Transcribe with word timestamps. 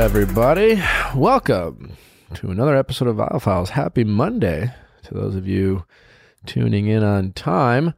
everybody. 0.00 0.82
Welcome 1.14 1.92
to 2.32 2.50
another 2.50 2.74
episode 2.74 3.06
of 3.06 3.16
Viall 3.16 3.42
Files. 3.42 3.68
Happy 3.68 4.02
Monday 4.02 4.72
to 5.02 5.12
those 5.12 5.36
of 5.36 5.46
you 5.46 5.84
tuning 6.46 6.86
in 6.86 7.04
on 7.04 7.32
time. 7.32 7.92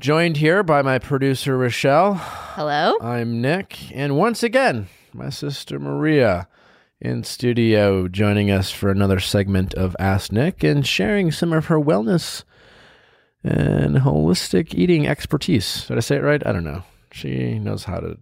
Joined 0.00 0.38
here 0.38 0.64
by 0.64 0.82
my 0.82 0.98
producer, 0.98 1.56
Rochelle. 1.56 2.14
Hello. 2.14 2.96
I'm 3.00 3.40
Nick. 3.40 3.92
And 3.94 4.16
once 4.16 4.42
again, 4.42 4.88
my 5.12 5.30
sister, 5.30 5.78
Maria, 5.78 6.48
in 7.00 7.22
studio, 7.22 8.08
joining 8.08 8.50
us 8.50 8.72
for 8.72 8.90
another 8.90 9.20
segment 9.20 9.72
of 9.74 9.94
Ask 10.00 10.32
Nick 10.32 10.64
and 10.64 10.84
sharing 10.84 11.30
some 11.30 11.52
of 11.52 11.66
her 11.66 11.78
wellness 11.78 12.42
and 13.44 13.98
holistic 13.98 14.74
eating 14.74 15.06
expertise. 15.06 15.86
Did 15.86 15.98
I 15.98 16.00
say 16.00 16.16
it 16.16 16.24
right? 16.24 16.44
I 16.44 16.50
don't 16.50 16.64
know. 16.64 16.82
She 17.12 17.60
knows 17.60 17.84
how 17.84 18.00
to 18.00 18.18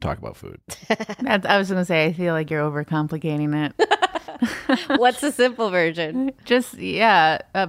talk 0.00 0.18
about 0.18 0.36
food. 0.36 0.60
That's, 1.20 1.46
I 1.46 1.58
was 1.58 1.68
going 1.70 1.80
to 1.80 1.84
say, 1.84 2.06
I 2.06 2.12
feel 2.12 2.34
like 2.34 2.50
you're 2.50 2.68
overcomplicating 2.68 3.70
it. 3.78 4.98
What's 4.98 5.20
the 5.20 5.32
simple 5.32 5.70
version? 5.70 6.32
Just, 6.44 6.74
yeah, 6.74 7.38
uh, 7.54 7.68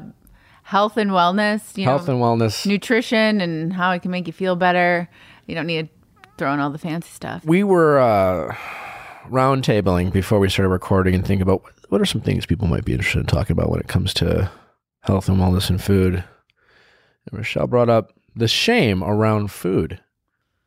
health 0.63 0.98
and 0.98 1.12
wellness, 1.12 1.77
you 1.77 1.85
Health 1.85 2.08
know, 2.08 2.13
and 2.16 2.41
wellness. 2.41 2.66
nutrition 2.66 3.40
and 3.41 3.71
how 3.73 3.91
it 3.91 4.02
can 4.02 4.12
make 4.12 4.27
you 4.27 4.34
feel 4.34 4.55
better. 4.55 5.09
You 5.45 5.55
don't 5.55 5.68
need 5.68 5.88
to 5.88 5.94
throw 6.38 6.54
in 6.54 6.59
all 6.59 6.70
the 6.70 6.77
fancy 6.77 7.09
stuff. 7.09 7.44
we 7.45 7.63
were 7.63 7.99
uh, 7.99 8.55
round 9.30 9.63
tabling 9.63 10.12
before 10.12 10.40
we 10.40 10.49
started 10.49 10.70
recording 10.70 11.16
and 11.16 11.26
think 11.26 11.41
about 11.41 11.63
what, 11.63 11.73
what 11.90 12.02
are 12.02 12.05
some 12.05 12.21
things 12.21 12.46
people 12.46 12.68
might 12.68 12.85
be 12.85 12.91
interested 12.94 13.20
in 13.21 13.26
talking 13.26 13.54
about 13.54 13.70
when 13.70 13.80
it 13.80 13.88
comes 13.88 14.13
to 14.16 14.52
health 15.02 15.30
and 15.30 15.38
wellness 15.38 15.70
and 15.70 15.82
food. 15.82 16.16
And 16.16 17.37
Rochelle 17.40 17.68
brought 17.68 17.90
up 17.90 18.12
the 18.35 18.48
shame 18.48 19.04
around 19.04 19.49
food 19.52 19.99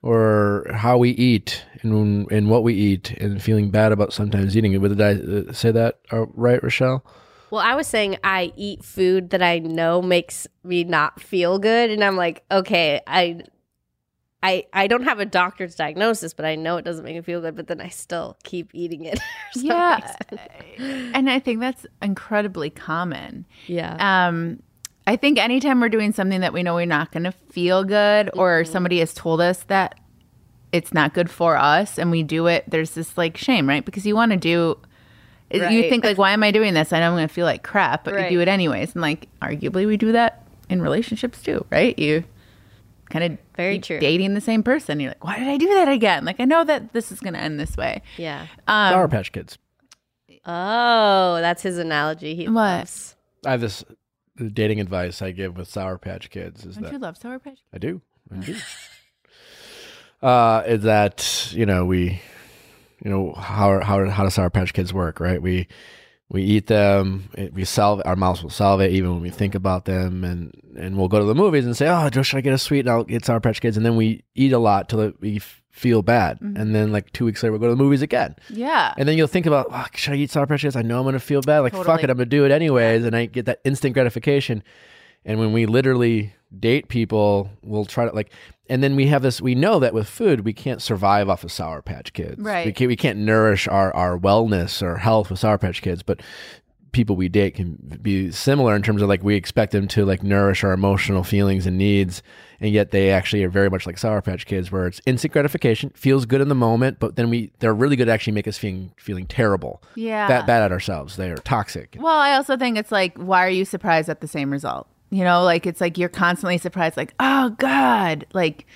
or 0.02 0.66
how 0.72 0.96
we 0.96 1.10
eat 1.10 1.64
and, 1.82 2.30
and 2.30 2.48
what 2.50 2.62
we 2.62 2.74
eat 2.74 3.10
and 3.12 3.42
feeling 3.42 3.70
bad 3.70 3.92
about 3.92 4.12
sometimes 4.12 4.56
eating 4.56 4.72
it. 4.72 4.80
Did 4.80 5.00
I 5.00 5.12
uh, 5.50 5.52
say 5.52 5.70
that 5.72 6.00
uh, 6.12 6.26
right, 6.34 6.62
Rochelle? 6.62 7.04
Well, 7.50 7.60
I 7.60 7.74
was 7.74 7.86
saying 7.86 8.16
I 8.22 8.52
eat 8.56 8.84
food 8.84 9.30
that 9.30 9.42
I 9.42 9.58
know 9.58 10.00
makes 10.00 10.46
me 10.62 10.84
not 10.84 11.20
feel 11.20 11.58
good, 11.58 11.90
and 11.90 12.02
I'm 12.04 12.16
like, 12.16 12.44
okay, 12.50 13.00
I, 13.08 13.42
I, 14.40 14.66
I 14.72 14.86
don't 14.86 15.02
have 15.02 15.18
a 15.18 15.26
doctor's 15.26 15.74
diagnosis, 15.74 16.32
but 16.32 16.44
I 16.46 16.54
know 16.54 16.76
it 16.76 16.84
doesn't 16.84 17.04
make 17.04 17.16
me 17.16 17.22
feel 17.22 17.40
good. 17.40 17.56
But 17.56 17.66
then 17.66 17.80
I 17.80 17.88
still 17.88 18.36
keep 18.44 18.70
eating 18.72 19.04
it. 19.04 19.18
Yeah. 19.56 20.14
reason. 20.78 21.12
and 21.12 21.28
I 21.28 21.40
think 21.40 21.58
that's 21.58 21.84
incredibly 22.00 22.70
common. 22.70 23.46
yeah, 23.66 24.28
Um, 24.28 24.62
I 25.11 25.16
think 25.16 25.39
anytime 25.39 25.80
we're 25.80 25.89
doing 25.89 26.12
something 26.12 26.41
that 26.41 26.53
we 26.53 26.62
know 26.62 26.77
we're 26.77 26.86
not 26.86 27.11
going 27.11 27.25
to 27.25 27.33
feel 27.50 27.83
good, 27.83 28.30
or 28.34 28.64
somebody 28.64 29.00
has 29.00 29.12
told 29.12 29.41
us 29.41 29.64
that 29.64 29.98
it's 30.70 30.92
not 30.94 31.14
good 31.14 31.28
for 31.28 31.56
us, 31.56 31.98
and 31.98 32.12
we 32.12 32.22
do 32.22 32.47
it, 32.47 32.62
there's 32.69 32.92
this 32.92 33.19
like 33.19 33.36
shame, 33.36 33.69
right? 33.69 33.84
Because 33.84 34.06
you 34.06 34.14
want 34.14 34.31
to 34.31 34.36
do. 34.38 34.78
You 35.53 35.88
think 35.88 36.05
like, 36.05 36.16
why 36.16 36.31
am 36.31 36.44
I 36.44 36.53
doing 36.53 36.75
this? 36.75 36.92
I 36.92 37.00
know 37.00 37.08
I'm 37.08 37.14
going 37.16 37.27
to 37.27 37.34
feel 37.34 37.44
like 37.44 37.64
crap, 37.64 38.05
but 38.05 38.14
Right. 38.14 38.31
you 38.31 38.38
do 38.38 38.41
it 38.42 38.47
anyways. 38.47 38.92
And 38.92 39.03
like, 39.03 39.27
arguably, 39.42 39.84
we 39.84 39.97
do 39.97 40.12
that 40.12 40.47
in 40.69 40.81
relationships 40.81 41.42
too, 41.42 41.66
right? 41.70 41.98
You 41.98 42.22
kind 43.11 43.25
of 43.33 43.38
Very 43.56 43.81
true. 43.81 43.98
dating 43.98 44.34
the 44.34 44.41
same 44.41 44.62
person. 44.62 45.00
You're 45.00 45.11
like, 45.11 45.25
why 45.25 45.41
did 45.41 45.48
I 45.48 45.56
do 45.56 45.66
that 45.75 45.88
again? 45.88 46.25
Like, 46.25 46.38
I 46.38 46.44
know 46.44 46.62
that 46.62 46.92
this 46.92 47.11
is 47.11 47.19
going 47.19 47.34
to 47.34 47.41
end 47.41 47.58
this 47.58 47.77
way. 47.77 48.03
yeah. 48.16 48.47
Um, 48.69 48.92
Sour 48.92 49.08
Patch 49.08 49.33
Kids. 49.33 49.58
Oh, 50.47 51.38
that's 51.41 51.62
his 51.62 51.78
analogy. 51.78 52.36
He 52.36 52.47
What? 52.47 52.55
loves. 52.55 53.16
I 53.44 53.50
have 53.50 53.61
this 53.61 53.84
dating 54.48 54.80
advice 54.80 55.22
I 55.22 55.33
give 55.33 55.56
with 55.56 55.69
Sour 55.69 55.98
Patch 55.98 56.30
Kids 56.30 56.64
is 56.64 56.77
don't 56.77 56.84
that 56.84 56.92
you 56.92 56.98
love 56.98 57.16
Sour 57.16 57.38
Patch? 57.38 57.58
I 57.72 57.78
do. 57.78 58.00
I 58.33 58.36
do. 58.38 58.56
uh, 60.22 60.62
is 60.66 60.82
that 60.82 61.53
you 61.53 61.66
know 61.66 61.84
we, 61.84 62.20
you 63.04 63.10
know 63.10 63.32
how 63.32 63.81
how 63.81 64.09
how 64.09 64.25
does 64.25 64.34
Sour 64.34 64.50
Patch 64.50 64.72
Kids 64.72 64.92
work? 64.92 65.20
Right, 65.20 65.42
we 65.42 65.69
we 66.28 66.42
eat 66.42 66.69
them. 66.69 67.28
It, 67.34 67.53
we 67.53 67.64
salve 67.64 68.00
our 68.04 68.16
mouths 68.16 68.42
will 68.42 68.50
salivate 68.50 68.92
even 68.92 69.10
when 69.10 69.20
we 69.20 69.31
think 69.31 69.54
about 69.54 69.84
them, 69.84 70.25
and 70.25 70.54
and 70.78 70.97
we'll 70.97 71.09
go 71.09 71.19
to 71.19 71.25
the 71.25 71.34
movies 71.34 71.66
and 71.66 71.76
say, 71.76 71.88
oh, 71.88 72.09
Joe, 72.09 72.22
should 72.22 72.38
I 72.38 72.41
get 72.41 72.54
a 72.54 72.59
sweet? 72.59 72.81
And 72.81 72.91
I'll 72.91 73.04
get 73.04 73.25
Sour 73.25 73.41
Patch 73.41 73.60
Kids, 73.60 73.76
and 73.76 73.84
then 73.84 73.97
we 73.97 74.22
eat 74.34 74.53
a 74.53 74.59
lot 74.59 74.88
till 74.88 75.00
it, 75.00 75.20
we 75.20 75.41
feel 75.70 76.03
bad, 76.03 76.38
mm-hmm. 76.41 76.56
and 76.56 76.75
then 76.75 76.92
like 76.92 77.12
two 77.12 77.25
weeks 77.25 77.42
later 77.42 77.53
we'll 77.53 77.60
go 77.60 77.69
to 77.69 77.75
the 77.75 77.82
movies 77.82 78.03
again, 78.03 78.36
Yeah. 78.48 78.92
and 78.98 79.08
then 79.08 79.16
you'll 79.16 79.26
think 79.28 79.47
about, 79.47 79.66
oh, 79.70 79.86
should 79.94 80.14
I 80.14 80.16
eat 80.16 80.31
Sour 80.31 80.47
Patch 80.47 80.62
Kids? 80.62 80.76
I 80.76 80.82
know 80.82 80.98
I'm 80.98 81.04
gonna 81.04 81.20
feel 81.20 81.41
bad. 81.42 81.60
Like 81.60 81.72
fuck 81.75 82.03
it, 82.03 82.10
I'm 82.10 82.16
gonna 82.16 82.26
do 82.26 82.44
it 82.44 82.50
anyways, 82.50 83.04
and 83.04 83.16
I 83.16 83.26
get 83.26 83.47
that 83.47 83.60
instant 83.64 83.94
gratification. 83.94 84.62
And 85.25 85.38
when 85.38 85.53
we 85.53 85.66
literally 85.66 86.32
date 86.58 86.88
people, 86.88 87.50
we'll 87.62 87.84
try 87.84 88.06
to 88.06 88.14
like, 88.14 88.32
and 88.70 88.82
then 88.82 88.97
we 88.97 89.06
have 89.08 89.20
this. 89.22 89.41
We 89.41 89.54
know 89.54 89.78
that 89.78 89.92
with 89.92 90.08
food, 90.08 90.47
we 90.47 90.54
can't 90.54 90.81
survive 90.81 91.28
off 91.28 91.44
of 91.44 91.53
Sour 91.53 91.82
Patch 91.82 92.12
Kids. 92.14 92.41
Right. 92.41 92.64
We 92.64 92.72
can't. 92.72 92.88
We 92.88 92.97
can't 92.97 93.19
nourish 93.19 93.69
our 93.69 93.94
our 93.94 94.19
wellness 94.19 94.82
or 94.82 94.97
health 94.97 95.28
with 95.28 95.38
Sour 95.38 95.58
Patch 95.58 95.82
Kids, 95.82 96.02
but 96.02 96.20
people 96.92 97.16
we 97.16 97.28
date 97.28 97.54
can 97.54 97.76
be 98.02 98.30
similar 98.30 98.74
in 98.74 98.82
terms 98.82 99.02
of 99.02 99.08
like 99.08 99.22
we 99.22 99.36
expect 99.36 99.72
them 99.72 99.86
to 99.88 100.04
like 100.04 100.22
nourish 100.22 100.64
our 100.64 100.72
emotional 100.72 101.22
feelings 101.24 101.66
and 101.66 101.78
needs 101.78 102.22
and 102.60 102.72
yet 102.72 102.90
they 102.90 103.10
actually 103.10 103.42
are 103.44 103.48
very 103.48 103.70
much 103.70 103.86
like 103.86 103.96
sour 103.96 104.20
patch 104.20 104.44
kids 104.46 104.70
where 104.72 104.86
it's 104.86 105.00
instant 105.06 105.32
gratification 105.32 105.90
feels 105.90 106.26
good 106.26 106.40
in 106.40 106.48
the 106.48 106.54
moment 106.54 106.98
but 106.98 107.16
then 107.16 107.30
we 107.30 107.50
they're 107.60 107.74
really 107.74 107.96
good 107.96 108.08
at 108.08 108.12
actually 108.14 108.32
make 108.32 108.48
us 108.48 108.58
feeling 108.58 108.92
feeling 108.96 109.26
terrible 109.26 109.82
Yeah. 109.94 110.26
that 110.28 110.46
bad 110.46 110.62
at 110.62 110.72
ourselves 110.72 111.16
they 111.16 111.30
are 111.30 111.36
toxic 111.36 111.96
Well, 111.98 112.18
I 112.18 112.34
also 112.34 112.56
think 112.56 112.76
it's 112.76 112.92
like, 112.92 113.16
why 113.16 113.44
are 113.46 113.50
you 113.50 113.64
surprised 113.64 114.08
at 114.08 114.20
the 114.20 114.28
same 114.28 114.50
result? 114.50 114.88
You 115.10 115.24
know, 115.24 115.42
like 115.42 115.66
it's 115.66 115.80
like 115.80 115.98
you're 115.98 116.08
constantly 116.08 116.56
surprised, 116.58 116.96
like, 116.96 117.14
oh 117.18 117.50
God, 117.58 118.26
like, 118.32 118.66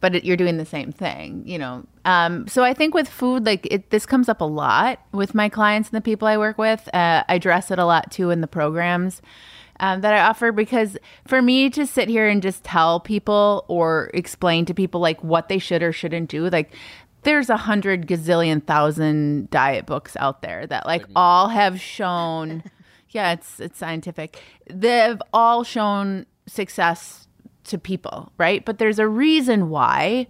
but 0.00 0.14
it, 0.14 0.24
you're 0.24 0.36
doing 0.36 0.56
the 0.56 0.64
same 0.64 0.92
thing, 0.92 1.42
you 1.46 1.58
know. 1.58 1.84
Um, 2.04 2.48
so 2.48 2.62
I 2.62 2.72
think 2.72 2.94
with 2.94 3.08
food, 3.08 3.44
like 3.44 3.66
it, 3.70 3.90
this 3.90 4.06
comes 4.06 4.28
up 4.28 4.40
a 4.40 4.44
lot 4.44 5.00
with 5.12 5.34
my 5.34 5.48
clients 5.48 5.90
and 5.90 5.96
the 5.96 6.00
people 6.00 6.26
I 6.26 6.38
work 6.38 6.58
with. 6.58 6.88
Uh, 6.94 7.24
I 7.28 7.34
address 7.34 7.70
it 7.70 7.78
a 7.78 7.84
lot 7.84 8.10
too 8.10 8.30
in 8.30 8.40
the 8.40 8.46
programs. 8.46 9.22
Um, 9.82 10.02
that 10.02 10.12
I 10.12 10.20
offer 10.20 10.52
because 10.52 10.98
for 11.26 11.40
me 11.40 11.70
to 11.70 11.86
sit 11.86 12.10
here 12.10 12.28
and 12.28 12.42
just 12.42 12.62
tell 12.62 13.00
people 13.00 13.64
or 13.66 14.10
explain 14.12 14.66
to 14.66 14.74
people 14.74 15.00
like 15.00 15.24
what 15.24 15.48
they 15.48 15.56
should 15.56 15.82
or 15.82 15.90
shouldn't 15.90 16.28
do, 16.28 16.50
like 16.50 16.74
there's 17.22 17.50
a 17.50 17.56
hundred 17.56 18.06
gazillion 18.06 18.62
thousand 18.62 19.50
diet 19.50 19.86
books 19.86 20.16
out 20.18 20.42
there 20.42 20.66
that 20.66 20.86
like 20.86 21.04
all 21.14 21.48
have 21.48 21.80
shown 21.80 22.62
yeah 23.10 23.32
it's 23.32 23.60
it's 23.60 23.78
scientific 23.78 24.42
they've 24.66 25.20
all 25.32 25.64
shown 25.64 26.26
success 26.46 27.26
to 27.64 27.78
people 27.78 28.32
right 28.38 28.64
but 28.64 28.78
there's 28.78 28.98
a 28.98 29.08
reason 29.08 29.68
why 29.68 30.26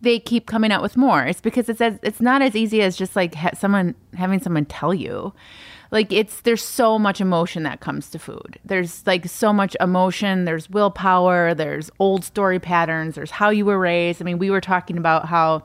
they 0.00 0.18
keep 0.18 0.46
coming 0.46 0.72
out 0.72 0.82
with 0.82 0.96
more. 0.96 1.24
It's 1.24 1.40
because 1.40 1.68
it's 1.68 1.80
as, 1.80 1.98
it's 2.02 2.20
not 2.20 2.42
as 2.42 2.54
easy 2.54 2.82
as 2.82 2.96
just 2.96 3.16
like 3.16 3.34
ha- 3.34 3.50
someone 3.54 3.94
having 4.14 4.40
someone 4.40 4.66
tell 4.66 4.92
you. 4.94 5.32
Like 5.90 6.12
it's 6.12 6.40
there's 6.40 6.64
so 6.64 6.98
much 6.98 7.20
emotion 7.20 7.62
that 7.62 7.80
comes 7.80 8.10
to 8.10 8.18
food. 8.18 8.58
There's 8.64 9.06
like 9.06 9.26
so 9.26 9.52
much 9.52 9.76
emotion. 9.80 10.44
There's 10.44 10.68
willpower. 10.68 11.54
There's 11.54 11.90
old 11.98 12.24
story 12.24 12.58
patterns. 12.58 13.14
There's 13.14 13.30
how 13.30 13.50
you 13.50 13.64
were 13.64 13.78
raised. 13.78 14.20
I 14.20 14.24
mean 14.24 14.38
we 14.38 14.50
were 14.50 14.60
talking 14.60 14.98
about 14.98 15.26
how 15.26 15.64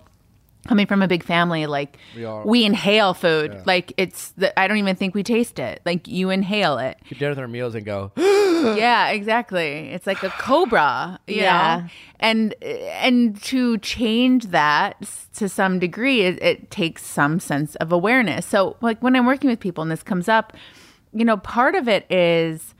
coming 0.68 0.86
from 0.86 1.02
a 1.02 1.08
big 1.08 1.24
family 1.24 1.66
like 1.66 1.98
we, 2.16 2.24
are- 2.26 2.46
inhale 2.66 3.14
food. 3.14 3.62
Like 3.66 3.94
it's 3.98 4.30
the, 4.32 4.58
i 4.60 4.68
don't 4.68 4.78
even 4.78 4.96
think 4.96 5.16
we 5.16 5.24
taste 5.24 5.60
it. 5.60 5.82
Like 5.86 6.08
you 6.08 6.30
inhale 6.30 6.78
it. 6.78 6.98
Keep 7.08 7.20
down 7.20 7.30
with 7.30 7.40
our 7.40 7.48
meals 7.48 7.76
and 7.76 7.86
go 7.86 8.12
yeah 8.18 9.10
exactly. 9.10 9.90
It's 9.90 10.06
like 10.06 10.22
a 10.24 10.30
cobra 10.30 11.20
Yeah. 11.28 11.82
know? 11.84 11.88
And 12.20 12.54
and 12.64 13.42
to 13.44 13.78
change 13.80 14.48
that 14.48 14.98
to 15.36 15.50
some 15.50 15.80
degree 15.80 16.22
it, 16.22 16.42
it 16.44 16.70
takes 16.72 17.04
some 17.04 17.40
sense 17.40 17.76
of 17.78 17.92
awareness. 17.92 18.46
So 18.46 18.78
like 18.82 19.02
when 19.02 19.16
i'm 19.16 19.26
working 19.26 19.50
with 19.50 19.60
people 19.60 19.82
and 19.82 19.90
this 19.92 20.04
comes 20.04 20.28
up 20.30 20.56
you 21.14 21.26
know 21.26 21.38
part 21.38 21.76
of 21.76 21.88
it 21.90 22.06
is 22.12 22.74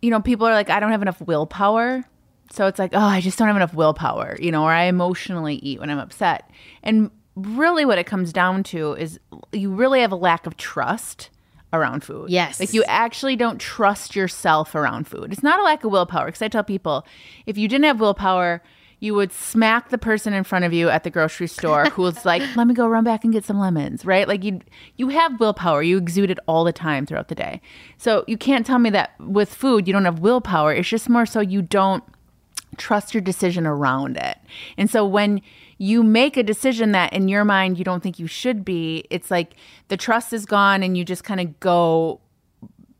you 0.00 0.10
know 0.10 0.20
people 0.20 0.46
are 0.46 0.52
like 0.54 0.70
i 0.70 0.78
don't 0.80 0.90
have 0.92 1.02
enough 1.02 1.20
willpower 1.20 2.04
so 2.50 2.66
it's 2.66 2.78
like 2.78 2.90
oh 2.94 2.98
i 2.98 3.20
just 3.20 3.38
don't 3.38 3.48
have 3.48 3.56
enough 3.56 3.74
willpower 3.74 4.36
you 4.40 4.50
know 4.50 4.62
or 4.64 4.70
i 4.72 4.84
emotionally 4.84 5.56
eat 5.56 5.80
when 5.80 5.90
i'm 5.90 5.98
upset 5.98 6.50
and 6.82 7.10
really 7.34 7.84
what 7.84 7.98
it 7.98 8.04
comes 8.06 8.32
down 8.32 8.62
to 8.62 8.92
is 8.94 9.18
you 9.52 9.70
really 9.70 10.00
have 10.00 10.12
a 10.12 10.16
lack 10.16 10.46
of 10.46 10.56
trust 10.56 11.30
around 11.72 12.02
food 12.04 12.30
Yes. 12.30 12.60
like 12.60 12.72
you 12.72 12.84
actually 12.84 13.36
don't 13.36 13.60
trust 13.60 14.16
yourself 14.16 14.74
around 14.74 15.06
food 15.06 15.32
it's 15.32 15.42
not 15.42 15.58
a 15.58 15.62
lack 15.62 15.84
of 15.84 15.90
willpower 15.92 16.26
because 16.26 16.40
i 16.42 16.48
tell 16.48 16.64
people 16.64 17.04
if 17.46 17.58
you 17.58 17.68
didn't 17.68 17.84
have 17.84 18.00
willpower 18.00 18.62
you 18.98 19.12
would 19.14 19.30
smack 19.30 19.90
the 19.90 19.98
person 19.98 20.32
in 20.32 20.42
front 20.42 20.64
of 20.64 20.72
you 20.72 20.88
at 20.88 21.04
the 21.04 21.10
grocery 21.10 21.46
store 21.46 21.84
who's 21.90 22.24
like, 22.24 22.40
"Let 22.56 22.66
me 22.66 22.72
go 22.72 22.88
run 22.88 23.04
back 23.04 23.24
and 23.24 23.32
get 23.32 23.44
some 23.44 23.58
lemons," 23.60 24.06
right? 24.06 24.26
Like 24.26 24.42
you 24.42 24.60
you 24.96 25.08
have 25.08 25.38
willpower. 25.38 25.82
You 25.82 25.98
exude 25.98 26.30
it 26.30 26.38
all 26.48 26.64
the 26.64 26.72
time 26.72 27.04
throughout 27.04 27.28
the 27.28 27.34
day. 27.34 27.60
So 27.98 28.24
you 28.26 28.38
can't 28.38 28.64
tell 28.64 28.78
me 28.78 28.88
that 28.90 29.12
with 29.20 29.52
food 29.52 29.86
you 29.86 29.92
don't 29.92 30.06
have 30.06 30.20
willpower. 30.20 30.72
It's 30.72 30.88
just 30.88 31.10
more 31.10 31.26
so 31.26 31.40
you 31.40 31.60
don't 31.60 32.02
trust 32.78 33.14
your 33.14 33.20
decision 33.20 33.66
around 33.66 34.16
it. 34.16 34.38
And 34.76 34.90
so 34.90 35.06
when 35.06 35.42
you 35.78 36.02
make 36.02 36.36
a 36.36 36.42
decision 36.42 36.92
that 36.92 37.12
in 37.12 37.28
your 37.28 37.44
mind 37.44 37.78
you 37.78 37.84
don't 37.84 38.02
think 38.02 38.18
you 38.18 38.26
should 38.26 38.64
be, 38.64 39.06
it's 39.10 39.30
like 39.30 39.54
the 39.88 39.96
trust 39.96 40.32
is 40.32 40.46
gone 40.46 40.82
and 40.82 40.96
you 40.96 41.04
just 41.04 41.24
kind 41.24 41.40
of 41.40 41.60
go 41.60 42.20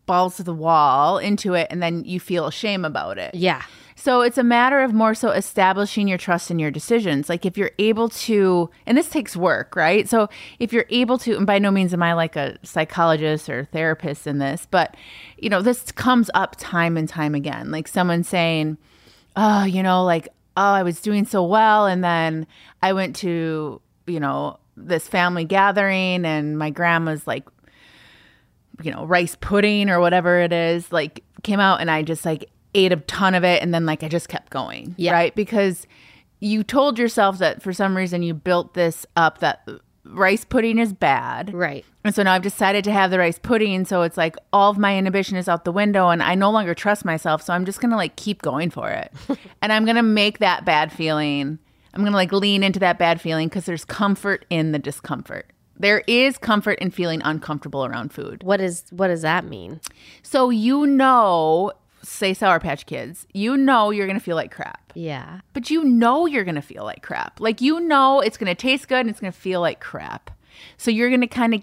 balls 0.06 0.36
to 0.36 0.42
the 0.42 0.54
wall 0.54 1.18
into 1.18 1.54
it 1.54 1.66
and 1.70 1.82
then 1.82 2.04
you 2.04 2.20
feel 2.20 2.50
shame 2.50 2.84
about 2.84 3.18
it. 3.18 3.34
Yeah. 3.34 3.62
So 3.98 4.20
it's 4.20 4.38
a 4.38 4.44
matter 4.44 4.82
of 4.82 4.92
more 4.92 5.14
so 5.14 5.30
establishing 5.30 6.06
your 6.06 6.18
trust 6.18 6.50
in 6.50 6.58
your 6.58 6.70
decisions. 6.70 7.28
Like 7.28 7.46
if 7.46 7.56
you're 7.56 7.72
able 7.78 8.10
to, 8.10 8.70
and 8.84 8.96
this 8.96 9.08
takes 9.08 9.34
work, 9.36 9.74
right? 9.74 10.08
So 10.08 10.28
if 10.58 10.72
you're 10.72 10.86
able 10.90 11.18
to, 11.18 11.36
and 11.36 11.46
by 11.46 11.58
no 11.58 11.70
means 11.70 11.94
am 11.94 12.02
I 12.02 12.12
like 12.12 12.36
a 12.36 12.58
psychologist 12.62 13.48
or 13.48 13.64
therapist 13.64 14.26
in 14.26 14.38
this, 14.38 14.66
but 14.70 14.96
you 15.38 15.48
know, 15.48 15.62
this 15.62 15.90
comes 15.92 16.30
up 16.34 16.56
time 16.58 16.96
and 16.96 17.08
time 17.08 17.34
again. 17.34 17.70
Like 17.70 17.88
someone 17.88 18.22
saying, 18.22 18.76
oh, 19.36 19.64
you 19.64 19.82
know, 19.82 20.04
like, 20.04 20.28
oh, 20.56 20.62
I 20.62 20.82
was 20.82 21.00
doing 21.00 21.24
so 21.26 21.44
well. 21.44 21.86
And 21.86 22.02
then 22.02 22.46
I 22.82 22.92
went 22.92 23.16
to, 23.16 23.80
you 24.06 24.20
know, 24.20 24.58
this 24.76 25.06
family 25.06 25.44
gathering 25.44 26.24
and 26.24 26.58
my 26.58 26.70
grandma's 26.70 27.26
like, 27.26 27.44
you 28.82 28.90
know, 28.90 29.04
rice 29.04 29.36
pudding 29.40 29.88
or 29.88 30.00
whatever 30.00 30.40
it 30.40 30.52
is, 30.52 30.90
like 30.92 31.22
came 31.42 31.60
out 31.60 31.80
and 31.80 31.90
I 31.90 32.02
just 32.02 32.24
like 32.24 32.50
ate 32.74 32.92
a 32.92 32.96
ton 32.96 33.34
of 33.34 33.44
it 33.44 33.62
and 33.62 33.72
then 33.72 33.86
like 33.86 34.02
I 34.02 34.08
just 34.08 34.28
kept 34.28 34.50
going. 34.50 34.94
Yeah. 34.98 35.12
Right. 35.12 35.34
Because 35.34 35.86
you 36.40 36.62
told 36.62 36.98
yourself 36.98 37.38
that 37.38 37.62
for 37.62 37.72
some 37.72 37.96
reason 37.96 38.22
you 38.22 38.34
built 38.34 38.74
this 38.74 39.06
up 39.16 39.38
that 39.38 39.66
rice 40.10 40.44
pudding 40.44 40.78
is 40.78 40.92
bad. 40.92 41.52
Right. 41.52 41.84
And 42.04 42.14
so 42.14 42.22
now 42.22 42.34
I've 42.34 42.42
decided 42.42 42.84
to 42.84 42.92
have 42.92 43.10
the 43.10 43.18
rice 43.18 43.38
pudding. 43.38 43.84
So 43.84 44.02
it's 44.02 44.16
like 44.16 44.36
all 44.52 44.70
of 44.70 44.78
my 44.78 44.96
inhibition 44.96 45.36
is 45.36 45.48
out 45.48 45.64
the 45.64 45.72
window 45.72 46.08
and 46.08 46.22
I 46.22 46.34
no 46.34 46.50
longer 46.50 46.74
trust 46.74 47.04
myself. 47.04 47.42
So 47.42 47.52
I'm 47.52 47.64
just 47.64 47.80
going 47.80 47.90
to 47.90 47.96
like 47.96 48.16
keep 48.16 48.42
going 48.42 48.70
for 48.70 48.88
it. 48.90 49.12
and 49.62 49.72
I'm 49.72 49.84
going 49.84 49.96
to 49.96 50.02
make 50.02 50.38
that 50.38 50.64
bad 50.64 50.92
feeling. 50.92 51.58
I'm 51.94 52.00
going 52.00 52.12
to 52.12 52.16
like 52.16 52.32
lean 52.32 52.62
into 52.62 52.80
that 52.80 52.98
bad 52.98 53.20
feeling 53.20 53.48
because 53.48 53.64
there's 53.64 53.84
comfort 53.84 54.44
in 54.50 54.72
the 54.72 54.78
discomfort. 54.78 55.50
There 55.78 56.02
is 56.06 56.38
comfort 56.38 56.78
in 56.78 56.90
feeling 56.90 57.20
uncomfortable 57.22 57.84
around 57.84 58.12
food. 58.12 58.42
What 58.42 58.60
is 58.60 58.84
what 58.90 59.08
does 59.08 59.22
that 59.22 59.44
mean? 59.44 59.80
So 60.22 60.48
you 60.48 60.86
know, 60.86 61.72
say 62.06 62.34
Sour 62.34 62.60
Patch 62.60 62.86
Kids, 62.86 63.26
you 63.32 63.56
know 63.56 63.90
you're 63.90 64.06
going 64.06 64.18
to 64.18 64.24
feel 64.24 64.36
like 64.36 64.50
crap. 64.50 64.92
Yeah. 64.94 65.40
But 65.52 65.70
you 65.70 65.84
know 65.84 66.26
you're 66.26 66.44
going 66.44 66.54
to 66.54 66.62
feel 66.62 66.84
like 66.84 67.02
crap. 67.02 67.40
Like 67.40 67.60
you 67.60 67.80
know 67.80 68.20
it's 68.20 68.36
going 68.36 68.48
to 68.48 68.54
taste 68.54 68.88
good 68.88 69.00
and 69.00 69.10
it's 69.10 69.20
going 69.20 69.32
to 69.32 69.38
feel 69.38 69.60
like 69.60 69.80
crap. 69.80 70.30
So 70.76 70.90
you're 70.90 71.08
going 71.08 71.20
to 71.20 71.26
kind 71.26 71.54
of 71.54 71.62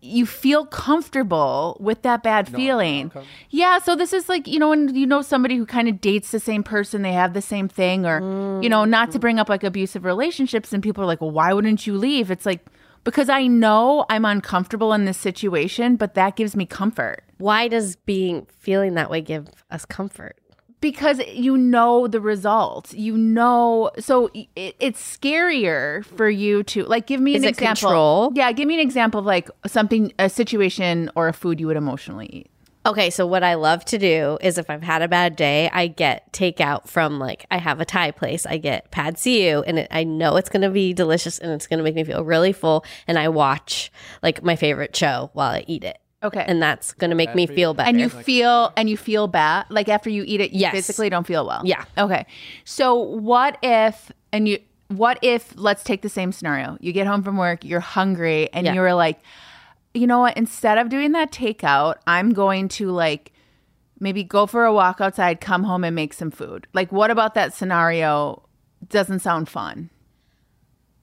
you 0.00 0.26
feel 0.26 0.64
comfortable 0.64 1.76
with 1.80 2.02
that 2.02 2.22
bad 2.22 2.48
feeling. 2.48 3.10
Yeah, 3.50 3.78
so 3.80 3.96
this 3.96 4.12
is 4.12 4.28
like, 4.28 4.46
you 4.46 4.58
know, 4.58 4.68
when 4.68 4.94
you 4.94 5.06
know 5.06 5.22
somebody 5.22 5.56
who 5.56 5.66
kind 5.66 5.88
of 5.88 6.00
dates 6.00 6.30
the 6.30 6.38
same 6.38 6.62
person, 6.62 7.02
they 7.02 7.12
have 7.12 7.34
the 7.34 7.42
same 7.42 7.68
thing 7.68 8.06
or 8.06 8.20
you 8.62 8.68
know, 8.68 8.84
not 8.84 9.10
to 9.12 9.18
bring 9.18 9.38
up 9.38 9.48
like 9.48 9.64
abusive 9.64 10.04
relationships 10.04 10.72
and 10.72 10.82
people 10.82 11.02
are 11.02 11.06
like, 11.06 11.20
"Well, 11.20 11.30
why 11.30 11.52
wouldn't 11.52 11.86
you 11.86 11.96
leave?" 11.96 12.30
It's 12.30 12.46
like 12.46 12.64
because 13.04 13.28
I 13.28 13.46
know 13.46 14.06
I'm 14.08 14.24
uncomfortable 14.24 14.92
in 14.92 15.04
this 15.04 15.18
situation, 15.18 15.96
but 15.96 16.14
that 16.14 16.36
gives 16.36 16.54
me 16.54 16.66
comfort. 16.66 17.24
Why 17.38 17.68
does 17.68 17.96
being 17.96 18.46
feeling 18.58 18.94
that 18.94 19.10
way 19.10 19.20
give 19.20 19.48
us 19.70 19.84
comfort? 19.84 20.36
because 20.80 21.18
you 21.26 21.56
know 21.56 22.06
the 22.06 22.20
result 22.20 22.92
you 22.92 23.16
know 23.18 23.90
so 23.98 24.30
it, 24.32 24.76
it's 24.78 25.18
scarier 25.18 26.04
for 26.04 26.30
you 26.30 26.62
to 26.62 26.84
like 26.84 27.06
give 27.06 27.20
me 27.20 27.34
Is 27.34 27.42
an 27.42 27.48
example 27.48 27.88
control? 27.88 28.32
yeah 28.34 28.52
give 28.52 28.68
me 28.68 28.74
an 28.74 28.80
example 28.80 29.18
of 29.20 29.26
like 29.26 29.50
something 29.66 30.12
a 30.20 30.28
situation 30.30 31.10
or 31.16 31.26
a 31.26 31.32
food 31.32 31.58
you 31.58 31.66
would 31.66 31.76
emotionally 31.76 32.26
eat 32.26 32.50
Okay, 32.86 33.10
so 33.10 33.26
what 33.26 33.42
I 33.42 33.54
love 33.54 33.84
to 33.86 33.98
do 33.98 34.38
is 34.40 34.56
if 34.56 34.70
I've 34.70 34.84
had 34.84 35.02
a 35.02 35.08
bad 35.08 35.36
day, 35.36 35.68
I 35.70 35.88
get 35.88 36.32
takeout 36.32 36.88
from 36.88 37.18
like 37.18 37.44
I 37.50 37.58
have 37.58 37.80
a 37.80 37.84
Thai 37.84 38.12
place. 38.12 38.46
I 38.46 38.56
get 38.56 38.90
pad 38.90 39.18
see 39.18 39.46
and 39.46 39.80
it, 39.80 39.88
I 39.90 40.04
know 40.04 40.36
it's 40.36 40.48
going 40.48 40.62
to 40.62 40.70
be 40.70 40.94
delicious 40.94 41.38
and 41.38 41.52
it's 41.52 41.66
going 41.66 41.78
to 41.78 41.84
make 41.84 41.96
me 41.96 42.04
feel 42.04 42.24
really 42.24 42.52
full. 42.52 42.86
And 43.06 43.18
I 43.18 43.28
watch 43.28 43.92
like 44.22 44.42
my 44.42 44.56
favorite 44.56 44.96
show 44.96 45.28
while 45.34 45.50
I 45.50 45.64
eat 45.66 45.84
it, 45.84 45.98
okay. 46.22 46.44
And 46.46 46.60
that's 46.62 46.92
going 46.94 47.10
to 47.10 47.16
make 47.16 47.34
me 47.34 47.46
feel 47.46 47.74
better. 47.74 47.88
and 47.88 48.00
you 48.00 48.08
feel 48.08 48.72
and 48.76 48.88
you 48.90 48.96
feel 48.96 49.26
bad. 49.28 49.66
Like 49.70 49.88
after 49.88 50.10
you 50.10 50.24
eat 50.26 50.40
it 50.40 50.52
you 50.52 50.60
Yes. 50.60 50.72
physically 50.72 51.08
don't 51.10 51.26
feel 51.26 51.46
well. 51.46 51.62
Yeah. 51.64 51.84
okay. 51.96 52.26
So 52.64 52.94
what 52.94 53.58
if 53.62 54.10
and 54.32 54.48
you 54.48 54.58
what 54.88 55.18
if 55.22 55.52
let's 55.56 55.84
take 55.84 56.02
the 56.02 56.08
same 56.08 56.32
scenario. 56.32 56.76
You 56.80 56.92
get 56.92 57.06
home 57.06 57.22
from 57.22 57.36
work 57.36 57.64
you're 57.64 57.80
hungry 57.80 58.48
and 58.52 58.66
Yeah. 58.66 58.74
you're 58.74 58.94
like 58.94 59.20
you 59.94 60.06
know 60.06 60.20
what? 60.20 60.36
Instead 60.36 60.78
of 60.78 60.88
doing 60.90 61.12
that 61.12 61.30
takeout 61.32 61.96
i'm 62.06 62.32
going 62.32 62.68
to 62.68 62.90
like 62.90 63.32
maybe 64.00 64.22
go 64.22 64.46
for 64.46 64.64
a 64.64 64.72
walk 64.72 65.00
outside 65.00 65.40
come 65.40 65.64
home 65.64 65.82
and 65.84 65.94
make 65.96 66.12
some 66.14 66.30
food. 66.30 66.66
Like 66.72 66.90
what 66.92 67.10
about 67.10 67.34
that 67.34 67.52
scenario 67.54 68.42
doesn't 68.88 69.20
sound 69.20 69.48
fun? 69.48 69.90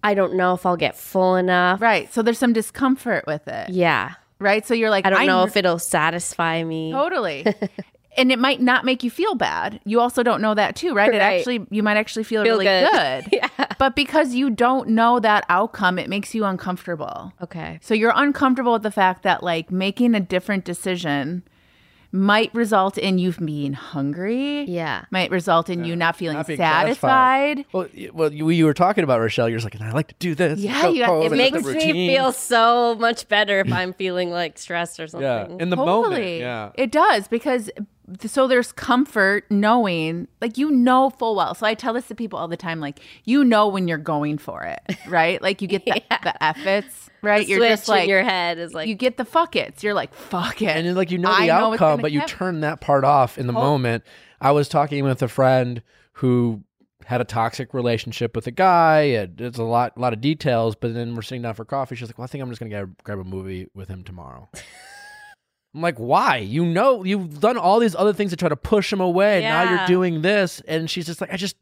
I 0.03 0.13
don't 0.13 0.35
know 0.35 0.53
if 0.53 0.65
I'll 0.65 0.77
get 0.77 0.95
full 0.95 1.35
enough. 1.35 1.81
right. 1.81 2.13
So 2.13 2.21
there's 2.21 2.37
some 2.37 2.53
discomfort 2.53 3.25
with 3.27 3.47
it. 3.47 3.69
Yeah, 3.69 4.13
right 4.39 4.65
so 4.65 4.73
you're 4.73 4.89
like 4.89 5.05
I 5.05 5.09
don't 5.09 5.25
know 5.27 5.43
if 5.43 5.55
it'll 5.55 5.79
satisfy 5.79 6.63
me. 6.63 6.91
Totally. 6.91 7.45
and 8.17 8.31
it 8.31 8.39
might 8.39 8.61
not 8.61 8.85
make 8.85 9.03
you 9.03 9.09
feel 9.11 9.35
bad. 9.35 9.79
You 9.85 9.99
also 9.99 10.23
don't 10.23 10.41
know 10.41 10.53
that 10.53 10.75
too, 10.75 10.93
right? 10.93 11.13
It 11.13 11.21
actually 11.21 11.65
you 11.69 11.83
might 11.83 11.97
actually 11.97 12.23
feel, 12.23 12.43
Feel 12.43 12.53
really 12.59 12.65
good. 12.65 12.91
good. 12.91 13.25
Yeah. 13.33 13.49
But 13.77 13.95
because 13.95 14.33
you 14.33 14.49
don't 14.49 14.89
know 14.89 15.19
that 15.19 15.45
outcome, 15.49 15.99
it 15.99 16.09
makes 16.09 16.33
you 16.33 16.45
uncomfortable. 16.45 17.33
Okay. 17.41 17.79
So 17.81 17.93
you're 17.93 18.13
uncomfortable 18.15 18.73
with 18.73 18.83
the 18.83 18.91
fact 18.91 19.23
that 19.23 19.43
like 19.43 19.71
making 19.71 20.15
a 20.15 20.19
different 20.19 20.63
decision 20.63 21.43
might 22.15 22.53
result 22.55 22.97
in 22.97 23.17
you 23.17 23.33
being 23.33 23.73
hungry. 23.73 24.63
Yeah. 24.63 25.05
Might 25.11 25.31
result 25.31 25.69
in 25.69 25.83
you 25.83 25.95
not 25.95 26.15
feeling 26.15 26.37
Not 26.37 26.47
being 26.47 26.57
satisfied. 26.57 27.65
Well, 27.73 27.87
well, 28.13 28.31
you, 28.33 28.49
you 28.49 28.65
were 28.65 28.73
talking 28.73 29.03
about 29.03 29.19
Rochelle. 29.19 29.49
You're 29.49 29.57
just 29.59 29.65
like, 29.65 29.75
and 29.75 29.83
I 29.83 29.91
like 29.91 30.07
to 30.07 30.15
do 30.19 30.33
this. 30.33 30.59
Yeah, 30.59 30.81
Go 30.83 30.89
you 30.91 31.05
got- 31.05 31.11
it 31.11 31.15
and 31.15 31.25
It 31.25 31.29
the 31.29 31.35
makes 31.35 31.83
me 31.83 32.07
feel 32.15 32.31
so 32.31 32.95
much 32.95 33.27
better 33.27 33.59
if 33.59 33.71
I'm 33.71 33.93
feeling 33.93 34.31
like 34.31 34.57
stressed 34.57 34.99
or 34.99 35.07
something. 35.07 35.25
Yeah, 35.25 35.47
in 35.59 35.69
the 35.69 35.75
totally. 35.75 36.09
moment. 36.09 36.23
Yeah. 36.39 36.71
It 36.75 36.91
does 36.91 37.27
because 37.27 37.69
so 38.25 38.47
there's 38.47 38.71
comfort 38.71 39.45
knowing 39.49 40.27
like 40.41 40.57
you 40.57 40.69
know 40.69 41.09
full 41.09 41.35
well. 41.35 41.55
So 41.55 41.65
I 41.65 41.73
tell 41.73 41.93
this 41.93 42.07
to 42.07 42.15
people 42.15 42.37
all 42.39 42.47
the 42.47 42.57
time 42.57 42.79
like 42.79 42.99
you 43.23 43.43
know 43.43 43.67
when 43.67 43.87
you're 43.87 43.97
going 43.97 44.37
for 44.37 44.63
it, 44.63 44.79
right? 45.07 45.41
Like 45.41 45.61
you 45.61 45.67
get 45.67 45.85
the, 45.85 46.01
the 46.23 46.43
efforts, 46.43 47.09
right? 47.21 47.47
you're 47.47 47.59
just 47.59 47.87
like 47.87 48.03
in 48.03 48.09
your 48.09 48.23
head 48.23 48.57
is 48.57 48.73
like 48.73 48.87
you 48.87 48.95
get 48.95 49.17
the 49.17 49.25
fuck 49.25 49.55
it's. 49.55 49.83
You're 49.83 49.93
like 49.93 50.13
fuck 50.13 50.61
it. 50.61 50.67
and 50.67 50.87
then, 50.87 50.95
like 50.95 51.11
you 51.11 51.17
know 51.17 51.33
the 51.35 51.47
know 51.47 51.73
it's 51.73 51.81
outcome, 51.81 51.97
gonna 51.97 52.01
but 52.01 52.11
you 52.11 52.19
happen. 52.19 52.37
turn 52.37 52.59
that 52.61 52.81
part 52.81 53.03
off 53.03 53.37
in 53.37 53.47
the 53.47 53.53
moment. 53.53 54.03
I 54.41 54.51
was 54.51 54.67
talking 54.69 55.03
with 55.03 55.21
a 55.21 55.27
friend 55.27 55.81
who 56.13 56.63
had 57.05 57.21
a 57.21 57.25
toxic 57.25 57.73
relationship 57.73 58.35
with 58.35 58.47
a 58.47 58.51
guy. 58.51 59.01
And 59.01 59.39
it's 59.39 59.59
a 59.59 59.63
lot, 59.63 59.93
a 59.95 59.99
lot 59.99 60.11
of 60.13 60.21
details. 60.21 60.75
But 60.75 60.93
then 60.93 61.15
we're 61.15 61.21
sitting 61.21 61.43
down 61.43 61.53
for 61.53 61.63
coffee. 61.65 61.95
She's 61.95 62.09
like, 62.09 62.17
"Well, 62.17 62.23
I 62.23 62.27
think 62.27 62.41
I'm 62.41 62.49
just 62.49 62.59
gonna 62.59 62.69
grab, 62.69 63.03
grab 63.03 63.19
a 63.19 63.23
movie 63.23 63.67
with 63.73 63.87
him 63.87 64.03
tomorrow." 64.03 64.49
I'm 65.75 65.81
like, 65.81 65.97
"Why? 65.97 66.37
You 66.37 66.65
know, 66.65 67.03
you've 67.03 67.39
done 67.39 67.57
all 67.57 67.79
these 67.79 67.95
other 67.95 68.13
things 68.13 68.31
to 68.31 68.37
try 68.37 68.49
to 68.49 68.55
push 68.55 68.91
him 68.91 69.01
away. 69.01 69.41
Yeah. 69.41 69.63
Now 69.63 69.69
you're 69.71 69.87
doing 69.87 70.21
this." 70.21 70.61
And 70.67 70.89
she's 70.89 71.05
just 71.05 71.21
like, 71.21 71.31
"I 71.33 71.37
just." 71.37 71.55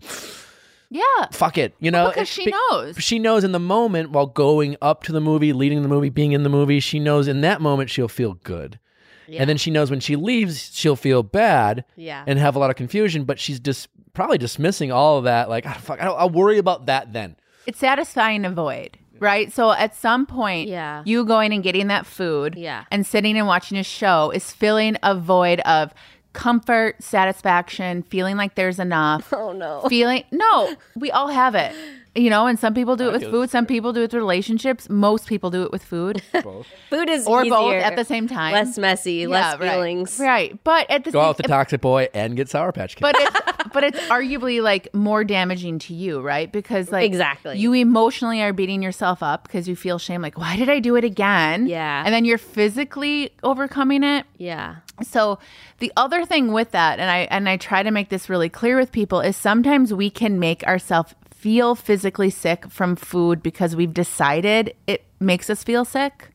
yeah. 0.89 1.27
fuck 1.31 1.57
it, 1.57 1.73
you 1.79 1.89
know, 1.89 2.09
because 2.09 2.29
she 2.29 2.45
be- 2.45 2.51
knows. 2.51 2.95
She 2.99 3.19
knows 3.19 3.43
in 3.43 3.51
the 3.51 3.59
moment 3.59 4.11
while 4.11 4.27
going 4.27 4.77
up 4.81 5.03
to 5.03 5.11
the 5.11 5.21
movie, 5.21 5.51
leading 5.51 5.81
the 5.81 5.87
movie, 5.87 6.09
being 6.09 6.31
in 6.31 6.43
the 6.43 6.49
movie, 6.49 6.79
she 6.79 6.99
knows 6.99 7.27
in 7.27 7.41
that 7.41 7.61
moment 7.61 7.89
she'll 7.89 8.07
feel 8.07 8.35
good. 8.43 8.79
Yeah. 9.27 9.41
And 9.41 9.49
then 9.49 9.57
she 9.57 9.71
knows 9.71 9.89
when 9.89 9.99
she 9.99 10.15
leaves, 10.15 10.69
she'll 10.73 10.95
feel 10.95 11.23
bad 11.23 11.85
yeah. 11.95 12.23
and 12.27 12.37
have 12.39 12.55
a 12.55 12.59
lot 12.59 12.69
of 12.69 12.75
confusion, 12.75 13.23
but 13.23 13.39
she's 13.39 13.59
just 13.59 13.87
probably 14.13 14.37
dismissing 14.37 14.91
all 14.91 15.17
of 15.17 15.23
that. 15.23 15.49
Like, 15.49 15.65
ah, 15.65 15.73
fuck, 15.81 16.01
I 16.01 16.05
don't, 16.05 16.19
I'll 16.19 16.29
worry 16.29 16.57
about 16.57 16.85
that 16.87 17.13
then. 17.13 17.37
It's 17.65 17.79
satisfying 17.79 18.43
to 18.43 18.51
void, 18.51 18.97
right? 19.19 19.51
So 19.53 19.71
at 19.71 19.95
some 19.95 20.25
point, 20.25 20.67
Yeah. 20.69 21.01
you 21.05 21.25
going 21.25 21.53
and 21.53 21.63
getting 21.63 21.87
that 21.87 22.05
food 22.05 22.55
Yeah. 22.55 22.83
and 22.91 23.05
sitting 23.05 23.37
and 23.37 23.47
watching 23.47 23.77
a 23.77 23.83
show 23.83 24.31
is 24.31 24.51
filling 24.51 24.97
a 25.03 25.15
void 25.15 25.59
of 25.61 25.93
comfort, 26.33 27.01
satisfaction, 27.03 28.01
feeling 28.03 28.37
like 28.37 28.55
there's 28.55 28.79
enough. 28.79 29.31
oh 29.37 29.51
no. 29.51 29.81
feeling 29.87 30.23
no, 30.31 30.75
we 30.95 31.11
all 31.11 31.27
have 31.27 31.55
it. 31.55 31.73
You 32.15 32.29
know, 32.29 32.45
and 32.45 32.59
some 32.59 32.75
people 32.75 32.95
do 32.95 33.07
it 33.09 33.13
with 33.13 33.23
food, 33.23 33.49
some 33.49 33.65
people 33.65 33.91
do 33.91 34.01
it 34.01 34.03
with 34.03 34.13
relationships. 34.13 34.87
Most 34.87 35.25
people 35.27 35.49
do 35.49 35.63
it 35.63 35.71
with 35.71 35.83
food 35.83 36.21
Food 36.91 37.09
is 37.09 37.25
or 37.25 37.43
both 37.45 37.73
at 37.73 37.95
the 37.95 38.05
same 38.05 38.27
time. 38.27 38.53
less 38.53 38.77
messy, 38.77 39.13
Yeah, 39.13 39.27
less 39.29 39.59
right. 39.59 39.71
feelings. 39.71 40.19
Right. 40.19 40.63
But 40.63 40.87
at 40.91 41.05
the. 41.05 41.11
Go 41.11 41.19
same 41.21 41.29
out 41.29 41.37
the 41.37 41.43
toxic 41.43 41.81
boy 41.81 42.09
and 42.13 42.35
get 42.35 42.49
Sour 42.49 42.71
Patch 42.71 42.95
Kids. 42.97 43.01
but 43.01 43.15
it's 43.17 43.39
but 43.73 43.83
it's 43.83 43.99
arguably 44.09 44.61
like 44.61 44.93
more 44.93 45.23
damaging 45.23 45.79
to 45.79 45.95
you, 45.95 46.21
right? 46.21 46.51
Because 46.51 46.91
like 46.91 47.05
Exactly. 47.05 47.57
you 47.57 47.73
emotionally 47.73 48.43
are 48.43 48.53
beating 48.53 48.83
yourself 48.83 49.23
up 49.23 49.43
because 49.47 49.67
you 49.67 49.75
feel 49.75 49.97
shame. 49.97 50.21
Like, 50.21 50.37
why 50.37 50.55
did 50.55 50.69
I 50.69 50.79
do 50.79 50.95
it 50.95 51.03
again? 51.03 51.65
Yeah. 51.65 52.03
and 52.05 52.13
then 52.13 52.25
you're 52.25 52.37
physically 52.37 53.31
overcoming 53.41 54.03
it. 54.03 54.27
Yeah. 54.37 54.75
So 55.01 55.39
the 55.79 55.91
other 55.97 56.25
thing 56.25 56.51
with 56.53 56.71
that, 56.71 56.99
and 56.99 57.09
I 57.09 57.19
and 57.31 57.49
I 57.49 57.57
try 57.57 57.81
to 57.81 57.89
make 57.89 58.09
this 58.09 58.29
really 58.29 58.49
clear 58.49 58.77
with 58.77 58.91
people, 58.91 59.19
is 59.19 59.35
sometimes 59.35 59.91
we 59.93 60.11
can 60.11 60.39
make 60.39 60.63
ourselves 60.65 61.15
feel 61.43 61.75
physically 61.75 62.29
sick 62.29 62.69
from 62.69 62.95
food 62.95 63.43
because 63.43 63.75
we've 63.75 63.93
decided 63.93 64.73
it 64.87 65.03
makes 65.19 65.49
us 65.49 65.61
feel 65.61 65.83
sick. 65.83 66.29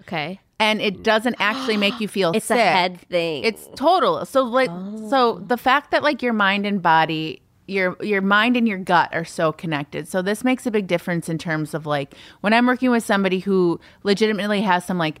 Okay. 0.00 0.40
And 0.58 0.80
it 0.80 1.02
doesn't 1.02 1.36
actually 1.38 1.76
make 1.76 2.00
you 2.00 2.08
feel 2.08 2.32
It's 2.34 2.46
sick. 2.46 2.56
a 2.56 2.64
head 2.64 2.98
thing. 3.10 3.44
It's 3.44 3.68
total. 3.74 4.24
So 4.24 4.44
like 4.44 4.70
so 5.10 5.34
oh. 5.34 5.44
the 5.46 5.58
fact 5.58 5.90
that 5.90 6.02
like 6.02 6.22
your 6.22 6.32
mind 6.32 6.64
and 6.64 6.80
body 6.80 7.42
your 7.66 7.98
your 8.00 8.22
mind 8.22 8.56
and 8.56 8.66
your 8.66 8.78
gut 8.78 9.10
are 9.12 9.26
so 9.26 9.52
connected. 9.52 10.08
So 10.08 10.22
this 10.22 10.42
makes 10.42 10.64
a 10.64 10.70
big 10.70 10.86
difference 10.86 11.28
in 11.28 11.36
terms 11.36 11.74
of 11.74 11.84
like 11.84 12.14
when 12.40 12.54
I'm 12.54 12.66
working 12.66 12.90
with 12.90 13.04
somebody 13.04 13.40
who 13.40 13.78
legitimately 14.04 14.62
has 14.62 14.86
some 14.86 14.96
like 14.96 15.20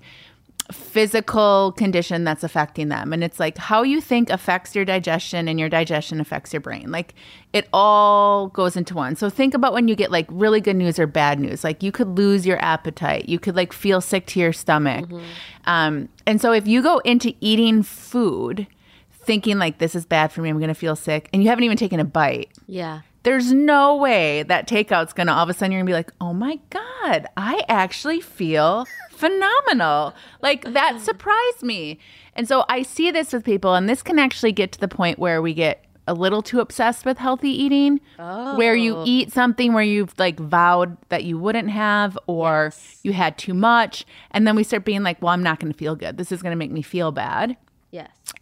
physical 0.72 1.72
condition 1.72 2.24
that's 2.24 2.42
affecting 2.42 2.88
them. 2.88 3.12
And 3.12 3.22
it's 3.22 3.38
like 3.38 3.58
how 3.58 3.82
you 3.82 4.00
think 4.00 4.30
affects 4.30 4.74
your 4.74 4.84
digestion 4.84 5.48
and 5.48 5.60
your 5.60 5.68
digestion 5.68 6.20
affects 6.20 6.52
your 6.52 6.60
brain. 6.60 6.90
Like 6.90 7.14
it 7.52 7.68
all 7.72 8.48
goes 8.48 8.76
into 8.76 8.94
one. 8.94 9.16
So 9.16 9.30
think 9.30 9.54
about 9.54 9.72
when 9.72 9.88
you 9.88 9.94
get 9.94 10.10
like 10.10 10.26
really 10.30 10.60
good 10.60 10.76
news 10.76 10.98
or 10.98 11.06
bad 11.06 11.38
news. 11.38 11.62
Like 11.62 11.82
you 11.82 11.92
could 11.92 12.18
lose 12.18 12.46
your 12.46 12.58
appetite. 12.62 13.28
You 13.28 13.38
could 13.38 13.56
like 13.56 13.72
feel 13.72 14.00
sick 14.00 14.26
to 14.26 14.40
your 14.40 14.52
stomach. 14.52 15.08
Um, 15.66 16.08
and 16.26 16.40
so 16.40 16.52
if 16.52 16.66
you 16.66 16.82
go 16.82 16.98
into 16.98 17.34
eating 17.40 17.82
food 17.82 18.66
thinking 19.10 19.58
like 19.58 19.78
this 19.78 19.94
is 19.94 20.06
bad 20.06 20.32
for 20.32 20.40
me, 20.42 20.48
I'm 20.48 20.58
going 20.58 20.68
to 20.68 20.74
feel 20.74 20.94
sick, 20.96 21.28
and 21.32 21.42
you 21.42 21.48
haven't 21.48 21.64
even 21.64 21.76
taken 21.76 21.98
a 21.98 22.04
bite, 22.04 22.50
Yeah. 22.68 23.00
There's 23.26 23.52
no 23.52 23.96
way 23.96 24.44
that 24.44 24.68
takeout's 24.68 25.12
gonna 25.12 25.32
all 25.32 25.42
of 25.42 25.48
a 25.48 25.52
sudden 25.52 25.72
you're 25.72 25.80
gonna 25.80 25.90
be 25.90 25.94
like, 25.94 26.12
oh 26.20 26.32
my 26.32 26.60
God, 26.70 27.26
I 27.36 27.64
actually 27.68 28.20
feel 28.20 28.86
phenomenal. 29.10 30.14
Like 30.42 30.62
that 30.62 30.94
mm. 30.94 31.00
surprised 31.00 31.64
me. 31.64 31.98
And 32.36 32.46
so 32.46 32.64
I 32.68 32.82
see 32.82 33.10
this 33.10 33.32
with 33.32 33.44
people, 33.44 33.74
and 33.74 33.88
this 33.88 34.00
can 34.00 34.20
actually 34.20 34.52
get 34.52 34.70
to 34.72 34.80
the 34.80 34.86
point 34.86 35.18
where 35.18 35.42
we 35.42 35.54
get 35.54 35.84
a 36.06 36.14
little 36.14 36.40
too 36.40 36.60
obsessed 36.60 37.04
with 37.04 37.18
healthy 37.18 37.50
eating, 37.50 38.00
where 38.16 38.76
you 38.76 38.98
oh. 38.98 39.04
eat 39.04 39.32
something 39.32 39.72
where 39.72 39.82
you've 39.82 40.16
like 40.20 40.38
vowed 40.38 40.96
that 41.08 41.24
you 41.24 41.36
wouldn't 41.36 41.70
have, 41.70 42.16
or 42.28 42.72
you 43.02 43.12
had 43.12 43.36
too 43.38 43.54
much, 43.54 44.06
and 44.30 44.46
then 44.46 44.54
we 44.54 44.62
start 44.62 44.84
being 44.84 45.02
like, 45.02 45.20
well, 45.20 45.32
I'm 45.32 45.42
not 45.42 45.58
gonna 45.58 45.74
feel 45.74 45.96
good. 45.96 46.16
This 46.16 46.30
is 46.30 46.42
gonna 46.42 46.54
make 46.54 46.70
me 46.70 46.82
feel 46.82 47.10
bad. 47.10 47.56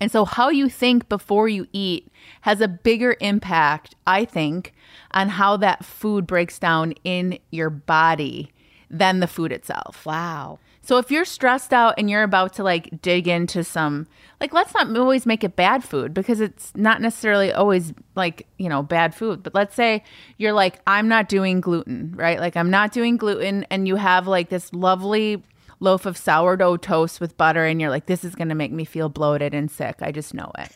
And 0.00 0.10
so, 0.10 0.24
how 0.24 0.48
you 0.48 0.68
think 0.68 1.08
before 1.08 1.48
you 1.48 1.66
eat 1.72 2.10
has 2.42 2.60
a 2.60 2.68
bigger 2.68 3.16
impact, 3.20 3.94
I 4.06 4.24
think, 4.24 4.74
on 5.12 5.30
how 5.30 5.56
that 5.58 5.84
food 5.84 6.26
breaks 6.26 6.58
down 6.58 6.92
in 7.04 7.38
your 7.50 7.70
body 7.70 8.50
than 8.90 9.20
the 9.20 9.26
food 9.26 9.52
itself. 9.52 10.04
Wow. 10.04 10.58
So, 10.82 10.98
if 10.98 11.10
you're 11.10 11.24
stressed 11.24 11.72
out 11.72 11.94
and 11.96 12.10
you're 12.10 12.24
about 12.24 12.54
to 12.54 12.64
like 12.64 13.00
dig 13.00 13.28
into 13.28 13.64
some, 13.64 14.06
like, 14.40 14.52
let's 14.52 14.74
not 14.74 14.94
always 14.96 15.24
make 15.24 15.44
it 15.44 15.56
bad 15.56 15.84
food 15.84 16.12
because 16.12 16.40
it's 16.40 16.72
not 16.74 17.00
necessarily 17.00 17.52
always 17.52 17.94
like, 18.16 18.46
you 18.58 18.68
know, 18.68 18.82
bad 18.82 19.14
food. 19.14 19.42
But 19.42 19.54
let's 19.54 19.74
say 19.74 20.02
you're 20.36 20.52
like, 20.52 20.80
I'm 20.86 21.08
not 21.08 21.28
doing 21.28 21.60
gluten, 21.60 22.12
right? 22.16 22.38
Like, 22.38 22.56
I'm 22.56 22.70
not 22.70 22.92
doing 22.92 23.16
gluten, 23.16 23.64
and 23.70 23.88
you 23.88 23.96
have 23.96 24.26
like 24.26 24.50
this 24.50 24.72
lovely 24.74 25.42
loaf 25.80 26.06
of 26.06 26.16
sourdough 26.16 26.76
toast 26.78 27.20
with 27.20 27.36
butter 27.36 27.64
and 27.64 27.80
you're 27.80 27.90
like 27.90 28.06
this 28.06 28.24
is 28.24 28.34
going 28.34 28.48
to 28.48 28.54
make 28.54 28.72
me 28.72 28.84
feel 28.84 29.08
bloated 29.08 29.54
and 29.54 29.70
sick. 29.70 29.96
I 30.00 30.12
just 30.12 30.34
know 30.34 30.50
it. 30.58 30.70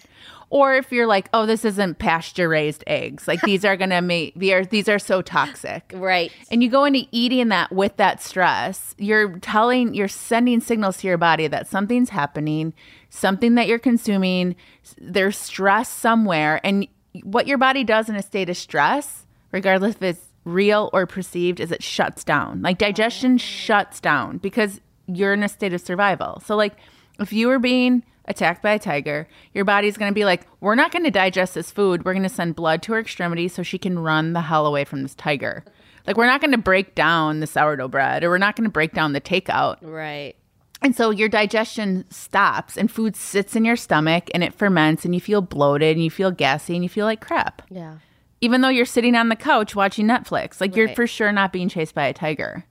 Or 0.50 0.74
if 0.74 0.90
you're 0.92 1.06
like 1.06 1.28
oh 1.32 1.46
this 1.46 1.64
isn't 1.64 1.98
pasture 1.98 2.48
raised 2.48 2.84
eggs. 2.86 3.28
Like 3.28 3.40
these 3.42 3.64
are 3.64 3.76
going 3.76 3.90
to 3.90 4.00
make 4.00 4.34
these 4.34 4.52
are, 4.52 4.64
these 4.64 4.88
are 4.88 4.98
so 4.98 5.22
toxic. 5.22 5.92
Right. 5.94 6.32
and 6.50 6.62
you 6.62 6.70
go 6.70 6.84
into 6.84 7.06
eating 7.10 7.48
that 7.48 7.72
with 7.72 7.96
that 7.96 8.22
stress 8.22 8.94
you're 8.98 9.38
telling 9.38 9.94
you're 9.94 10.08
sending 10.08 10.60
signals 10.60 10.98
to 10.98 11.06
your 11.06 11.18
body 11.18 11.46
that 11.46 11.66
something's 11.66 12.10
happening 12.10 12.72
something 13.10 13.54
that 13.54 13.68
you're 13.68 13.78
consuming 13.78 14.56
there's 14.98 15.36
stress 15.36 15.88
somewhere. 15.88 16.60
And 16.64 16.86
what 17.22 17.46
your 17.46 17.58
body 17.58 17.84
does 17.84 18.08
in 18.08 18.16
a 18.16 18.22
state 18.22 18.48
of 18.48 18.56
stress 18.56 19.26
regardless 19.52 19.96
if 19.96 20.02
it's 20.02 20.24
real 20.44 20.90
or 20.92 21.06
perceived 21.06 21.60
is 21.60 21.70
it 21.70 21.82
shuts 21.82 22.24
down. 22.24 22.62
Like 22.62 22.78
digestion 22.78 23.38
shuts 23.38 24.00
down 24.00 24.38
because 24.38 24.80
you're 25.08 25.32
in 25.32 25.42
a 25.42 25.48
state 25.48 25.72
of 25.72 25.80
survival 25.80 26.40
so 26.44 26.54
like 26.54 26.74
if 27.18 27.32
you 27.32 27.48
were 27.48 27.58
being 27.58 28.02
attacked 28.28 28.62
by 28.62 28.72
a 28.72 28.78
tiger, 28.78 29.26
your 29.52 29.64
body's 29.64 29.96
going 29.96 30.10
to 30.10 30.14
be 30.14 30.24
like, 30.24 30.46
we're 30.60 30.74
not 30.74 30.92
going 30.92 31.04
to 31.04 31.10
digest 31.10 31.54
this 31.54 31.70
food. 31.70 32.04
We're 32.04 32.12
going 32.12 32.22
to 32.22 32.28
send 32.28 32.54
blood 32.54 32.82
to 32.82 32.92
her 32.92 33.00
extremities 33.00 33.54
so 33.54 33.62
she 33.62 33.78
can 33.78 33.98
run 33.98 34.34
the 34.34 34.42
hell 34.42 34.66
away 34.66 34.84
from 34.84 35.02
this 35.02 35.14
tiger. 35.14 35.64
Like, 36.06 36.16
we're 36.16 36.26
not 36.26 36.40
going 36.40 36.52
to 36.52 36.58
break 36.58 36.94
down 36.94 37.40
the 37.40 37.46
sourdough 37.46 37.88
bread 37.88 38.22
or 38.22 38.30
we're 38.30 38.38
not 38.38 38.54
going 38.54 38.64
to 38.64 38.70
break 38.72 38.92
down 38.92 39.12
the 39.12 39.20
takeout. 39.20 39.78
Right. 39.82 40.36
And 40.80 40.94
so 40.94 41.10
your 41.10 41.28
digestion 41.28 42.04
stops 42.10 42.76
and 42.76 42.90
food 42.90 43.16
sits 43.16 43.56
in 43.56 43.64
your 43.64 43.76
stomach 43.76 44.30
and 44.32 44.44
it 44.44 44.54
ferments 44.54 45.04
and 45.04 45.12
you 45.12 45.20
feel 45.20 45.42
bloated 45.42 45.96
and 45.96 46.04
you 46.04 46.10
feel 46.10 46.30
gassy 46.30 46.74
and 46.74 46.84
you 46.84 46.88
feel 46.88 47.04
like 47.04 47.20
crap. 47.20 47.62
Yeah. 47.68 47.98
Even 48.40 48.60
though 48.60 48.68
you're 48.68 48.84
sitting 48.84 49.16
on 49.16 49.28
the 49.28 49.36
couch 49.36 49.74
watching 49.74 50.06
Netflix, 50.06 50.60
like 50.60 50.76
you're 50.76 50.88
for 50.90 51.08
sure 51.08 51.32
not 51.32 51.52
being 51.52 51.68
chased 51.68 51.96
by 51.96 52.06
a 52.06 52.12
tiger. 52.12 52.64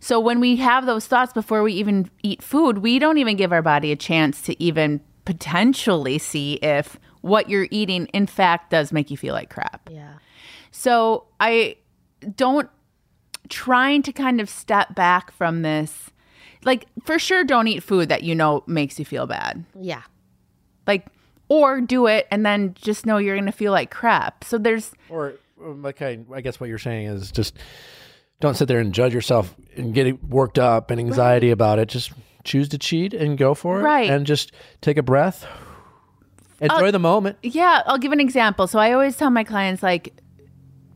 So 0.00 0.20
when 0.20 0.40
we 0.40 0.56
have 0.56 0.86
those 0.86 1.06
thoughts 1.06 1.32
before 1.32 1.62
we 1.62 1.72
even 1.74 2.10
eat 2.22 2.42
food, 2.42 2.78
we 2.78 2.98
don't 2.98 3.18
even 3.18 3.36
give 3.36 3.52
our 3.52 3.62
body 3.62 3.92
a 3.92 3.96
chance 3.96 4.42
to 4.42 4.62
even 4.62 5.00
potentially 5.24 6.18
see 6.18 6.54
if 6.54 6.98
what 7.20 7.50
you're 7.50 7.66
eating 7.70 8.06
in 8.06 8.26
fact 8.26 8.70
does 8.70 8.92
make 8.92 9.10
you 9.10 9.16
feel 9.16 9.34
like 9.34 9.50
crap. 9.50 9.90
Yeah. 9.92 10.14
So 10.70 11.24
I 11.40 11.76
don't 12.36 12.70
trying 13.48 14.02
to 14.02 14.12
kind 14.12 14.40
of 14.40 14.48
step 14.48 14.94
back 14.94 15.30
from 15.32 15.62
this. 15.62 16.10
Like 16.64 16.86
for 17.04 17.18
sure 17.18 17.44
don't 17.44 17.68
eat 17.68 17.82
food 17.82 18.08
that 18.08 18.22
you 18.22 18.34
know 18.34 18.62
makes 18.66 18.98
you 18.98 19.04
feel 19.04 19.26
bad. 19.26 19.64
Yeah. 19.78 20.02
Like 20.86 21.06
or 21.48 21.80
do 21.80 22.06
it 22.06 22.26
and 22.30 22.44
then 22.44 22.74
just 22.74 23.06
know 23.06 23.18
you're 23.18 23.36
going 23.36 23.46
to 23.46 23.52
feel 23.52 23.72
like 23.72 23.90
crap. 23.90 24.44
So 24.44 24.58
there's 24.58 24.92
Or 25.08 25.34
um, 25.62 25.82
like 25.82 26.02
I, 26.02 26.18
I 26.32 26.40
guess 26.40 26.60
what 26.60 26.68
you're 26.68 26.78
saying 26.78 27.06
is 27.06 27.32
just 27.32 27.58
don't 28.40 28.54
sit 28.56 28.68
there 28.68 28.78
and 28.78 28.92
judge 28.92 29.14
yourself 29.14 29.54
and 29.76 29.94
get 29.94 30.22
worked 30.24 30.58
up 30.58 30.90
and 30.90 31.00
anxiety 31.00 31.50
about 31.50 31.78
it. 31.78 31.88
Just 31.88 32.12
choose 32.44 32.68
to 32.70 32.78
cheat 32.78 33.14
and 33.14 33.36
go 33.38 33.54
for 33.54 33.80
it. 33.80 33.82
Right. 33.82 34.10
And 34.10 34.26
just 34.26 34.52
take 34.80 34.96
a 34.96 35.02
breath. 35.02 35.46
Enjoy 36.60 36.90
the 36.90 36.98
moment. 36.98 37.36
Yeah, 37.42 37.82
I'll 37.86 37.98
give 37.98 38.12
an 38.12 38.20
example. 38.20 38.66
So 38.66 38.78
I 38.78 38.92
always 38.92 39.16
tell 39.16 39.30
my 39.30 39.44
clients 39.44 39.82
like 39.82 40.14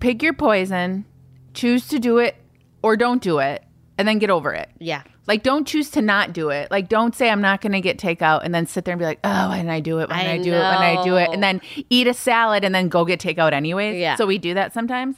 pick 0.00 0.22
your 0.22 0.32
poison, 0.32 1.04
choose 1.52 1.86
to 1.88 1.98
do 1.98 2.18
it 2.18 2.36
or 2.82 2.96
don't 2.96 3.22
do 3.22 3.38
it, 3.38 3.62
and 3.98 4.08
then 4.08 4.18
get 4.18 4.30
over 4.30 4.54
it. 4.54 4.70
Yeah. 4.78 5.02
Like 5.26 5.42
don't 5.42 5.66
choose 5.66 5.90
to 5.90 6.02
not 6.02 6.32
do 6.32 6.48
it. 6.48 6.70
Like 6.70 6.88
don't 6.88 7.14
say 7.14 7.30
I'm 7.30 7.42
not 7.42 7.60
going 7.60 7.72
to 7.72 7.80
get 7.80 7.98
takeout 7.98 8.40
and 8.42 8.54
then 8.54 8.66
sit 8.66 8.84
there 8.84 8.92
and 8.92 8.98
be 8.98 9.04
like, 9.04 9.20
"Oh, 9.22 9.48
why 9.48 9.58
didn't 9.58 9.70
I 9.70 9.80
do 9.80 10.00
it? 10.00 10.08
Why 10.08 10.24
didn't 10.24 10.30
I, 10.30 10.40
I 10.40 10.42
do 10.42 10.52
it? 10.52 10.58
When 10.58 10.98
I 10.98 11.04
do 11.04 11.16
it?" 11.16 11.30
And 11.30 11.42
then 11.42 11.60
eat 11.90 12.06
a 12.06 12.14
salad 12.14 12.64
and 12.64 12.74
then 12.74 12.88
go 12.88 13.04
get 13.04 13.20
takeout 13.20 13.52
anyways. 13.52 13.96
Yeah. 14.00 14.16
So 14.16 14.26
we 14.26 14.38
do 14.38 14.54
that 14.54 14.72
sometimes. 14.72 15.16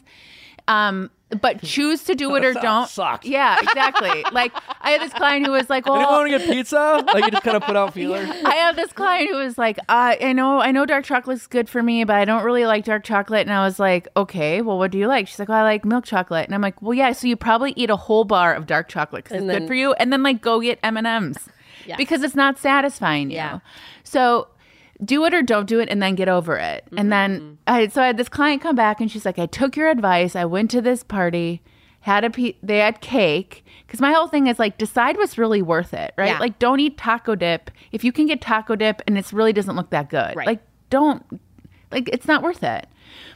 Um 0.68 1.10
but 1.40 1.62
choose 1.62 2.04
to 2.04 2.14
do 2.14 2.34
it 2.36 2.44
or 2.44 2.52
don't. 2.54 2.88
sucks. 2.88 3.26
Yeah, 3.26 3.58
exactly. 3.60 4.24
like 4.32 4.52
I 4.80 4.90
had 4.90 5.00
this 5.00 5.12
client 5.12 5.46
who 5.46 5.52
was 5.52 5.70
like, 5.70 5.86
"Well, 5.86 5.96
Anyone 5.96 6.12
want 6.14 6.32
to 6.32 6.38
get 6.38 6.48
pizza? 6.48 7.02
Like 7.06 7.24
you 7.24 7.30
just 7.30 7.42
kind 7.44 7.56
of 7.56 7.62
put 7.62 7.76
out 7.76 7.94
feelers. 7.94 8.28
I 8.44 8.54
have 8.56 8.76
this 8.76 8.92
client 8.92 9.30
who 9.30 9.36
was 9.36 9.56
like, 9.58 9.78
uh, 9.88 10.16
I 10.20 10.32
know, 10.32 10.60
I 10.60 10.70
know 10.72 10.84
dark 10.86 11.04
chocolate's 11.04 11.46
good 11.46 11.68
for 11.68 11.82
me, 11.82 12.04
but 12.04 12.16
I 12.16 12.24
don't 12.24 12.44
really 12.44 12.66
like 12.66 12.84
dark 12.84 13.04
chocolate. 13.04 13.42
And 13.46 13.52
I 13.52 13.64
was 13.64 13.78
like, 13.78 14.08
okay, 14.16 14.60
well, 14.62 14.78
what 14.78 14.90
do 14.90 14.98
you 14.98 15.06
like? 15.06 15.28
She's 15.28 15.38
like, 15.38 15.48
well, 15.48 15.58
I 15.58 15.62
like 15.62 15.84
milk 15.84 16.04
chocolate. 16.04 16.46
And 16.46 16.54
I'm 16.54 16.60
like, 16.62 16.80
well, 16.82 16.94
yeah, 16.94 17.12
so 17.12 17.26
you 17.26 17.36
probably 17.36 17.72
eat 17.76 17.90
a 17.90 17.96
whole 17.96 18.24
bar 18.24 18.54
of 18.54 18.66
dark 18.66 18.88
chocolate 18.88 19.24
because 19.24 19.36
it's 19.42 19.48
And 19.50 19.60
good 19.60 19.66
for 19.68 19.74
you, 19.74 19.92
and 19.94 20.12
then 20.12 20.22
like 20.22 20.40
go 20.40 20.60
get 20.60 20.78
M 20.82 20.96
and 20.96 21.06
M's 21.06 21.38
Yeah. 21.86 21.96
because 21.96 22.22
it's 22.22 22.34
not 22.34 22.58
satisfying 22.58 23.30
you. 23.30 23.36
Yeah. 23.36 23.58
So 24.04 24.48
do 25.04 25.25
it 25.25 25.35
or 25.35 25.42
don't 25.42 25.66
do 25.66 25.80
it, 25.80 25.88
and 25.88 26.02
then 26.02 26.14
get 26.14 26.28
over 26.28 26.56
it. 26.56 26.85
And 26.90 26.99
mm-hmm, 26.99 27.09
then 27.11 27.40
mm-hmm. 27.40 27.54
I, 27.66 27.88
so 27.88 28.02
I 28.02 28.06
had 28.06 28.16
this 28.16 28.28
client 28.28 28.62
come 28.62 28.76
back, 28.76 29.00
and 29.00 29.11
she's 29.11 29.25
like, 29.25 29.38
I 29.38 29.47
took 29.47 29.76
your 29.76 29.88
advice. 29.88 30.37
I 30.37 30.44
went 30.44 30.71
to 30.73 30.80
this 30.80 31.02
party. 31.02 31.62
Had 32.00 32.25
a 32.25 32.30
pe- 32.30 32.56
they 32.64 32.78
had 32.78 33.00
cake 33.00 33.64
because 33.87 34.00
my 34.00 34.11
whole 34.11 34.26
thing 34.26 34.49
is 34.49 34.59
like 34.59 34.76
decide 34.76 35.16
what's 35.16 35.38
really 35.38 35.62
worth 35.62 35.94
it, 35.94 36.12
right? 36.16 36.30
Yeah. 36.30 36.38
Like 36.40 36.59
don't 36.59 36.80
eat 36.80 36.99
taco 36.99 37.37
dip 37.37 37.71
if 37.92 38.02
you 38.02 38.11
can 38.11 38.26
get 38.26 38.40
taco 38.40 38.75
dip 38.75 39.00
and 39.06 39.16
it 39.16 39.32
really 39.32 39.52
doesn't 39.52 39.76
look 39.76 39.90
that 39.90 40.11
good. 40.11 40.35
Right. 40.35 40.49
Like 40.49 40.62
don't 40.90 41.25
like 41.92 42.09
it's 42.12 42.26
not 42.26 42.42
worth 42.42 42.64
it. 42.64 42.88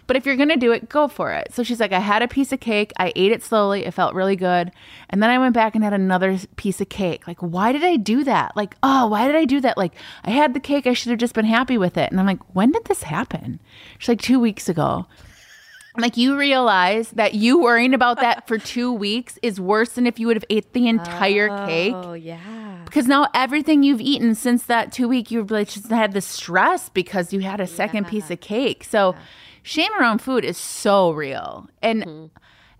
But 0.06 0.16
if 0.16 0.26
you're 0.26 0.36
gonna 0.36 0.56
do 0.56 0.72
it, 0.72 0.88
go 0.88 1.08
for 1.08 1.32
it. 1.32 1.52
So 1.52 1.62
she's 1.62 1.80
like, 1.80 1.92
I 1.92 2.00
had 2.00 2.22
a 2.22 2.28
piece 2.28 2.52
of 2.52 2.60
cake, 2.60 2.92
I 2.98 3.12
ate 3.16 3.32
it 3.32 3.42
slowly, 3.42 3.84
it 3.84 3.94
felt 3.94 4.14
really 4.14 4.36
good, 4.36 4.72
and 5.10 5.22
then 5.22 5.30
I 5.30 5.38
went 5.38 5.54
back 5.54 5.74
and 5.74 5.82
had 5.82 5.92
another 5.92 6.38
piece 6.56 6.80
of 6.80 6.88
cake. 6.88 7.26
Like, 7.26 7.40
why 7.40 7.72
did 7.72 7.84
I 7.84 7.96
do 7.96 8.24
that? 8.24 8.56
Like, 8.56 8.76
oh, 8.82 9.06
why 9.08 9.26
did 9.26 9.36
I 9.36 9.44
do 9.44 9.60
that? 9.60 9.76
Like, 9.76 9.92
I 10.24 10.30
had 10.30 10.54
the 10.54 10.60
cake, 10.60 10.86
I 10.86 10.92
should 10.92 11.10
have 11.10 11.18
just 11.18 11.34
been 11.34 11.44
happy 11.44 11.78
with 11.78 11.96
it. 11.96 12.10
And 12.10 12.20
I'm 12.20 12.26
like, 12.26 12.54
when 12.54 12.72
did 12.72 12.84
this 12.84 13.02
happen? 13.02 13.60
She's 13.98 14.08
like, 14.08 14.20
two 14.20 14.40
weeks 14.40 14.68
ago. 14.68 15.06
I'm 15.96 16.02
like, 16.02 16.18
you 16.18 16.36
realize 16.36 17.10
that 17.12 17.34
you 17.34 17.58
worrying 17.58 17.94
about 17.94 18.20
that 18.20 18.46
for 18.46 18.58
two 18.74 18.92
weeks 18.92 19.38
is 19.42 19.58
worse 19.58 19.90
than 19.90 20.06
if 20.06 20.20
you 20.20 20.26
would 20.26 20.36
have 20.36 20.44
ate 20.50 20.74
the 20.74 20.88
entire 20.88 21.48
oh, 21.50 21.66
cake 21.66 21.94
Oh 21.94 22.12
yeah. 22.12 22.82
because 22.84 23.06
now 23.06 23.28
everything 23.32 23.82
you've 23.82 24.02
eaten 24.02 24.34
since 24.34 24.64
that 24.64 24.92
two 24.92 25.08
week 25.08 25.30
you've 25.30 25.50
like 25.50 25.68
just 25.68 25.88
had 25.88 26.12
the 26.12 26.20
stress 26.20 26.90
because 26.90 27.32
you 27.32 27.40
had 27.40 27.60
a 27.60 27.66
second 27.66 28.08
piece 28.08 28.30
of 28.30 28.40
cake 28.40 28.84
so 28.84 29.14
shame 29.66 29.92
around 29.98 30.18
food 30.18 30.44
is 30.44 30.56
so 30.56 31.10
real 31.10 31.68
and 31.82 32.04
mm-hmm. 32.04 32.26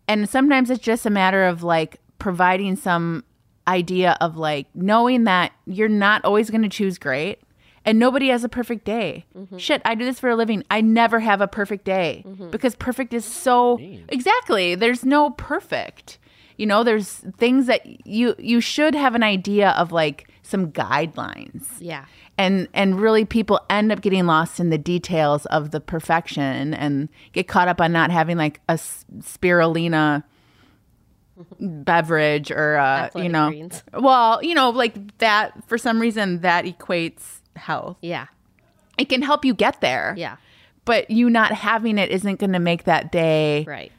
and 0.07 0.29
sometimes 0.29 0.71
it's 0.71 0.83
just 0.83 1.05
a 1.05 1.11
matter 1.11 1.45
of 1.45 1.63
like 1.63 2.01
providing 2.19 2.77
some 2.77 3.25
idea 3.67 4.17
of 4.21 4.37
like 4.37 4.69
knowing 4.75 5.25
that 5.25 5.53
you're 5.67 5.89
not 5.89 6.25
always 6.25 6.49
going 6.49 6.63
to 6.63 6.69
choose 6.69 6.97
great 6.97 7.41
and 7.85 7.99
nobody 7.99 8.29
has 8.29 8.43
a 8.43 8.49
perfect 8.49 8.85
day. 8.85 9.25
Mm-hmm. 9.37 9.59
Shit, 9.59 9.81
I 9.85 9.95
do 9.95 10.05
this 10.05 10.19
for 10.19 10.29
a 10.29 10.37
living. 10.37 10.65
I 10.71 10.81
never 10.81 11.21
have 11.21 11.41
a 11.41 11.47
perfect 11.47 11.85
day 11.85 12.25
mm-hmm. 12.27 12.51
because 12.51 12.75
perfect 12.75 13.15
is 13.15 13.25
so 13.25 13.79
Exactly. 14.09 14.75
There's 14.75 15.05
no 15.05 15.31
perfect. 15.31 16.19
You 16.57 16.67
know, 16.67 16.83
there's 16.83 17.25
things 17.39 17.67
that 17.67 18.07
you 18.07 18.35
you 18.39 18.61
should 18.61 18.95
have 18.95 19.15
an 19.15 19.23
idea 19.23 19.71
of 19.71 19.93
like 19.93 20.29
some 20.43 20.73
guidelines. 20.73 21.67
Yeah. 21.79 22.07
And 22.39 22.69
and 22.75 23.01
really 23.01 23.25
people 23.25 23.61
end 23.71 23.91
up 23.93 24.03
getting 24.03 24.27
lost 24.27 24.61
in 24.61 24.69
the 24.71 24.77
details 24.79 25.47
of 25.47 25.71
the 25.71 25.81
perfection 25.81 26.75
and 26.75 27.09
get 27.33 27.49
caught 27.49 27.67
up 27.69 27.81
on 27.81 27.93
not 27.93 28.11
having 28.11 28.37
like 28.37 28.61
a 28.69 28.75
spirulina 28.75 30.23
beverage 31.61 32.51
or 32.51 32.77
uh, 32.77 33.09
you 33.15 33.29
know, 33.29 33.49
greens. 33.49 33.83
well, 33.95 34.43
you 34.43 34.55
know, 34.55 34.71
like 34.71 35.17
that. 35.19 35.53
For 35.67 35.79
some 35.79 36.01
reason, 36.01 36.41
that 36.41 36.65
equates 36.65 37.41
health. 37.57 37.97
Yeah. 38.03 38.27
It 38.99 39.09
can 39.09 39.23
help 39.23 39.45
you 39.45 39.55
get 39.55 39.81
there. 39.81 40.15
Yeah. 40.17 40.37
But 40.85 41.11
you 41.11 41.29
not 41.29 41.53
having 41.53 41.99
it 41.99 42.11
isn't 42.11 42.39
going 42.39 42.53
to 42.53 42.59
make 42.59 42.85
that 42.85 43.11
day, 43.13 43.65
Right. 43.67 43.93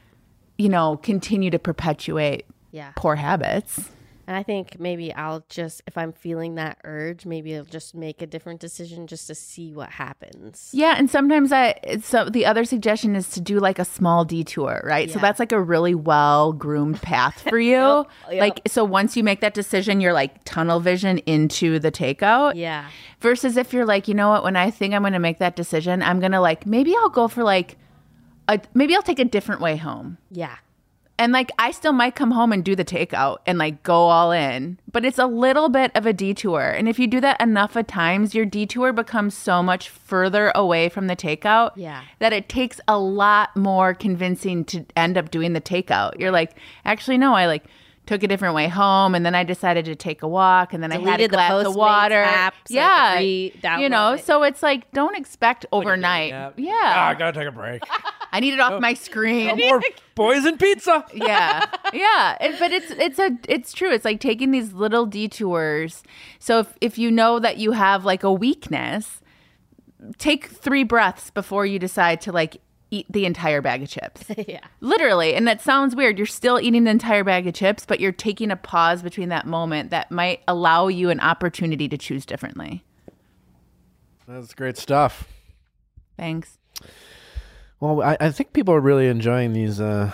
you 0.56 0.68
know, 0.68 0.96
continue 0.96 1.50
to 1.50 1.58
perpetuate 1.58 2.46
Yeah. 2.72 2.92
poor 2.96 3.14
habits. 3.16 3.90
And 4.28 4.36
I 4.36 4.42
think 4.42 4.78
maybe 4.78 5.10
I'll 5.14 5.42
just, 5.48 5.80
if 5.86 5.96
I'm 5.96 6.12
feeling 6.12 6.56
that 6.56 6.76
urge, 6.84 7.24
maybe 7.24 7.56
I'll 7.56 7.64
just 7.64 7.94
make 7.94 8.20
a 8.20 8.26
different 8.26 8.60
decision 8.60 9.06
just 9.06 9.26
to 9.28 9.34
see 9.34 9.72
what 9.72 9.88
happens. 9.88 10.68
Yeah, 10.74 10.96
and 10.98 11.08
sometimes 11.08 11.50
I 11.50 11.80
so 12.02 12.26
the 12.26 12.44
other 12.44 12.66
suggestion 12.66 13.16
is 13.16 13.30
to 13.30 13.40
do 13.40 13.58
like 13.58 13.78
a 13.78 13.86
small 13.86 14.26
detour, 14.26 14.82
right? 14.84 15.10
So 15.10 15.18
that's 15.18 15.38
like 15.38 15.50
a 15.50 15.60
really 15.60 15.94
well 15.94 16.52
groomed 16.52 17.00
path 17.00 17.40
for 17.48 17.58
you. 17.58 18.04
yep. 18.30 18.38
Like 18.38 18.60
so 18.66 18.84
once 18.84 19.16
you 19.16 19.24
make 19.24 19.40
that 19.40 19.54
decision, 19.54 20.02
you're 20.02 20.12
like 20.12 20.44
tunnel 20.44 20.78
vision 20.78 21.18
into 21.20 21.78
the 21.78 21.90
takeout. 21.90 22.52
Yeah. 22.54 22.90
Versus 23.20 23.56
if 23.56 23.72
you're 23.72 23.86
like, 23.86 24.08
you 24.08 24.14
know 24.14 24.28
what, 24.28 24.44
when 24.44 24.56
I 24.56 24.70
think 24.70 24.92
I'm 24.92 25.00
going 25.00 25.14
to 25.14 25.18
make 25.18 25.38
that 25.38 25.56
decision, 25.56 26.02
I'm 26.02 26.20
going 26.20 26.32
to 26.32 26.40
like 26.40 26.66
maybe 26.66 26.94
I'll 26.94 27.08
go 27.08 27.28
for 27.28 27.42
like 27.42 27.78
a 28.46 28.60
maybe 28.74 28.94
I'll 28.94 29.00
take 29.00 29.20
a 29.20 29.24
different 29.24 29.62
way 29.62 29.78
home. 29.78 30.18
Yeah. 30.30 30.56
And 31.18 31.32
like 31.32 31.50
I 31.58 31.72
still 31.72 31.92
might 31.92 32.14
come 32.14 32.30
home 32.30 32.52
and 32.52 32.64
do 32.64 32.76
the 32.76 32.84
takeout 32.84 33.38
and 33.44 33.58
like 33.58 33.82
go 33.82 33.94
all 34.08 34.30
in, 34.30 34.78
but 34.92 35.04
it's 35.04 35.18
a 35.18 35.26
little 35.26 35.68
bit 35.68 35.90
of 35.96 36.06
a 36.06 36.12
detour. 36.12 36.62
And 36.70 36.88
if 36.88 36.98
you 36.98 37.08
do 37.08 37.20
that 37.20 37.40
enough 37.40 37.74
of 37.74 37.88
times, 37.88 38.36
your 38.36 38.44
detour 38.44 38.92
becomes 38.92 39.34
so 39.34 39.60
much 39.62 39.88
further 39.88 40.52
away 40.54 40.88
from 40.88 41.08
the 41.08 41.16
takeout 41.16 41.72
Yeah. 41.74 42.02
that 42.20 42.32
it 42.32 42.48
takes 42.48 42.80
a 42.86 42.98
lot 42.98 43.56
more 43.56 43.94
convincing 43.94 44.64
to 44.66 44.84
end 44.96 45.18
up 45.18 45.30
doing 45.32 45.54
the 45.54 45.60
takeout. 45.60 46.20
You're 46.20 46.30
like, 46.30 46.52
actually 46.84 47.18
no, 47.18 47.34
I 47.34 47.46
like 47.46 47.64
took 48.08 48.22
a 48.22 48.26
different 48.26 48.54
way 48.54 48.68
home 48.68 49.14
and 49.14 49.24
then 49.24 49.34
I 49.34 49.44
decided 49.44 49.84
to 49.84 49.94
take 49.94 50.22
a 50.22 50.28
walk 50.28 50.72
and 50.72 50.82
then 50.82 50.90
I 50.90 50.94
had 50.94 51.02
a 51.02 51.28
Deleted 51.28 51.30
the 51.30 51.36
glass 51.36 51.66
of 51.66 51.76
water. 51.76 52.22
app 52.22 52.54
so 52.66 52.74
yeah. 52.74 53.12
could 53.12 53.18
re-download 53.20 53.80
you 53.82 53.88
know, 53.90 54.12
it. 54.14 54.24
so 54.24 54.42
it's 54.44 54.62
like 54.62 54.90
don't 54.92 55.14
expect 55.14 55.66
overnight. 55.72 56.32
Ah, 56.32 56.52
I 56.56 57.14
gotta 57.14 57.38
take 57.38 57.46
a 57.48 57.52
break. 57.52 57.82
I 58.32 58.40
need 58.40 58.54
it 58.54 58.60
off 58.60 58.80
my 58.80 58.94
screen. 58.94 59.58
More 59.58 59.82
boys 60.14 60.46
and 60.46 60.58
pizza. 60.58 61.04
yeah 61.14 61.66
yeah 61.92 62.36
It- 62.40 62.58
but 62.58 62.72
it's 62.72 62.90
it's 62.92 63.18
a 63.18 63.36
it's 63.46 63.74
true 63.74 63.92
it's 63.92 64.06
like 64.06 64.20
taking 64.20 64.52
these 64.52 64.72
little 64.72 65.04
detours 65.04 66.02
so 66.38 66.60
if, 66.60 66.78
if 66.80 66.98
you 66.98 67.10
know 67.10 67.38
that 67.38 67.58
you 67.58 67.72
have 67.72 68.06
like 68.06 68.24
a 68.24 68.32
weakness 68.32 69.20
take 70.16 70.46
three 70.46 70.82
breaths 70.82 71.30
before 71.30 71.66
you 71.66 71.78
decide 71.78 72.20
to 72.22 72.32
like 72.32 72.56
eat 72.90 73.06
the 73.10 73.24
entire 73.26 73.60
bag 73.60 73.82
of 73.82 73.88
chips 73.88 74.24
yeah. 74.48 74.60
literally 74.80 75.34
and 75.34 75.46
that 75.46 75.60
sounds 75.60 75.94
weird 75.94 76.16
you're 76.16 76.26
still 76.26 76.58
eating 76.60 76.84
the 76.84 76.90
entire 76.90 77.22
bag 77.24 77.46
of 77.46 77.54
chips 77.54 77.84
but 77.86 78.00
you're 78.00 78.12
taking 78.12 78.50
a 78.50 78.56
pause 78.56 79.02
between 79.02 79.28
that 79.28 79.46
moment 79.46 79.90
that 79.90 80.10
might 80.10 80.40
allow 80.48 80.88
you 80.88 81.10
an 81.10 81.20
opportunity 81.20 81.88
to 81.88 81.98
choose 81.98 82.24
differently 82.24 82.82
That's 84.26 84.54
great 84.54 84.76
stuff. 84.78 85.28
thanks 86.16 86.58
Well, 87.80 88.02
I, 88.02 88.16
I 88.20 88.30
think 88.30 88.52
people 88.52 88.74
are 88.74 88.80
really 88.80 89.06
enjoying 89.08 89.52
these 89.52 89.80
uh, 89.80 90.10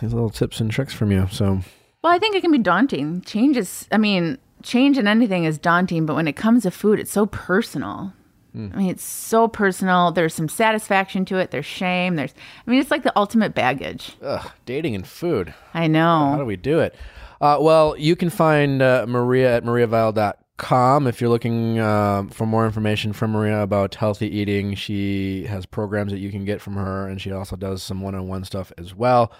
these 0.00 0.12
little 0.12 0.30
tips 0.30 0.60
and 0.60 0.70
tricks 0.70 0.94
from 0.94 1.10
you. 1.10 1.26
So 1.30 1.60
Well, 2.02 2.12
I 2.12 2.18
think 2.18 2.34
it 2.36 2.40
can 2.40 2.52
be 2.52 2.58
daunting. 2.58 3.20
Change 3.22 3.56
is, 3.56 3.86
I 3.92 3.98
mean, 3.98 4.38
change 4.62 4.96
in 4.96 5.06
anything 5.06 5.44
is 5.44 5.58
daunting, 5.58 6.06
but 6.06 6.14
when 6.14 6.28
it 6.28 6.36
comes 6.36 6.62
to 6.62 6.70
food, 6.70 6.98
it's 7.00 7.10
so 7.12 7.26
personal. 7.26 8.12
I 8.54 8.58
mean, 8.58 8.90
it's 8.90 9.04
so 9.04 9.46
personal. 9.48 10.10
There's 10.12 10.34
some 10.34 10.48
satisfaction 10.48 11.24
to 11.26 11.36
it. 11.36 11.50
There's 11.50 11.66
shame. 11.66 12.16
There's, 12.16 12.34
I 12.66 12.70
mean, 12.70 12.80
it's 12.80 12.90
like 12.90 13.02
the 13.04 13.16
ultimate 13.16 13.54
baggage. 13.54 14.12
ugh, 14.22 14.50
dating 14.66 14.94
and 14.94 15.06
food. 15.06 15.54
I 15.74 15.86
know. 15.86 16.30
How 16.32 16.38
do 16.38 16.44
we 16.44 16.56
do 16.56 16.80
it? 16.80 16.94
Uh, 17.40 17.58
well, 17.60 17.96
you 17.96 18.16
can 18.16 18.28
find 18.28 18.82
uh, 18.82 19.06
Maria 19.08 19.56
at 19.56 19.64
mariaviall.com 19.64 21.06
if 21.06 21.20
you're 21.20 21.30
looking 21.30 21.78
uh, 21.78 22.24
for 22.30 22.46
more 22.46 22.66
information 22.66 23.12
from 23.12 23.30
Maria 23.32 23.62
about 23.62 23.94
healthy 23.94 24.28
eating. 24.28 24.74
She 24.74 25.44
has 25.46 25.64
programs 25.64 26.12
that 26.12 26.18
you 26.18 26.30
can 26.30 26.44
get 26.44 26.60
from 26.60 26.74
her, 26.74 27.08
and 27.08 27.20
she 27.20 27.32
also 27.32 27.56
does 27.56 27.82
some 27.82 28.00
one 28.02 28.14
on 28.14 28.28
one 28.28 28.44
stuff 28.44 28.72
as 28.76 28.94
well. 28.94 29.32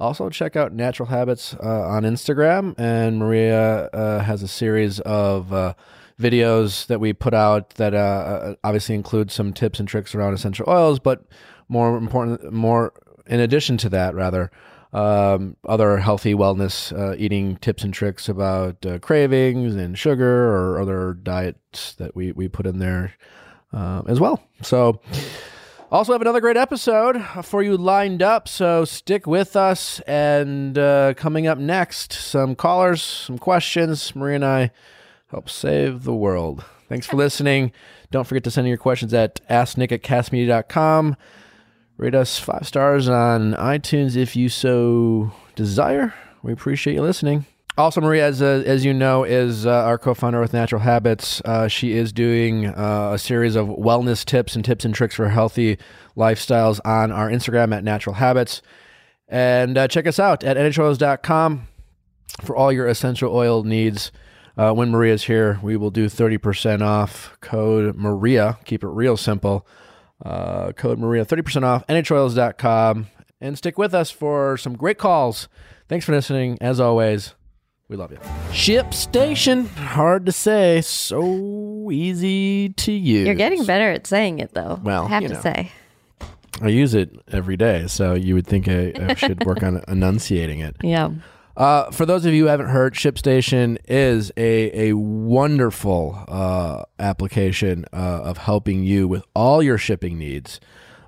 Also, 0.00 0.30
check 0.30 0.56
out 0.56 0.72
Natural 0.72 1.08
Habits 1.08 1.54
uh, 1.62 1.86
on 1.88 2.02
Instagram, 2.04 2.74
and 2.78 3.18
Maria 3.18 3.84
uh, 3.92 4.20
has 4.20 4.42
a 4.42 4.48
series 4.48 4.98
of 5.00 5.52
uh, 5.52 5.74
videos 6.22 6.86
that 6.86 7.00
we 7.00 7.12
put 7.12 7.34
out 7.34 7.70
that 7.70 7.94
uh, 7.94 7.96
uh, 7.96 8.54
obviously 8.64 8.94
include 8.94 9.30
some 9.30 9.52
tips 9.52 9.80
and 9.80 9.88
tricks 9.88 10.14
around 10.14 10.34
essential 10.34 10.64
oils, 10.68 10.98
but 10.98 11.24
more 11.68 11.96
important, 11.96 12.52
more 12.52 12.92
in 13.26 13.40
addition 13.40 13.76
to 13.78 13.88
that, 13.88 14.14
rather, 14.14 14.50
um, 14.92 15.56
other 15.66 15.96
healthy 15.98 16.34
wellness 16.34 16.96
uh, 16.96 17.16
eating 17.18 17.56
tips 17.56 17.82
and 17.82 17.94
tricks 17.94 18.28
about 18.28 18.84
uh, 18.84 18.98
cravings 18.98 19.74
and 19.74 19.98
sugar 19.98 20.54
or 20.54 20.80
other 20.80 21.14
diets 21.14 21.94
that 21.94 22.14
we, 22.14 22.32
we 22.32 22.48
put 22.48 22.66
in 22.66 22.78
there 22.78 23.14
uh, 23.72 24.02
as 24.06 24.20
well. 24.20 24.42
So, 24.60 25.00
also 25.92 26.12
have 26.12 26.22
another 26.22 26.40
great 26.40 26.56
episode 26.56 27.22
for 27.42 27.62
you 27.62 27.76
lined 27.76 28.22
up. 28.22 28.48
So 28.48 28.86
stick 28.86 29.26
with 29.26 29.56
us. 29.56 30.00
And 30.00 30.78
uh, 30.78 31.12
coming 31.14 31.46
up 31.46 31.58
next, 31.58 32.14
some 32.14 32.56
callers, 32.56 33.02
some 33.02 33.36
questions. 33.38 34.16
Maria 34.16 34.36
and 34.36 34.44
I 34.44 34.70
help 35.32 35.50
save 35.50 36.04
the 36.04 36.14
world. 36.14 36.64
Thanks 36.88 37.06
for 37.06 37.16
listening. 37.16 37.72
Don't 38.10 38.26
forget 38.26 38.44
to 38.44 38.50
send 38.50 38.68
your 38.68 38.76
questions 38.76 39.12
at 39.14 39.40
asknick 39.48 39.90
at 39.90 40.02
castmedia.com. 40.02 41.16
Rate 41.96 42.14
us 42.14 42.38
five 42.38 42.66
stars 42.66 43.08
on 43.08 43.54
iTunes 43.54 44.14
if 44.14 44.36
you 44.36 44.48
so 44.48 45.32
desire. 45.56 46.14
We 46.42 46.52
appreciate 46.52 46.94
you 46.94 47.02
listening. 47.02 47.46
Also, 47.78 48.02
Maria, 48.02 48.26
as, 48.26 48.42
uh, 48.42 48.62
as 48.66 48.84
you 48.84 48.92
know, 48.92 49.24
is 49.24 49.64
uh, 49.64 49.70
our 49.70 49.96
co-founder 49.96 50.38
with 50.38 50.52
Natural 50.52 50.82
Habits. 50.82 51.40
Uh, 51.46 51.68
she 51.68 51.92
is 51.92 52.12
doing 52.12 52.66
uh, 52.66 53.12
a 53.14 53.18
series 53.18 53.56
of 53.56 53.68
wellness 53.68 54.22
tips 54.26 54.54
and 54.54 54.62
tips 54.62 54.84
and 54.84 54.94
tricks 54.94 55.14
for 55.14 55.30
healthy 55.30 55.78
lifestyles 56.14 56.78
on 56.84 57.10
our 57.10 57.30
Instagram 57.30 57.74
at 57.74 57.82
Natural 57.82 58.14
Habits. 58.14 58.60
And 59.28 59.78
uh, 59.78 59.88
check 59.88 60.06
us 60.06 60.18
out 60.18 60.44
at 60.44 60.58
nhoils.com 60.58 61.68
for 62.42 62.54
all 62.54 62.70
your 62.70 62.86
essential 62.86 63.34
oil 63.34 63.62
needs. 63.62 64.12
Uh, 64.56 64.72
when 64.72 64.90
Maria's 64.90 65.24
here, 65.24 65.58
we 65.62 65.76
will 65.76 65.90
do 65.90 66.06
30% 66.06 66.82
off. 66.82 67.36
Code 67.40 67.96
Maria. 67.96 68.58
Keep 68.64 68.84
it 68.84 68.88
real 68.88 69.16
simple. 69.16 69.66
Uh, 70.24 70.72
code 70.72 70.98
Maria, 70.98 71.24
30% 71.24 71.64
off, 71.64 71.86
nhoils.com. 71.88 73.06
And 73.40 73.58
stick 73.58 73.76
with 73.76 73.92
us 73.92 74.10
for 74.10 74.56
some 74.56 74.76
great 74.76 74.98
calls. 74.98 75.48
Thanks 75.88 76.06
for 76.06 76.12
listening. 76.12 76.58
As 76.60 76.78
always, 76.78 77.34
we 77.88 77.96
love 77.96 78.12
you. 78.12 78.18
Ship 78.52 78.94
station. 78.94 79.66
Hard 79.66 80.26
to 80.26 80.32
say. 80.32 80.80
So 80.80 81.90
easy 81.90 82.68
to 82.68 82.92
use. 82.92 83.26
You're 83.26 83.34
getting 83.34 83.64
better 83.64 83.90
at 83.90 84.06
saying 84.06 84.38
it, 84.38 84.54
though. 84.54 84.78
Well, 84.82 85.06
I 85.06 85.08
have 85.08 85.22
you 85.22 85.28
to 85.30 85.34
know. 85.34 85.40
say. 85.40 85.72
I 86.60 86.68
use 86.68 86.94
it 86.94 87.10
every 87.32 87.56
day, 87.56 87.88
so 87.88 88.14
you 88.14 88.34
would 88.34 88.46
think 88.46 88.68
I, 88.68 88.92
I 88.96 89.14
should 89.14 89.44
work 89.44 89.64
on 89.64 89.82
enunciating 89.88 90.60
it. 90.60 90.76
Yeah. 90.82 91.10
Uh, 91.56 91.90
for 91.90 92.06
those 92.06 92.24
of 92.24 92.32
you 92.32 92.44
who 92.44 92.48
haven't 92.48 92.68
heard, 92.68 92.94
ShipStation 92.94 93.76
is 93.86 94.32
a 94.36 94.90
a 94.90 94.96
wonderful 94.96 96.24
uh, 96.28 96.84
application 96.98 97.84
uh, 97.92 97.96
of 97.96 98.38
helping 98.38 98.82
you 98.82 99.06
with 99.06 99.24
all 99.34 99.62
your 99.62 99.76
shipping 99.78 100.18
needs. 100.18 100.60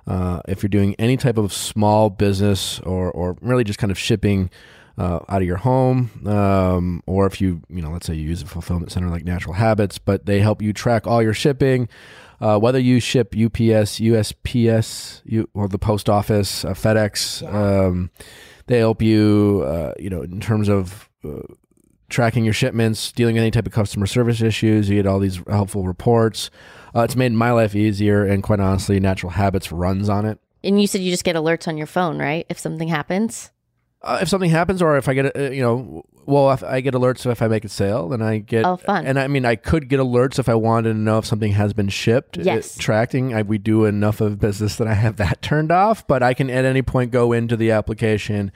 Uh, 0.05 0.41
if 0.47 0.61
you're 0.61 0.69
doing 0.69 0.95
any 0.99 1.17
type 1.17 1.37
of 1.37 1.51
small 1.51 2.11
business 2.11 2.79
or 2.81 3.11
or 3.11 3.37
really 3.41 3.63
just 3.63 3.79
kind 3.79 3.89
of 3.89 3.97
shipping 3.97 4.51
uh, 4.99 5.19
out 5.27 5.41
of 5.41 5.47
your 5.47 5.57
home, 5.57 6.11
um, 6.27 7.01
or 7.07 7.25
if 7.25 7.41
you 7.41 7.61
you 7.67 7.81
know 7.81 7.89
let's 7.89 8.05
say 8.05 8.13
you 8.13 8.27
use 8.29 8.43
a 8.43 8.45
fulfillment 8.45 8.91
center 8.91 9.09
like 9.09 9.25
Natural 9.25 9.55
Habits, 9.55 9.97
but 9.97 10.27
they 10.27 10.41
help 10.41 10.61
you 10.61 10.73
track 10.73 11.07
all 11.07 11.23
your 11.23 11.33
shipping. 11.33 11.89
Uh, 12.39 12.59
whether 12.59 12.77
you 12.77 12.99
ship 12.99 13.33
UPS, 13.33 13.99
USPS, 13.99 15.21
you, 15.25 15.49
or 15.53 15.69
the 15.69 15.79
post 15.79 16.09
office, 16.09 16.65
uh, 16.65 16.73
FedEx, 16.73 17.41
um, 17.51 18.11
they 18.67 18.79
help 18.79 19.01
you, 19.01 19.63
uh, 19.65 19.93
you 19.99 20.09
know, 20.09 20.21
in 20.21 20.39
terms 20.39 20.69
of 20.69 21.09
uh, 21.23 21.41
tracking 22.09 22.43
your 22.45 22.53
shipments, 22.53 23.11
dealing 23.11 23.35
with 23.35 23.41
any 23.41 23.51
type 23.51 23.65
of 23.65 23.73
customer 23.73 24.05
service 24.05 24.41
issues. 24.41 24.89
You 24.89 24.95
get 24.95 25.07
all 25.07 25.19
these 25.19 25.41
helpful 25.47 25.85
reports. 25.85 26.49
Uh, 26.95 27.01
it's 27.01 27.15
made 27.15 27.31
my 27.33 27.51
life 27.51 27.75
easier, 27.75 28.25
and 28.25 28.41
quite 28.41 28.59
honestly, 28.59 28.99
Natural 28.99 29.31
Habits 29.31 29.71
runs 29.71 30.09
on 30.09 30.25
it. 30.25 30.39
And 30.63 30.81
you 30.81 30.87
said 30.87 31.01
you 31.01 31.11
just 31.11 31.23
get 31.23 31.35
alerts 31.35 31.67
on 31.67 31.77
your 31.77 31.87
phone, 31.87 32.17
right? 32.17 32.45
If 32.49 32.57
something 32.57 32.87
happens. 32.87 33.51
Uh, 34.05 34.19
if 34.21 34.29
something 34.29 34.51
happens, 34.51 34.81
or 34.81 34.97
if 34.97 35.09
I 35.09 35.15
get, 35.15 35.25
a, 35.25 35.47
uh, 35.47 35.49
you 35.49 35.61
know, 35.63 36.03
well, 36.25 36.51
if 36.51 36.63
I 36.63 36.81
get 36.81 36.93
alerts 36.93 37.29
if 37.29 37.41
I 37.41 37.47
make 37.47 37.65
a 37.65 37.69
sale, 37.69 38.07
then 38.09 38.21
I 38.21 38.37
get. 38.37 38.65
Oh, 38.65 38.77
fun. 38.77 39.05
And 39.05 39.19
I 39.19 39.27
mean, 39.27 39.45
I 39.45 39.55
could 39.55 39.89
get 39.89 39.99
alerts 39.99 40.37
if 40.37 40.47
I 40.47 40.53
wanted 40.55 40.93
to 40.93 40.99
know 40.99 41.17
if 41.17 41.25
something 41.25 41.53
has 41.53 41.73
been 41.73 41.89
shipped. 41.89 42.37
Yes. 42.37 42.77
It- 42.77 42.79
tracking, 42.79 43.33
I, 43.33 43.41
we 43.41 43.57
do 43.57 43.85
enough 43.85 44.21
of 44.21 44.39
business 44.39 44.75
that 44.75 44.87
I 44.87 44.93
have 44.93 45.17
that 45.17 45.41
turned 45.41 45.71
off, 45.71 46.05
but 46.07 46.21
I 46.21 46.33
can 46.33 46.49
at 46.49 46.65
any 46.65 46.81
point 46.83 47.11
go 47.11 47.31
into 47.31 47.57
the 47.57 47.71
application 47.71 48.51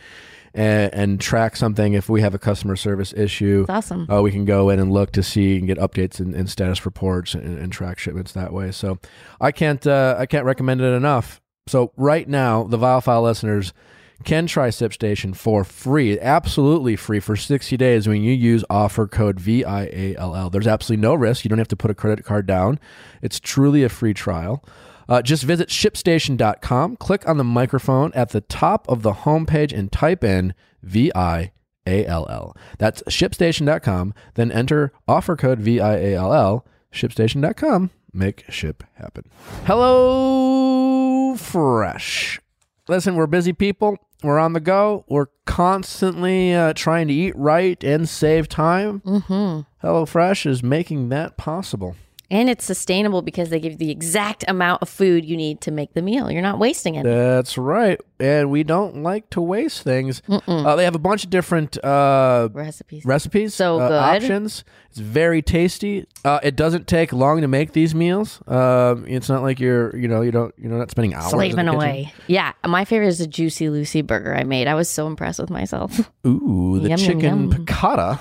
and, 0.54 0.94
and 0.94 1.22
track 1.22 1.56
something 1.56 1.94
if 1.94 2.10
we 2.10 2.22
have 2.22 2.34
a 2.34 2.40
customer 2.40 2.76
service 2.76 3.14
issue. 3.14 3.62
It's 3.62 3.70
awesome. 3.70 4.10
Uh, 4.10 4.22
we 4.22 4.32
can 4.32 4.46
go 4.46 4.70
in 4.70 4.80
and 4.80 4.92
look 4.92 5.12
to 5.14 5.24
see 5.24 5.58
and 5.58 5.68
get 5.68 5.78
updates 5.78 6.20
and, 6.20 6.34
and 6.34 6.50
status 6.50 6.86
reports 6.86 7.34
and, 7.34 7.58
and 7.58 7.72
track 7.72 8.00
shipments 8.00 8.32
that 8.34 8.54
way. 8.54 8.72
So 8.72 9.00
I 9.42 9.52
can't 9.52 9.86
uh, 9.86 10.16
I 10.18 10.26
can't 10.26 10.46
recommend 10.46 10.82
it 10.82 10.94
enough. 10.94 11.42
So 11.68 11.92
right 11.98 12.28
now, 12.28 12.64
the 12.64 12.78
Viall 12.78 13.04
File 13.04 13.22
listeners 13.22 13.74
can 14.23 14.47
try 14.47 14.69
ShipStation 14.69 15.36
for 15.36 15.63
free, 15.63 16.19
absolutely 16.19 16.95
free 16.95 17.19
for 17.19 17.36
60 17.36 17.77
days 17.77 18.08
when 18.08 18.21
you 18.21 18.34
use 18.34 18.63
offer 18.69 19.08
code 19.08 19.39
VIALL. 19.39 20.49
There's 20.49 20.67
absolutely 20.67 21.01
no 21.01 21.13
risk. 21.13 21.45
You 21.45 21.49
don't 21.49 21.58
have 21.58 21.67
to 21.69 21.75
put 21.75 21.91
a 21.91 21.95
credit 21.95 22.25
card 22.25 22.45
down. 22.45 22.79
It's 23.21 23.39
truly 23.39 23.84
a 23.84 23.89
free 23.89 24.13
trial. 24.13 24.63
Uh, 25.08 25.23
just 25.23 25.43
visit 25.43 25.69
shipstation.com, 25.69 26.97
click 26.97 27.27
on 27.27 27.38
the 27.38 27.43
microphone 27.43 28.12
at 28.13 28.29
the 28.29 28.41
top 28.41 28.88
of 28.88 29.01
the 29.01 29.13
homepage, 29.13 29.75
and 29.75 29.91
type 29.91 30.23
in 30.23 30.53
VIALL. 30.86 32.55
That's 32.77 33.01
shipstation.com. 33.03 34.13
Then 34.36 34.51
enter 34.51 34.93
offer 35.08 35.36
code 35.36 35.60
VIALL, 35.60 36.63
shipstation.com. 36.93 37.89
Make 38.13 38.45
ship 38.49 38.84
happen. 38.95 39.25
Hello, 39.65 41.36
Fresh. 41.36 42.39
Listen, 42.88 43.15
we're 43.15 43.27
busy 43.27 43.53
people. 43.53 43.97
We're 44.21 44.39
on 44.39 44.53
the 44.53 44.60
go. 44.60 45.05
We're 45.08 45.27
constantly 45.45 46.53
uh, 46.53 46.73
trying 46.73 47.08
to 47.08 47.13
eat 47.13 47.36
right 47.36 47.82
and 47.84 48.08
save 48.08 48.49
time. 48.49 49.01
Mm-hmm. 49.01 49.88
HelloFresh 49.88 50.45
is 50.45 50.62
making 50.62 51.10
that 51.10 51.38
possible. 51.38 51.95
And 52.32 52.48
it's 52.48 52.63
sustainable 52.63 53.24
because 53.24 53.50
they 53.50 53.60
give 53.60 53.72
you 53.72 53.78
the 53.80 53.89
exact 53.89 54.46
amount 54.48 54.84
of 54.84 54.89
food 54.89 55.26
you 55.26 55.36
need 55.36 55.62
to 55.62 55.72
make 55.72 55.94
the 55.96 56.02
meal. 56.04 56.30
You're 56.30 56.44
not 56.44 56.60
wasting 56.60 56.94
it. 56.94 57.04
That's 57.04 57.58
right. 57.58 58.00
And 58.20 58.52
we 58.52 58.63
don't 58.63 59.02
like 59.02 59.30
to 59.32 59.42
waste 59.42 59.82
things. 59.82 60.22
Uh, 60.30 60.76
they 60.76 60.84
have 60.84 60.94
a 60.94 61.00
bunch 61.00 61.24
of 61.24 61.32
different 61.32 61.84
uh, 61.84 62.50
Recipes. 62.54 63.04
recipes, 63.04 63.56
So 63.56 63.80
uh, 63.80 63.88
good. 63.88 64.24
options. 64.24 64.63
It's 64.92 65.00
very 65.00 65.42
tasty. 65.42 66.06
Uh, 66.24 66.39
it 66.44 66.56
doesn't 66.56 66.86
take 66.86 67.12
long 67.13 67.42
to 67.42 67.48
make 67.48 67.72
these 67.74 67.96
meals. 67.96 68.39
Um, 68.48 69.06
it's 69.08 69.28
not 69.30 69.42
like 69.42 69.60
you're, 69.60 69.96
you 69.96 70.08
know, 70.08 70.22
you 70.22 70.32
don't, 70.32 70.54
you're 70.58 70.72
not 70.72 70.92
spending 70.92 71.15
hours 71.15 71.26
in 71.34 71.39
the 71.39 71.46
Slaving 71.46 71.56
kitchen. 71.65 71.68
away. 71.70 72.13
Yeah. 72.28 72.54
My 72.63 72.86
favorite 72.86 73.08
is 73.08 73.18
the 73.20 73.28
Juicy 73.28 73.70
Lucy 73.70 74.04
burger 74.04 74.36
I 74.36 74.44
made. 74.44 74.68
I 74.68 74.76
was 74.76 74.88
so 74.88 75.08
impressed 75.08 75.39
with 75.39 75.50
myself. 75.50 75.98
Ooh, 76.28 76.78
the 76.80 76.89
Yum, 76.89 77.00
yum, 77.00 77.08
chicken 77.08 77.50
yum. 77.50 77.65
piccata 77.65 78.20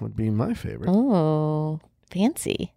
would 0.00 0.16
be 0.16 0.30
my 0.30 0.54
favorite. 0.54 0.88
Oh, 0.90 1.78
fancy. 2.10 2.72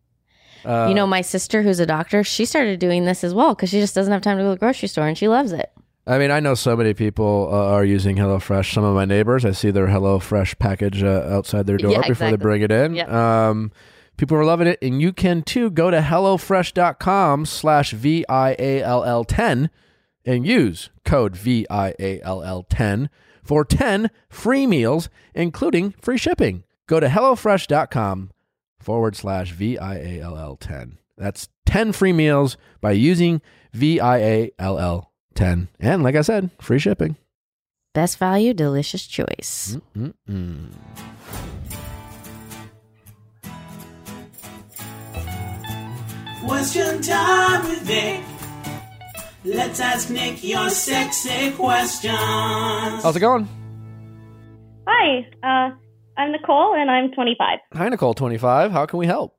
Uh, 0.65 0.87
you 0.87 0.95
know, 0.95 1.05
my 1.07 1.21
sister, 1.21 1.61
who's 1.61 1.79
a 1.79 1.85
doctor, 1.85 2.23
she 2.23 2.45
started 2.45 2.79
doing 2.79 3.05
this 3.05 3.23
as 3.23 3.33
well 3.33 3.53
because 3.55 3.69
she 3.69 3.79
just 3.79 3.95
doesn't 3.95 4.11
have 4.11 4.21
time 4.21 4.37
to 4.37 4.43
go 4.43 4.49
to 4.49 4.55
the 4.55 4.59
grocery 4.59 4.87
store 4.87 5.07
and 5.07 5.17
she 5.17 5.27
loves 5.27 5.51
it. 5.51 5.71
I 6.05 6.17
mean, 6.17 6.31
I 6.31 6.41
know 6.41 6.53
so 6.53 6.75
many 6.75 6.93
people 6.93 7.49
uh, 7.51 7.71
are 7.71 7.85
using 7.85 8.17
HelloFresh. 8.17 8.73
Some 8.73 8.83
of 8.83 8.93
my 8.93 9.05
neighbors, 9.05 9.45
I 9.45 9.51
see 9.51 9.71
their 9.71 9.87
HelloFresh 9.87 10.59
package 10.59 11.01
uh, 11.01 11.27
outside 11.29 11.65
their 11.65 11.77
door 11.83 11.91
Yeah, 11.91 12.07
before 12.07 12.29
they 12.29 12.35
bring 12.35 12.61
it 12.61 12.71
in. 12.71 12.95
Yep. 12.95 13.09
Um, 13.09 13.71
people 14.17 14.35
are 14.35 14.43
loving 14.43 14.67
it, 14.67 14.79
and 14.81 15.01
you 15.01 15.13
can 15.13 15.43
too. 15.43 15.69
Go 15.69 15.91
to 15.91 15.99
hellofresh.com 15.99 17.45
slash 17.45 17.91
V-I-A-L-L 17.91 19.23
10 19.23 19.69
and 20.25 20.45
use 20.45 20.89
code 21.05 21.37
V-I-A-L-L 21.37 22.63
10 22.69 23.09
for 23.41 23.63
10 23.65 24.09
free 24.29 24.67
meals, 24.67 25.09
including 25.33 25.93
free 26.01 26.17
shipping. 26.17 26.63
Go 26.87 26.99
to 26.99 27.07
hellofresh.com 27.07 28.31
forward 28.83 29.15
slash 29.15 29.51
V-I-A-L-L 29.51 30.57
10. 30.57 30.97
That's 31.17 31.49
10 31.65 31.91
free 31.93 32.13
meals 32.13 32.57
by 32.81 32.91
using 32.91 33.41
V-I-A-L-L 33.73 35.11
10. 35.35 35.67
And 35.79 36.03
like 36.03 36.15
I 36.15 36.21
said, 36.21 36.51
free 36.59 36.79
shipping. 36.79 37.17
Best 37.93 38.17
value, 38.17 38.53
delicious 38.53 39.05
choice. 39.05 39.77
Mm-mm. 39.95 40.71
Question 46.45 47.01
time 47.01 47.63
with 47.69 47.81
Vic. 47.83 48.21
Let's 49.45 49.79
ask 49.79 50.09
Nick 50.09 50.43
your 50.43 50.69
sexy 50.69 51.51
questions. 51.51 52.17
How's 53.03 53.15
it 53.15 53.19
going? 53.19 53.47
Hi, 54.87 55.27
uh, 55.43 55.75
I'm 56.15 56.31
Nicole 56.31 56.75
and 56.75 56.91
I'm 56.91 57.11
25. 57.11 57.59
Hi, 57.73 57.89
Nicole, 57.89 58.13
25. 58.13 58.71
How 58.71 58.85
can 58.85 58.99
we 58.99 59.07
help? 59.07 59.35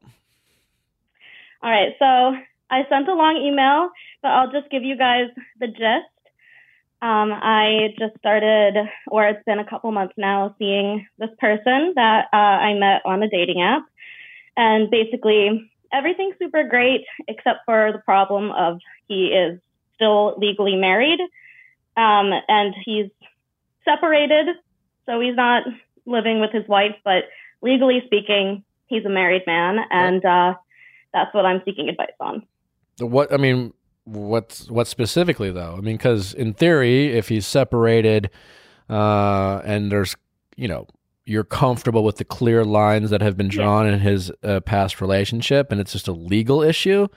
All 1.62 1.70
right, 1.70 1.94
so 1.98 2.36
I 2.70 2.86
sent 2.88 3.08
a 3.08 3.14
long 3.14 3.36
email, 3.36 3.90
but 4.22 4.28
I'll 4.28 4.50
just 4.50 4.70
give 4.70 4.82
you 4.82 4.96
guys 4.96 5.28
the 5.60 5.68
gist. 5.68 6.10
Um, 7.00 7.32
I 7.32 7.94
just 7.98 8.16
started, 8.18 8.88
or 9.08 9.26
it's 9.28 9.44
been 9.44 9.58
a 9.58 9.64
couple 9.64 9.92
months 9.92 10.14
now, 10.16 10.54
seeing 10.58 11.06
this 11.18 11.30
person 11.38 11.92
that 11.96 12.26
uh, 12.32 12.36
I 12.36 12.74
met 12.74 13.02
on 13.04 13.22
a 13.22 13.28
dating 13.28 13.62
app. 13.62 13.84
And 14.56 14.90
basically, 14.90 15.70
everything's 15.92 16.34
super 16.38 16.64
great 16.64 17.04
except 17.28 17.60
for 17.66 17.92
the 17.92 17.98
problem 17.98 18.50
of 18.50 18.80
he 19.06 19.28
is 19.28 19.60
still 19.94 20.34
legally 20.38 20.76
married 20.76 21.20
um, 21.96 22.32
and 22.48 22.74
he's 22.84 23.10
separated, 23.84 24.56
so 25.06 25.20
he's 25.20 25.36
not 25.36 25.64
living 26.06 26.40
with 26.40 26.52
his 26.52 26.66
wife, 26.68 26.94
but 27.04 27.24
legally 27.62 28.02
speaking, 28.06 28.64
he's 28.86 29.04
a 29.04 29.08
married 29.08 29.42
man, 29.46 29.78
and 29.90 30.24
uh, 30.24 30.54
that's 31.12 31.34
what 31.34 31.46
I'm 31.46 31.62
seeking 31.64 31.88
advice 31.88 32.10
on. 32.20 32.46
What, 32.98 33.32
I 33.32 33.36
mean, 33.36 33.72
what's, 34.04 34.70
what 34.70 34.86
specifically 34.86 35.50
though? 35.50 35.74
I 35.76 35.80
mean, 35.80 35.96
because 35.96 36.34
in 36.34 36.54
theory, 36.54 37.16
if 37.16 37.28
he's 37.28 37.46
separated 37.46 38.30
uh, 38.88 39.62
and 39.64 39.90
there's, 39.90 40.14
you 40.56 40.68
know, 40.68 40.86
you're 41.26 41.44
comfortable 41.44 42.04
with 42.04 42.18
the 42.18 42.24
clear 42.24 42.64
lines 42.64 43.10
that 43.10 43.22
have 43.22 43.36
been 43.36 43.48
drawn 43.48 43.86
in 43.86 43.98
his 43.98 44.30
uh, 44.42 44.60
past 44.60 45.00
relationship 45.00 45.72
and 45.72 45.80
it's 45.80 45.92
just 45.92 46.06
a 46.06 46.12
legal 46.12 46.62
issue, 46.62 47.08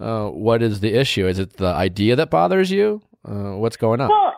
uh, 0.00 0.28
what 0.28 0.62
is 0.62 0.80
the 0.80 0.94
issue? 0.94 1.26
Is 1.26 1.38
it 1.38 1.58
the 1.58 1.66
idea 1.66 2.16
that 2.16 2.30
bothers 2.30 2.70
you? 2.70 3.02
Uh, 3.24 3.56
what's 3.56 3.76
going 3.76 4.00
on? 4.00 4.08
Well, 4.08 4.32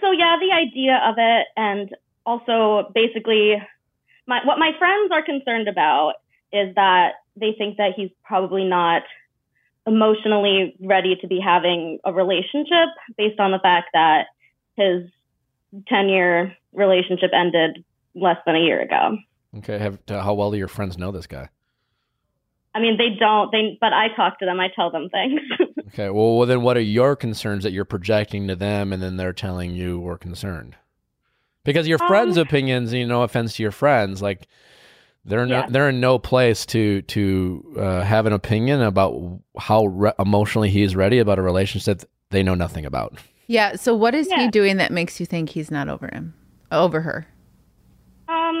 so 0.00 0.10
yeah, 0.10 0.36
the 0.40 0.52
idea 0.52 1.00
of 1.06 1.14
it, 1.16 1.46
and 1.56 1.94
also 2.24 2.90
basically, 2.94 3.54
my 4.26 4.40
what 4.44 4.58
my 4.58 4.72
friends 4.78 5.10
are 5.12 5.22
concerned 5.22 5.68
about 5.68 6.14
is 6.52 6.74
that 6.74 7.14
they 7.36 7.54
think 7.56 7.76
that 7.76 7.92
he's 7.96 8.10
probably 8.24 8.64
not 8.64 9.02
emotionally 9.86 10.76
ready 10.80 11.16
to 11.16 11.26
be 11.26 11.40
having 11.40 11.98
a 12.04 12.12
relationship 12.12 12.88
based 13.16 13.40
on 13.40 13.50
the 13.50 13.58
fact 13.58 13.88
that 13.94 14.26
his 14.76 15.08
10 15.88 16.08
year 16.08 16.56
relationship 16.72 17.30
ended 17.32 17.84
less 18.14 18.36
than 18.46 18.56
a 18.56 18.60
year 18.60 18.80
ago. 18.80 19.16
okay. 19.58 19.78
Have, 19.78 19.98
how 20.08 20.34
well 20.34 20.50
do 20.50 20.58
your 20.58 20.68
friends 20.68 20.98
know 20.98 21.10
this 21.10 21.26
guy? 21.26 21.48
I 22.74 22.80
mean, 22.80 22.98
they 22.98 23.10
don't, 23.18 23.50
they, 23.50 23.78
but 23.80 23.92
I 23.92 24.08
talk 24.14 24.38
to 24.40 24.44
them, 24.44 24.60
I 24.60 24.68
tell 24.74 24.90
them 24.90 25.08
things. 25.10 25.40
Okay. 25.92 26.08
Well, 26.08 26.36
well, 26.36 26.46
then 26.46 26.62
what 26.62 26.76
are 26.76 26.82
your 26.82 27.16
concerns 27.16 27.64
that 27.64 27.72
you're 27.72 27.84
projecting 27.84 28.46
to 28.46 28.54
them 28.54 28.92
and 28.92 29.02
then 29.02 29.16
they're 29.16 29.32
telling 29.32 29.72
you 29.72 29.98
we're 29.98 30.18
concerned? 30.18 30.76
Because 31.72 31.88
your 31.88 31.98
friends' 31.98 32.36
Um, 32.38 32.42
opinions, 32.42 32.92
you 32.92 33.06
know, 33.06 33.18
no 33.18 33.22
offense 33.22 33.54
to 33.56 33.62
your 33.62 33.72
friends, 33.72 34.20
like 34.22 34.46
they're 35.24 35.46
Yeah. 35.46 35.60
not, 35.60 35.72
they're 35.72 35.88
in 35.88 36.00
no 36.00 36.18
place 36.18 36.64
to 36.66 37.02
to 37.02 37.74
uh, 37.78 38.00
have 38.02 38.26
an 38.26 38.32
opinion 38.32 38.80
about 38.82 39.14
how 39.58 39.86
re- 39.86 40.12
emotionally 40.18 40.70
he's 40.70 40.96
ready 40.96 41.18
about 41.18 41.38
a 41.38 41.42
relationship 41.42 42.02
they 42.30 42.42
know 42.42 42.54
nothing 42.54 42.86
about. 42.86 43.14
Yeah. 43.46 43.74
So 43.76 43.94
what 43.94 44.14
is 44.14 44.30
he 44.30 44.48
doing 44.48 44.76
that 44.76 44.92
makes 44.92 45.18
you 45.20 45.26
think 45.26 45.50
he's 45.50 45.70
not 45.70 45.88
over 45.88 46.08
him, 46.12 46.34
over 46.70 47.00
her? 47.00 47.26
Um, 48.28 48.60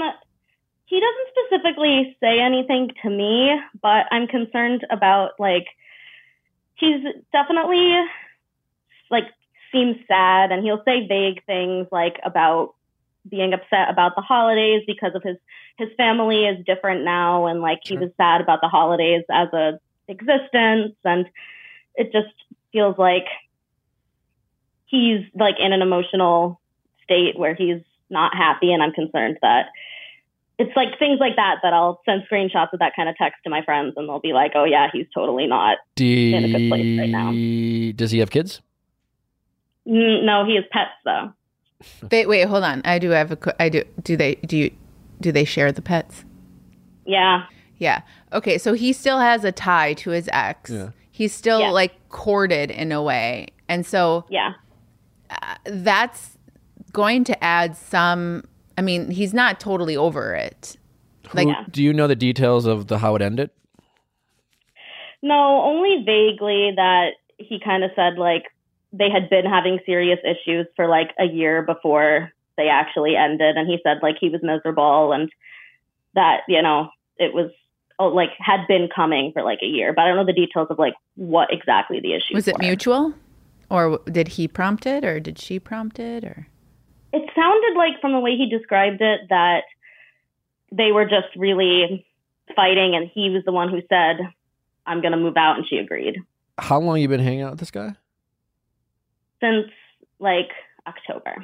he 0.86 0.98
doesn't 1.00 1.28
specifically 1.62 2.16
say 2.20 2.40
anything 2.40 2.90
to 3.02 3.08
me, 3.10 3.52
but 3.80 4.06
I'm 4.10 4.26
concerned 4.26 4.84
about 4.90 5.38
like 5.38 5.66
he's 6.74 7.02
definitely 7.32 7.94
like 9.10 9.26
seems 9.70 9.96
sad 10.08 10.50
and 10.50 10.64
he'll 10.64 10.82
say 10.84 11.06
vague 11.06 11.44
things 11.46 11.86
like 11.92 12.18
about 12.24 12.74
being 13.28 13.52
upset 13.52 13.90
about 13.90 14.14
the 14.16 14.22
holidays 14.22 14.82
because 14.86 15.14
of 15.14 15.22
his 15.22 15.36
his 15.76 15.88
family 15.96 16.44
is 16.46 16.64
different 16.64 17.04
now 17.04 17.46
and 17.46 17.60
like 17.60 17.80
he 17.84 17.96
was 17.96 18.10
sad 18.16 18.40
about 18.40 18.60
the 18.60 18.68
holidays 18.68 19.22
as 19.30 19.48
a 19.52 19.78
existence 20.08 20.94
and 21.04 21.26
it 21.94 22.12
just 22.12 22.32
feels 22.72 22.98
like 22.98 23.26
he's 24.86 25.20
like 25.34 25.56
in 25.58 25.72
an 25.72 25.82
emotional 25.82 26.60
state 27.02 27.38
where 27.38 27.54
he's 27.54 27.82
not 28.08 28.34
happy 28.34 28.72
and 28.72 28.82
I'm 28.82 28.92
concerned 28.92 29.38
that 29.42 29.66
it's 30.58 30.76
like 30.76 30.98
things 30.98 31.18
like 31.20 31.36
that 31.36 31.56
that 31.62 31.72
I'll 31.72 32.02
send 32.04 32.22
screenshots 32.30 32.72
of 32.74 32.80
that 32.80 32.92
kind 32.94 33.08
of 33.08 33.16
text 33.16 33.42
to 33.44 33.50
my 33.50 33.62
friends 33.62 33.94
and 33.96 34.06
they'll 34.06 34.20
be 34.20 34.34
like, 34.34 34.52
"Oh 34.54 34.64
yeah, 34.64 34.88
he's 34.92 35.06
totally 35.14 35.46
not." 35.46 35.78
Do 35.94 36.04
In 36.04 36.44
a 36.44 36.48
good 36.48 36.68
place 36.68 36.98
right 36.98 37.08
now. 37.08 37.32
Does 37.96 38.10
he 38.10 38.18
have 38.18 38.30
kids? 38.30 38.60
Mm, 39.88 40.24
No, 40.24 40.44
he 40.44 40.56
has 40.56 40.64
pets 40.70 40.90
though. 41.02 41.32
Wait, 42.10 42.28
wait, 42.28 42.46
hold 42.48 42.64
on. 42.64 42.82
I 42.84 42.98
do 42.98 43.10
have 43.10 43.32
a. 43.32 43.62
I 43.62 43.68
do. 43.68 43.84
Do 44.02 44.16
they? 44.16 44.34
Do 44.36 44.56
you? 44.56 44.70
Do 45.20 45.32
they 45.32 45.44
share 45.44 45.72
the 45.72 45.82
pets? 45.82 46.24
Yeah. 47.06 47.44
Yeah. 47.78 48.02
Okay. 48.32 48.58
So 48.58 48.72
he 48.74 48.92
still 48.92 49.18
has 49.18 49.44
a 49.44 49.52
tie 49.52 49.94
to 49.94 50.10
his 50.10 50.28
ex. 50.32 50.70
Yeah. 50.70 50.90
He's 51.10 51.32
still 51.32 51.60
Yeah. 51.60 51.70
like 51.70 51.92
courted 52.10 52.70
in 52.70 52.92
a 52.92 53.02
way, 53.02 53.48
and 53.68 53.84
so 53.86 54.24
Yeah. 54.28 54.52
Uh, 55.30 55.54
that's 55.64 56.36
going 56.92 57.24
to 57.24 57.44
add 57.44 57.76
some. 57.76 58.44
I 58.76 58.82
mean, 58.82 59.10
he's 59.10 59.32
not 59.34 59.60
totally 59.60 59.96
over 59.96 60.34
it. 60.34 60.76
Like, 61.34 61.48
Who- 61.48 61.70
Do 61.70 61.82
you 61.82 61.92
know 61.92 62.06
the 62.06 62.16
details 62.16 62.66
of 62.66 62.88
the 62.88 62.98
how 62.98 63.14
it 63.14 63.22
ended? 63.22 63.50
No, 65.22 65.62
only 65.62 66.02
vaguely 66.04 66.72
that 66.76 67.10
he 67.38 67.60
kind 67.60 67.84
of 67.84 67.90
said 67.94 68.18
like 68.18 68.44
they 68.92 69.10
had 69.10 69.30
been 69.30 69.44
having 69.44 69.78
serious 69.86 70.18
issues 70.24 70.66
for 70.76 70.88
like 70.88 71.10
a 71.18 71.24
year 71.24 71.62
before 71.62 72.32
they 72.56 72.68
actually 72.68 73.16
ended. 73.16 73.56
And 73.56 73.68
he 73.68 73.78
said 73.82 73.98
like 74.02 74.16
he 74.20 74.28
was 74.28 74.42
miserable 74.42 75.12
and 75.12 75.30
that, 76.14 76.40
you 76.48 76.60
know, 76.60 76.90
it 77.16 77.32
was 77.32 77.50
oh, 77.98 78.08
like 78.08 78.30
had 78.38 78.66
been 78.66 78.88
coming 78.94 79.32
for 79.32 79.42
like 79.42 79.60
a 79.62 79.66
year. 79.66 79.92
But 79.92 80.02
I 80.02 80.08
don't 80.08 80.16
know 80.16 80.26
the 80.26 80.32
details 80.32 80.68
of 80.70 80.78
like 80.78 80.94
what 81.14 81.52
exactly 81.52 82.00
the 82.00 82.14
issue 82.14 82.34
Was 82.34 82.48
it 82.48 82.58
were. 82.58 82.66
mutual? 82.66 83.14
Or 83.70 84.00
did 84.06 84.28
he 84.28 84.48
prompt 84.48 84.86
it 84.86 85.04
or 85.04 85.20
did 85.20 85.38
she 85.38 85.60
prompt 85.60 86.00
it 86.00 86.24
or 86.24 86.48
It 87.12 87.30
sounded 87.36 87.76
like 87.76 88.00
from 88.00 88.12
the 88.12 88.18
way 88.18 88.36
he 88.36 88.48
described 88.48 89.00
it 89.00 89.20
that 89.28 89.62
they 90.72 90.90
were 90.90 91.04
just 91.04 91.28
really 91.36 92.06
fighting 92.56 92.96
and 92.96 93.08
he 93.14 93.30
was 93.30 93.44
the 93.44 93.52
one 93.52 93.68
who 93.68 93.80
said, 93.88 94.18
I'm 94.86 95.00
going 95.00 95.12
to 95.12 95.18
move 95.18 95.36
out. 95.36 95.56
And 95.56 95.66
she 95.66 95.76
agreed 95.76 96.16
How 96.58 96.80
long 96.80 97.00
you 97.00 97.06
been 97.06 97.20
hanging 97.20 97.42
out 97.42 97.52
with 97.52 97.60
this 97.60 97.70
guy? 97.70 97.94
Since 99.40 99.66
like 100.18 100.50
October. 100.86 101.34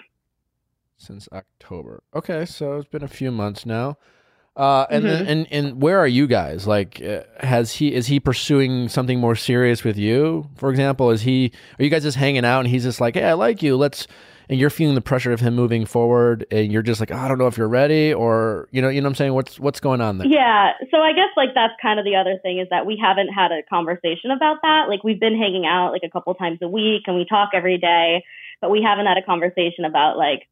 Since 0.98 1.28
October. 1.32 2.02
Okay, 2.14 2.44
so 2.46 2.76
it's 2.78 2.88
been 2.88 3.02
a 3.04 3.08
few 3.08 3.30
months 3.30 3.66
now. 3.66 3.98
Uh, 4.56 4.86
and 4.90 5.04
then, 5.04 5.24
Mhm. 5.26 5.28
and 5.28 5.46
and 5.50 5.82
where 5.82 5.98
are 5.98 6.06
you 6.06 6.26
guys? 6.26 6.66
Like, 6.66 7.02
uh, 7.02 7.24
has 7.40 7.74
he 7.74 7.92
is 7.92 8.06
he 8.06 8.18
pursuing 8.18 8.88
something 8.88 9.20
more 9.20 9.36
serious 9.36 9.84
with 9.84 9.98
you? 9.98 10.48
For 10.56 10.70
example, 10.70 11.10
is 11.10 11.22
he 11.22 11.52
are 11.78 11.84
you 11.84 11.90
guys 11.90 12.04
just 12.04 12.16
hanging 12.16 12.44
out 12.46 12.60
and 12.60 12.68
he's 12.68 12.84
just 12.84 12.98
like, 13.00 13.14
hey, 13.16 13.24
I 13.24 13.34
like 13.34 13.62
you, 13.62 13.76
let's, 13.76 14.06
and 14.48 14.58
you're 14.60 14.70
feeling 14.70 14.94
the 14.94 15.00
pressure 15.00 15.32
of 15.32 15.40
him 15.40 15.54
moving 15.54 15.86
forward, 15.86 16.46
and 16.50 16.72
you're 16.72 16.82
just 16.82 17.00
like, 17.00 17.10
I 17.10 17.28
don't 17.28 17.38
know 17.38 17.46
if 17.46 17.56
you're 17.56 17.68
ready, 17.68 18.14
or 18.14 18.68
you 18.70 18.80
know, 18.80 18.88
you 18.88 19.00
know 19.00 19.06
what 19.06 19.10
I'm 19.10 19.14
saying? 19.16 19.34
What's 19.34 19.58
what's 19.58 19.80
going 19.80 20.00
on 20.00 20.18
there? 20.18 20.28
Yeah. 20.28 20.72
So 20.90 20.98
I 20.98 21.12
guess 21.12 21.30
like 21.36 21.50
that's 21.54 21.74
kind 21.80 21.98
of 21.98 22.04
the 22.04 22.16
other 22.16 22.38
thing 22.42 22.58
is 22.58 22.68
that 22.70 22.86
we 22.86 22.98
haven't 23.00 23.28
had 23.28 23.52
a 23.52 23.62
conversation 23.62 24.30
about 24.30 24.58
that. 24.62 24.88
Like 24.88 25.02
we've 25.04 25.20
been 25.20 25.36
hanging 25.36 25.66
out 25.66 25.92
like 25.92 26.02
a 26.04 26.10
couple 26.10 26.34
times 26.34 26.58
a 26.62 26.68
week 26.68 27.02
and 27.06 27.16
we 27.16 27.24
talk 27.24 27.50
every 27.54 27.78
day, 27.78 28.24
but 28.60 28.70
we 28.70 28.82
haven't 28.82 29.06
had 29.06 29.18
a 29.18 29.22
conversation 29.22 29.84
about 29.84 30.16
like 30.16 30.48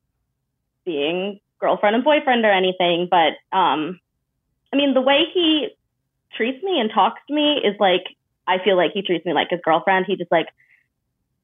being 0.85 1.41
girlfriend 1.61 1.95
and 1.95 2.05
boyfriend 2.05 2.45
or 2.45 2.53
anything. 2.53 3.09
But 3.11 3.35
um 3.57 4.01
I 4.73 4.77
mean 4.77 4.95
the 4.95 5.01
way 5.01 5.25
he 5.33 5.69
treats 6.37 6.63
me 6.63 6.81
and 6.81 6.91
talks 6.93 7.21
to 7.29 7.35
me 7.35 7.61
is 7.65 7.77
like 7.79 8.05
I 8.47 8.59
feel 8.63 8.77
like 8.77 8.93
he 8.93 9.03
treats 9.03 9.25
me 9.25 9.33
like 9.33 9.49
his 9.51 9.61
girlfriend. 9.65 10.07
He 10.07 10.17
just 10.17 10.33
like 10.33 10.49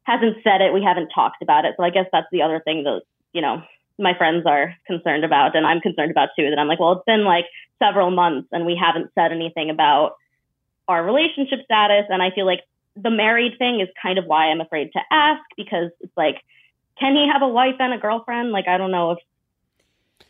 hasn't 0.05 0.39
said 0.43 0.61
it. 0.61 0.73
We 0.73 0.83
haven't 0.83 1.11
talked 1.15 1.43
about 1.43 1.65
it. 1.65 1.75
So 1.77 1.85
I 1.85 1.91
guess 1.91 2.07
that's 2.13 2.27
the 2.33 2.43
other 2.43 2.61
thing 2.61 2.85
that, 2.85 3.03
you 3.33 3.41
know, 3.41 3.63
my 3.99 4.17
friends 4.17 4.47
are 4.47 4.75
concerned 4.87 5.25
about 5.25 5.55
and 5.55 5.67
I'm 5.67 5.81
concerned 5.81 6.11
about 6.11 6.31
too. 6.37 6.49
That 6.51 6.59
I'm 6.59 6.69
like, 6.69 6.81
well, 6.81 6.93
it's 6.93 7.05
been 7.05 7.25
like 7.25 7.47
several 7.79 8.11
months 8.11 8.49
and 8.53 8.65
we 8.65 8.77
haven't 8.77 9.11
said 9.15 9.33
anything 9.33 9.71
about 9.71 10.15
our 10.89 11.05
relationship 11.05 11.61
status. 11.65 12.07
And 12.09 12.23
I 12.23 12.31
feel 12.31 12.47
like 12.47 12.63
the 12.97 13.11
married 13.11 13.59
thing 13.59 13.81
is 13.81 13.89
kind 14.03 14.19
of 14.19 14.25
why 14.25 14.47
I'm 14.47 14.61
afraid 14.61 14.91
to 14.93 15.01
ask 15.11 15.43
because 15.57 15.91
it's 16.01 16.17
like, 16.17 16.43
can 16.99 17.15
he 17.15 17.29
have 17.29 17.43
a 17.43 17.49
wife 17.49 17.77
and 17.79 17.93
a 17.93 17.99
girlfriend? 17.99 18.51
Like, 18.51 18.69
I 18.69 18.79
don't 18.79 18.91
know 18.91 19.13
if 19.13 19.19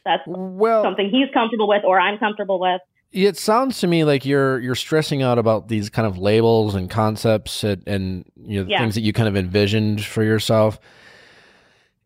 that's 0.05 0.23
Well, 0.27 0.83
something 0.83 1.11
he's 1.11 1.31
comfortable 1.33 1.69
with 1.69 1.85
or 1.85 1.99
I'm 1.99 2.19
comfortable 2.19 2.61
with. 2.61 2.81
It 3.13 3.37
sounds 3.37 3.81
to 3.81 3.87
me 3.89 4.05
like 4.05 4.25
you're 4.25 4.61
you're 4.61 4.75
stressing 4.77 5.21
out 5.23 5.39
about 5.39 5.67
these 5.69 5.91
kind 5.91 6.07
of 6.07 6.17
labels 6.17 6.75
and 6.77 6.89
concepts 6.89 7.65
and, 7.65 7.83
and 7.89 8.25
you 8.45 8.63
know 8.63 8.69
Yeah. 8.69 8.79
things 8.81 8.95
that 8.95 9.01
you 9.01 9.13
kind 9.13 9.29
of 9.29 9.37
envisioned 9.37 10.05
for 10.05 10.23
yourself. 10.23 10.79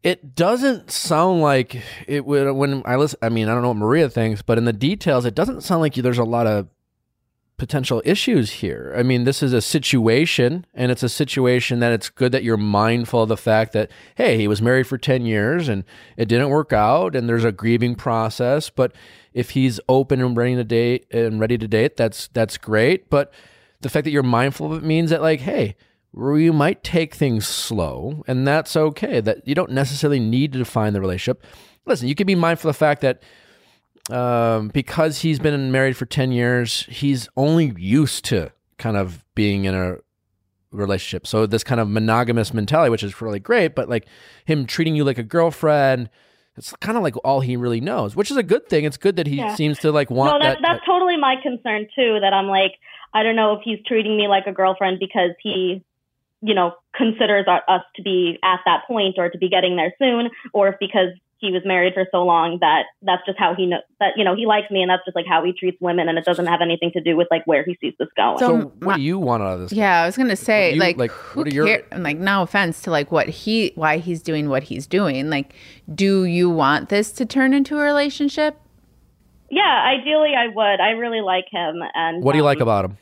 It 0.02 0.34
doesn't 0.34 0.90
sound 0.90 1.40
like 1.40 1.82
it 2.06 2.24
would 2.26 2.52
when 2.52 2.82
I 2.86 2.96
listen. 2.96 3.18
I 3.22 3.28
mean, 3.30 3.48
I 3.48 3.54
don't 3.54 3.62
know 3.62 3.68
what 3.68 3.76
Maria 3.78 4.08
thinks, 4.08 4.42
but 4.42 4.58
in 4.58 4.64
the 4.64 4.72
details, 4.72 5.24
it 5.24 5.34
doesn't 5.34 5.62
sound 5.62 5.80
like 5.80 5.96
you, 5.96 6.02
there's 6.02 6.18
a 6.18 6.24
lot 6.24 6.46
of 6.46 6.68
potential 7.56 8.02
issues 8.04 8.50
here. 8.50 8.92
I 8.96 9.02
mean, 9.02 9.24
this 9.24 9.42
is 9.42 9.52
a 9.52 9.60
situation, 9.60 10.66
and 10.74 10.90
it's 10.90 11.02
a 11.02 11.08
situation 11.08 11.78
that 11.80 11.92
it's 11.92 12.10
good 12.10 12.32
that 12.32 12.42
you're 12.42 12.56
mindful 12.56 13.22
of 13.22 13.28
the 13.28 13.36
fact 13.36 13.72
that 13.72 13.90
hey, 14.16 14.36
he 14.36 14.48
was 14.48 14.60
married 14.60 14.86
for 14.86 14.98
ten 14.98 15.24
years 15.24 15.68
and 15.68 15.84
it 16.16 16.26
didn't 16.28 16.48
work 16.48 16.72
out, 16.72 17.14
and 17.14 17.28
there's 17.28 17.44
a 17.44 17.52
grieving 17.52 17.94
process. 17.94 18.70
But 18.70 18.92
if 19.32 19.50
he's 19.50 19.80
open 19.88 20.20
and 20.20 20.36
ready 20.36 20.56
to 20.56 20.64
date 20.64 21.06
and 21.12 21.38
ready 21.38 21.56
to 21.58 21.68
date, 21.68 21.96
that's 21.96 22.28
that's 22.28 22.58
great. 22.58 23.08
But 23.08 23.32
the 23.80 23.88
fact 23.88 24.04
that 24.04 24.10
you're 24.10 24.22
mindful 24.22 24.72
of 24.72 24.82
it 24.82 24.86
means 24.86 25.10
that 25.10 25.22
like, 25.22 25.40
hey, 25.40 25.76
you 26.16 26.52
might 26.52 26.82
take 26.82 27.14
things 27.14 27.46
slow, 27.46 28.24
and 28.26 28.46
that's 28.46 28.76
okay. 28.76 29.20
That 29.20 29.46
you 29.46 29.54
don't 29.54 29.72
necessarily 29.72 30.20
need 30.20 30.52
to 30.52 30.58
define 30.58 30.92
the 30.92 31.00
relationship. 31.00 31.44
Listen, 31.86 32.08
you 32.08 32.14
can 32.14 32.26
be 32.26 32.34
mindful 32.34 32.70
of 32.70 32.74
the 32.76 32.78
fact 32.78 33.00
that 33.02 33.22
um, 34.10 34.68
because 34.68 35.20
he's 35.20 35.38
been 35.38 35.72
married 35.72 35.96
for 35.96 36.06
10 36.06 36.32
years, 36.32 36.86
he's 36.88 37.28
only 37.36 37.72
used 37.76 38.24
to 38.26 38.52
kind 38.78 38.96
of 38.96 39.24
being 39.34 39.64
in 39.64 39.74
a 39.74 39.96
relationship. 40.72 41.26
So 41.26 41.46
this 41.46 41.64
kind 41.64 41.80
of 41.80 41.88
monogamous 41.88 42.52
mentality, 42.52 42.90
which 42.90 43.02
is 43.02 43.20
really 43.22 43.38
great, 43.40 43.74
but 43.74 43.88
like 43.88 44.06
him 44.44 44.66
treating 44.66 44.94
you 44.96 45.04
like 45.04 45.18
a 45.18 45.22
girlfriend, 45.22 46.10
it's 46.56 46.72
kind 46.80 46.96
of 46.96 47.02
like 47.02 47.14
all 47.24 47.40
he 47.40 47.56
really 47.56 47.80
knows, 47.80 48.14
which 48.14 48.30
is 48.30 48.36
a 48.36 48.42
good 48.42 48.68
thing. 48.68 48.84
It's 48.84 48.96
good 48.96 49.16
that 49.16 49.26
he 49.26 49.36
Yeah. 49.36 49.54
seems 49.54 49.78
to 49.80 49.90
like 49.92 50.10
want 50.10 50.32
no, 50.40 50.46
that, 50.46 50.58
that. 50.60 50.62
that's 50.62 50.84
totally 50.86 51.16
my 51.16 51.36
concern 51.42 51.86
too. 51.94 52.18
That 52.20 52.32
I'm 52.32 52.46
like, 52.46 52.72
I 53.12 53.22
don't 53.22 53.36
know 53.36 53.54
if 53.54 53.60
he's 53.64 53.78
treating 53.86 54.16
me 54.16 54.28
like 54.28 54.46
a 54.46 54.52
girlfriend 54.52 54.98
because 55.00 55.30
he, 55.42 55.82
you 56.42 56.54
know, 56.54 56.74
considers 56.94 57.46
our, 57.48 57.62
us 57.68 57.82
to 57.96 58.02
be 58.02 58.38
at 58.44 58.60
that 58.66 58.82
point 58.86 59.16
or 59.18 59.30
to 59.30 59.38
be 59.38 59.48
getting 59.48 59.76
there 59.76 59.94
soon, 59.98 60.30
or 60.52 60.68
if 60.68 60.76
because 60.78 61.08
he 61.44 61.52
was 61.52 61.62
married 61.64 61.94
for 61.94 62.06
so 62.10 62.24
long 62.24 62.58
that 62.60 62.84
that's 63.02 63.24
just 63.26 63.38
how 63.38 63.54
he 63.54 63.66
knows 63.66 63.82
that 64.00 64.12
you 64.16 64.24
know 64.24 64.34
he 64.34 64.46
likes 64.46 64.70
me 64.70 64.80
and 64.82 64.90
that's 64.90 65.04
just 65.04 65.14
like 65.14 65.26
how 65.28 65.44
he 65.44 65.52
treats 65.52 65.76
women 65.80 66.08
and 66.08 66.18
it 66.18 66.24
doesn't 66.24 66.46
have 66.46 66.60
anything 66.62 66.90
to 66.92 67.00
do 67.00 67.16
with 67.16 67.28
like 67.30 67.46
where 67.46 67.64
he 67.64 67.76
sees 67.80 67.94
this 67.98 68.08
going. 68.16 68.38
so, 68.38 68.60
So 68.60 68.72
what 68.80 68.96
do 68.96 69.02
you 69.02 69.18
want 69.18 69.42
out 69.42 69.54
of 69.54 69.60
this? 69.60 69.72
Yeah, 69.72 70.02
I 70.02 70.06
was 70.06 70.16
gonna 70.16 70.36
say, 70.36 70.74
you- 70.74 70.80
like, 70.80 70.96
like, 70.96 71.10
who 71.10 71.40
what 71.40 71.46
are 71.48 71.54
your- 71.54 71.66
care- 71.66 71.84
Like, 71.96 72.18
no 72.18 72.42
offense 72.42 72.80
to 72.82 72.90
like 72.90 73.12
what 73.12 73.28
he, 73.28 73.72
why 73.74 73.98
he's 73.98 74.22
doing 74.22 74.48
what 74.48 74.64
he's 74.64 74.86
doing. 74.86 75.30
Like, 75.30 75.54
do 75.94 76.24
you 76.24 76.48
want 76.50 76.88
this 76.88 77.12
to 77.12 77.26
turn 77.26 77.52
into 77.54 77.76
a 77.78 77.82
relationship? 77.82 78.58
yeah, 79.50 79.84
ideally 79.86 80.32
I 80.36 80.48
would. 80.48 80.80
I 80.80 80.90
really 80.92 81.20
like 81.20 81.44
him 81.50 81.80
and 81.94 82.24
What 82.24 82.32
do 82.32 82.38
you 82.38 82.44
like 82.44 82.58
um, 82.58 82.62
about 82.62 82.84
him? 82.86 82.98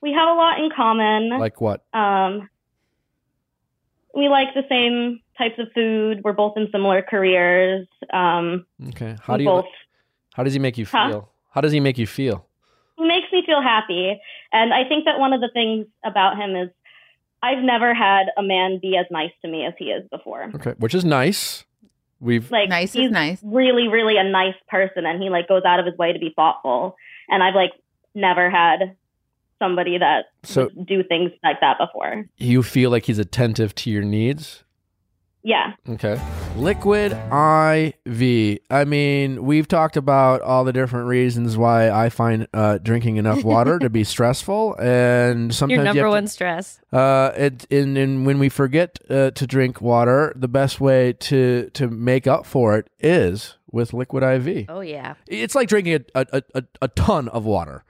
We 0.00 0.12
have 0.12 0.28
a 0.28 0.32
lot 0.32 0.58
in 0.58 0.70
common. 0.74 1.38
Like 1.38 1.60
what? 1.60 1.82
Um, 1.94 2.48
we 4.16 4.28
like 4.28 4.48
the 4.54 4.64
same 4.68 5.20
types 5.38 5.58
of 5.58 5.68
food. 5.74 6.20
We're 6.24 6.32
both 6.32 6.56
in 6.56 6.68
similar 6.72 7.02
careers. 7.02 7.86
Um, 8.12 8.66
Okay. 8.88 9.16
How 9.22 9.36
do 9.36 9.42
you? 9.44 9.50
both 9.50 9.64
How 10.34 10.42
does 10.42 10.52
he 10.52 10.58
make 10.58 10.78
you 10.78 10.86
Huh? 10.86 11.08
feel? 11.08 11.30
How 11.50 11.60
does 11.60 11.72
he 11.72 11.80
make 11.80 11.98
you 11.98 12.06
feel? 12.06 12.46
he 12.96 13.06
makes 13.06 13.26
me 13.32 13.42
feel 13.44 13.60
happy. 13.60 14.20
And 14.52 14.72
I 14.72 14.84
think 14.88 15.04
that 15.06 15.18
one 15.18 15.32
of 15.32 15.40
the 15.40 15.50
things 15.52 15.86
about 16.04 16.36
him 16.36 16.54
is 16.54 16.70
I've 17.42 17.62
never 17.62 17.92
had 17.92 18.26
a 18.38 18.42
man 18.42 18.78
be 18.80 18.96
as 18.96 19.06
nice 19.10 19.32
to 19.42 19.48
me 19.50 19.64
as 19.66 19.74
he 19.78 19.86
is 19.86 20.08
before. 20.10 20.50
Okay, 20.54 20.74
which 20.78 20.94
is 20.94 21.04
nice. 21.04 21.64
We've 22.20 22.50
Like 22.50 22.68
Nice 22.70 22.94
is 22.94 23.02
he's 23.02 23.10
nice. 23.10 23.40
really, 23.42 23.88
really 23.88 24.16
a 24.16 24.24
nice 24.24 24.54
person 24.68 25.04
and 25.06 25.20
he 25.22 25.28
like 25.28 25.48
goes 25.48 25.62
out 25.66 25.78
of 25.80 25.86
his 25.86 25.96
way 25.98 26.12
to 26.12 26.18
be 26.18 26.32
thoughtful. 26.34 26.96
And 27.28 27.42
I've 27.42 27.54
like 27.54 27.72
never 28.14 28.48
had 28.48 28.96
somebody 29.58 29.98
that 29.98 30.26
So- 30.42 30.70
would 30.74 30.86
do 30.86 31.02
things 31.04 31.30
like 31.42 31.60
that 31.60 31.78
before. 31.78 32.24
you 32.36 32.62
feel 32.62 32.90
like 32.90 33.04
he's 33.06 33.18
attentive 33.18 33.74
to 33.76 33.90
your 33.90 34.02
needs. 34.02 34.62
Yeah. 35.46 35.74
Okay. 35.86 36.18
Liquid 36.56 37.12
IV. 37.12 38.58
I 38.70 38.84
mean, 38.86 39.44
we've 39.44 39.68
talked 39.68 39.96
about 39.98 40.40
all 40.40 40.64
the 40.64 40.72
different 40.72 41.06
reasons 41.06 41.56
why 41.58 41.90
I 41.90 42.08
find 42.08 42.46
uh, 42.54 42.78
drinking 42.78 43.16
enough 43.16 43.44
water 43.44 43.78
to 43.78 43.90
be 43.90 44.04
stressful, 44.14 44.76
and 44.80 45.54
sometimes 45.54 45.70
Your 45.76 45.80
you 45.80 45.84
number 45.84 46.00
have 46.00 46.06
to- 46.06 46.10
one 46.12 46.26
stress. 46.28 46.80
Uh, 46.92 47.32
it, 47.36 47.70
and, 47.70 47.98
and 47.98 48.24
when 48.24 48.38
we 48.38 48.48
forget 48.48 48.98
uh, 49.10 49.32
to 49.32 49.46
drink 49.46 49.82
water, 49.82 50.32
the 50.34 50.48
best 50.48 50.80
way 50.80 51.12
to 51.12 51.68
to 51.74 51.88
make 51.88 52.26
up 52.26 52.46
for 52.46 52.78
it 52.78 52.88
is 53.00 53.56
with 53.70 53.92
liquid 53.92 54.22
IV. 54.22 54.66
Oh 54.70 54.80
yeah. 54.80 55.14
It's 55.28 55.54
like 55.54 55.68
drinking 55.68 56.04
a, 56.14 56.26
a, 56.32 56.42
a, 56.54 56.62
a 56.82 56.88
ton 56.88 57.28
of 57.28 57.44
water. 57.44 57.84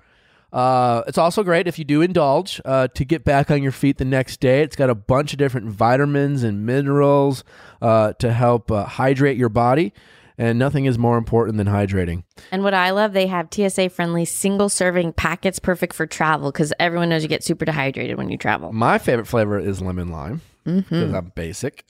Uh, 0.55 1.03
it's 1.09 1.19
also 1.19 1.43
great 1.43 1.67
if 1.67 1.81
you 1.81 1.85
do 1.85 2.01
indulge 2.01 2.61
uh, 2.65 2.87
to 2.95 3.05
get 3.05 3.25
back 3.25 3.51
on 3.51 3.61
your 3.61 3.73
feet 3.73 3.99
the 3.99 4.05
next 4.05 4.39
day. 4.39 4.63
It's 4.63 4.77
got 4.77 4.89
a 4.89 4.95
bunch 4.95 5.33
of 5.33 5.39
different 5.41 5.67
vitamins 5.69 6.45
and 6.45 6.65
minerals 6.65 7.43
uh, 7.83 8.13
to 8.15 8.33
help 8.33 8.71
uh, 8.71 8.85
hydrate 8.85 9.37
your 9.37 9.49
body, 9.49 9.93
and 10.39 10.57
nothing 10.57 10.85
is 10.85 10.97
more 10.97 11.19
important 11.19 11.57
than 11.59 11.67
hydrating. 11.67 12.23
And 12.53 12.63
what 12.63 12.73
I 12.73 12.91
love, 12.91 13.13
they 13.15 13.27
have 13.27 13.49
TSA 13.53 13.89
friendly 13.91 14.25
single 14.25 14.69
serving 14.69 15.15
packets 15.15 15.59
perfect 15.59 15.93
for 15.93 16.07
travel 16.07 16.53
because 16.53 16.73
everyone 16.79 17.09
knows 17.09 17.25
you 17.25 17.29
get 17.29 17.43
super 17.43 17.65
dehydrated 17.65 18.17
when 18.17 18.31
you 18.31 18.39
travel. 18.39 18.73
My 18.73 18.99
favorite 18.99 19.27
flavor 19.27 19.59
is 19.59 19.83
lemon 19.83 20.13
lime 20.13 20.41
because 20.65 21.11
Mhm. 21.11 21.15
I'm 21.17 21.33
basic. 21.35 21.85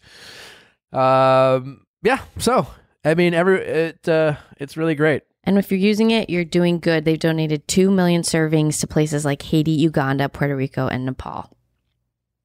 Um, 0.92 1.82
yeah, 2.02 2.20
so 2.38 2.66
I 3.04 3.14
mean, 3.14 3.34
every 3.34 3.60
it 3.60 4.08
uh, 4.08 4.36
it's 4.58 4.76
really 4.78 4.94
great. 4.94 5.22
And 5.44 5.58
if 5.58 5.70
you're 5.70 5.78
using 5.78 6.10
it, 6.10 6.30
you're 6.30 6.44
doing 6.44 6.80
good. 6.80 7.04
They've 7.04 7.18
donated 7.18 7.68
2 7.68 7.90
million 7.90 8.22
servings 8.22 8.80
to 8.80 8.86
places 8.86 9.24
like 9.24 9.42
Haiti, 9.42 9.72
Uganda, 9.72 10.28
Puerto 10.28 10.56
Rico, 10.56 10.88
and 10.88 11.04
Nepal. 11.04 11.50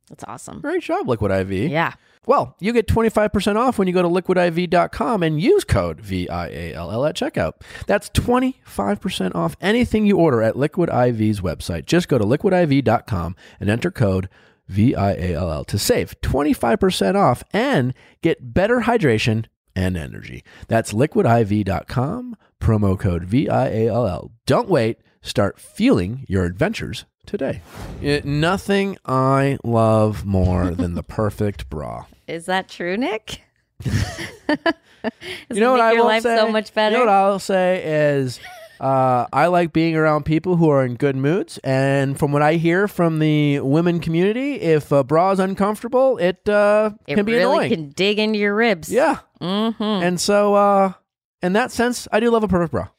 That's 0.09 0.23
awesome. 0.25 0.61
Great 0.61 0.83
job, 0.83 1.07
Liquid 1.07 1.31
IV. 1.31 1.69
Yeah. 1.69 1.93
Well, 2.25 2.55
you 2.59 2.73
get 2.73 2.87
25% 2.87 3.55
off 3.55 3.79
when 3.79 3.87
you 3.87 3.93
go 3.93 4.01
to 4.01 4.07
liquidiv.com 4.07 5.23
and 5.23 5.41
use 5.41 5.63
code 5.63 6.01
VIALL 6.01 7.05
at 7.07 7.15
checkout. 7.15 7.53
That's 7.87 8.09
25% 8.09 9.35
off 9.35 9.55
anything 9.61 10.05
you 10.05 10.17
order 10.17 10.41
at 10.41 10.57
Liquid 10.57 10.89
IV's 10.89 11.41
website. 11.41 11.85
Just 11.85 12.07
go 12.07 12.17
to 12.17 12.25
liquidiv.com 12.25 13.35
and 13.59 13.69
enter 13.69 13.91
code 13.91 14.29
V-I-A-L-L 14.67 15.65
to 15.65 15.79
save 15.79 16.19
25% 16.21 17.15
off 17.15 17.43
and 17.51 17.93
get 18.21 18.53
better 18.53 18.81
hydration 18.81 19.45
and 19.75 19.97
energy. 19.97 20.43
That's 20.67 20.93
liquidiv.com, 20.93 22.35
promo 22.59 22.97
code 22.99 23.23
V-I-A-L-L. 23.25 24.31
Don't 24.45 24.69
wait. 24.69 24.97
Start 25.21 25.59
feeling 25.59 26.25
your 26.27 26.45
adventures 26.45 27.05
today. 27.25 27.61
It- 28.01 28.25
nothing 28.25 28.97
I 29.05 29.57
love 29.63 30.25
more 30.25 30.71
than 30.71 30.93
the 30.95 31.03
perfect 31.03 31.69
bra. 31.69 32.05
Is 32.27 32.45
that 32.45 32.69
true, 32.69 32.95
Nick? 32.97 33.41
you 33.85 35.59
know 35.59 35.71
what 35.71 35.81
I 35.81 35.93
your 35.93 36.03
will 36.05 36.21
say? 36.21 36.35
so 36.35 36.51
much 36.51 36.73
better? 36.73 36.93
You 36.97 36.99
know 37.05 37.05
what 37.11 37.13
I'll 37.13 37.39
say 37.39 37.81
is, 38.13 38.39
uh, 38.79 39.25
I 39.33 39.47
like 39.47 39.73
being 39.73 39.95
around 39.95 40.23
people 40.25 40.55
who 40.57 40.69
are 40.69 40.85
in 40.85 40.95
good 40.95 41.15
moods, 41.15 41.57
and 41.63 42.17
from 42.19 42.31
what 42.31 42.41
I 42.41 42.53
hear 42.55 42.87
from 42.87 43.19
the 43.19 43.59
women 43.61 43.99
community, 43.99 44.55
if 44.55 44.91
a 44.91 45.03
bra 45.03 45.31
is 45.31 45.39
uncomfortable, 45.39 46.17
it 46.17 46.47
uh, 46.47 46.91
It 47.07 47.15
can 47.15 47.25
be 47.25 47.33
really 47.33 47.43
annoying. 47.43 47.69
can 47.71 47.89
dig 47.89 48.19
into 48.19 48.39
your 48.39 48.55
ribs. 48.55 48.91
Yeah, 48.91 49.19
hmm 49.41 49.71
and 49.81 50.19
so 50.19 50.53
uh, 50.53 50.93
in 51.41 51.53
that 51.53 51.71
sense, 51.71 52.07
I 52.11 52.19
do 52.19 52.29
love 52.29 52.43
a 52.43 52.47
perfect 52.47 52.71
bra. 52.71 52.89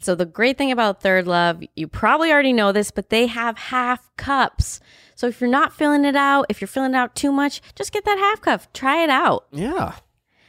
So 0.00 0.14
the 0.14 0.26
great 0.26 0.56
thing 0.56 0.70
about 0.70 1.02
Third 1.02 1.26
Love, 1.26 1.62
you 1.74 1.88
probably 1.88 2.30
already 2.30 2.52
know 2.52 2.70
this, 2.70 2.90
but 2.92 3.10
they 3.10 3.26
have 3.26 3.58
half 3.58 4.08
cups. 4.16 4.78
So 5.16 5.26
if 5.26 5.40
you're 5.40 5.50
not 5.50 5.72
filling 5.72 6.04
it 6.04 6.14
out, 6.14 6.46
if 6.48 6.60
you're 6.60 6.68
filling 6.68 6.94
it 6.94 6.96
out 6.96 7.16
too 7.16 7.32
much, 7.32 7.60
just 7.74 7.92
get 7.92 8.04
that 8.04 8.18
half 8.18 8.40
cup. 8.40 8.72
Try 8.72 9.02
it 9.02 9.10
out. 9.10 9.46
Yeah, 9.50 9.94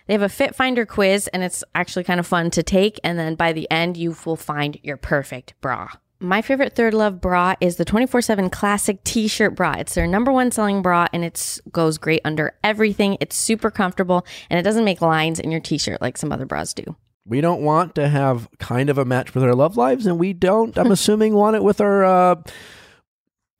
They 0.06 0.14
have 0.14 0.22
a 0.22 0.30
Fit 0.30 0.54
Finder 0.54 0.86
quiz, 0.86 1.28
and 1.30 1.42
it's 1.44 1.64
actually 1.74 2.04
kind 2.04 2.20
of 2.20 2.28
fun 2.28 2.52
to 2.52 2.62
take. 2.62 3.00
And 3.04 3.18
then 3.18 3.34
by 3.34 3.52
the 3.54 3.70
end, 3.72 3.98
you 3.98 4.16
will 4.24 4.36
find 4.36 4.78
your 4.84 4.98
perfect 4.98 5.56
bra. 5.62 5.90
My 6.20 6.44
favorite 6.44 6.76
Third 6.76 6.94
Love 6.94 7.20
bra 7.20 7.56
is 7.60 7.78
the 7.78 7.86
24 7.86 8.22
7 8.22 8.50
Classic 8.52 9.04
T 9.04 9.28
shirt 9.28 9.56
bra. 9.56 9.76
It's 9.80 9.96
their 9.96 10.06
number 10.06 10.32
one 10.32 10.52
selling 10.52 10.84
bra, 10.84 11.08
and 11.12 11.26
it 11.26 11.60
goes 11.72 11.98
great 11.98 12.22
under 12.24 12.54
everything. 12.64 13.18
It's 13.20 13.36
super 13.36 13.72
comfortable, 13.72 14.28
and 14.50 14.60
it 14.60 14.64
doesn't 14.64 14.86
make 14.86 15.02
lines 15.02 15.40
in 15.40 15.50
your 15.50 15.62
t 15.62 15.80
shirt 15.80 16.02
like 16.02 16.18
some 16.18 16.32
other 16.32 16.46
bras 16.46 16.74
do. 16.76 16.96
We 17.30 17.42
don't 17.42 17.62
want 17.62 17.96
to 17.96 18.10
have 18.10 18.50
kind 18.58 18.90
of 18.90 18.98
a 18.98 19.06
match 19.06 19.34
with 19.34 19.44
our 19.44 19.54
love 19.54 19.78
lives, 19.78 20.06
and 20.06 20.20
we 20.20 20.34
don't. 20.34 20.78
I'm 20.78 20.92
assuming 20.92 21.36
want 21.36 21.56
it 21.56 21.64
with 21.64 21.80
our, 21.80 22.04
uh, 22.04 22.36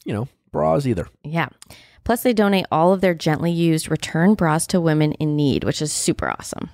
you 0.04 0.14
know, 0.14 0.28
bras 0.52 0.86
either. 0.86 1.08
Yeah. 1.24 1.50
Plus, 2.04 2.24
they 2.24 2.34
donate 2.34 2.66
all 2.72 2.92
of 2.92 3.02
their 3.02 3.14
gently 3.14 3.52
used 3.52 3.92
return 3.92 4.34
bras 4.34 4.66
to 4.68 4.82
women 4.82 5.14
in 5.14 5.36
need, 5.36 5.64
which 5.64 5.82
is 5.82 5.94
super 5.94 6.28
awesome. 6.28 6.70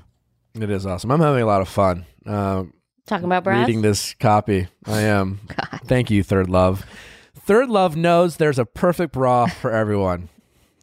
It 0.54 0.70
is 0.70 0.86
awesome. 0.86 1.12
I'm 1.12 1.20
having 1.20 1.42
a 1.42 1.46
lot 1.46 1.62
of 1.62 1.68
fun. 1.68 2.06
Uh, 2.26 2.64
Talking 3.06 3.26
about 3.26 3.44
bras? 3.44 3.68
reading 3.68 3.82
this 3.82 4.14
copy. 4.14 4.68
I 4.86 5.02
am. 5.02 5.42
Thank 5.86 6.10
you, 6.10 6.24
Third 6.24 6.50
Love. 6.50 6.86
Third 7.38 7.70
Love 7.70 7.98
knows 7.98 8.38
there's 8.38 8.58
a 8.58 8.66
perfect 8.66 9.12
bra 9.14 9.48
for 9.48 9.72
everyone. 9.72 10.30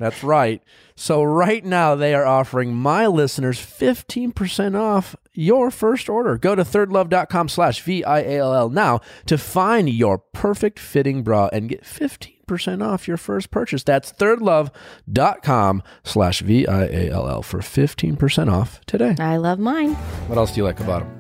That's 0.03 0.25
right. 0.25 0.61
So 0.97 1.23
right 1.23 1.65
now 1.65 1.95
they 1.95 2.13
are 2.13 2.27
offering 2.27 2.75
my 2.75 3.07
listeners 3.07 3.61
15% 3.61 4.77
off 4.77 5.15
your 5.33 5.71
first 5.71 6.09
order. 6.09 6.37
Go 6.37 6.57
to 6.57 6.65
thirdlove.com 6.65 7.49
slash 7.49 7.81
V-I-A-L-L 7.83 8.69
now 8.71 9.01
to 9.27 9.39
find 9.39 9.89
your 9.89 10.19
perfect 10.19 10.81
fitting 10.81 11.23
bra 11.23 11.49
and 11.53 11.69
get 11.69 11.85
15% 11.85 12.85
off 12.85 13.07
your 13.07 13.17
first 13.17 13.53
purchase. 13.53 13.85
That's 13.85 14.13
thirdlove.com 14.13 15.83
slash 16.03 16.41
V-I-A-L-L 16.41 17.43
for 17.43 17.61
15% 17.61 18.53
off 18.53 18.81
today. 18.87 19.15
I 19.21 19.37
love 19.37 19.61
mine. 19.61 19.95
What 20.27 20.37
else 20.37 20.51
do 20.51 20.57
you 20.59 20.65
like 20.65 20.81
about 20.81 21.03
them? 21.05 21.19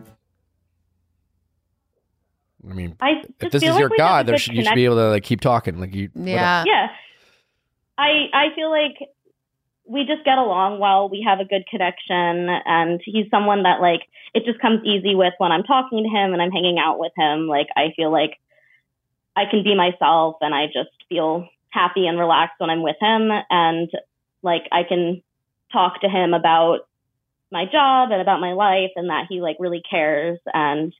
I 2.68 2.74
mean, 2.74 2.96
I 3.00 3.22
if 3.40 3.52
this 3.52 3.62
is 3.62 3.70
like 3.70 3.80
your 3.80 3.88
we 3.90 3.96
have 3.98 4.08
a 4.08 4.12
god, 4.12 4.26
there 4.26 4.38
should, 4.38 4.54
you 4.54 4.64
should 4.64 4.74
be 4.74 4.84
able 4.84 4.96
to 4.96 5.08
like 5.10 5.24
keep 5.24 5.40
talking. 5.40 5.78
Like 5.80 5.94
you, 5.94 6.10
Yeah. 6.14 6.64
yeah 6.66 6.88
i 8.02 8.28
i 8.32 8.54
feel 8.54 8.70
like 8.70 8.96
we 9.84 10.04
just 10.04 10.24
get 10.24 10.38
along 10.38 10.78
well. 10.78 11.08
We 11.08 11.24
have 11.26 11.40
a 11.40 11.44
good 11.44 11.66
connection 11.68 12.48
and 12.48 13.00
he's 13.04 13.28
someone 13.30 13.64
that 13.64 13.80
like 13.80 14.02
it 14.32 14.44
just 14.44 14.60
comes 14.60 14.80
easy 14.84 15.14
with 15.14 15.34
when 15.38 15.52
i'm 15.52 15.64
talking 15.64 16.02
to 16.02 16.08
him 16.08 16.32
and 16.32 16.40
i'm 16.40 16.50
hanging 16.50 16.78
out 16.78 16.98
with 16.98 17.12
him. 17.16 17.48
Like 17.48 17.68
i 17.76 17.92
feel 17.96 18.10
like 18.10 18.38
i 19.36 19.44
can 19.50 19.62
be 19.64 19.74
myself 19.74 20.36
and 20.40 20.54
i 20.54 20.66
just 20.66 20.90
feel 21.08 21.48
happy 21.70 22.06
and 22.06 22.18
relaxed 22.18 22.56
when 22.58 22.70
i'm 22.70 22.82
with 22.82 22.96
him. 23.00 23.30
And 23.50 23.90
like 24.42 24.62
i 24.72 24.82
can 24.84 25.22
talk 25.72 26.00
to 26.02 26.08
him 26.08 26.34
about 26.34 26.88
my 27.50 27.66
job 27.66 28.10
and 28.12 28.20
about 28.20 28.40
my 28.40 28.52
life 28.52 28.92
and 28.96 29.10
that 29.10 29.26
he 29.28 29.40
like 29.40 29.56
really 29.58 29.82
cares 29.88 30.38
and 30.54 30.94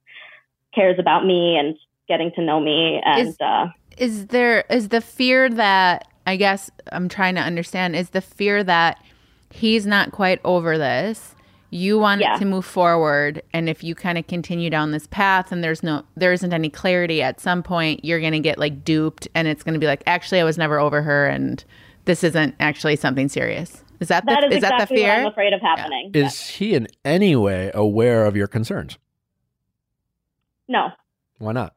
cares 0.74 0.98
about 0.98 1.24
me 1.24 1.56
and 1.56 1.76
getting 2.08 2.32
to 2.32 2.42
know 2.42 2.60
me. 2.60 3.00
And 3.04 3.28
Is- 3.28 3.40
uh 3.40 3.68
is 3.98 4.26
there 4.28 4.64
is 4.70 4.88
the 4.88 5.02
fear 5.02 5.50
that 5.50 6.08
I 6.26 6.36
guess 6.36 6.70
I'm 6.92 7.08
trying 7.08 7.34
to 7.36 7.40
understand 7.40 7.96
is 7.96 8.10
the 8.10 8.20
fear 8.20 8.62
that 8.64 9.02
he's 9.50 9.86
not 9.86 10.12
quite 10.12 10.40
over 10.44 10.78
this. 10.78 11.34
You 11.70 11.98
want 11.98 12.20
Yeah. 12.20 12.36
it 12.36 12.38
to 12.40 12.44
move 12.44 12.64
forward 12.66 13.42
and 13.54 13.68
if 13.68 13.82
you 13.82 13.94
kind 13.94 14.18
of 14.18 14.26
continue 14.26 14.68
down 14.70 14.90
this 14.92 15.06
path 15.06 15.50
and 15.52 15.64
there's 15.64 15.82
no 15.82 16.04
there 16.16 16.32
isn't 16.32 16.52
any 16.52 16.68
clarity 16.68 17.22
at 17.22 17.40
some 17.40 17.62
point 17.62 18.04
you're 18.04 18.20
going 18.20 18.34
to 18.34 18.40
get 18.40 18.58
like 18.58 18.84
duped 18.84 19.26
and 19.34 19.48
it's 19.48 19.62
going 19.62 19.72
to 19.74 19.80
be 19.80 19.86
like 19.86 20.02
actually 20.06 20.38
I 20.40 20.44
was 20.44 20.58
never 20.58 20.78
over 20.78 21.00
her 21.02 21.26
and 21.26 21.64
this 22.04 22.22
isn't 22.24 22.54
actually 22.60 22.96
something 22.96 23.28
serious. 23.28 23.82
Is 24.00 24.08
that 24.08 24.26
the 24.26 24.32
that 24.32 24.44
is, 24.44 24.56
is 24.56 24.60
that 24.62 24.68
the 24.70 24.74
exactly 24.74 25.02
what 25.02 25.06
fear? 25.06 25.20
i'm 25.20 25.26
afraid 25.26 25.52
of 25.54 25.60
happening 25.62 26.10
Yeah. 26.14 26.26
Is 26.26 26.46
he 26.48 26.74
in 26.74 26.88
any 27.06 27.34
way 27.36 27.70
aware 27.72 28.26
of 28.26 28.36
your 28.36 28.48
concerns? 28.48 28.98
no 30.68 30.90
Why 31.38 31.52
not? 31.52 31.74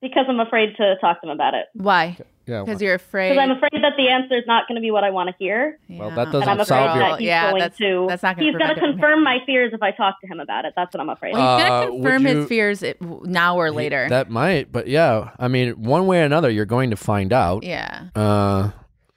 because 0.00 0.24
I'm 0.28 0.40
afraid 0.40 0.74
to 0.78 0.96
talk 1.00 1.20
to 1.20 1.28
him 1.28 1.32
about 1.34 1.54
it. 1.54 1.66
Why? 1.74 2.16
Yeah. 2.46 2.64
Because 2.64 2.82
you're 2.82 2.94
afraid. 2.94 3.30
Because 3.30 3.42
I'm 3.42 3.50
afraid 3.56 3.82
that 3.84 3.92
the 3.96 4.08
answer 4.08 4.34
is 4.36 4.44
not 4.46 4.66
going 4.66 4.74
to 4.76 4.80
be 4.80 4.90
what 4.90 5.04
I 5.04 5.10
want 5.10 5.28
to 5.28 5.34
hear, 5.38 5.78
Well, 5.88 6.10
that 6.10 6.24
doesn't 6.26 6.42
and 6.42 6.50
I'm 6.50 6.60
afraid 6.60 6.66
solve 6.66 6.96
your- 6.96 7.08
that 7.10 7.18
he's 7.20 7.26
Yeah, 7.28 7.50
going 7.50 7.60
that's- 7.60 7.78
to. 7.78 8.06
that's 8.08 8.22
not 8.22 8.36
gonna 8.36 8.46
he's 8.46 8.56
going 8.56 8.68
to 8.68 8.74
prevent 8.74 8.78
it 8.78 8.80
from 8.80 8.92
confirm 9.00 9.22
my 9.24 9.38
fears 9.46 9.72
if 9.72 9.82
I 9.82 9.90
talk 9.92 10.20
to 10.22 10.26
him 10.26 10.40
about 10.40 10.64
it. 10.64 10.72
That's 10.76 10.92
what 10.92 11.00
I'm 11.00 11.08
afraid. 11.08 11.34
Well, 11.34 11.42
of. 11.42 11.60
he's 11.60 11.66
Uh, 11.70 11.80
gonna 11.86 11.90
confirm 11.92 12.26
you- 12.26 12.36
his 12.36 12.48
fears 12.48 12.84
now 13.00 13.56
or 13.56 13.70
later. 13.70 14.08
That 14.08 14.28
might, 14.30 14.72
but 14.72 14.88
yeah. 14.88 15.30
I 15.38 15.48
mean, 15.48 15.70
one 15.82 16.06
way 16.06 16.20
or 16.20 16.24
another, 16.24 16.50
you're 16.50 16.64
going 16.66 16.90
to 16.90 16.96
find 16.96 17.32
out. 17.32 17.62
yeah. 17.62 18.06
Uh, 18.16 18.70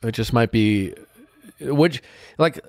it 0.04 0.12
just 0.12 0.32
might 0.34 0.52
be. 0.52 0.94
Would 1.62 2.02
like? 2.38 2.60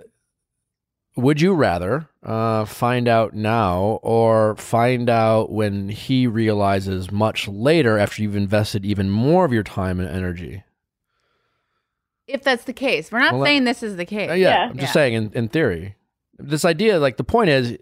Would 1.17 1.41
you 1.41 1.55
rather 1.55 2.09
uh, 2.27 2.65
find 2.67 3.07
out 3.09 3.33
now 3.35 4.01
or 4.03 4.57
find 4.57 5.09
out 5.09 5.51
when 5.51 5.89
he 5.89 6.27
realizes 6.27 7.11
much 7.11 7.47
later 7.49 7.97
after 7.99 8.21
you've 8.21 8.37
invested 8.37 8.85
even 8.85 9.09
more 9.09 9.45
of 9.47 9.53
your 9.53 9.63
time 9.63 9.99
and 10.01 10.09
energy? 10.11 10.63
If 12.27 12.43
that's 12.43 12.65
the 12.65 12.73
case, 12.73 13.13
we're 13.13 13.21
not 13.21 13.33
Well, 13.33 13.43
that- 13.43 13.47
saying 13.47 13.65
this 13.65 13.83
is 13.83 13.97
the 13.97 14.05
case. 14.05 14.31
Uh, 14.31 14.35
yeah, 14.35 14.49
Yeah. 14.49 14.63
I'm 14.71 14.77
just 14.77 14.89
Yeah. 14.89 14.93
saying 14.93 15.15
in, 15.15 15.33
in 15.33 15.49
theory. 15.49 15.95
This 16.39 16.65
idea, 16.65 16.99
like 16.99 17.17
the 17.17 17.25
point 17.25 17.51
is, 17.51 17.79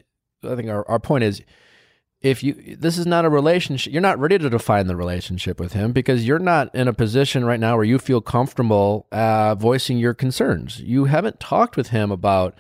I 0.47 0.55
think 0.55 0.69
our, 0.69 0.87
our 0.89 1.01
point 1.01 1.25
is 1.25 1.41
if 2.21 2.43
you 2.45 2.77
this 2.79 2.97
is 2.99 3.07
not 3.07 3.25
a 3.27 3.29
relationship 3.31 3.93
you're 3.93 4.01
not 4.01 4.19
ready 4.19 4.39
to 4.39 4.49
define 4.49 4.87
the 4.87 4.97
relationship 4.97 5.59
with 5.61 5.73
him 5.75 5.93
because 5.93 6.27
you're 6.27 6.39
not 6.39 6.75
in 6.75 6.89
a 6.89 6.93
position 6.93 7.45
right 7.45 7.61
now 7.61 7.77
where 7.77 7.85
you 7.85 7.99
feel 7.99 8.21
comfortable 8.23 9.07
uh, 9.13 9.55
voicing 9.55 9.99
your 9.99 10.15
concerns 10.15 10.81
you 10.81 11.05
haven't 11.07 11.39
talked 11.41 11.77
with 11.77 11.89
him 11.89 12.11
about 12.11 12.55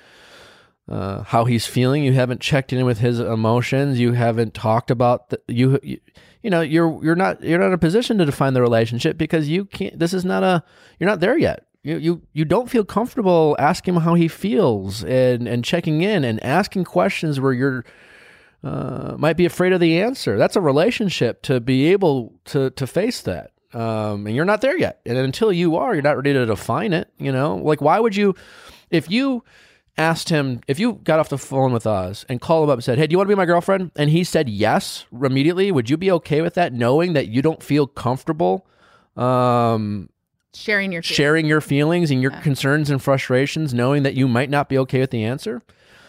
uh, 0.89 1.23
how 1.23 1.45
he's 1.45 1.67
feeling 1.67 2.05
you 2.05 2.13
haven't 2.13 2.41
checked 2.41 2.73
in 2.73 2.85
with 2.85 2.99
his 2.99 3.19
emotions 3.21 3.99
you 3.99 4.13
haven't 4.13 4.55
talked 4.55 4.91
about 4.91 5.31
the, 5.31 5.41
you, 5.49 5.79
you 5.83 5.99
you 6.43 6.51
know 6.51 6.61
you're 6.61 7.03
you're 7.03 7.17
not 7.17 7.43
you're 7.43 7.59
not 7.59 7.69
in 7.69 7.73
a 7.73 7.79
position 7.79 8.19
to 8.19 8.25
define 8.25 8.55
the 8.55 8.63
relationship 8.63 9.17
because 9.17 9.49
you 9.49 9.65
can't 9.65 9.99
this 9.99 10.13
is 10.13 10.25
not 10.25 10.43
a 10.43 10.63
you're 10.99 11.09
not 11.09 11.21
there 11.21 11.39
yet 11.39 11.67
you 11.83 11.97
you 11.97 12.23
you 12.33 12.45
don't 12.45 12.69
feel 12.69 12.85
comfortable 12.85 13.57
asking 13.59 13.95
him 13.95 14.03
how 14.03 14.15
he 14.15 14.29
feels 14.29 15.05
and 15.05 15.47
and 15.49 15.65
checking 15.65 16.03
in 16.03 16.25
and 16.25 16.43
asking 16.45 16.85
questions 16.85 17.41
where 17.41 17.53
you're 17.53 17.85
uh, 18.65 19.15
might 19.19 19.37
be 19.37 19.45
afraid 19.45 19.75
of 19.75 19.81
the 19.81 20.01
answer. 20.01 20.39
That's 20.39 20.57
a 20.57 20.61
relationship 20.61 21.43
to 21.43 21.61
be 21.61 21.93
able 21.93 22.33
to 22.47 22.71
to 22.71 22.87
face 22.87 23.21
that. 23.23 23.51
Um, 23.75 24.27
and 24.27 24.35
you're 24.35 24.45
not 24.45 24.61
there 24.61 24.79
yet. 24.79 25.01
And 25.05 25.19
until 25.19 25.53
you 25.53 25.77
are, 25.77 25.95
you're 25.95 26.03
not 26.03 26.17
ready 26.17 26.33
to 26.33 26.47
define 26.47 26.93
it. 26.93 27.11
You 27.19 27.33
know, 27.33 27.57
like 27.57 27.81
why 27.81 27.99
would 27.99 28.17
you, 28.17 28.37
if 28.91 29.11
you 29.11 29.45
asked 29.97 30.29
him, 30.29 30.61
if 30.67 30.79
you 30.79 31.01
got 31.05 31.21
off 31.21 31.29
the 31.29 31.39
phone 31.39 31.73
with 31.73 31.87
us 31.87 32.25
and 32.29 32.41
called 32.41 32.65
him 32.65 32.71
up 32.71 32.79
and 32.79 32.85
said, 32.85 32.99
"Hey, 32.99 33.07
do 33.07 33.13
you 33.13 33.19
want 33.19 33.29
to 33.29 33.35
be 33.35 33.39
my 33.39 33.47
girlfriend?" 33.47 33.91
and 33.97 34.11
he 34.11 34.25
said 34.25 34.49
yes 34.49 35.07
immediately, 35.13 35.71
would 35.71 35.89
you 35.89 35.97
be 35.97 36.11
okay 36.13 36.41
with 36.41 36.55
that, 36.55 36.73
knowing 36.73 37.13
that 37.13 37.29
you 37.29 37.43
don't 37.43 37.63
feel 37.63 37.87
comfortable? 37.87 38.67
Um, 39.17 40.09
Sharing 40.53 40.93
your 40.93 41.03
fears. 41.03 41.17
sharing 41.17 41.47
your 41.47 41.61
feelings 41.61 42.11
and 42.11 42.23
your 42.23 42.31
concerns 42.31 42.91
and 42.91 43.03
frustrations, 43.03 43.75
knowing 43.75 44.03
that 44.05 44.15
you 44.15 44.29
might 44.29 44.51
not 44.51 44.69
be 44.69 44.79
okay 44.79 45.01
with 45.01 45.11
the 45.11 45.25
answer? 45.25 45.63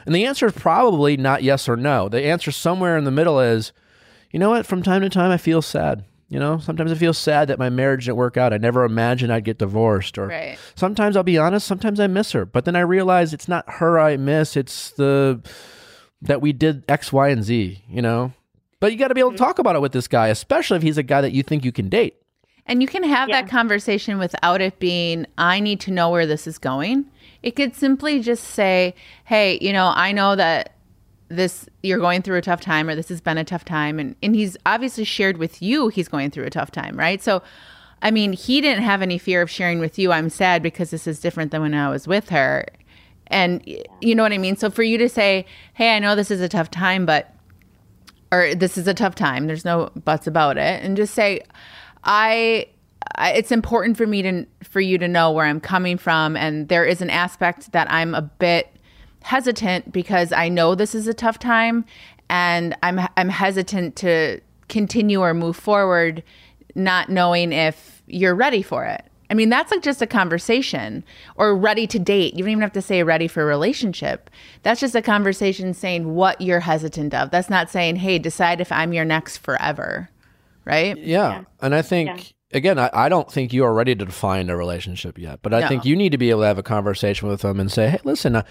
And 0.06 0.14
the 0.14 0.26
answer 0.26 0.46
is 0.48 0.54
probably 0.54 1.18
not 1.18 1.42
yes 1.42 1.68
or 1.68 1.76
no. 1.76 2.10
The 2.10 2.24
answer 2.24 2.52
somewhere 2.52 2.96
in 2.98 3.06
the 3.06 3.12
middle 3.12 3.40
is, 3.40 3.72
you 4.32 4.38
know 4.40 4.50
what? 4.52 4.66
From 4.68 4.84
time 4.84 5.02
to 5.02 5.10
time, 5.10 5.32
I 5.32 5.38
feel 5.38 5.64
sad. 5.64 6.04
You 6.28 6.40
know, 6.40 6.58
sometimes 6.58 6.92
I 6.92 6.96
feel 6.96 7.14
sad 7.14 7.50
that 7.50 7.60
my 7.60 7.70
marriage 7.70 8.06
didn't 8.06 8.18
work 8.18 8.36
out. 8.36 8.52
I 8.52 8.58
never 8.58 8.84
imagined 8.84 9.32
I'd 9.32 9.44
get 9.44 9.60
divorced. 9.60 10.18
Or 10.18 10.28
Right. 10.28 10.58
sometimes 10.74 11.16
I'll 11.16 11.24
be 11.24 11.38
honest, 11.38 11.68
sometimes 11.68 12.00
I 12.00 12.08
miss 12.08 12.32
her. 12.32 12.46
But 12.46 12.66
then 12.66 12.76
I 12.76 12.80
realize 12.80 13.32
it's 13.34 13.48
not 13.48 13.64
her 13.74 14.00
I 14.00 14.18
miss, 14.18 14.58
it's 14.58 14.90
the 14.92 15.42
that 16.22 16.42
we 16.42 16.52
did 16.52 16.84
X, 16.90 17.14
Y, 17.14 17.30
and 17.30 17.44
Z, 17.44 17.84
you 17.88 18.02
know? 18.02 18.34
But 18.80 18.92
you 18.92 18.98
got 18.98 19.10
to 19.10 19.14
be 19.14 19.20
able 19.20 19.32
to 19.32 19.36
mm-hmm. 19.36 19.46
talk 19.46 19.60
about 19.60 19.76
it 19.76 19.82
with 19.82 19.92
this 19.92 20.08
guy, 20.08 20.28
especially 20.30 20.78
if 20.78 20.84
he's 20.84 20.98
a 20.98 21.04
guy 21.04 21.22
that 21.22 21.32
you 21.34 21.44
think 21.44 21.64
you 21.64 21.72
can 21.72 21.90
date. 21.90 22.16
And 22.66 22.82
you 22.82 22.88
can 22.88 23.04
have 23.04 23.30
Yeah. 23.30 23.42
that 23.42 23.50
conversation 23.50 24.18
without 24.18 24.60
it 24.62 24.80
being, 24.80 25.28
I 25.38 25.60
need 25.60 25.80
to 25.82 25.92
know 25.92 26.10
where 26.10 26.26
this 26.26 26.48
is 26.48 26.58
going. 26.58 27.06
It 27.44 27.56
could 27.56 27.76
simply 27.76 28.22
just 28.22 28.44
say, 28.44 28.96
hey, 29.26 29.60
you 29.62 29.72
know, 29.72 29.94
I 29.96 30.12
know 30.12 30.36
that 30.36 30.75
this 31.30 31.68
you're 31.82 32.00
going 32.00 32.22
through 32.22 32.38
a 32.38 32.42
tough 32.42 32.62
time 32.62 32.88
or 32.88 32.96
this 32.96 33.10
has 33.10 33.22
been 33.22 33.38
a 33.38 33.44
tough 33.44 33.66
time 33.66 34.00
and 34.00 34.16
and 34.22 34.36
he's 34.36 34.56
obviously 34.66 35.04
shared 35.04 35.38
with 35.38 35.62
you 35.62 35.88
he's 35.88 36.08
going 36.08 36.30
through 36.30 36.46
a 36.46 36.50
tough 36.50 36.72
time 36.72 36.98
right? 36.98 37.22
So 37.22 37.42
i 38.02 38.12
mean 38.12 38.34
he 38.34 38.62
didn't 38.62 38.84
have 38.84 39.02
any 39.02 39.18
fear 39.18 39.42
of 39.42 39.50
sharing 39.50 39.80
with 39.80 39.98
you 39.98 40.12
i'm 40.12 40.30
sad 40.30 40.62
because 40.62 40.92
this 40.92 41.08
is 41.08 41.20
different 41.20 41.52
than 41.52 41.62
when 41.62 41.74
i 41.74 41.90
was 41.90 42.08
with 42.08 42.30
her. 42.30 42.66
And 43.28 43.64
you 44.02 44.14
know 44.14 44.22
what 44.22 44.34
i 44.34 44.38
mean? 44.38 44.56
So 44.56 44.70
for 44.70 44.84
you 44.84 44.98
to 45.00 45.10
say 45.10 45.46
hey 45.74 45.96
i 45.96 46.00
know 46.00 46.16
this 46.16 46.30
is 46.30 46.42
a 46.42 46.50
tough 46.50 46.70
time 46.70 47.06
but 47.06 47.34
or 48.32 48.54
this 48.56 48.78
is 48.78 48.88
a 48.88 48.94
tough 48.94 49.16
time 49.16 49.48
there's 49.48 49.66
no 49.66 49.92
buts 50.04 50.28
about 50.28 50.58
it 50.58 50.84
and 50.84 50.98
just 50.98 51.14
say 51.14 51.42
i 52.04 52.68
it's 53.20 53.52
important 53.52 53.98
for 53.98 54.06
me 54.06 54.22
to 54.22 54.46
for 54.64 54.82
you 54.82 54.98
to 54.98 55.08
know 55.08 55.32
where 55.32 55.46
i'm 55.46 55.60
coming 55.60 55.98
from 55.98 56.36
and 56.36 56.68
there 56.68 56.86
is 56.86 57.02
an 57.02 57.10
aspect 57.10 57.72
that 57.72 57.90
i'm 57.92 58.14
a 58.14 58.22
bit 58.22 58.75
hesitant 59.26 59.92
because 59.92 60.32
i 60.32 60.48
know 60.48 60.76
this 60.76 60.94
is 60.94 61.08
a 61.08 61.14
tough 61.14 61.40
time 61.40 61.84
and 62.30 62.78
i'm 62.84 63.00
i'm 63.18 63.30
hesitant 63.30 63.96
to 63.96 64.40
continue 64.70 65.20
or 65.20 65.34
move 65.34 65.56
forward 65.56 66.22
not 66.76 67.10
knowing 67.10 67.52
if 67.52 68.04
you're 68.06 68.36
ready 68.36 68.62
for 68.62 68.86
it. 68.86 69.04
I 69.32 69.34
mean 69.34 69.50
that's 69.50 69.72
like 69.72 69.82
just 69.82 70.02
a 70.04 70.08
conversation 70.08 71.04
or 71.38 71.56
ready 71.56 71.88
to 71.88 71.98
date. 71.98 72.36
You 72.36 72.44
don't 72.44 72.52
even 72.52 72.62
have 72.62 72.74
to 72.74 72.82
say 72.82 73.02
ready 73.02 73.28
for 73.28 73.42
a 73.42 73.46
relationship. 73.46 74.30
That's 74.62 74.80
just 74.80 74.94
a 74.94 75.02
conversation 75.02 75.74
saying 75.74 76.14
what 76.14 76.40
you're 76.40 76.60
hesitant 76.60 77.16
of. 77.16 77.32
That's 77.32 77.50
not 77.50 77.72
saying 77.72 77.96
hey 77.96 78.20
decide 78.20 78.62
if 78.62 78.72
i'm 78.72 78.94
your 78.94 79.06
next 79.06 79.40
forever 79.40 80.10
right? 80.66 80.98
Yeah. 80.98 81.44
And 81.62 81.74
I 81.76 81.82
think, 81.84 82.34
again, 82.52 82.78
I, 82.80 82.90
I 82.92 83.10
don't 83.10 83.32
think 83.32 83.54
you 83.54 83.64
are 83.66 83.74
ready 83.74 83.96
to 83.96 84.06
define 84.06 84.50
a 84.50 84.58
relationship 84.58 85.18
yet, 85.18 85.40
but 85.44 85.54
I 85.54 85.62
No. 85.62 85.68
think 85.68 85.86
you 85.86 85.96
need 85.96 86.12
to 86.12 86.18
be 86.18 86.32
able 86.32 86.42
to 86.42 86.48
have 86.48 86.58
a 86.58 86.64
conversation 86.64 87.28
with 87.28 87.42
them 87.42 87.60
and 87.60 87.72
say, 87.72 87.90
hey, 87.90 88.00
listen, 88.04 88.36
uh, 88.36 88.44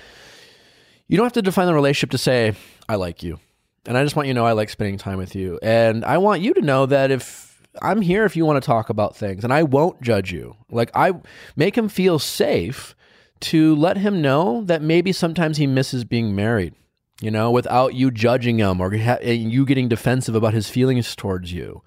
you 1.09 1.17
don't 1.17 1.25
have 1.25 1.33
to 1.35 1.43
define 1.43 1.67
the 1.67 1.75
relationship 1.75 2.11
to 2.11 2.19
say, 2.19 2.55
I 2.89 2.97
like 2.97 3.23
you. 3.23 3.39
And 3.87 3.99
I 3.99 4.03
just 4.03 4.17
want 4.17 4.29
you 4.29 4.35
to 4.35 4.41
know 4.41 4.47
I 4.47 4.53
like 4.53 4.71
spending 4.71 4.97
time 4.97 5.19
with 5.19 5.35
you. 5.35 5.59
And 5.63 6.05
I 6.05 6.19
want 6.19 6.41
you 6.41 6.55
to 6.55 6.63
know 6.63 6.87
that 6.87 7.11
if 7.11 7.55
I'm 7.83 8.01
here 8.01 8.25
if 8.25 8.37
you 8.37 8.47
want 8.47 8.63
to 8.63 8.67
talk 8.67 8.89
about 8.89 9.17
things 9.17 9.45
and 9.45 9.53
I 9.53 9.63
won't 9.63 10.01
judge 10.01 10.33
you. 10.33 10.57
Like 10.71 10.91
I 10.95 11.13
make 11.57 11.77
him 11.77 11.89
feel 11.89 12.19
safe 12.19 12.95
to 13.41 13.75
let 13.77 13.99
him 13.99 14.23
know 14.23 14.63
that 14.65 14.81
maybe 14.81 15.13
sometimes 15.13 15.57
he 15.57 15.67
misses 15.67 16.05
being 16.05 16.35
married, 16.35 16.75
you 17.21 17.31
know, 17.31 17.51
without 17.51 17.95
you 17.95 18.11
judging 18.11 18.59
him 18.59 18.81
or 18.81 18.95
you 18.95 19.67
getting 19.67 19.89
defensive 19.89 20.35
about 20.35 20.55
his 20.55 20.71
feelings 20.71 21.15
towards 21.15 21.53
you 21.53 21.83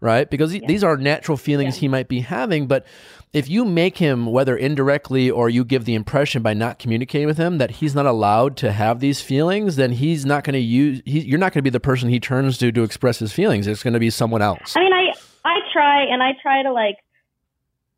right? 0.00 0.28
Because 0.28 0.50
th- 0.52 0.66
these 0.66 0.82
are 0.82 0.96
natural 0.96 1.36
feelings 1.36 1.76
he 1.76 1.88
might 1.88 2.08
be 2.08 2.20
having. 2.20 2.66
But 2.66 2.86
if 3.32 3.48
you 3.48 3.64
make 3.64 3.98
him, 3.98 4.26
whether 4.26 4.56
indirectly 4.56 5.30
or 5.30 5.48
you 5.48 5.64
give 5.64 5.84
the 5.84 5.94
impression 5.94 6.42
by 6.42 6.54
not 6.54 6.78
communicating 6.78 7.26
with 7.26 7.38
him 7.38 7.58
that 7.58 7.72
he's 7.72 7.94
not 7.94 8.06
allowed 8.06 8.56
to 8.58 8.72
have 8.72 9.00
these 9.00 9.20
feelings, 9.20 9.76
then 9.76 9.92
he's 9.92 10.26
not 10.26 10.42
going 10.44 10.54
to 10.54 10.60
use. 10.60 11.02
He, 11.04 11.20
you're 11.20 11.38
not 11.38 11.52
going 11.52 11.60
to 11.60 11.62
be 11.62 11.70
the 11.70 11.80
person 11.80 12.08
he 12.08 12.18
turns 12.18 12.58
to 12.58 12.72
to 12.72 12.82
express 12.82 13.18
his 13.18 13.32
feelings. 13.32 13.66
It's 13.66 13.82
going 13.82 13.94
to 13.94 14.00
be 14.00 14.10
someone 14.10 14.42
else. 14.42 14.74
I 14.76 14.80
mean, 14.80 14.92
I 14.92 15.12
I 15.44 15.58
try 15.72 16.02
and 16.04 16.22
I 16.22 16.32
try 16.42 16.62
to 16.62 16.72
like 16.72 16.96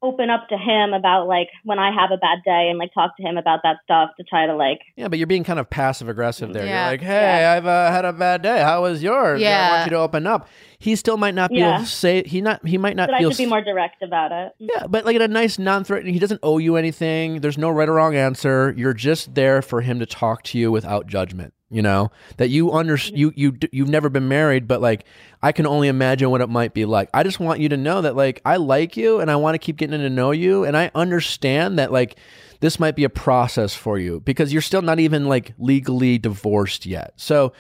open 0.02 0.30
up 0.30 0.48
to 0.48 0.58
him 0.58 0.92
about 0.92 1.28
like 1.28 1.48
when 1.64 1.78
I 1.78 1.92
have 1.94 2.10
a 2.10 2.16
bad 2.16 2.38
day 2.44 2.68
and 2.68 2.78
like 2.78 2.92
talk 2.92 3.16
to 3.16 3.22
him 3.22 3.36
about 3.36 3.60
that 3.62 3.76
stuff 3.84 4.10
to 4.16 4.24
try 4.24 4.46
to 4.46 4.54
like 4.54 4.80
Yeah, 4.96 5.08
but 5.08 5.18
you're 5.18 5.28
being 5.28 5.44
kind 5.44 5.60
of 5.60 5.70
passive 5.70 6.08
aggressive 6.08 6.52
there. 6.52 6.66
Yeah. 6.66 6.86
You're 6.86 6.92
like, 6.92 7.00
"Hey, 7.02 7.44
I've 7.44 7.66
uh, 7.66 7.90
had 7.90 8.04
a 8.04 8.12
bad 8.12 8.42
day. 8.42 8.60
How 8.60 8.82
was 8.82 9.02
yours? 9.02 9.40
I 9.42 9.70
want 9.70 9.86
you 9.86 9.96
to 9.96 10.02
open 10.02 10.26
up." 10.26 10.48
He 10.82 10.96
still 10.96 11.16
might 11.16 11.36
not 11.36 11.50
be 11.50 11.58
Yeah. 11.58 11.76
able 11.76 11.84
to 11.84 11.88
say. 11.88 12.24
He 12.26 12.40
not. 12.40 12.66
He 12.66 12.76
might 12.76 12.96
not 12.96 13.08
I 13.08 13.20
feel. 13.20 13.30
should 13.30 13.38
be 13.44 13.46
more 13.46 13.62
direct 13.62 14.02
about 14.02 14.32
it. 14.32 14.52
Mm. 14.60 14.68
Yeah, 14.68 14.86
but 14.88 15.04
like 15.04 15.14
in 15.14 15.22
a 15.22 15.28
nice, 15.28 15.56
non-threatening. 15.56 16.12
He 16.12 16.18
doesn't 16.18 16.40
owe 16.42 16.58
you 16.58 16.74
anything. 16.74 17.40
There's 17.40 17.56
no 17.56 17.70
right 17.70 17.88
or 17.88 17.92
wrong 17.92 18.16
answer. 18.16 18.74
You're 18.76 18.92
just 18.92 19.36
there 19.36 19.62
for 19.62 19.82
him 19.82 20.00
to 20.00 20.06
talk 20.06 20.42
to 20.42 20.58
you 20.58 20.72
without 20.72 21.06
judgment. 21.06 21.54
You 21.70 21.82
know 21.82 22.10
that 22.36 22.48
you 22.48 22.72
under 22.72 22.96
mm. 22.96 23.16
you 23.16 23.32
you 23.36 23.56
you've 23.70 23.88
never 23.88 24.08
been 24.08 24.26
married, 24.26 24.66
but 24.66 24.80
like 24.80 25.04
I 25.40 25.52
can 25.52 25.68
only 25.68 25.86
imagine 25.86 26.30
what 26.30 26.40
it 26.40 26.48
might 26.48 26.74
be 26.74 26.84
like. 26.84 27.08
I 27.14 27.22
just 27.22 27.38
want 27.38 27.60
you 27.60 27.68
to 27.68 27.76
know 27.76 28.02
that 28.02 28.16
like 28.16 28.42
I 28.44 28.56
like 28.56 28.96
you 28.96 29.20
and 29.20 29.30
I 29.30 29.36
want 29.36 29.54
to 29.54 29.60
keep 29.60 29.76
getting 29.76 30.00
to 30.00 30.10
know 30.10 30.32
you, 30.32 30.64
and 30.64 30.76
I 30.76 30.90
understand 30.96 31.78
that 31.78 31.92
like 31.92 32.18
this 32.58 32.80
might 32.80 32.96
be 32.96 33.04
a 33.04 33.08
process 33.08 33.72
for 33.72 33.98
you 33.98 34.18
because 34.18 34.52
you're 34.52 34.62
still 34.62 34.82
not 34.82 34.98
even 34.98 35.28
like 35.28 35.54
legally 35.58 36.18
divorced 36.18 36.86
yet. 36.86 37.12
So 37.16 37.52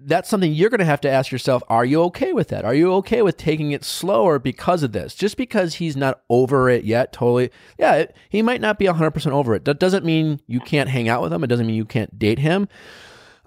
that's 0.00 0.28
something 0.28 0.52
you're 0.52 0.70
going 0.70 0.78
to 0.78 0.84
have 0.84 1.00
to 1.02 1.10
ask 1.10 1.32
yourself 1.32 1.62
are 1.68 1.84
you 1.84 2.02
okay 2.04 2.32
with 2.32 2.48
that? 2.48 2.64
Are 2.64 2.74
you 2.74 2.92
okay 2.94 3.22
with 3.22 3.36
taking 3.36 3.72
it 3.72 3.84
slower 3.84 4.38
because 4.38 4.82
of 4.82 4.92
this? 4.92 5.14
Just 5.14 5.36
because 5.36 5.76
he's 5.76 5.96
not 5.96 6.20
over 6.28 6.70
it 6.70 6.84
yet 6.84 7.12
totally 7.12 7.50
yeah 7.78 7.94
it, 7.94 8.16
he 8.28 8.42
might 8.42 8.60
not 8.60 8.78
be 8.78 8.86
100% 8.86 9.32
over 9.32 9.54
it. 9.54 9.64
That 9.64 9.78
doesn't 9.78 10.04
mean 10.04 10.40
you 10.46 10.60
can't 10.60 10.88
hang 10.88 11.08
out 11.08 11.22
with 11.22 11.32
him. 11.32 11.42
It 11.44 11.48
doesn't 11.48 11.66
mean 11.66 11.76
you 11.76 11.84
can't 11.84 12.18
date 12.18 12.38
him. 12.38 12.68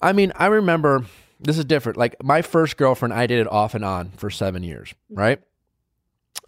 I 0.01 0.13
mean 0.13 0.31
i 0.35 0.47
remember 0.47 1.05
this 1.39 1.57
is 1.57 1.65
different. 1.65 1.97
Like 1.97 2.15
my 2.23 2.41
first 2.41 2.77
girlfriend 2.77 3.13
i 3.13 3.27
dated 3.27 3.47
off 3.47 3.75
and 3.75 3.85
on 3.85 4.11
for 4.11 4.29
seven 4.29 4.63
years 4.63 4.93
right 5.09 5.41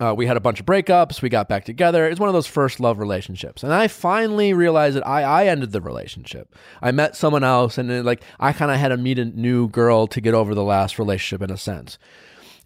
uh, 0.03 0.13
we 0.13 0.27
had 0.27 0.35
a 0.35 0.41
bunch 0.41 0.59
of 0.59 0.65
breakups. 0.65 1.21
We 1.21 1.29
got 1.29 1.47
back 1.47 1.63
together. 1.63 2.07
It's 2.07 2.19
one 2.19 2.27
of 2.27 2.33
those 2.33 2.47
first 2.47 2.79
love 2.79 2.99
relationships, 2.99 3.63
and 3.63 3.73
I 3.73 3.87
finally 3.87 4.53
realized 4.53 4.97
that 4.97 5.07
I 5.07 5.23
I 5.23 5.47
ended 5.47 5.71
the 5.71 5.81
relationship. 5.81 6.53
I 6.81 6.91
met 6.91 7.15
someone 7.15 7.43
else, 7.43 7.77
and 7.77 7.89
then, 7.89 8.03
like 8.03 8.21
I 8.39 8.51
kind 8.51 8.71
of 8.71 8.77
had 8.77 8.89
to 8.89 8.97
meet 8.97 9.17
a 9.17 9.25
new 9.25 9.69
girl 9.69 10.07
to 10.07 10.19
get 10.19 10.33
over 10.33 10.53
the 10.53 10.63
last 10.63 10.99
relationship 10.99 11.41
in 11.41 11.53
a 11.53 11.57
sense. 11.57 11.97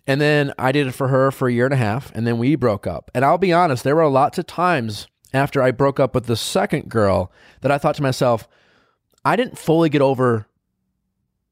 And 0.08 0.20
then 0.20 0.54
I 0.58 0.72
did 0.72 0.88
it 0.88 0.94
for 0.94 1.10
her 1.10 1.32
for 1.32 1.48
a 1.48 1.54
year 1.54 1.66
and 1.66 1.74
a 1.74 1.78
half, 1.78 2.12
and 2.16 2.26
then 2.26 2.40
we 2.40 2.56
broke 2.56 2.88
up. 2.88 3.12
And 3.14 3.24
I'll 3.24 3.38
be 3.38 3.54
honest, 3.54 3.84
there 3.84 3.96
were 3.96 4.08
lots 4.08 4.38
of 4.38 4.48
times 4.48 5.08
after 5.34 5.62
I 5.62 5.72
broke 5.72 6.00
up 6.00 6.16
with 6.16 6.26
the 6.26 6.38
second 6.38 6.90
girl 6.90 7.32
that 7.62 7.72
I 7.72 7.78
thought 7.78 7.96
to 7.96 8.02
myself, 8.02 8.48
I 9.26 9.36
didn't 9.36 9.60
fully 9.60 9.90
get 9.90 10.02
over 10.02 10.48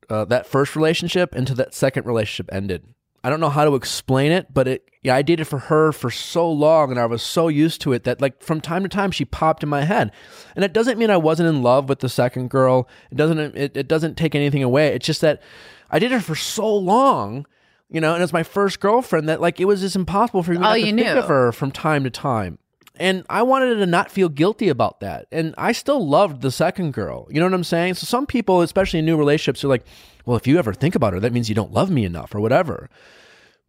uh, 0.09 0.25
that 0.25 0.47
first 0.47 0.75
relationship 0.75 1.35
until 1.35 1.57
that 1.57 1.73
second 1.73 2.05
relationship 2.05 2.49
ended. 2.53 2.87
I 3.25 3.29
don't 3.31 3.39
know 3.39 3.49
how 3.49 3.65
to 3.65 3.73
explain 3.73 4.31
it, 4.31 4.53
but 4.53 4.67
it 4.67 4.87
yeah, 5.01 5.15
I 5.15 5.23
did 5.23 5.39
it 5.39 5.45
for 5.45 5.57
her 5.57 5.91
for 5.91 6.11
so 6.11 6.47
long 6.51 6.91
and 6.91 6.99
I 6.99 7.07
was 7.07 7.23
so 7.23 7.47
used 7.47 7.81
to 7.81 7.91
it 7.93 8.03
that 8.03 8.21
like 8.21 8.43
from 8.43 8.61
time 8.61 8.83
to 8.83 8.89
time 8.89 9.09
she 9.09 9.25
popped 9.25 9.63
in 9.63 9.69
my 9.69 9.83
head. 9.83 10.11
And 10.55 10.63
it 10.63 10.73
doesn't 10.73 10.99
mean 10.99 11.09
I 11.09 11.17
wasn't 11.17 11.49
in 11.49 11.63
love 11.63 11.89
with 11.89 12.01
the 12.01 12.09
second 12.09 12.51
girl. 12.51 12.87
It 13.09 13.15
doesn't 13.15 13.39
it, 13.39 13.75
it 13.75 13.87
doesn't 13.87 14.15
take 14.15 14.35
anything 14.35 14.61
away. 14.61 14.89
It's 14.89 15.07
just 15.07 15.21
that 15.21 15.41
I 15.89 15.97
did 15.97 16.11
it 16.11 16.19
for 16.21 16.35
so 16.35 16.71
long, 16.75 17.47
you 17.89 17.99
know, 17.99 18.13
and 18.13 18.21
it's 18.21 18.31
my 18.31 18.43
first 18.43 18.79
girlfriend 18.79 19.27
that 19.27 19.41
like 19.41 19.59
it 19.59 19.65
was 19.65 19.81
just 19.81 19.95
impossible 19.95 20.43
for 20.43 20.51
me 20.51 20.57
All 20.57 20.63
not 20.63 20.79
you 20.79 20.85
to 20.85 20.91
think 20.91 21.07
knew. 21.07 21.17
of 21.19 21.27
her 21.27 21.51
from 21.51 21.71
time 21.71 22.03
to 22.03 22.11
time. 22.11 22.59
And 22.99 23.25
I 23.29 23.41
wanted 23.43 23.75
to 23.75 23.85
not 23.85 24.11
feel 24.11 24.29
guilty 24.29 24.69
about 24.69 24.99
that. 25.01 25.27
And 25.31 25.53
I 25.57 25.71
still 25.71 26.05
loved 26.07 26.41
the 26.41 26.51
second 26.51 26.93
girl. 26.93 27.27
You 27.29 27.39
know 27.39 27.45
what 27.45 27.53
I'm 27.53 27.63
saying? 27.63 27.95
So 27.95 28.05
some 28.05 28.25
people, 28.25 28.61
especially 28.61 28.99
in 28.99 29.05
new 29.05 29.17
relationships, 29.17 29.63
are 29.63 29.67
like, 29.67 29.85
well, 30.25 30.37
if 30.37 30.47
you 30.47 30.57
ever 30.57 30.73
think 30.73 30.95
about 30.95 31.13
her, 31.13 31.19
that 31.19 31.33
means 31.33 31.49
you 31.49 31.55
don't 31.55 31.71
love 31.73 31.89
me 31.89 32.05
enough 32.05 32.33
or 32.33 32.39
whatever. 32.39 32.89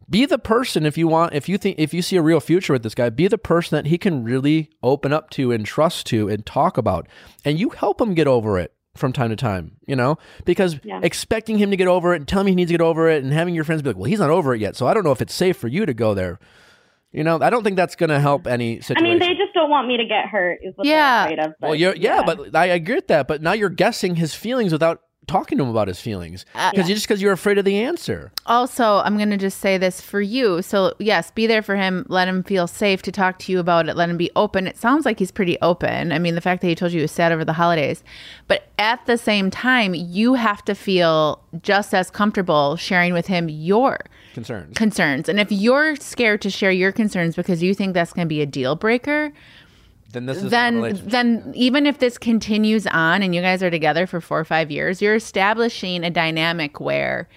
Be 0.09 0.25
the 0.25 0.39
person 0.39 0.85
if 0.85 0.97
you 0.97 1.07
want, 1.07 1.33
if 1.33 1.49
you 1.49 1.57
think, 1.57 1.77
if 1.79 1.93
you 1.93 2.01
see 2.01 2.15
a 2.15 2.21
real 2.21 2.39
future 2.39 2.71
with 2.73 2.83
this 2.83 2.95
guy, 2.95 3.09
be 3.09 3.27
the 3.27 3.37
person 3.37 3.75
that 3.75 3.87
he 3.89 3.97
can 3.97 4.23
really 4.23 4.69
open 4.81 5.11
up 5.11 5.29
to 5.31 5.51
and 5.51 5.65
trust 5.65 6.05
to 6.07 6.29
and 6.29 6.45
talk 6.45 6.77
about. 6.77 7.07
And 7.43 7.59
you 7.59 7.69
help 7.71 7.99
him 7.99 8.13
get 8.13 8.25
over 8.27 8.57
it 8.57 8.73
from 8.95 9.11
time 9.11 9.29
to 9.29 9.35
time, 9.35 9.73
you 9.85 9.95
know? 9.95 10.17
Because 10.45 10.79
Yeah. 10.83 11.01
expecting 11.03 11.57
him 11.57 11.69
to 11.71 11.77
get 11.77 11.87
over 11.87 12.13
it 12.13 12.17
and 12.17 12.27
telling 12.27 12.47
him 12.47 12.51
he 12.51 12.55
needs 12.55 12.69
to 12.69 12.73
get 12.77 12.81
over 12.81 13.09
it 13.09 13.21
and 13.23 13.33
having 13.33 13.53
your 13.53 13.65
friends 13.65 13.81
be 13.81 13.89
like, 13.89 13.97
well, 13.97 14.05
he's 14.05 14.19
not 14.19 14.29
over 14.29 14.55
it 14.55 14.61
yet. 14.61 14.75
So 14.77 14.87
I 14.87 14.93
don't 14.93 15.03
know 15.03 15.11
if 15.11 15.21
it's 15.21 15.33
safe 15.33 15.57
for 15.57 15.67
you 15.67 15.85
to 15.85 15.93
go 15.93 16.13
there. 16.13 16.39
You 17.11 17.23
know, 17.23 17.39
I 17.41 17.49
don't 17.49 17.63
think 17.63 17.77
that's 17.77 17.95
going 17.95 18.09
to 18.09 18.19
help 18.19 18.47
any 18.47 18.81
situation. 18.81 19.05
I 19.05 19.09
mean, 19.09 19.19
they 19.19 19.33
just 19.33 19.53
don't 19.53 19.69
want 19.69 19.87
me 19.87 19.97
to 19.97 20.05
get 20.05 20.25
hurt. 20.25 20.59
Is 20.61 20.73
what 20.75 20.85
Yeah. 20.85 21.25
they're 21.27 21.33
afraid 21.35 21.45
of. 21.47 21.53
Well, 21.61 21.75
you're, 21.75 21.95
yeah, 21.95 22.23
but 22.25 22.53
I 22.55 22.65
agree 22.65 22.95
with 22.95 23.07
that. 23.07 23.27
But 23.27 23.41
now 23.41 23.53
you're 23.53 23.69
guessing 23.69 24.15
his 24.15 24.33
feelings 24.33 24.71
without 24.73 24.99
talking 25.27 25.57
to 25.57 25.63
him 25.63 25.69
about 25.69 25.87
his 25.87 25.99
feelings. 25.99 26.45
Uh, 26.55 26.71
because 26.71 26.87
you 26.89 26.95
just 26.95 27.07
because 27.07 27.21
you're 27.21 27.33
afraid 27.33 27.57
of 27.57 27.65
the 27.65 27.77
answer. 27.77 28.31
also 28.45 28.97
i'm 28.99 29.17
going 29.17 29.29
to 29.29 29.37
just 29.37 29.59
say 29.59 29.77
this 29.77 29.99
for 30.01 30.21
you. 30.21 30.61
So 30.61 30.93
yes 30.99 31.31
be 31.31 31.47
there 31.47 31.61
for 31.61 31.75
him. 31.75 32.05
Let 32.09 32.27
him 32.27 32.43
feel 32.43 32.65
safe 32.67 33.01
to 33.03 33.11
talk 33.11 33.37
to 33.39 33.51
you 33.51 33.59
about 33.59 33.89
it. 33.89 33.95
Let 33.95 34.09
him 34.09 34.17
be 34.17 34.31
open. 34.35 34.67
It 34.67 34.77
sounds 34.77 35.05
like 35.05 35.19
he's 35.19 35.31
pretty 35.31 35.57
open. 35.61 36.11
I 36.11 36.19
mean 36.19 36.35
the 36.35 36.41
fact 36.41 36.61
that 36.61 36.67
he 36.67 36.75
told 36.75 36.91
you 36.93 36.99
he 36.99 37.03
was 37.03 37.11
sad 37.11 37.31
over 37.31 37.43
the 37.45 37.53
holidays. 37.53 38.03
But 38.47 38.67
at 38.79 39.05
the 39.05 39.17
same 39.17 39.51
time 39.51 39.93
you 39.93 40.35
have 40.35 40.63
to 40.65 40.73
feel 40.75 41.43
just 41.61 41.93
as 41.93 42.09
comfortable 42.09 42.75
sharing 42.77 43.13
with 43.13 43.27
him 43.27 43.49
your 43.49 43.99
Concerns. 44.33 44.77
concerns. 44.77 45.27
And 45.29 45.39
if 45.39 45.51
you're 45.51 45.95
scared 45.97 46.41
to 46.43 46.49
share 46.49 46.71
your 46.71 46.91
concerns 46.91 47.35
because 47.35 47.61
you 47.63 47.73
think 47.73 47.93
that's 47.93 48.13
going 48.13 48.25
to 48.25 48.29
be 48.29 48.41
a 48.41 48.45
deal 48.45 48.75
breaker 48.75 49.33
then 50.13 50.25
this 50.25 50.37
is 50.41 50.49
then 50.51 51.01
then 51.05 51.51
even 51.55 51.85
if 51.85 51.99
this 51.99 52.17
continues 52.17 52.87
on 52.87 53.21
and 53.21 53.35
you 53.35 53.41
guys 53.41 53.61
are 53.61 53.69
together 53.69 54.07
for 54.07 54.21
four 54.21 54.39
or 54.39 54.45
five 54.45 54.71
years 54.71 55.01
you're 55.01 55.15
establishing 55.15 56.03
a 56.03 56.09
dynamic 56.09 56.79
where 56.79 57.27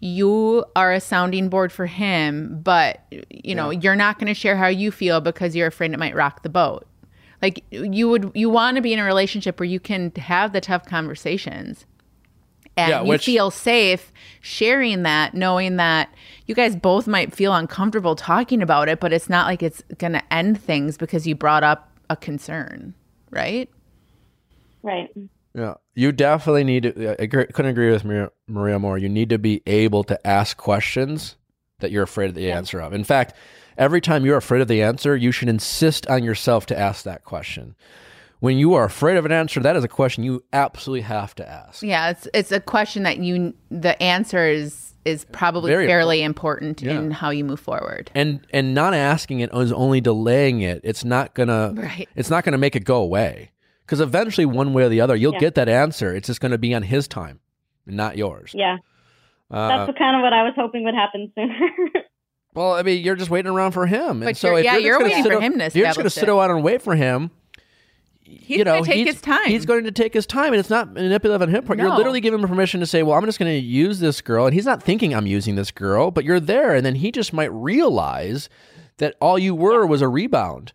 you 0.00 0.64
are 0.76 0.92
a 0.92 1.00
sounding 1.00 1.48
board 1.48 1.72
for 1.72 1.86
him 1.86 2.60
but 2.62 3.00
you 3.30 3.54
know 3.54 3.70
you're 3.70 3.96
not 3.96 4.18
going 4.18 4.28
to 4.28 4.34
share 4.34 4.56
how 4.56 4.68
you 4.68 4.90
feel 4.92 5.20
because 5.20 5.56
you're 5.56 5.66
afraid 5.68 5.92
it 5.92 5.98
might 5.98 6.14
rock 6.14 6.42
the 6.42 6.48
boat. 6.48 6.86
Like 7.42 7.64
you 7.70 8.08
would 8.08 8.30
you 8.34 8.50
want 8.50 8.76
to 8.76 8.82
be 8.82 8.92
in 8.92 8.98
a 8.98 9.04
relationship 9.04 9.58
where 9.60 9.68
you 9.68 9.80
can 9.80 10.12
have 10.16 10.52
the 10.52 10.60
tough 10.60 10.84
conversations. 10.84 11.86
And 12.76 12.90
Yeah, 12.90 13.02
you 13.02 13.08
which- 13.08 13.24
feel 13.24 13.50
safe 13.50 14.12
sharing 14.40 15.02
that, 15.02 15.34
knowing 15.34 15.76
that 15.76 16.12
you 16.46 16.54
guys 16.54 16.76
both 16.76 17.08
might 17.08 17.34
feel 17.34 17.52
uncomfortable 17.54 18.14
talking 18.14 18.62
about 18.62 18.88
it, 18.88 19.00
but 19.00 19.12
it's 19.12 19.28
not 19.28 19.46
like 19.46 19.62
it's 19.64 19.82
going 19.98 20.12
to 20.12 20.32
end 20.32 20.60
things 20.60 20.96
because 20.96 21.26
you 21.26 21.34
brought 21.34 21.64
up 21.64 21.90
a 22.10 22.16
concern, 22.16 22.94
right? 23.30 23.68
Right. 24.82 25.10
Yeah, 25.54 25.74
you 25.94 26.12
definitely 26.12 26.64
need 26.64 26.82
to. 26.84 27.20
I 27.20 27.26
couldn't 27.26 27.66
agree 27.66 27.90
with 27.90 28.04
Maria, 28.04 28.30
Maria 28.46 28.78
more. 28.78 28.98
You 28.98 29.08
need 29.08 29.30
to 29.30 29.38
be 29.38 29.62
able 29.66 30.04
to 30.04 30.26
ask 30.26 30.56
questions 30.56 31.36
that 31.80 31.90
you're 31.90 32.04
afraid 32.04 32.28
of 32.28 32.34
the 32.34 32.50
answer 32.52 32.80
of. 32.80 32.92
In 32.92 33.04
fact, 33.04 33.34
every 33.76 34.00
time 34.00 34.24
you're 34.24 34.36
afraid 34.36 34.60
of 34.60 34.68
the 34.68 34.82
answer, 34.82 35.16
you 35.16 35.32
should 35.32 35.48
insist 35.48 36.06
on 36.08 36.22
yourself 36.22 36.66
to 36.66 36.78
ask 36.78 37.04
that 37.04 37.24
question. 37.24 37.74
When 38.40 38.56
you 38.56 38.74
are 38.74 38.84
afraid 38.84 39.16
of 39.16 39.24
an 39.24 39.32
answer, 39.32 39.58
that 39.60 39.74
is 39.74 39.82
a 39.82 39.88
question 39.88 40.22
you 40.22 40.44
absolutely 40.52 41.02
have 41.02 41.34
to 41.36 41.48
ask. 41.48 41.82
Yeah, 41.82 42.10
it's 42.10 42.28
it's 42.32 42.52
a 42.52 42.60
question 42.60 43.02
that 43.02 43.18
you 43.18 43.54
the 43.70 44.00
answer 44.00 44.46
is 44.46 44.87
is 45.08 45.24
probably 45.32 45.70
Very 45.70 45.86
fairly 45.86 46.22
important 46.22 46.82
Yeah. 46.82 46.98
in 46.98 47.10
how 47.10 47.30
you 47.30 47.44
move 47.44 47.60
forward. 47.60 48.10
And 48.14 48.40
and 48.52 48.74
not 48.74 48.94
asking 48.94 49.40
it 49.40 49.50
is 49.54 49.72
only 49.72 50.00
delaying 50.00 50.60
it. 50.60 50.80
It's 50.84 51.04
not 51.04 51.34
gonna. 51.34 51.72
Right. 51.74 52.08
It's 52.14 52.30
not 52.30 52.44
gonna 52.44 52.58
make 52.58 52.76
it 52.76 52.84
go 52.84 52.96
away. 53.02 53.50
Because 53.84 54.00
eventually, 54.00 54.44
one 54.44 54.74
way 54.74 54.82
or 54.84 54.88
the 54.90 55.00
other, 55.00 55.16
you'll 55.16 55.32
Yeah. 55.32 55.38
get 55.40 55.54
that 55.54 55.68
answer. 55.68 56.14
It's 56.14 56.26
just 56.26 56.40
gonna 56.40 56.58
be 56.58 56.74
on 56.74 56.82
his 56.82 57.08
time, 57.08 57.40
not 57.86 58.16
yours. 58.18 58.52
Yeah. 58.54 58.76
Uh, 59.50 59.68
That's 59.68 59.88
what 59.88 59.98
kind 59.98 60.14
of 60.14 60.22
what 60.22 60.32
I 60.34 60.42
was 60.42 60.52
hoping 60.56 60.84
would 60.84 60.94
happen 60.94 61.32
sooner. 61.34 61.54
Well, 62.54 62.72
I 62.72 62.82
mean, 62.82 63.04
you're 63.04 63.14
just 63.14 63.30
waiting 63.30 63.52
around 63.52 63.70
for 63.72 63.86
him. 63.86 64.20
But 64.20 64.28
and 64.28 64.36
so 64.36 64.48
you're- 64.48 64.60
if 64.60 64.64
yeah, 64.64 64.72
you're, 64.72 64.82
you're 64.82 64.98
gonna 64.98 65.10
waiting 65.10 65.24
for 65.30 65.34
o- 65.34 65.40
him 65.40 65.52
to 65.58 65.70
You're 65.78 65.86
just 65.86 65.96
going 65.98 66.04
to 66.06 66.10
sit 66.10 66.28
around 66.28 66.50
and 66.50 66.64
wait 66.64 66.82
for 66.82 66.94
him. 66.96 67.30
He's 68.28 68.58
you 68.58 68.64
know, 68.64 68.84
take 68.84 68.94
he's, 68.94 69.06
his 69.14 69.20
time. 69.22 69.46
He's 69.46 69.64
going 69.64 69.84
to 69.84 69.92
take 69.92 70.12
his 70.12 70.26
time, 70.26 70.52
and 70.52 70.60
it's 70.60 70.68
not 70.68 70.92
manipulative 70.92 71.48
on 71.48 71.54
his 71.54 71.64
part. 71.64 71.78
You're 71.78 71.96
literally 71.96 72.20
giving 72.20 72.40
him 72.40 72.48
permission 72.48 72.80
to 72.80 72.86
say, 72.86 73.02
"Well, 73.02 73.16
I'm 73.16 73.24
just 73.24 73.38
going 73.38 73.50
to 73.50 73.58
use 73.58 74.00
this 74.00 74.20
girl," 74.20 74.46
and 74.46 74.54
he's 74.54 74.66
not 74.66 74.82
thinking 74.82 75.14
I'm 75.14 75.26
using 75.26 75.54
this 75.54 75.70
girl, 75.70 76.10
but 76.10 76.24
you're 76.24 76.40
there, 76.40 76.74
and 76.74 76.84
then 76.84 76.96
he 76.96 77.10
just 77.10 77.32
might 77.32 77.52
realize 77.52 78.48
that 78.98 79.14
all 79.20 79.38
you 79.38 79.54
were 79.54 79.86
was 79.86 80.02
a 80.02 80.08
rebound. 80.08 80.72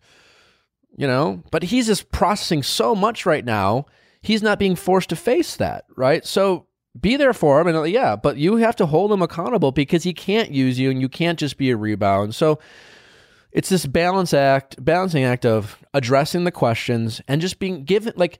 You 0.96 1.06
know, 1.06 1.42
but 1.50 1.64
he's 1.64 1.86
just 1.86 2.10
processing 2.12 2.62
so 2.62 2.94
much 2.94 3.26
right 3.26 3.44
now. 3.44 3.86
He's 4.22 4.42
not 4.42 4.58
being 4.58 4.76
forced 4.76 5.10
to 5.10 5.16
face 5.16 5.56
that, 5.56 5.84
right? 5.96 6.24
So 6.24 6.66
be 7.00 7.16
there 7.16 7.32
for 7.32 7.60
him, 7.60 7.66
and 7.66 7.76
uh, 7.76 7.82
yeah, 7.82 8.16
but 8.16 8.36
you 8.36 8.56
have 8.56 8.76
to 8.76 8.86
hold 8.86 9.12
him 9.12 9.22
accountable 9.22 9.72
because 9.72 10.04
he 10.04 10.12
can't 10.12 10.50
use 10.50 10.78
you, 10.78 10.90
and 10.90 11.00
you 11.00 11.08
can't 11.08 11.38
just 11.38 11.56
be 11.56 11.70
a 11.70 11.76
rebound. 11.76 12.34
So 12.34 12.58
it's 13.54 13.70
this 13.70 13.86
balance 13.86 14.34
act 14.34 14.82
balancing 14.84 15.24
act 15.24 15.46
of 15.46 15.82
addressing 15.94 16.44
the 16.44 16.52
questions 16.52 17.22
and 17.26 17.40
just 17.40 17.58
being 17.58 17.84
given 17.84 18.12
like 18.16 18.38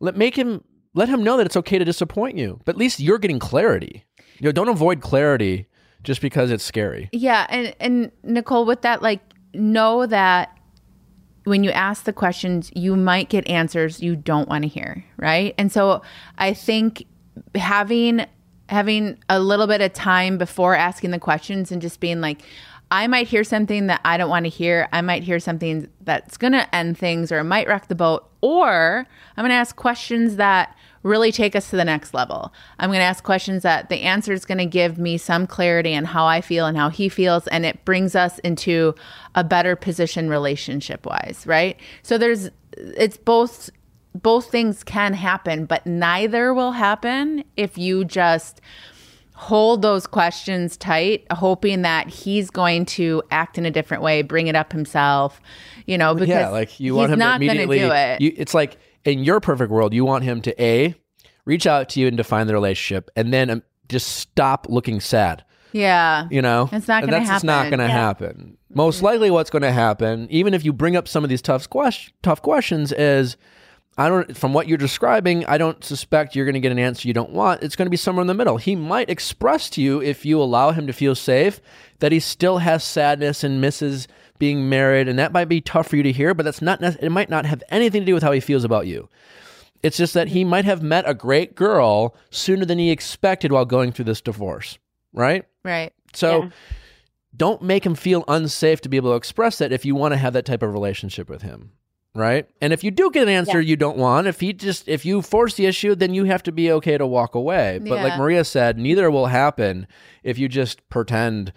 let 0.00 0.16
make 0.16 0.36
him 0.36 0.64
let 0.94 1.08
him 1.08 1.22
know 1.22 1.36
that 1.36 1.44
it's 1.44 1.56
okay 1.56 1.78
to 1.78 1.84
disappoint 1.84 2.38
you 2.38 2.58
but 2.64 2.76
at 2.76 2.78
least 2.78 2.98
you're 3.00 3.18
getting 3.18 3.38
clarity 3.38 4.06
you 4.38 4.46
know 4.46 4.52
don't 4.52 4.68
avoid 4.68 5.02
clarity 5.02 5.66
just 6.04 6.20
because 6.20 6.50
it's 6.50 6.62
scary 6.62 7.08
Yeah, 7.12 7.46
and 7.48 7.74
and 7.80 8.12
Nicole, 8.22 8.64
with 8.64 8.82
that, 8.82 9.02
like, 9.02 9.20
know 9.52 10.06
that 10.06 10.56
when 11.44 11.64
you 11.64 11.70
ask 11.70 12.04
the 12.04 12.12
questions, 12.12 12.70
you 12.74 12.94
might 12.94 13.28
get 13.28 13.48
answers 13.48 14.00
you 14.00 14.14
don't 14.14 14.48
want 14.48 14.62
to 14.62 14.68
hear, 14.68 15.04
right? 15.16 15.54
And 15.58 15.72
so, 15.72 16.02
I 16.38 16.54
think 16.54 17.06
having 17.54 18.26
having 18.68 19.18
a 19.28 19.40
little 19.40 19.66
bit 19.66 19.80
of 19.80 19.92
time 19.92 20.38
before 20.38 20.74
asking 20.74 21.10
the 21.10 21.18
questions 21.18 21.72
and 21.72 21.82
just 21.82 22.00
being 22.00 22.20
like, 22.20 22.42
I 22.94 23.08
might 23.08 23.26
hear 23.26 23.42
something 23.42 23.88
that 23.88 24.00
I 24.04 24.16
don't 24.16 24.30
want 24.30 24.44
to 24.44 24.48
hear. 24.48 24.88
I 24.92 25.00
might 25.00 25.24
hear 25.24 25.40
something 25.40 25.88
that's 26.02 26.36
going 26.36 26.52
to 26.52 26.72
end 26.72 26.96
things 26.96 27.32
or 27.32 27.40
it 27.40 27.44
might 27.44 27.66
wreck 27.66 27.88
the 27.88 27.96
boat. 27.96 28.30
Or 28.40 29.04
I'm 29.36 29.42
going 29.42 29.50
to 29.50 29.56
ask 29.56 29.74
questions 29.74 30.36
that 30.36 30.76
really 31.02 31.32
take 31.32 31.56
us 31.56 31.70
to 31.70 31.76
the 31.76 31.84
next 31.84 32.14
level. 32.14 32.52
I'm 32.78 32.90
going 32.90 33.00
to 33.00 33.04
ask 33.04 33.24
questions 33.24 33.64
that 33.64 33.88
the 33.88 34.02
answer 34.02 34.32
is 34.32 34.44
going 34.44 34.58
to 34.58 34.66
give 34.66 34.96
me 34.96 35.18
some 35.18 35.48
clarity 35.48 35.92
on 35.96 36.04
how 36.04 36.26
I 36.26 36.40
feel 36.40 36.66
and 36.66 36.76
how 36.76 36.88
he 36.88 37.08
feels. 37.08 37.48
And 37.48 37.66
it 37.66 37.84
brings 37.84 38.14
us 38.14 38.38
into 38.38 38.94
a 39.34 39.42
better 39.42 39.74
position 39.74 40.30
relationship 40.30 41.04
wise, 41.04 41.42
right? 41.48 41.76
So 42.04 42.16
there's, 42.16 42.48
it's 42.76 43.16
both 43.16 43.70
both 44.14 44.48
things 44.48 44.84
can 44.84 45.14
happen, 45.14 45.66
but 45.66 45.84
neither 45.84 46.54
will 46.54 46.70
happen 46.70 47.42
if 47.56 47.76
you 47.76 48.04
just 48.04 48.60
hold 49.36 49.82
those 49.82 50.06
questions 50.06 50.76
tight, 50.76 51.26
hoping 51.32 51.82
that 51.82 52.08
he's 52.08 52.50
going 52.50 52.86
to 52.86 53.22
act 53.30 53.58
in 53.58 53.66
a 53.66 53.70
different 53.70 54.02
way, 54.02 54.22
bring 54.22 54.46
it 54.46 54.54
up 54.54 54.72
himself, 54.72 55.40
you 55.86 55.98
know, 55.98 56.14
because 56.14 56.28
yeah 56.28 56.48
like 56.48 56.78
you 56.80 56.94
want 56.94 57.10
he's 57.10 57.14
him 57.14 57.20
to 57.20 57.34
immediately 57.36 57.78
do 57.80 57.90
it. 57.90 58.20
You, 58.20 58.32
it's 58.36 58.54
like 58.54 58.76
in 59.04 59.24
your 59.24 59.40
perfect 59.40 59.70
world 59.70 59.92
you 59.92 60.04
want 60.04 60.24
him 60.24 60.40
to 60.42 60.62
a 60.62 60.94
reach 61.44 61.66
out 61.66 61.88
to 61.90 62.00
you 62.00 62.06
and 62.06 62.16
define 62.16 62.46
the 62.46 62.54
relationship 62.54 63.10
and 63.16 63.32
then 63.34 63.50
um, 63.50 63.62
just 63.88 64.08
stop 64.16 64.66
looking 64.70 64.98
sad 65.00 65.44
yeah. 65.72 66.26
you 66.30 66.40
know 66.40 66.70
It's 66.72 66.88
not 66.88 67.02
gonna 67.02 67.12
that's 67.18 67.28
just 67.28 67.44
not 67.44 67.64
happen. 67.64 67.70
going 67.78 67.86
to 67.88 67.92
Yeah. 67.92 68.00
happen 68.00 68.56
most 68.72 69.02
likely 69.02 69.30
what's 69.30 69.50
going 69.50 69.60
to 69.62 69.72
happen 69.72 70.26
even 70.30 70.54
if 70.54 70.64
you 70.64 70.72
bring 70.72 70.96
up 70.96 71.06
some 71.06 71.22
of 71.24 71.28
these 71.28 71.42
tough 71.42 71.62
squash, 71.62 72.10
tough 72.22 72.40
questions 72.40 72.92
is 72.92 73.36
i 73.98 74.08
don't 74.08 74.36
from 74.36 74.52
what 74.52 74.66
you're 74.68 74.78
describing 74.78 75.44
i 75.46 75.56
don't 75.58 75.84
suspect 75.84 76.34
you're 76.34 76.44
going 76.44 76.54
to 76.54 76.60
get 76.60 76.72
an 76.72 76.78
answer 76.78 77.06
you 77.06 77.14
don't 77.14 77.30
want 77.30 77.62
it's 77.62 77.76
going 77.76 77.86
to 77.86 77.90
be 77.90 77.96
somewhere 77.96 78.22
in 78.22 78.26
the 78.26 78.34
middle 78.34 78.56
he 78.56 78.74
might 78.76 79.08
express 79.10 79.70
to 79.70 79.80
you 79.80 80.00
if 80.02 80.24
you 80.24 80.40
allow 80.40 80.70
him 80.72 80.86
to 80.86 80.92
feel 80.92 81.14
safe 81.14 81.60
that 82.00 82.12
he 82.12 82.20
still 82.20 82.58
has 82.58 82.82
sadness 82.84 83.44
and 83.44 83.60
misses 83.60 84.08
being 84.38 84.68
married 84.68 85.08
and 85.08 85.18
that 85.18 85.32
might 85.32 85.44
be 85.48 85.60
tough 85.60 85.86
for 85.88 85.96
you 85.96 86.02
to 86.02 86.12
hear 86.12 86.34
but 86.34 86.42
that's 86.44 86.60
not 86.62 86.82
it 86.82 87.10
might 87.10 87.30
not 87.30 87.46
have 87.46 87.62
anything 87.68 88.02
to 88.02 88.06
do 88.06 88.14
with 88.14 88.22
how 88.22 88.32
he 88.32 88.40
feels 88.40 88.64
about 88.64 88.86
you 88.86 89.08
it's 89.82 89.96
just 89.98 90.14
that 90.14 90.28
he 90.28 90.44
might 90.44 90.64
have 90.64 90.82
met 90.82 91.04
a 91.08 91.14
great 91.14 91.54
girl 91.54 92.16
sooner 92.30 92.64
than 92.64 92.78
he 92.78 92.90
expected 92.90 93.52
while 93.52 93.64
going 93.64 93.92
through 93.92 94.04
this 94.06 94.20
divorce 94.20 94.78
right 95.12 95.44
Right. 95.62 95.92
so 96.12 96.42
Yeah. 96.44 96.48
don't 97.36 97.62
make 97.62 97.84
him 97.86 97.94
feel 97.94 98.24
unsafe 98.28 98.80
to 98.82 98.88
be 98.88 98.96
able 98.96 99.10
to 99.12 99.16
express 99.16 99.58
that 99.58 99.72
if 99.72 99.84
you 99.84 99.94
want 99.94 100.12
to 100.12 100.18
have 100.18 100.32
that 100.34 100.44
type 100.44 100.62
of 100.62 100.72
relationship 100.72 101.28
with 101.28 101.42
him. 101.42 101.72
Right? 102.14 102.48
And 102.60 102.72
if 102.72 102.84
you 102.84 102.92
do 102.92 103.10
get 103.10 103.24
an 103.24 103.28
answer 103.28 103.60
you 103.60 103.74
don't 103.74 103.96
want, 103.96 104.28
if 104.28 104.38
he 104.38 104.52
just 104.52 104.88
if 104.88 105.04
you 105.04 105.20
force 105.20 105.54
the 105.54 105.66
issue, 105.66 105.96
then 105.96 106.14
you 106.14 106.24
have 106.24 106.44
to 106.44 106.52
be 106.52 106.70
okay 106.70 106.96
to 106.96 107.06
walk 107.06 107.34
away. 107.34 107.80
But 107.82 108.02
like 108.02 108.16
Maria 108.16 108.44
said, 108.44 108.78
neither 108.78 109.10
will 109.10 109.26
happen 109.26 109.88
if 110.22 110.38
you 110.38 110.48
just 110.48 110.88
pretend, 110.88 111.52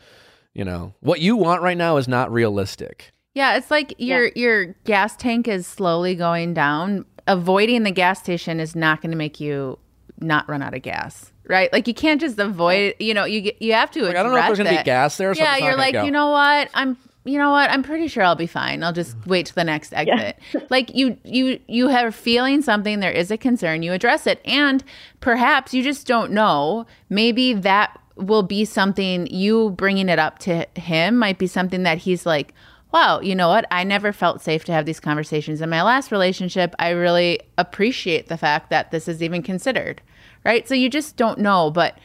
you 0.53 0.65
know, 0.65 0.95
what 0.99 1.21
you 1.21 1.35
want 1.35 1.61
right 1.61 1.77
now 1.77 1.97
is 1.97 2.07
not 2.07 2.31
realistic. 2.31 3.13
Yeah, 3.35 3.55
it's 3.55 3.69
like 3.69 3.93
your 3.99 4.31
your 4.35 4.73
gas 4.83 5.15
tank 5.15 5.47
is 5.47 5.67
slowly 5.67 6.15
going 6.15 6.55
down. 6.55 7.05
Avoiding 7.27 7.83
the 7.83 7.91
gas 7.91 8.19
station 8.19 8.59
is 8.59 8.75
not 8.75 9.01
going 9.01 9.11
to 9.11 9.17
make 9.17 9.39
you 9.39 9.77
not 10.19 10.49
run 10.49 10.63
out 10.63 10.73
of 10.73 10.81
gas, 10.81 11.31
right? 11.45 11.71
Like 11.71 11.87
you 11.87 11.93
can't 11.93 12.19
just 12.19 12.39
avoid. 12.39 12.95
You 12.99 13.13
know, 13.13 13.25
you 13.25 13.41
get 13.41 13.61
you 13.61 13.73
have 13.73 13.91
to. 13.91 14.01
Like 14.01 14.15
I 14.15 14.23
don't 14.23 14.31
know 14.31 14.39
if 14.39 14.45
there's 14.47 14.59
address 14.59 14.69
gonna 14.69 14.81
be 14.81 14.85
gas 14.85 15.17
there. 15.17 15.35
So 15.35 15.43
yeah, 15.43 15.53
it's 15.53 15.61
you're 15.61 15.71
gonna 15.73 15.81
like, 15.83 15.93
go. 15.93 16.03
you 16.05 16.09
know 16.09 16.31
what? 16.31 16.69
I'm 16.73 16.97
you 17.27 17.37
know 17.37 17.51
what? 17.51 17.69
I'm 17.69 17.83
pretty 17.83 18.07
sure 18.07 18.23
I'll 18.23 18.35
be 18.35 18.47
fine. 18.47 18.83
I'll 18.83 18.93
just 18.93 19.15
wait 19.25 19.47
to 19.47 19.55
the 19.55 19.63
next 19.63 19.93
exit. 19.93 20.39
like 20.69 20.95
you 20.95 21.17
you 21.23 21.59
you 21.67 21.89
have 21.89 22.07
a 22.07 22.11
feeling 22.11 22.61
something 22.61 22.99
there 22.99 23.11
is 23.11 23.31
a 23.31 23.37
concern, 23.37 23.83
you 23.83 23.93
address 23.93 24.25
it. 24.25 24.41
And 24.45 24.83
perhaps 25.19 25.73
you 25.73 25.83
just 25.83 26.07
don't 26.07 26.31
know. 26.31 26.85
Maybe 27.09 27.53
that 27.53 27.99
will 28.15 28.43
be 28.43 28.65
something 28.65 29.27
you 29.27 29.71
bringing 29.71 30.09
it 30.09 30.19
up 30.19 30.39
to 30.39 30.65
him 30.75 31.17
might 31.17 31.37
be 31.37 31.47
something 31.47 31.83
that 31.83 31.99
he's 31.99 32.25
like, 32.25 32.53
"Wow, 32.91 33.19
you 33.19 33.35
know 33.35 33.49
what? 33.49 33.65
I 33.69 33.83
never 33.83 34.13
felt 34.13 34.41
safe 34.41 34.63
to 34.65 34.71
have 34.71 34.85
these 34.85 34.99
conversations 34.99 35.61
in 35.61 35.69
my 35.69 35.83
last 35.83 36.11
relationship. 36.11 36.73
I 36.79 36.89
really 36.89 37.39
appreciate 37.57 38.27
the 38.27 38.37
fact 38.37 38.69
that 38.69 38.91
this 38.91 39.07
is 39.07 39.21
even 39.21 39.43
considered." 39.43 40.01
Right? 40.45 40.67
So 40.67 40.75
you 40.75 40.89
just 40.89 41.17
don't 41.17 41.39
know, 41.39 41.69
but 41.71 41.97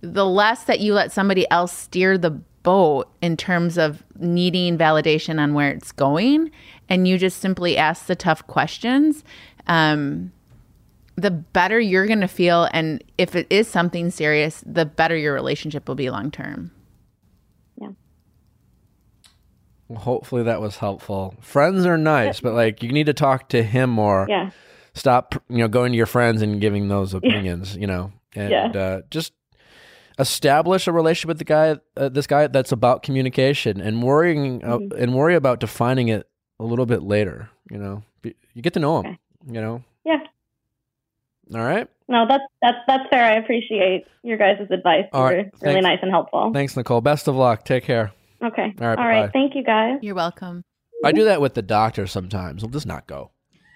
the 0.00 0.26
less 0.26 0.64
that 0.64 0.80
you 0.80 0.94
let 0.94 1.12
somebody 1.12 1.50
else 1.50 1.72
steer 1.76 2.16
the 2.16 2.40
boat 2.62 3.08
in 3.22 3.36
terms 3.36 3.78
of 3.78 4.02
needing 4.18 4.76
validation 4.76 5.40
on 5.40 5.54
where 5.54 5.70
it's 5.70 5.92
going 5.92 6.50
and 6.88 7.06
you 7.08 7.16
just 7.18 7.38
simply 7.38 7.76
ask 7.76 8.06
the 8.06 8.14
tough 8.16 8.46
questions 8.46 9.24
um, 9.66 10.30
the 11.16 11.30
better 11.30 11.78
you're 11.80 12.06
going 12.06 12.20
to 12.20 12.28
feel 12.28 12.68
and 12.72 13.02
if 13.18 13.34
it 13.34 13.46
is 13.50 13.66
something 13.68 14.10
serious 14.10 14.62
the 14.66 14.84
better 14.86 15.16
your 15.16 15.32
relationship 15.34 15.88
will 15.88 15.94
be 15.94 16.10
long 16.10 16.30
term 16.30 16.70
Yeah. 17.80 17.88
Well, 19.88 20.00
hopefully 20.00 20.44
that 20.44 20.60
was 20.60 20.76
helpful. 20.76 21.34
Friends 21.40 21.84
are 21.84 21.98
nice, 21.98 22.40
but 22.40 22.54
like 22.54 22.82
you 22.82 22.92
need 22.92 23.06
to 23.06 23.14
talk 23.14 23.48
to 23.50 23.62
him 23.62 23.90
more. 23.90 24.26
Yeah. 24.28 24.50
stop 24.94 25.34
you 25.48 25.58
know 25.58 25.68
going 25.68 25.92
to 25.92 25.96
your 25.96 26.06
friends 26.06 26.42
and 26.42 26.60
giving 26.60 26.88
those 26.88 27.14
opinions 27.14 27.76
you 27.76 27.86
know 27.86 28.12
and 28.34 28.50
Yeah. 28.50 28.66
uh, 28.80 29.00
just 29.10 29.32
establish 30.20 30.86
a 30.86 30.92
relationship 30.92 31.28
with 31.28 31.38
the 31.38 31.44
guy 31.44 31.76
uh, 31.96 32.08
this 32.08 32.26
guy 32.26 32.46
that's 32.46 32.72
about 32.72 33.02
communication 33.02 33.80
and 33.80 34.02
worrying 34.02 34.62
uh, 34.64 34.78
Mm-hmm. 34.78 35.02
and 35.02 35.14
worry 35.14 35.34
about 35.34 35.58
defining 35.60 36.08
it 36.08 36.28
a 36.58 36.64
little 36.64 36.86
bit 36.86 37.02
later 37.02 37.48
you 37.70 37.78
know 37.78 38.02
Be- 38.22 38.36
you 38.54 38.62
get 38.62 38.74
to 38.74 38.80
know 38.80 39.00
him 39.00 39.06
Okay. 39.06 39.18
you 39.54 39.60
know 39.60 39.82
Yeah. 40.04 40.18
all 41.54 41.60
right 41.64 41.88
No, 42.08 42.26
that's 42.28 42.42
that's 42.62 42.78
that's 42.86 43.08
fair. 43.10 43.24
I 43.24 43.34
appreciate 43.36 44.04
your 44.22 44.36
guys' 44.36 44.66
advice. 44.70 45.06
All 45.12 45.24
right, 45.24 45.36
You're 45.36 45.50
really 45.62 45.74
thanks. 45.74 45.84
nice 45.84 45.98
and 46.02 46.10
helpful. 46.10 46.50
thanks 46.52 46.76
nicole 46.76 47.00
best 47.00 47.28
of 47.28 47.34
luck 47.36 47.64
take 47.64 47.84
care 47.84 48.12
Okay. 48.42 48.74
All 48.80 48.86
right, 48.88 48.98
All 48.98 49.06
right. 49.06 49.20
bye-bye. 49.22 49.32
Thank 49.32 49.54
you 49.54 49.62
guys. 49.64 49.98
you're 50.02 50.14
welcome 50.14 50.62
i 51.04 51.12
do 51.12 51.24
that 51.24 51.40
with 51.40 51.54
the 51.54 51.62
doctor 51.62 52.06
sometimes 52.06 52.62
he'll 52.62 52.70
just 52.70 52.86
not 52.86 53.06
go 53.06 53.30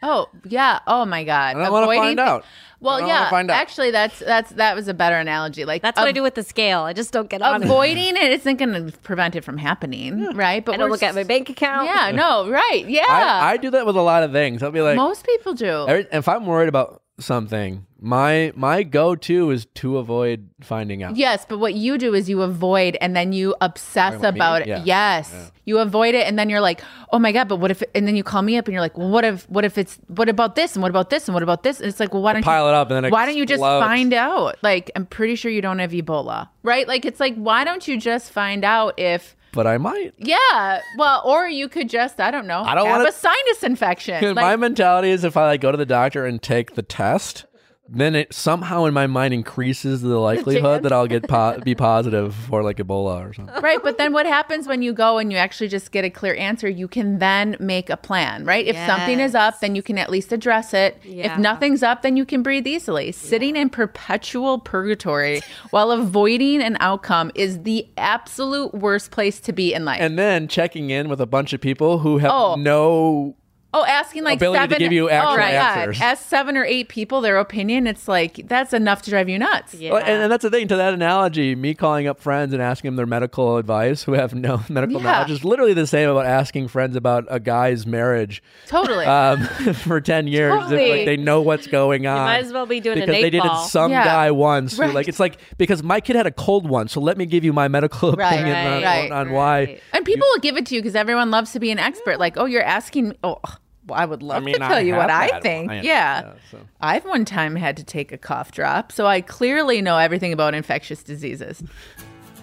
Oh 0.04 0.28
yeah. 0.44 0.80
Oh 0.86 1.04
my 1.06 1.24
God. 1.24 1.56
I 1.56 1.70
want 1.70 1.90
to 1.90 1.96
find 1.96 2.18
thi- 2.18 2.22
out. 2.22 2.44
Well, 2.80 3.02
I 3.02 3.06
yeah. 3.06 3.30
find 3.30 3.50
out. 3.50 3.56
Actually, 3.56 3.90
that's 3.90 4.18
that's 4.18 4.50
that 4.52 4.76
was 4.76 4.86
a 4.88 4.94
better 4.94 5.16
analogy. 5.16 5.64
Like 5.64 5.80
That's 5.80 5.98
what 5.98 6.06
I 6.06 6.12
do 6.12 6.22
with 6.22 6.34
the 6.34 6.42
scale. 6.42 6.80
I 6.80 6.92
just 6.92 7.12
don't 7.12 7.30
get 7.30 7.40
on 7.40 7.62
it. 7.62 7.64
Avoiding 7.64 8.16
it 8.16 8.32
isn't 8.32 8.56
going 8.56 8.90
to 8.90 8.98
prevent 8.98 9.34
it 9.34 9.42
from 9.42 9.56
happening, 9.56 10.34
right? 10.34 10.62
But 10.62 10.74
I 10.74 10.76
don't 10.76 10.90
we're 10.90 10.92
look 10.92 11.02
at 11.02 11.14
my 11.14 11.24
bank 11.24 11.48
account. 11.48 11.86
Yeah. 11.86 12.10
No. 12.10 12.50
Right. 12.50 12.84
Yeah. 12.86 13.06
I, 13.08 13.52
I 13.52 13.56
do 13.56 13.70
that 13.70 13.86
with 13.86 13.96
a 13.96 14.02
lot 14.02 14.22
of 14.22 14.32
things. 14.32 14.62
I'll 14.62 14.70
be 14.70 14.82
like, 14.82 14.96
Most 14.96 15.24
people 15.24 15.54
do. 15.54 15.86
every, 15.88 16.06
if 16.12 16.28
I'm 16.28 16.44
worried 16.44 16.68
about 16.68 17.00
something, 17.18 17.86
my 18.00 18.52
my 18.54 18.82
go 18.82 19.14
to 19.14 19.50
is 19.50 19.66
to 19.76 19.98
avoid 19.98 20.48
finding 20.60 21.02
out. 21.02 21.16
Yes, 21.16 21.46
but 21.48 21.58
what 21.58 21.74
you 21.74 21.96
do 21.98 22.14
is 22.14 22.28
you 22.28 22.42
avoid 22.42 22.96
and 23.00 23.14
then 23.14 23.32
you 23.32 23.54
obsess 23.60 24.14
about 24.16 24.34
about 24.34 24.62
it. 24.62 24.68
Yeah. 24.68 24.82
Yes. 24.84 25.52
You 25.64 25.78
avoid 25.78 26.14
it 26.14 26.26
and 26.26 26.38
then 26.38 26.50
you're 26.50 26.60
like, 26.60 26.82
"Oh 27.12 27.18
my 27.18 27.32
god, 27.32 27.48
but 27.48 27.56
what 27.56 27.70
if 27.70 27.82
and 27.94 28.06
then 28.06 28.16
you 28.16 28.22
call 28.22 28.42
me 28.42 28.56
up 28.56 28.66
and 28.66 28.72
you're 28.72 28.82
like, 28.82 28.98
"Well, 28.98 29.08
what 29.08 29.24
if 29.24 29.48
what 29.48 29.64
if 29.64 29.78
it's 29.78 29.98
what 30.08 30.28
about 30.28 30.56
this 30.56 30.74
and 30.74 30.82
what 30.82 30.90
about 30.90 31.10
this 31.10 31.28
and 31.28 31.34
what 31.34 31.42
about 31.42 31.62
this?" 31.62 31.80
And 31.80 31.88
it's 31.88 32.00
like, 32.00 32.12
"Well, 32.12 32.22
why 32.22 32.34
don't 32.34 32.42
Pile 32.42 32.64
you 32.64 32.70
it 32.70 32.74
up 32.74 32.90
and 32.90 33.04
then 33.04 33.10
Why 33.10 33.26
don't 33.26 33.36
you 33.36 33.46
just 33.46 33.62
find 33.62 34.12
out? 34.12 34.56
Like, 34.62 34.90
I'm 34.96 35.06
pretty 35.06 35.36
sure 35.36 35.50
you 35.50 35.62
don't 35.62 35.78
have 35.78 35.92
Ebola. 35.92 36.48
Right? 36.62 36.86
Like 36.86 37.04
it's 37.04 37.20
like, 37.20 37.36
why 37.36 37.64
don't 37.64 37.86
you 37.88 37.98
just 37.98 38.32
find 38.32 38.64
out 38.64 38.98
if 38.98 39.36
But 39.54 39.66
I 39.66 39.78
might. 39.78 40.14
yeah, 40.18 40.80
well, 40.98 41.22
or 41.24 41.48
you 41.48 41.68
could 41.68 41.88
just, 41.88 42.20
I 42.20 42.30
don't 42.30 42.46
know, 42.46 42.62
I 42.62 42.74
don't 42.74 42.86
have 42.86 42.96
wanna- 42.98 43.08
a 43.08 43.12
sinus 43.12 43.62
infection. 43.62 44.34
my 44.34 44.56
mentality 44.56 45.10
is 45.10 45.22
if 45.24 45.36
I 45.36 45.46
like 45.46 45.60
go 45.60 45.70
to 45.70 45.78
the 45.78 45.86
doctor 45.86 46.26
and 46.26 46.42
take 46.42 46.74
the 46.74 46.82
test, 46.82 47.46
then 47.88 48.14
it 48.14 48.32
somehow 48.32 48.86
in 48.86 48.94
my 48.94 49.06
mind 49.06 49.34
increases 49.34 50.00
the 50.00 50.18
likelihood 50.18 50.82
that 50.84 50.92
I'll 50.92 51.06
get 51.06 51.28
po- 51.28 51.60
be 51.60 51.74
positive 51.90 52.34
for 52.34 52.62
like 52.62 52.78
Ebola 52.78 53.28
or 53.28 53.34
something. 53.34 53.60
right, 53.62 53.78
but 53.82 53.98
then 53.98 54.12
what 54.14 54.24
happens 54.24 54.66
when 54.66 54.80
you 54.80 54.92
go 54.94 55.18
and 55.18 55.30
you 55.30 55.36
actually 55.36 55.68
just 55.68 55.92
get 55.92 56.02
a 56.04 56.08
clear 56.10 56.34
answer? 56.36 56.66
You 56.68 56.88
can 56.88 57.18
then 57.18 57.56
make 57.60 57.90
a 57.90 57.96
plan, 57.98 58.46
right? 58.46 58.66
If 58.66 58.76
something 58.86 59.20
is 59.20 59.34
up, 59.34 59.60
then 59.60 59.74
you 59.74 59.82
can 59.82 59.98
at 59.98 60.08
least 60.10 60.32
address 60.32 60.72
it. 60.72 60.98
Yeah. 61.04 61.34
If 61.34 61.38
nothing's 61.38 61.82
up, 61.82 62.00
then 62.02 62.16
you 62.16 62.24
can 62.24 62.42
breathe 62.42 62.66
easily. 62.66 63.12
Sitting 63.12 63.54
in 63.54 63.68
perpetual 63.68 64.58
purgatory 64.58 65.42
while 65.70 65.90
avoiding 65.90 66.62
an 66.62 66.78
outcome 66.80 67.30
is 67.34 67.62
the 67.64 67.86
absolute 67.98 68.72
worst 68.74 69.10
place 69.10 69.40
to 69.40 69.52
be 69.52 69.74
in 69.74 69.84
life. 69.84 70.00
And 70.00 70.18
then 70.18 70.48
checking 70.48 70.88
in 70.90 71.08
with 71.10 71.20
a 71.20 71.26
bunch 71.26 71.52
of 71.52 71.60
people 71.60 71.98
who 71.98 72.18
have 72.18 72.30
Oh. 72.32 72.54
no 72.56 73.36
Oh, 73.76 73.84
asking 73.84 74.22
like 74.22 74.36
ability 74.38 74.58
to 74.60 74.62
seven, 74.62 74.78
give 74.78 74.92
you 74.92 75.10
actual 75.10 75.32
oh 75.32 75.36
my 75.36 75.50
answers. 75.50 75.98
God. 75.98 76.04
Ask 76.04 76.28
seven 76.28 76.56
or 76.56 76.64
eight 76.64 76.88
people 76.88 77.20
their 77.20 77.38
opinion. 77.38 77.88
It's 77.88 78.06
like 78.06 78.46
that's 78.46 78.72
enough 78.72 79.02
to 79.02 79.10
drive 79.10 79.28
you 79.28 79.36
nuts. 79.36 79.74
Yeah. 79.74 79.90
Well, 79.90 80.00
and, 80.00 80.22
and 80.22 80.30
that's 80.32 80.42
the 80.44 80.50
thing 80.50 80.68
to 80.68 80.76
that 80.76 80.94
analogy. 80.94 81.56
Me 81.56 81.74
calling 81.74 82.06
up 82.06 82.20
friends 82.20 82.52
and 82.52 82.62
asking 82.62 82.88
them 82.90 82.96
their 82.96 83.04
medical 83.06 83.56
advice 83.56 84.04
who 84.04 84.12
have 84.12 84.32
no 84.32 84.62
medical 84.68 84.98
Yeah. 85.02 85.10
knowledge 85.12 85.32
is 85.32 85.44
literally 85.44 85.74
the 85.74 85.88
same 85.88 86.08
about 86.08 86.24
asking 86.24 86.68
friends 86.68 86.94
about 86.94 87.24
a 87.28 87.40
guy's 87.40 87.84
marriage 87.84 88.42
Totally. 88.68 89.06
um, 89.06 89.40
for 89.74 90.00
ten 90.00 90.28
years. 90.28 90.54
If, 90.54 90.60
Totally. 90.70 90.90
like 90.90 91.06
they 91.06 91.16
know 91.16 91.42
what's 91.42 91.66
going 91.66 92.06
on. 92.06 92.18
might 92.26 92.44
as 92.44 92.52
well 92.52 92.66
be 92.66 92.78
doing 92.78 92.94
because 93.00 93.08
an 93.16 93.22
they 93.22 93.30
did 93.30 93.44
it 93.44 93.56
some 93.66 93.90
Yeah. 93.90 94.04
guy 94.04 94.30
once. 94.30 94.76
who, 94.76 94.82
Right. 94.82 94.94
like 94.94 95.08
it's 95.08 95.18
like 95.18 95.38
because 95.58 95.82
my 95.82 96.00
kid 96.00 96.14
had 96.14 96.26
a 96.28 96.30
cold 96.30 96.68
one, 96.68 96.86
so 96.86 97.00
let 97.00 97.18
me 97.18 97.26
give 97.26 97.42
you 97.42 97.52
my 97.52 97.66
medical 97.66 98.12
Right, 98.12 98.34
opinion 98.34 98.56
on, 98.56 98.82
right, 98.84 99.10
on, 99.10 99.18
on 99.18 99.26
right. 99.32 99.34
why. 99.68 99.80
And 99.92 100.04
people 100.04 100.28
will 100.32 100.40
give 100.40 100.56
it 100.56 100.66
to 100.66 100.76
you 100.76 100.80
because 100.80 100.94
everyone 100.94 101.32
loves 101.32 101.50
to 101.54 101.58
be 101.58 101.72
an 101.72 101.80
expert. 101.80 102.20
Like, 102.20 102.34
oh, 102.36 102.44
you're 102.44 102.62
asking. 102.62 103.16
Oh, 103.24 103.40
well, 103.42 103.58
I 103.90 104.06
would 104.06 104.22
love 104.22 104.42
mean, 104.42 104.54
to 104.54 104.60
tell 104.60 104.72
I 104.74 104.80
you 104.80 104.94
what 104.94 105.10
I 105.10 105.40
think. 105.40 105.68
one. 105.68 105.78
I- 105.78 105.82
yeah. 105.82 106.22
yeah, 106.22 106.32
so. 106.50 106.60
I've 106.80 107.04
one 107.04 107.24
time 107.24 107.56
had 107.56 107.76
to 107.76 107.84
take 107.84 108.12
a 108.12 108.18
cough 108.18 108.52
drop, 108.52 108.92
so 108.92 109.06
I 109.06 109.20
clearly 109.20 109.82
know 109.82 109.98
everything 109.98 110.32
about 110.32 110.54
infectious 110.54 111.02
diseases. 111.02 111.62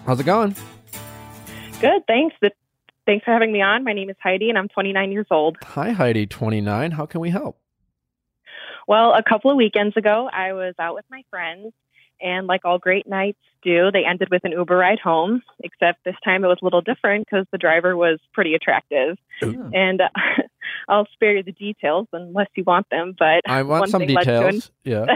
How's 0.06 0.20
it 0.20 0.26
going? 0.26 0.54
Good, 1.80 2.02
thanks. 2.06 2.34
Th- 2.40 2.52
Thanks 3.04 3.24
for 3.24 3.32
having 3.32 3.50
me 3.52 3.60
on. 3.60 3.82
My 3.82 3.92
name 3.92 4.10
is 4.10 4.16
Heidi, 4.22 4.48
and 4.48 4.56
I'm 4.56 4.68
29 4.68 5.10
years 5.10 5.26
old. 5.28 5.56
Hi, 5.64 5.90
Heidi, 5.90 6.24
twenty 6.24 6.60
nine. 6.60 6.92
How 6.92 7.04
can 7.04 7.20
we 7.20 7.30
help? 7.30 7.58
Well, 8.86 9.12
a 9.14 9.22
couple 9.28 9.50
of 9.50 9.56
weekends 9.56 9.96
ago, 9.96 10.28
I 10.32 10.52
was 10.52 10.74
out 10.78 10.94
with 10.94 11.04
my 11.10 11.22
friends, 11.28 11.72
and 12.20 12.46
like 12.46 12.64
all 12.64 12.78
great 12.78 13.08
nights 13.08 13.40
do, 13.64 13.90
they 13.92 14.04
ended 14.04 14.28
with 14.30 14.44
an 14.44 14.52
Uber 14.52 14.76
ride 14.76 15.00
home, 15.00 15.42
except 15.64 16.04
this 16.04 16.14
time 16.24 16.44
it 16.44 16.48
was 16.48 16.58
a 16.62 16.64
little 16.64 16.80
different 16.80 17.26
because 17.28 17.44
the 17.50 17.58
driver 17.58 17.96
was 17.96 18.20
pretty 18.32 18.54
attractive. 18.54 19.16
And 19.40 20.00
uh, 20.00 20.08
I'll 20.88 21.06
spare 21.12 21.36
you 21.36 21.42
the 21.42 21.52
details 21.52 22.08
unless 22.12 22.48
you 22.54 22.64
want 22.64 22.88
them, 22.90 23.14
but 23.18 23.42
I 23.46 23.62
want 23.62 23.90
some 23.90 24.06
details. 24.06 24.70
Yeah. 24.84 25.06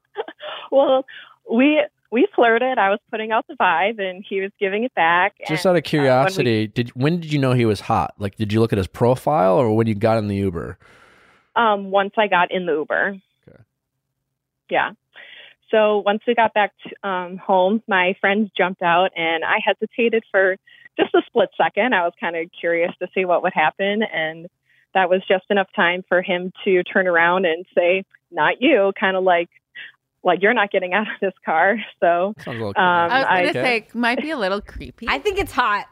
well, 0.70 1.04
we 1.50 1.84
we 2.10 2.26
flirted. 2.34 2.78
I 2.78 2.90
was 2.90 3.00
putting 3.10 3.32
out 3.32 3.46
the 3.48 3.54
vibe, 3.54 4.00
and 4.00 4.24
he 4.28 4.40
was 4.40 4.50
giving 4.58 4.84
it 4.84 4.94
back. 4.94 5.34
Just 5.48 5.64
and, 5.64 5.70
out 5.70 5.76
of 5.76 5.82
uh, 5.82 5.82
when 5.82 5.82
we- 5.82 5.82
curiosity, 5.82 6.66
did 6.66 6.90
when 6.90 7.20
did 7.20 7.32
you 7.32 7.38
know 7.38 7.52
he 7.52 7.64
was 7.64 7.80
hot? 7.80 8.14
Like, 8.18 8.36
did 8.36 8.52
you 8.52 8.60
look 8.60 8.72
at 8.72 8.78
his 8.78 8.86
profile 8.86 9.56
or 9.56 9.74
when 9.74 9.86
you 9.86 9.94
got 9.94 10.18
in 10.18 10.28
the 10.28 10.36
Uber? 10.36 10.78
um, 11.56 11.90
once 11.90 12.12
I 12.16 12.28
got 12.28 12.52
in 12.52 12.66
the 12.66 12.72
Uber. 12.74 13.16
Okay. 13.48 13.62
Yeah. 14.70 14.92
So 15.70 16.02
once 16.04 16.22
we 16.26 16.34
got 16.34 16.54
back 16.54 16.72
to, 16.84 17.08
um, 17.08 17.38
home, 17.38 17.82
my 17.88 18.14
friends 18.20 18.50
jumped 18.56 18.82
out, 18.82 19.10
and 19.16 19.44
I 19.44 19.56
hesitated 19.64 20.22
for 20.30 20.56
just 20.96 21.14
a 21.14 21.22
split 21.26 21.48
second. 21.56 21.94
I 21.94 22.04
was 22.04 22.12
kind 22.20 22.36
of 22.36 22.48
curious 22.58 22.92
to 23.00 23.08
see 23.14 23.24
what 23.24 23.42
would 23.42 23.52
happen, 23.52 24.02
and 24.02 24.46
that 24.96 25.08
was 25.08 25.22
just 25.28 25.44
enough 25.50 25.68
time 25.76 26.02
for 26.08 26.20
him 26.22 26.52
to 26.64 26.82
turn 26.82 27.06
around 27.06 27.44
and 27.46 27.64
say, 27.76 28.02
"Not 28.32 28.60
you," 28.60 28.92
kind 28.98 29.16
of 29.16 29.22
like, 29.22 29.48
like 30.24 30.42
you're 30.42 30.54
not 30.54 30.72
getting 30.72 30.92
out 30.94 31.02
of 31.02 31.20
this 31.20 31.34
car. 31.44 31.76
So 32.00 32.34
Sounds 32.38 32.46
a 32.46 32.50
little 32.50 32.68
Um, 32.70 32.74
I 32.76 33.42
was 33.42 33.52
going 33.52 33.54
to 33.54 33.62
say, 33.62 33.86
might 33.94 34.20
be 34.20 34.30
a 34.30 34.36
little 34.38 34.60
creepy. 34.60 35.06
I 35.08 35.18
think 35.20 35.38
it's 35.38 35.52
hot. 35.52 35.86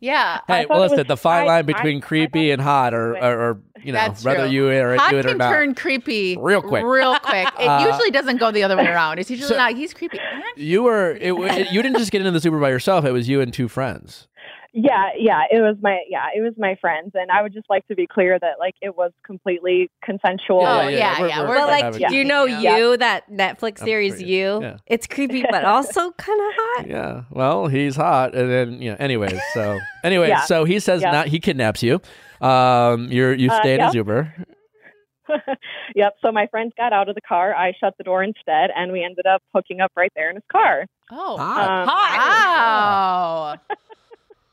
yeah. 0.00 0.40
Hey, 0.48 0.66
well, 0.68 0.80
it 0.80 0.82
listen, 0.90 0.98
was- 0.98 1.06
the 1.06 1.16
fine 1.16 1.44
I- 1.44 1.46
line 1.46 1.64
between 1.66 1.96
I 1.98 2.00
creepy 2.00 2.48
thought 2.48 2.52
and 2.52 2.60
hot, 2.62 2.92
or, 2.94 3.16
or, 3.16 3.40
or 3.50 3.60
you 3.82 3.92
know, 3.92 3.98
That's 4.00 4.24
whether 4.24 4.46
you 4.46 4.68
are 4.68 4.96
Hot 4.96 5.10
do 5.10 5.18
it 5.18 5.24
or 5.26 5.28
can 5.30 5.38
not. 5.38 5.50
turn 5.52 5.74
creepy 5.74 6.36
Real 6.38 6.60
quick. 6.62 6.84
Real 6.84 7.16
quick. 7.20 7.48
It 7.58 7.66
Uh, 7.66 7.86
usually 7.88 8.10
doesn't 8.10 8.36
go 8.38 8.50
the 8.52 8.62
other 8.64 8.76
way 8.76 8.86
around. 8.86 9.18
It's 9.20 9.30
usually 9.30 9.48
so- 9.48 9.56
not. 9.56 9.74
He's 9.74 9.94
creepy. 9.94 10.18
You 10.56 10.82
were, 10.82 11.12
it, 11.20 11.32
wa- 11.32 11.46
you 11.70 11.82
didn't 11.82 11.96
just 11.98 12.10
get 12.12 12.20
into 12.24 12.38
the 12.38 12.44
Uber 12.44 12.60
by 12.60 12.68
yourself. 12.70 13.04
It 13.04 13.12
was 13.12 13.28
you 13.28 13.40
and 13.40 13.52
two 13.54 13.68
friends. 13.68 14.26
Yeah, 14.74 15.10
yeah, 15.18 15.42
it 15.50 15.60
was 15.60 15.76
my 15.82 16.00
yeah, 16.08 16.28
it 16.34 16.40
was 16.40 16.54
my 16.56 16.76
friends, 16.80 17.10
and 17.14 17.30
I 17.30 17.42
would 17.42 17.52
just 17.52 17.68
like 17.68 17.86
to 17.88 17.94
be 17.94 18.06
clear 18.06 18.38
that 18.38 18.58
like 18.58 18.74
it 18.80 18.96
was 18.96 19.12
completely 19.22 19.90
consensual. 20.02 20.62
Oh, 20.64 20.88
yeah, 20.88 21.18
We're- 21.20 21.28
yeah, 21.28 21.38
we're- 21.40 21.48
we're 21.50 21.54
But 21.56 21.60
we're 21.60 21.66
like, 21.66 21.84
having- 21.84 22.08
do 22.08 22.16
you 22.16 22.24
know 22.24 22.44
Yeah. 22.46 22.78
you 22.78 22.96
that 22.96 23.30
Netflix 23.30 23.80
series 23.80 24.22
you? 24.22 24.60
yeah. 24.62 24.76
It's 24.86 25.06
creepy, 25.06 25.42
but 25.50 25.66
also 25.66 26.10
kind 26.12 26.40
of 26.40 26.52
hot. 26.56 26.86
Yeah. 26.88 27.22
Well, 27.30 27.66
he's 27.66 27.96
hot, 27.96 28.34
and 28.34 28.50
then 28.50 28.80
you 28.80 28.92
know. 28.92 28.96
Anyways, 28.98 29.38
so 29.52 29.78
anyways, 30.04 30.30
Yeah. 30.30 30.40
so 30.40 30.64
he 30.64 30.78
says 30.80 31.02
Yeah. 31.02 31.10
not. 31.10 31.26
He 31.26 31.38
kidnaps 31.38 31.82
you. 31.82 32.00
Um, 32.40 33.08
you're 33.12 33.34
you 33.34 33.50
Uh, 33.50 33.60
stay 33.60 33.74
in 33.74 33.80
his 33.82 33.94
yeah. 33.94 33.98
Uber. 33.98 34.34
yep. 35.94 36.14
So 36.22 36.32
my 36.32 36.46
friends 36.46 36.72
got 36.78 36.92
out 36.94 37.08
of 37.10 37.14
the 37.14 37.20
car. 37.20 37.54
I 37.54 37.72
shut 37.78 37.94
the 37.98 38.04
door 38.04 38.22
instead, 38.22 38.70
and 38.74 38.90
we 38.90 39.04
ended 39.04 39.26
up 39.26 39.42
hooking 39.54 39.80
up 39.80 39.92
right 39.96 40.10
there 40.16 40.30
in 40.30 40.36
his 40.36 40.44
car. 40.50 40.86
Oh. 41.10 41.36
Hot. 41.36 41.70
Um, 41.70 41.86
Wow. 41.86 43.54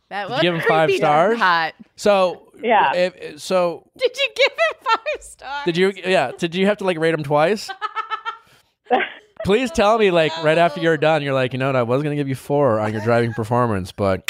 That 0.10 0.30
was 0.30 0.42
give 0.42 0.54
him 0.56 0.62
five 0.68 0.92
stars? 0.92 1.38
Hot. 1.40 1.74
So 1.96 2.52
Yeah. 2.62 2.94
if- 2.94 3.40
so 3.40 3.90
Did 3.98 4.18
you 4.18 4.28
give 4.36 4.52
him 4.52 4.84
five 4.84 5.22
stars? 5.24 5.66
did 5.66 5.78
you? 5.78 5.94
Yeah. 5.96 6.32
Did 6.38 6.56
you 6.56 6.66
have 6.66 6.78
to 6.78 6.84
like 6.84 6.98
rate 6.98 7.14
him 7.14 7.24
twice? 7.24 7.70
Please 9.46 9.72
tell 9.72 9.98
me, 9.98 10.12
like, 10.12 10.32
right 10.44 10.58
after 10.58 10.82
you're 10.82 10.98
done, 10.98 11.22
you're 11.24 11.34
like, 11.34 11.54
you 11.54 11.60
know 11.60 11.68
what? 11.68 11.76
I 11.78 11.84
was 11.84 12.04
gonna 12.04 12.16
give 12.18 12.28
you 12.28 12.36
four 12.36 12.80
on 12.80 12.92
your 12.92 13.02
driving 13.02 13.34
performance, 13.34 13.92
but 13.94 14.30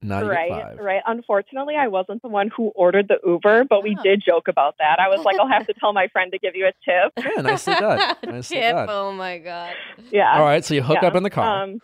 now 0.00 0.20
you 0.20 0.30
right, 0.30 0.50
five. 0.50 0.78
right. 0.78 1.02
Unfortunately, 1.06 1.74
I 1.76 1.88
wasn't 1.88 2.22
the 2.22 2.28
one 2.28 2.50
who 2.56 2.68
ordered 2.76 3.08
the 3.08 3.18
Uber, 3.26 3.64
but 3.64 3.82
we 3.82 3.96
Oh. 3.98 4.02
did 4.04 4.22
joke 4.24 4.46
about 4.46 4.76
that. 4.78 5.00
I 5.00 5.08
was 5.08 5.24
like, 5.24 5.40
I'll 5.40 5.48
have 5.48 5.66
to 5.66 5.72
tell 5.80 5.92
my 5.92 6.06
friend 6.08 6.30
to 6.32 6.38
give 6.38 6.54
you 6.54 6.66
a 6.66 6.72
tip. 6.84 7.12
Yeah, 7.36 7.42
nicely 7.42 7.74
done. 7.74 8.16
Nicely 8.24 8.58
Tip. 8.58 8.76
done. 8.76 8.86
Oh 8.90 9.10
my 9.12 9.38
god. 9.38 9.74
Yeah. 10.12 10.34
All 10.38 10.44
right, 10.44 10.64
so 10.64 10.74
you 10.74 10.82
hook 10.82 10.98
Yeah. 11.02 11.08
up 11.08 11.16
in 11.16 11.22
the 11.24 11.30
car. 11.30 11.62
Um, 11.64 11.80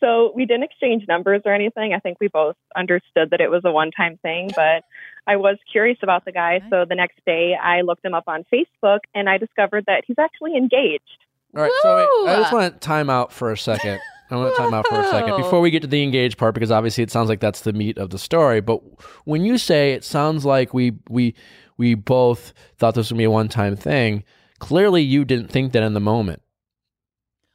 so 0.00 0.32
we 0.34 0.44
didn't 0.44 0.64
exchange 0.64 1.04
numbers 1.08 1.42
or 1.44 1.54
anything. 1.54 1.94
I 1.94 1.98
think 1.98 2.18
we 2.20 2.28
both 2.28 2.56
understood 2.76 3.30
that 3.30 3.40
it 3.40 3.50
was 3.50 3.62
a 3.64 3.70
one 3.70 3.90
time 3.90 4.18
thing, 4.18 4.50
but 4.54 4.84
I 5.26 5.36
was 5.36 5.56
curious 5.70 5.98
about 6.02 6.24
the 6.24 6.32
guy. 6.32 6.60
So 6.70 6.84
the 6.88 6.94
next 6.94 7.18
day 7.24 7.54
I 7.60 7.80
looked 7.80 8.04
him 8.04 8.14
up 8.14 8.24
on 8.26 8.44
Facebook 8.52 9.00
and 9.14 9.28
I 9.28 9.38
discovered 9.38 9.84
that 9.86 10.04
he's 10.06 10.18
actually 10.18 10.56
engaged. 10.56 11.24
All 11.56 11.62
right, 11.62 11.72
so 11.82 11.96
wait, 11.96 12.30
I 12.30 12.36
just 12.36 12.52
want 12.52 12.74
to 12.74 12.78
time 12.80 13.08
out 13.08 13.32
for 13.32 13.50
a 13.50 13.56
second. 13.56 13.98
I 14.30 14.36
want 14.36 14.54
to 14.54 14.60
time 14.60 14.74
out 14.74 14.86
for 14.88 15.00
a 15.00 15.08
second 15.08 15.36
before 15.36 15.60
we 15.60 15.70
get 15.70 15.82
to 15.82 15.88
the 15.88 16.02
engaged 16.02 16.36
part 16.36 16.54
because 16.54 16.70
obviously 16.70 17.04
it 17.04 17.10
sounds 17.10 17.28
like 17.28 17.40
that's 17.40 17.60
the 17.60 17.72
meat 17.72 17.96
of 17.96 18.10
the 18.10 18.18
story. 18.18 18.60
But 18.60 18.82
when 19.24 19.44
you 19.44 19.56
say 19.56 19.92
it 19.92 20.04
sounds 20.04 20.44
like 20.44 20.74
we 20.74 20.92
we 21.08 21.34
we 21.76 21.94
both 21.94 22.52
thought 22.76 22.94
this 22.94 23.10
would 23.10 23.18
be 23.18 23.24
a 23.24 23.30
one 23.30 23.48
time 23.48 23.76
thing, 23.76 24.24
clearly 24.58 25.02
you 25.02 25.24
didn't 25.24 25.48
think 25.48 25.72
that 25.72 25.82
in 25.82 25.94
the 25.94 26.00
moment 26.00 26.42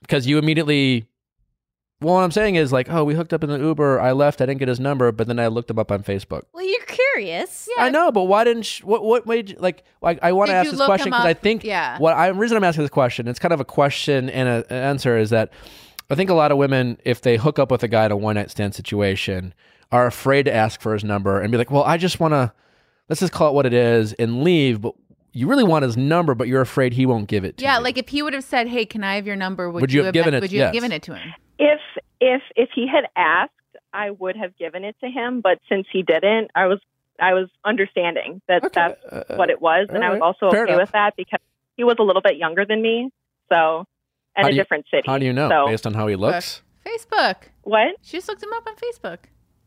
because 0.02 0.28
you 0.28 0.38
immediately. 0.38 1.06
Well, 2.02 2.16
what 2.16 2.22
I'm 2.22 2.32
saying 2.32 2.56
is 2.56 2.72
like, 2.72 2.90
oh, 2.90 3.04
we 3.04 3.14
hooked 3.14 3.32
up 3.32 3.44
in 3.44 3.50
the 3.50 3.60
Uber. 3.60 4.00
I 4.02 4.12
left. 4.12 4.42
I 4.42 4.48
didn't 4.48 4.60
get 4.60 4.68
his 4.68 4.80
number, 4.80 5.12
but 5.12 5.28
then 5.28 5.38
I 5.40 5.48
looked 5.48 5.70
him 5.70 5.78
up 5.78 5.92
on 5.92 6.02
Facebook. 6.02 6.44
Well, 6.54 6.66
you're 6.66 6.84
curious. 6.86 7.70
Yeah. 7.78 7.84
I 7.86 7.90
know, 7.90 8.12
but 8.12 8.24
why 8.24 8.44
didn't? 8.44 8.64
Sh- 8.64 8.84
what 8.84 9.04
what 9.04 9.28
made 9.28 9.52
you, 9.52 9.56
like? 9.60 9.84
I, 10.02 10.18
I 10.22 10.32
want 10.32 10.48
to 10.48 10.54
Did 10.54 10.58
ask 10.58 10.66
you 10.66 10.72
this 10.72 10.80
look 10.80 10.88
question 10.88 11.08
him 11.08 11.12
because 11.12 11.26
I 11.28 11.32
up? 11.32 11.42
think 11.42 11.64
Yeah. 11.64 12.00
what 12.00 12.16
I 12.16 12.28
reason 12.30 12.58
I'm 12.58 12.64
asking 12.64 12.84
this 12.84 12.90
question. 12.90 13.28
It's 13.28 13.38
kind 13.40 13.54
of 13.54 13.60
a 13.60 13.66
question 13.66 14.30
and 14.32 14.50
a, 14.50 14.66
an 14.74 14.84
answer 14.84 15.16
is 15.18 15.30
that 15.30 15.52
I 16.10 16.16
think 16.16 16.30
a 16.30 16.34
lot 16.34 16.52
of 16.52 16.58
women, 16.58 16.98
if 17.06 17.22
they 17.22 17.38
hook 17.38 17.60
up 17.60 17.70
with 17.72 17.84
a 17.84 17.88
guy 17.88 18.06
in 18.06 18.12
a 18.12 18.18
one 18.18 18.36
night 18.36 18.50
stand 18.50 18.74
situation, 18.74 19.54
are 19.92 20.08
afraid 20.08 20.44
to 20.44 20.54
ask 20.54 20.82
for 20.82 20.94
his 20.94 21.04
number 21.04 21.40
and 21.40 21.52
be 21.52 21.58
like, 21.58 21.70
"Well, 21.72 21.84
I 21.84 21.98
just 21.98 22.20
want 22.20 22.34
to." 22.34 22.52
let's 23.10 23.20
just 23.20 23.34
call 23.34 23.50
it 23.50 23.54
what 23.54 23.66
it 23.66 23.74
is 23.74 24.14
and 24.14 24.44
leave. 24.44 24.82
But 24.82 24.96
you 25.34 25.48
really 25.48 25.64
want 25.66 25.84
his 25.84 25.96
number, 25.98 26.34
but 26.34 26.48
you're 26.48 26.62
afraid 26.62 26.94
he 26.94 27.06
won't 27.06 27.28
give 27.28 27.44
it 27.46 27.58
to 27.58 27.64
Yeah, 27.64 27.78
you. 27.78 27.84
like 27.84 27.98
if 27.98 28.10
he 28.10 28.22
would 28.24 28.34
have 28.34 28.44
said, 28.44 28.68
"Hey, 28.70 28.86
can 28.86 29.04
I 29.04 29.16
have 29.16 29.28
your 29.28 29.36
number?" 29.36 29.70
Would, 29.70 29.82
Would 29.82 29.94
you 29.94 30.04
have 30.06 30.14
given 30.14 30.34
it- 30.34 30.42
Would 30.42 30.52
you 30.52 30.62
have 30.62 30.74
yes. 30.74 30.82
given 30.82 30.92
it 30.92 31.04
to 31.04 31.14
him? 31.16 31.34
If 31.64 31.80
if 32.20 32.42
if 32.56 32.70
he 32.74 32.88
had 32.88 33.06
asked, 33.16 33.52
I 33.94 34.10
would 34.10 34.36
have 34.36 34.58
given 34.58 34.84
it 34.84 34.96
to 35.02 35.08
him. 35.08 35.42
But 35.42 35.60
since 35.70 35.86
he 35.94 36.02
didn't, 36.02 36.50
I 36.56 36.66
was 36.66 36.80
I 37.20 37.34
was 37.36 37.50
understanding 37.64 38.42
that 38.48 38.64
Okay, 38.66 38.72
that's 38.74 39.30
uh, 39.32 39.36
what 39.36 39.50
it 39.52 39.62
was, 39.62 39.88
and 39.92 40.04
I 40.04 40.10
was 40.10 40.22
also 40.22 40.50
Fair 40.50 40.64
okay 40.64 40.74
enough. 40.74 40.88
with 40.88 40.92
that 40.94 41.16
because 41.16 41.40
he 41.78 41.84
was 41.84 41.98
a 42.00 42.04
little 42.04 42.22
bit 42.24 42.38
younger 42.38 42.66
than 42.66 42.82
me, 42.82 43.12
so 43.50 43.86
at 44.36 44.44
How 44.44 44.48
a 44.48 44.52
you- 44.52 44.58
different 44.58 44.86
city. 44.90 45.04
How 45.06 45.20
do 45.20 45.26
you 45.26 45.34
know? 45.34 45.50
So 45.50 45.68
Based 45.68 45.86
on 45.86 45.94
how 45.94 46.08
he 46.08 46.16
looks? 46.16 46.64
Facebook. 46.84 47.36
what? 47.62 47.96
She 48.02 48.18
just 48.18 48.28
looked 48.28 48.42
him 48.42 48.54
up 48.54 48.64
on 48.68 48.74
Facebook. 48.76 49.20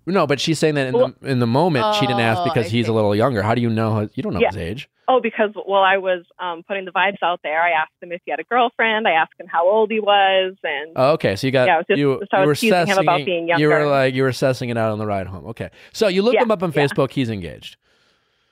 No, 0.07 0.27
but 0.27 0.39
she's 0.41 0.59
saying 0.59 0.75
that 0.75 0.87
in 0.89 0.95
Well- 0.95 1.15
the 1.21 1.29
in 1.31 1.39
the 1.39 1.47
moment 1.47 1.95
she 1.97 2.07
didn't 2.07 2.21
ask 2.21 2.41
Oh, 2.41 2.45
because 2.45 2.67
I 2.67 2.69
he's 2.69 2.87
see. 2.87 2.91
a 2.91 2.95
little 2.95 3.15
younger. 3.15 3.43
How 3.43 3.55
do 3.55 3.63
you 3.63 3.71
know? 3.71 4.09
You 4.15 4.23
don't 4.23 4.35
know 4.35 4.41
Yeah. 4.41 4.49
his 4.49 4.57
age. 4.59 4.89
Oh, 5.09 5.21
because 5.21 5.51
while 5.67 5.83
I 5.83 5.99
was 5.99 6.25
um, 6.39 6.63
putting 6.63 6.85
the 6.87 6.91
vibes 6.91 7.19
out 7.23 7.41
there, 7.43 7.61
I 7.63 7.71
asked 7.71 7.93
him 8.03 8.11
if 8.13 8.23
he 8.25 8.31
had 8.31 8.41
a 8.41 8.45
girlfriend. 8.45 9.07
I 9.07 9.13
asked 9.13 9.35
him 9.39 9.47
how 9.47 9.69
old 9.69 9.91
he 9.91 10.01
was, 10.01 10.55
and 10.65 10.93
Oh, 10.97 11.13
okay, 11.13 11.37
so 11.37 11.47
you 11.47 11.51
got 11.53 11.67
Yeah, 11.67 11.79
just- 11.87 11.91
you, 11.91 11.97
you 11.97 12.09
were 12.33 12.47
was 12.47 12.61
teasing 12.61 12.87
him 12.87 12.99
about 12.99 13.25
being 13.25 13.49
You 13.57 13.69
were 13.69 13.87
like 13.87 14.15
you 14.15 14.23
were 14.23 14.29
assessing 14.31 14.69
it 14.71 14.77
out 14.79 14.91
on 14.93 14.99
the 14.99 15.07
ride 15.07 15.27
home. 15.27 15.47
Okay, 15.49 15.71
so 15.93 16.09
you 16.09 16.23
look 16.23 16.35
Yeah, 16.35 16.43
him 16.43 16.51
up 16.51 16.63
on. 16.63 16.73
Facebook. 16.73 17.11
He's 17.13 17.29
engaged. 17.31 17.77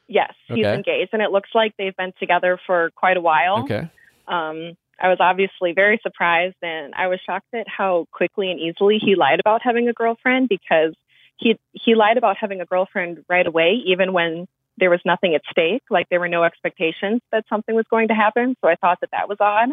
yes, 0.09 0.33
he's 0.47 0.65
engaged, 0.67 1.11
and 1.15 1.23
it 1.23 1.31
looks 1.31 1.51
like 1.55 1.75
they've 1.79 1.97
been 1.97 2.13
together 2.21 2.59
for 2.67 2.91
quite 2.97 3.17
a 3.17 3.21
while. 3.21 3.61
Okay, 3.65 3.89
Um, 4.29 4.77
I 5.01 5.09
was 5.09 5.19
obviously 5.21 5.73
very 5.73 5.99
surprised, 6.03 6.57
and 6.63 6.95
I 6.95 7.09
was 7.09 7.19
shocked 7.27 7.53
at 7.55 7.67
how 7.67 8.07
quickly 8.13 8.51
and 8.51 8.61
easily 8.61 8.99
he 8.99 9.15
lied 9.17 9.41
about 9.41 9.63
having 9.63 9.89
a 9.89 9.93
girlfriend 9.93 10.49
because 10.49 10.95
he 11.43 11.59
he 11.73 11.95
lied 11.95 12.17
about 12.17 12.37
having 12.37 12.61
a 12.61 12.67
girlfriend 12.67 13.25
right 13.29 13.47
away, 13.47 13.83
even 13.87 14.13
when 14.13 14.47
there 14.79 14.91
was 14.91 15.01
nothing 15.05 15.35
at 15.35 15.43
stake, 15.51 15.83
like 15.91 16.09
there 16.09 16.21
were 16.21 16.29
no 16.29 16.45
expectations 16.45 17.21
that 17.31 17.45
something 17.49 17.75
was 17.75 17.85
going 17.91 18.09
to 18.09 18.15
happen. 18.15 18.57
So 18.61 18.69
I 18.69 18.77
thought 18.77 18.99
that 19.01 19.11
that 19.13 19.29
was 19.29 19.39
odd. 19.41 19.71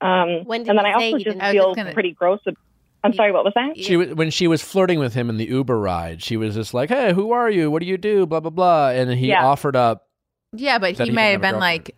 Um, 0.00 0.44
When 0.46 0.60
did 0.62 0.70
and 0.70 0.78
then 0.78 0.86
I 0.86 0.98
say 0.98 1.06
also 1.12 1.18
he 1.18 1.24
just 1.24 1.36
didn't- 1.36 1.42
I 1.42 1.46
was 1.48 1.52
feel 1.54 1.68
just 1.70 1.76
gonna- 1.76 1.92
pretty 1.92 2.12
gross. 2.12 2.40
ab- 2.46 2.56
I'm 3.02 3.14
sorry, 3.14 3.32
what 3.32 3.44
was 3.44 3.54
that? 3.54 3.78
she 3.78 3.96
was 3.96 4.08
when 4.14 4.30
she 4.30 4.46
was 4.46 4.62
flirting 4.62 4.98
with 4.98 5.14
him 5.14 5.30
in 5.30 5.36
the 5.38 5.46
Uber 5.46 5.78
ride. 5.78 6.22
She 6.22 6.36
was 6.36 6.54
just 6.54 6.74
like, 6.74 6.90
"Hey, 6.90 7.12
who 7.14 7.32
are 7.32 7.48
you? 7.50 7.70
What 7.70 7.80
do 7.80 7.86
you 7.86 7.96
do?" 7.96 8.26
Blah 8.26 8.40
blah 8.40 8.50
blah, 8.50 8.90
and 8.90 9.10
he 9.12 9.28
Yeah. 9.28 9.46
offered 9.46 9.74
up. 9.76 10.06
Yeah, 10.52 10.78
but 10.78 10.98
he 10.98 11.04
he 11.04 11.10
may 11.10 11.32
have 11.32 11.42
have 11.42 11.50
a 11.50 11.52
been 11.54 11.60
like, 11.60 11.94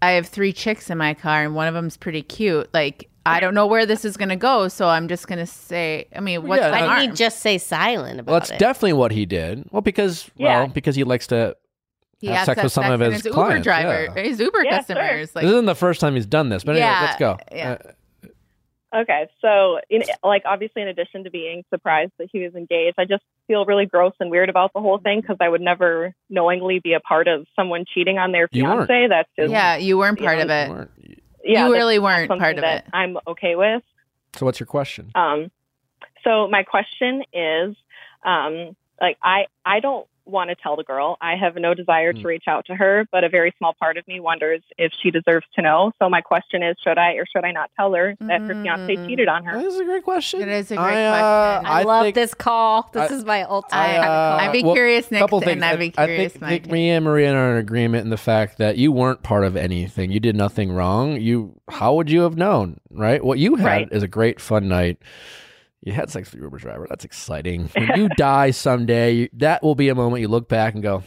I 0.00 0.12
have 0.12 0.26
three 0.26 0.52
chicks 0.52 0.90
in 0.90 0.98
my 0.98 1.14
car 1.14 1.42
and 1.42 1.54
one 1.56 1.66
of 1.66 1.74
them's 1.74 1.96
pretty 1.96 2.22
cute. 2.22 2.72
Like, 2.72 3.08
I 3.28 3.40
don't 3.40 3.54
know 3.54 3.66
where 3.66 3.86
this 3.86 4.04
is 4.04 4.16
going 4.16 4.28
to 4.30 4.36
go, 4.36 4.68
so 4.68 4.88
I'm 4.88 5.08
just 5.08 5.26
going 5.28 5.38
to 5.38 5.46
say, 5.46 6.06
I 6.14 6.20
mean, 6.20 6.46
what's 6.46 6.60
Yeah, 6.60 6.68
the 6.68 6.72
Why 6.72 7.00
didn't 7.00 7.10
he 7.12 7.16
just 7.16 7.40
say 7.40 7.58
silent 7.58 8.20
about 8.20 8.30
it. 8.30 8.32
Well, 8.32 8.40
that's 8.40 8.50
it? 8.50 8.58
definitely 8.58 8.94
what 8.94 9.12
he 9.12 9.26
did. 9.26 9.68
Well, 9.70 9.82
because 9.82 10.30
Yeah. 10.36 10.60
well, 10.60 10.68
because 10.68 10.96
he 10.96 11.04
likes 11.04 11.26
to. 11.28 11.56
He 12.20 12.26
have 12.28 12.46
sex 12.46 12.58
to 12.58 12.64
with 12.64 12.72
some 12.72 12.90
of 12.90 13.00
and 13.00 13.12
his 13.14 13.24
Uber 13.24 13.34
clients, 13.34 13.64
driver, 13.64 14.12
yeah. 14.16 14.22
his 14.22 14.40
Uber 14.40 14.64
Yeah, 14.64 14.78
customers. 14.78 15.36
Like, 15.36 15.42
this 15.44 15.52
isn't 15.52 15.66
the 15.66 15.74
first 15.76 16.00
time 16.00 16.14
he's 16.16 16.26
done 16.26 16.48
this, 16.48 16.64
but 16.64 16.72
anyway, 16.74 16.88
Yeah, 16.88 17.00
let's 17.02 17.16
go. 17.16 17.36
yeah. 17.52 17.70
Uh, 17.84 17.92
Okay, 18.94 19.28
so 19.42 19.78
in, 19.90 20.02
like 20.24 20.42
obviously, 20.46 20.80
in 20.80 20.88
addition 20.88 21.24
to 21.24 21.30
being 21.30 21.62
surprised 21.68 22.12
that 22.18 22.28
he 22.32 22.42
was 22.42 22.54
engaged, 22.54 22.94
I 22.96 23.04
just 23.04 23.22
feel 23.46 23.66
really 23.66 23.84
gross 23.84 24.14
and 24.18 24.30
weird 24.30 24.48
about 24.48 24.72
the 24.74 24.80
whole 24.80 24.96
thing 24.98 25.20
because 25.20 25.36
I 25.40 25.48
would 25.50 25.60
never 25.60 26.14
knowingly 26.30 26.80
be 26.82 26.94
a 26.94 27.00
part 27.00 27.28
of 27.28 27.46
someone 27.54 27.84
cheating 27.92 28.16
on 28.18 28.32
their 28.32 28.48
You 28.50 28.62
fiance. 28.64 29.08
That's 29.08 29.28
just 29.38 29.50
yeah, 29.50 29.76
you 29.76 29.98
weren't 29.98 30.18
part 30.18 30.38
Yeah, 30.38 30.44
of 30.44 30.50
it. 30.98 31.17
Weren't- 31.48 31.58
yeah, 31.58 31.66
you 31.66 31.72
really 31.72 31.98
weren't 31.98 32.28
something 32.28 32.40
part 32.42 32.58
of 32.58 32.64
it. 32.64 32.84
I'm 32.92 33.18
okay 33.26 33.56
with. 33.56 33.82
So, 34.36 34.46
what's 34.46 34.60
your 34.60 34.66
question? 34.66 35.10
Um, 35.14 35.50
so 36.24 36.48
my 36.48 36.62
question 36.62 37.22
is, 37.32 37.76
um, 38.24 38.76
like 39.00 39.16
I 39.22 39.46
I 39.64 39.80
don't 39.80 40.06
want 40.28 40.50
to 40.50 40.56
tell 40.56 40.76
the 40.76 40.84
girl. 40.84 41.16
I 41.20 41.36
have 41.36 41.56
no 41.56 41.74
desire 41.74 42.12
Hmm. 42.12 42.20
to 42.22 42.28
reach 42.28 42.44
out 42.46 42.66
to 42.66 42.74
her, 42.74 43.06
but 43.10 43.24
a 43.24 43.28
very 43.28 43.52
small 43.58 43.74
part 43.78 43.96
of 43.96 44.06
me 44.06 44.20
wonders 44.20 44.60
if 44.76 44.92
she 45.02 45.10
deserves 45.10 45.46
to 45.56 45.62
know. 45.62 45.92
So 45.98 46.08
my 46.08 46.20
question 46.20 46.62
is, 46.62 46.76
should 46.82 46.98
I 46.98 47.12
or 47.14 47.24
should 47.26 47.44
I 47.44 47.52
not 47.52 47.70
tell 47.76 47.92
her 47.94 48.14
that 48.20 48.40
her 48.42 48.54
fiance 48.62 48.96
Mm. 48.96 49.06
cheated 49.06 49.28
on 49.28 49.44
her? 49.44 49.60
This 49.60 49.74
is 49.74 49.80
a 49.80 49.84
great 49.84 50.04
question. 50.04 50.42
It 50.42 50.48
is 50.48 50.70
a 50.70 50.76
great 50.76 50.84
I, 50.84 51.04
uh, 51.06 51.60
question. 51.60 51.66
I, 51.76 51.80
I 51.80 51.82
love 51.84 52.02
think- 52.04 52.14
this 52.14 52.34
call. 52.34 52.88
This 52.92 53.10
I- 53.10 53.14
is 53.14 53.24
my 53.24 53.42
ultimate. 53.44 53.78
I, 53.78 53.96
I, 53.96 54.06
uh, 54.06 54.38
I'd 54.42 54.52
be 54.52 54.62
well, 54.62 54.74
curious, 54.74 55.10
Nick, 55.10 55.20
couple 55.20 55.38
and 55.38 55.46
things. 55.46 55.62
I'd 55.62 55.78
be 55.78 55.90
curious, 55.90 56.18
I 56.18 56.28
think, 56.32 56.40
Mike. 56.42 56.50
think 56.62 56.72
me 56.72 56.90
and 56.90 57.04
Maria 57.04 57.34
are 57.34 57.52
in 57.52 57.56
agreement 57.58 58.04
in 58.04 58.10
the 58.10 58.16
fact 58.16 58.58
that 58.58 58.76
you 58.78 58.92
weren't 58.92 59.22
part 59.22 59.44
of 59.44 59.56
anything. 59.56 60.10
You 60.10 60.20
did 60.20 60.36
nothing 60.36 60.72
wrong. 60.72 61.20
You, 61.20 61.54
how 61.70 61.94
would 61.94 62.10
you 62.10 62.20
have 62.22 62.36
known, 62.36 62.80
right? 62.90 63.22
What 63.24 63.38
you 63.38 63.56
had 63.56 63.64
Right. 63.66 63.88
is 63.90 64.02
a 64.02 64.08
great 64.08 64.40
fun 64.40 64.68
night. 64.68 64.98
You 65.82 65.92
had 65.92 66.10
sex 66.10 66.30
with 66.30 66.36
your 66.36 66.44
Uber 66.44 66.58
driver. 66.58 66.86
That's 66.88 67.04
exciting. 67.04 67.70
When 67.76 67.90
you 67.96 68.08
die 68.10 68.50
someday, 68.50 69.12
you, 69.12 69.28
that 69.34 69.62
will 69.62 69.74
be 69.74 69.88
a 69.88 69.94
moment 69.94 70.20
you 70.22 70.28
look 70.28 70.48
back 70.48 70.74
and 70.74 70.82
go, 70.82 71.02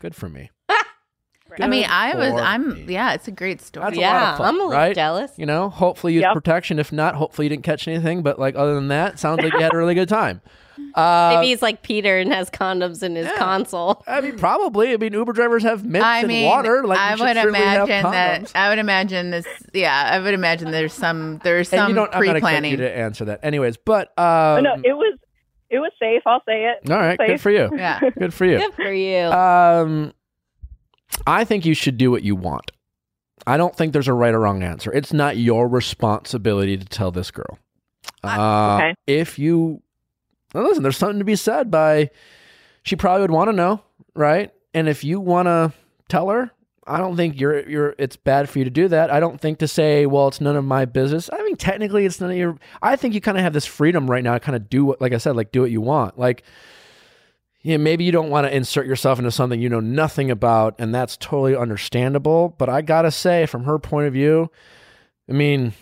"Good 0.00 0.14
for 0.14 0.28
me." 0.28 0.50
I 1.60 1.68
mean, 1.68 1.86
I 1.88 2.14
was, 2.14 2.34
I'm, 2.34 2.86
me. 2.86 2.92
yeah, 2.92 3.14
it's 3.14 3.28
a 3.28 3.30
great 3.30 3.62
story. 3.62 3.84
That's 3.84 3.96
a 3.96 4.00
lot 4.00 4.06
yeah, 4.06 4.32
of 4.32 4.38
fun, 4.38 4.46
I'm 4.48 4.54
a 4.56 4.58
little 4.58 4.72
right? 4.72 4.94
jealous. 4.94 5.30
You 5.36 5.46
know, 5.46 5.70
hopefully 5.70 6.12
you 6.12 6.20
had 6.20 6.28
Yep. 6.28 6.34
protection. 6.34 6.78
If 6.78 6.92
not, 6.92 7.14
hopefully 7.14 7.46
you 7.46 7.48
didn't 7.50 7.64
catch 7.64 7.86
anything. 7.88 8.22
But 8.22 8.38
like 8.38 8.56
other 8.56 8.74
than 8.74 8.88
that, 8.88 9.18
sounds 9.18 9.42
like 9.42 9.52
you 9.52 9.60
had 9.60 9.72
a 9.72 9.76
really 9.76 9.94
good 9.94 10.08
time. 10.08 10.42
Uh, 10.94 11.34
Maybe 11.36 11.48
he's 11.48 11.62
like 11.62 11.82
Peter 11.82 12.18
and 12.18 12.32
has 12.32 12.50
condoms 12.50 13.02
in 13.02 13.16
his 13.16 13.26
yeah. 13.26 13.36
console. 13.36 14.02
I 14.06 14.20
mean, 14.20 14.38
probably. 14.38 14.92
I 14.92 14.96
mean, 14.96 15.12
Uber 15.12 15.32
drivers 15.32 15.62
have 15.62 15.84
mints 15.84 16.04
I 16.06 16.20
and 16.20 16.44
water. 16.46 16.86
Like 16.86 16.98
I 16.98 17.14
would 17.14 17.48
imagine 17.48 18.02
that. 18.02 18.52
I 18.54 18.68
would 18.68 18.78
imagine 18.78 19.30
this. 19.30 19.46
Yeah, 19.72 20.10
I 20.12 20.18
would 20.18 20.34
imagine 20.34 20.70
there's 20.70 20.92
some 20.92 21.38
there's 21.44 21.72
and 21.72 21.80
some 21.80 21.88
you 21.90 21.94
don't. 21.94 22.14
I'm 22.14 22.24
not 22.24 22.26
you 22.26 22.32
pre-planning. 22.32 22.76
to 22.78 22.96
answer 22.96 23.24
that, 23.26 23.40
anyways. 23.42 23.76
But 23.76 24.08
um, 24.18 24.62
no, 24.64 24.74
it 24.84 24.92
was 24.96 25.18
it 25.70 25.78
was 25.78 25.92
safe. 26.00 26.22
I'll 26.26 26.42
say 26.46 26.64
it. 26.66 26.90
all 26.90 26.98
right, 26.98 27.18
good 27.18 27.40
for 27.40 27.50
you. 27.50 27.70
Yeah. 27.76 28.00
Good 28.18 28.32
for 28.32 28.44
you. 28.44 28.58
Good 28.58 28.74
for 28.74 28.92
you. 28.92 29.24
Um, 29.26 30.12
I 31.26 31.44
think 31.44 31.64
you 31.64 31.74
should 31.74 31.96
do 31.98 32.10
what 32.10 32.22
you 32.22 32.36
want. 32.36 32.70
I 33.46 33.56
don't 33.56 33.76
think 33.76 33.92
there's 33.92 34.08
a 34.08 34.12
right 34.12 34.34
or 34.34 34.40
wrong 34.40 34.62
answer. 34.62 34.92
It's 34.92 35.12
not 35.12 35.36
your 35.36 35.68
responsibility 35.68 36.76
to 36.76 36.84
tell 36.84 37.10
this 37.10 37.30
girl. 37.30 37.58
Uh, 38.24 38.76
Okay. 38.80 38.94
If 39.06 39.38
you 39.38 39.82
well, 40.56 40.64
listen, 40.64 40.82
there's 40.82 40.96
something 40.96 41.18
to 41.18 41.24
be 41.24 41.36
said 41.36 41.70
by. 41.70 42.10
She 42.82 42.96
probably 42.96 43.22
would 43.22 43.30
want 43.30 43.48
to 43.48 43.52
know, 43.52 43.82
right? 44.14 44.52
And 44.72 44.88
if 44.88 45.04
you 45.04 45.20
want 45.20 45.46
to 45.46 45.72
tell 46.08 46.28
her, 46.28 46.52
I 46.86 46.98
don't 46.98 47.16
think 47.16 47.40
you're 47.40 47.68
you're. 47.68 47.94
It's 47.98 48.16
bad 48.16 48.48
for 48.48 48.58
you 48.58 48.64
to 48.64 48.70
do 48.70 48.88
that. 48.88 49.10
I 49.10 49.18
don't 49.18 49.40
think 49.40 49.58
to 49.58 49.68
say, 49.68 50.06
well, 50.06 50.28
it's 50.28 50.40
none 50.40 50.56
of 50.56 50.64
my 50.64 50.84
business. 50.84 51.28
I 51.32 51.42
mean, 51.42 51.56
technically, 51.56 52.06
it's 52.06 52.20
none 52.20 52.30
of 52.30 52.36
your. 52.36 52.56
I 52.80 52.96
think 52.96 53.14
you 53.14 53.20
kind 53.20 53.36
of 53.36 53.42
have 53.42 53.52
this 53.52 53.66
freedom 53.66 54.08
right 54.08 54.22
now 54.22 54.34
to 54.34 54.40
kind 54.40 54.54
of 54.54 54.70
do 54.70 54.84
what, 54.84 55.00
like 55.00 55.12
I 55.12 55.18
said, 55.18 55.36
like 55.36 55.50
do 55.50 55.62
what 55.62 55.70
you 55.70 55.80
want. 55.80 56.16
Like, 56.18 56.44
yeah, 57.62 57.76
maybe 57.76 58.04
you 58.04 58.12
don't 58.12 58.30
want 58.30 58.46
to 58.46 58.54
insert 58.54 58.86
yourself 58.86 59.18
into 59.18 59.32
something 59.32 59.60
you 59.60 59.68
know 59.68 59.80
nothing 59.80 60.30
about, 60.30 60.76
and 60.78 60.94
that's 60.94 61.16
totally 61.16 61.56
understandable. 61.56 62.54
But 62.56 62.68
I 62.68 62.82
gotta 62.82 63.10
say, 63.10 63.46
from 63.46 63.64
her 63.64 63.80
point 63.80 64.06
of 64.06 64.12
view, 64.12 64.50
I 65.28 65.32
mean, 65.32 65.74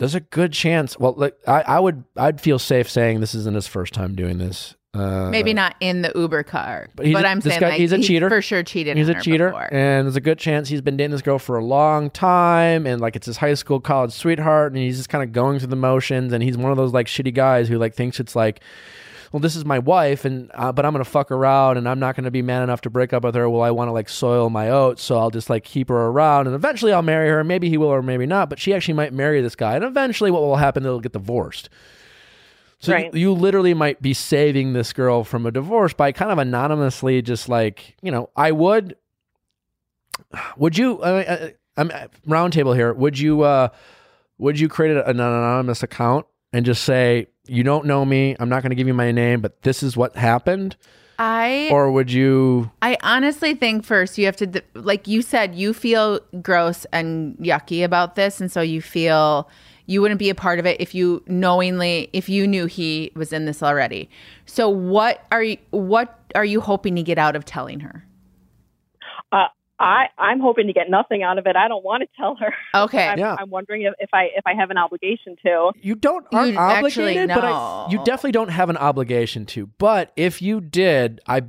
there's 0.00 0.16
a 0.16 0.20
good 0.20 0.52
chance. 0.52 0.98
Well, 0.98 1.14
like 1.16 1.36
I, 1.46 1.60
I 1.62 1.78
would, 1.78 2.02
I'd 2.16 2.40
feel 2.40 2.58
safe 2.58 2.90
saying 2.90 3.20
this 3.20 3.34
isn't 3.36 3.54
his 3.54 3.68
first 3.68 3.94
time 3.94 4.16
doing 4.16 4.38
this. 4.38 4.74
Uh, 4.92 5.30
Maybe 5.30 5.54
not 5.54 5.76
in 5.78 6.02
the 6.02 6.10
Uber 6.16 6.42
car, 6.42 6.88
But 6.96 7.04
but, 7.04 7.06
he's 7.06 7.14
I'm 7.24 7.40
saying 7.40 7.60
guy- 7.60 7.68
like, 7.68 7.78
he's 7.78 7.92
a 7.92 7.98
cheater. 8.02 8.28
for 8.28 8.42
sure 8.42 8.64
cheated. 8.64 8.96
He's 8.96 9.08
a 9.08 9.14
cheater, 9.20 9.50
before. 9.50 9.72
and 9.72 10.04
there's 10.04 10.16
a 10.16 10.20
good 10.20 10.36
chance 10.40 10.68
he's 10.68 10.80
been 10.80 10.96
dating 10.96 11.12
this 11.12 11.22
girl 11.22 11.38
for 11.38 11.56
a 11.56 11.64
long 11.64 12.10
time, 12.10 12.86
and 12.88 13.00
like 13.00 13.14
it's 13.14 13.26
his 13.26 13.36
high 13.36 13.54
school, 13.54 13.78
college 13.78 14.10
sweetheart, 14.10 14.72
and 14.72 14.82
he's 14.82 14.96
just 14.96 15.08
kind 15.08 15.22
of 15.22 15.30
going 15.32 15.60
through 15.60 15.68
the 15.68 15.76
motions, 15.76 16.32
and 16.32 16.42
he's 16.42 16.56
one 16.58 16.72
of 16.72 16.76
those 16.76 16.92
like 16.92 17.06
shitty 17.06 17.32
guys 17.32 17.68
who 17.68 17.78
like 17.78 17.94
thinks 17.94 18.18
it's 18.18 18.34
like, 18.34 18.62
well, 19.32 19.40
this 19.40 19.54
is 19.56 19.64
my 19.64 19.78
wife, 19.78 20.24
and 20.24 20.50
uh, 20.54 20.72
but 20.72 20.84
I'm 20.84 20.92
gonna 20.92 21.04
fuck 21.04 21.28
her 21.28 21.44
out, 21.44 21.76
and 21.76 21.88
I'm 21.88 22.00
not 22.00 22.16
gonna 22.16 22.30
be 22.30 22.42
man 22.42 22.62
enough 22.62 22.80
to 22.82 22.90
break 22.90 23.12
up 23.12 23.22
with 23.24 23.34
her. 23.34 23.48
Well, 23.48 23.62
I 23.62 23.70
want 23.70 23.88
to 23.88 23.92
like 23.92 24.08
soil 24.08 24.50
my 24.50 24.70
oats, 24.70 25.02
so 25.02 25.18
I'll 25.18 25.30
just 25.30 25.48
like 25.48 25.64
keep 25.64 25.88
her 25.88 25.96
around, 26.06 26.46
and 26.46 26.56
eventually 26.56 26.92
I'll 26.92 27.02
marry 27.02 27.28
her. 27.28 27.44
Maybe 27.44 27.68
he 27.68 27.76
will, 27.76 27.88
or 27.88 28.02
maybe 28.02 28.26
not, 28.26 28.50
but 28.50 28.58
she 28.58 28.74
actually 28.74 28.94
might 28.94 29.12
marry 29.12 29.40
this 29.40 29.54
guy, 29.54 29.76
and 29.76 29.84
eventually 29.84 30.30
what 30.30 30.42
will 30.42 30.56
happen? 30.56 30.82
They'll 30.82 31.00
get 31.00 31.12
divorced. 31.12 31.68
So 32.80 32.92
Right. 32.94 33.12
you, 33.14 33.20
you 33.20 33.32
literally 33.34 33.74
might 33.74 34.00
be 34.00 34.14
saving 34.14 34.72
this 34.72 34.92
girl 34.94 35.22
from 35.22 35.44
a 35.44 35.50
divorce 35.50 35.92
by 35.92 36.12
kind 36.12 36.32
of 36.32 36.38
anonymously, 36.38 37.20
just 37.22 37.48
like 37.48 37.96
you 38.02 38.10
know, 38.10 38.30
I 38.36 38.52
would. 38.52 38.96
Would 40.56 40.76
you? 40.78 41.02
I 41.02 41.12
mean, 41.12 41.26
uh, 41.26 41.48
I'm 41.76 41.90
uh, 41.90 42.06
roundtable 42.26 42.74
here. 42.74 42.92
Would 42.92 43.18
you? 43.18 43.42
uh 43.42 43.68
Would 44.38 44.58
you 44.58 44.68
create 44.68 44.96
an 44.96 45.02
anonymous 45.20 45.82
account 45.82 46.26
and 46.52 46.64
just 46.64 46.84
say 46.84 47.26
you 47.46 47.62
don't 47.62 47.86
know 47.86 48.04
me? 48.04 48.36
I'm 48.38 48.48
not 48.48 48.62
going 48.62 48.70
to 48.70 48.76
give 48.76 48.86
you 48.86 48.94
my 48.94 49.12
name, 49.12 49.40
but 49.40 49.62
this 49.62 49.82
is 49.82 49.96
what 49.96 50.16
happened. 50.16 50.76
I 51.18 51.68
Or 51.70 51.92
would 51.92 52.10
you? 52.10 52.70
I 52.80 52.96
honestly 53.02 53.54
think 53.54 53.84
first 53.84 54.16
you 54.16 54.24
have 54.24 54.36
to, 54.36 54.62
like 54.74 55.06
you 55.06 55.20
said, 55.20 55.54
you 55.54 55.74
feel 55.74 56.20
gross 56.40 56.86
and 56.92 57.36
yucky 57.36 57.84
about 57.84 58.14
this. 58.14 58.40
And 58.40 58.50
so 58.50 58.62
you 58.62 58.80
feel 58.80 59.48
you 59.84 60.00
wouldn't 60.00 60.18
be 60.18 60.30
a 60.30 60.34
part 60.34 60.58
of 60.58 60.64
it 60.64 60.80
if 60.80 60.94
you 60.94 61.22
knowingly, 61.26 62.08
if 62.14 62.28
you 62.28 62.46
knew 62.46 62.64
he 62.66 63.12
was 63.14 63.34
in 63.34 63.44
this 63.44 63.62
already. 63.62 64.08
So 64.46 64.68
what 64.68 65.26
are 65.30 65.42
you, 65.42 65.58
what 65.70 66.18
are 66.34 66.44
you 66.44 66.62
hoping 66.62 66.96
to 66.96 67.02
get 67.02 67.18
out 67.18 67.36
of 67.36 67.44
telling 67.44 67.80
her? 67.80 68.06
Uh, 69.32 69.48
I 69.80 70.06
I'm 70.18 70.38
hoping 70.40 70.66
to 70.66 70.72
get 70.74 70.90
nothing 70.90 71.22
out 71.22 71.38
of 71.38 71.46
it. 71.46 71.56
I 71.56 71.66
don't 71.66 71.82
want 71.84 72.02
to 72.02 72.08
tell 72.16 72.36
her. 72.36 72.52
Okay. 72.74 73.08
I'm, 73.08 73.18
Yeah. 73.18 73.34
I'm 73.38 73.48
wondering 73.50 73.82
if, 73.82 73.94
if 73.98 74.10
I 74.12 74.24
if 74.36 74.46
I 74.46 74.54
have 74.54 74.70
an 74.70 74.76
obligation 74.78 75.36
to. 75.44 75.72
You 75.80 75.94
don't 75.94 76.26
aren't 76.32 76.52
You 76.52 76.58
actually 76.58 77.18
obligated, 77.18 77.28
but 77.30 77.44
I, 77.44 77.86
you 77.90 77.98
definitely 78.04 78.32
don't 78.32 78.50
have 78.50 78.68
an 78.70 78.76
obligation 78.76 79.46
to. 79.46 79.66
But 79.78 80.12
if 80.16 80.42
you 80.42 80.60
did, 80.60 81.20
I 81.26 81.42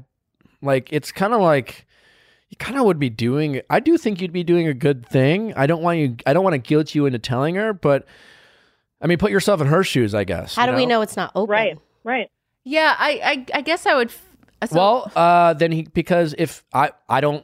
Like 0.61 0.91
it's 0.93 1.11
kind 1.11 1.33
of 1.33 1.41
like 1.41 1.85
you 2.49 2.57
kind 2.57 2.77
of 2.79 2.85
would 2.85 2.99
be 2.99 3.09
doing. 3.09 3.61
I 3.69 3.79
do 3.81 3.97
think 3.97 4.21
you'd 4.21 4.33
be 4.33 4.43
doing 4.43 4.67
a 4.67 4.73
good 4.73 5.05
thing. 5.05 5.53
I 5.55 5.67
don't 5.67 5.81
want 5.81 5.99
you. 5.99 6.15
I 6.25 6.33
don't 6.33 6.43
want 6.43 6.53
to 6.53 6.57
guilt 6.59 6.95
you 6.95 7.05
into 7.05 7.19
telling 7.19 7.55
her, 7.55 7.73
but 7.73 8.05
I 9.01 9.07
mean, 9.07 9.17
put 9.17 9.31
yourself 9.31 9.59
in 9.61 9.67
her 9.67 9.83
shoes. 9.83 10.13
I 10.15 10.23
guess. 10.23 10.55
How 10.55 10.65
you 10.65 10.71
do 10.71 10.77
we 10.77 10.85
know 10.85 11.01
it's 11.01 11.17
not 11.17 11.31
open? 11.35 11.51
Right. 11.51 11.77
Right. 12.03 12.29
Yeah, 12.63 12.95
I, 12.97 13.45
I, 13.53 13.57
I 13.57 13.61
guess 13.61 13.85
I 13.85 13.95
would. 13.95 14.09
f- 14.09 14.25
So, 14.69 14.75
well, 14.77 15.11
uh, 15.15 15.53
then 15.55 15.71
he 15.71 15.83
because 15.83 16.35
if 16.37 16.63
I 16.73 16.91
I 17.09 17.19
don't 17.21 17.43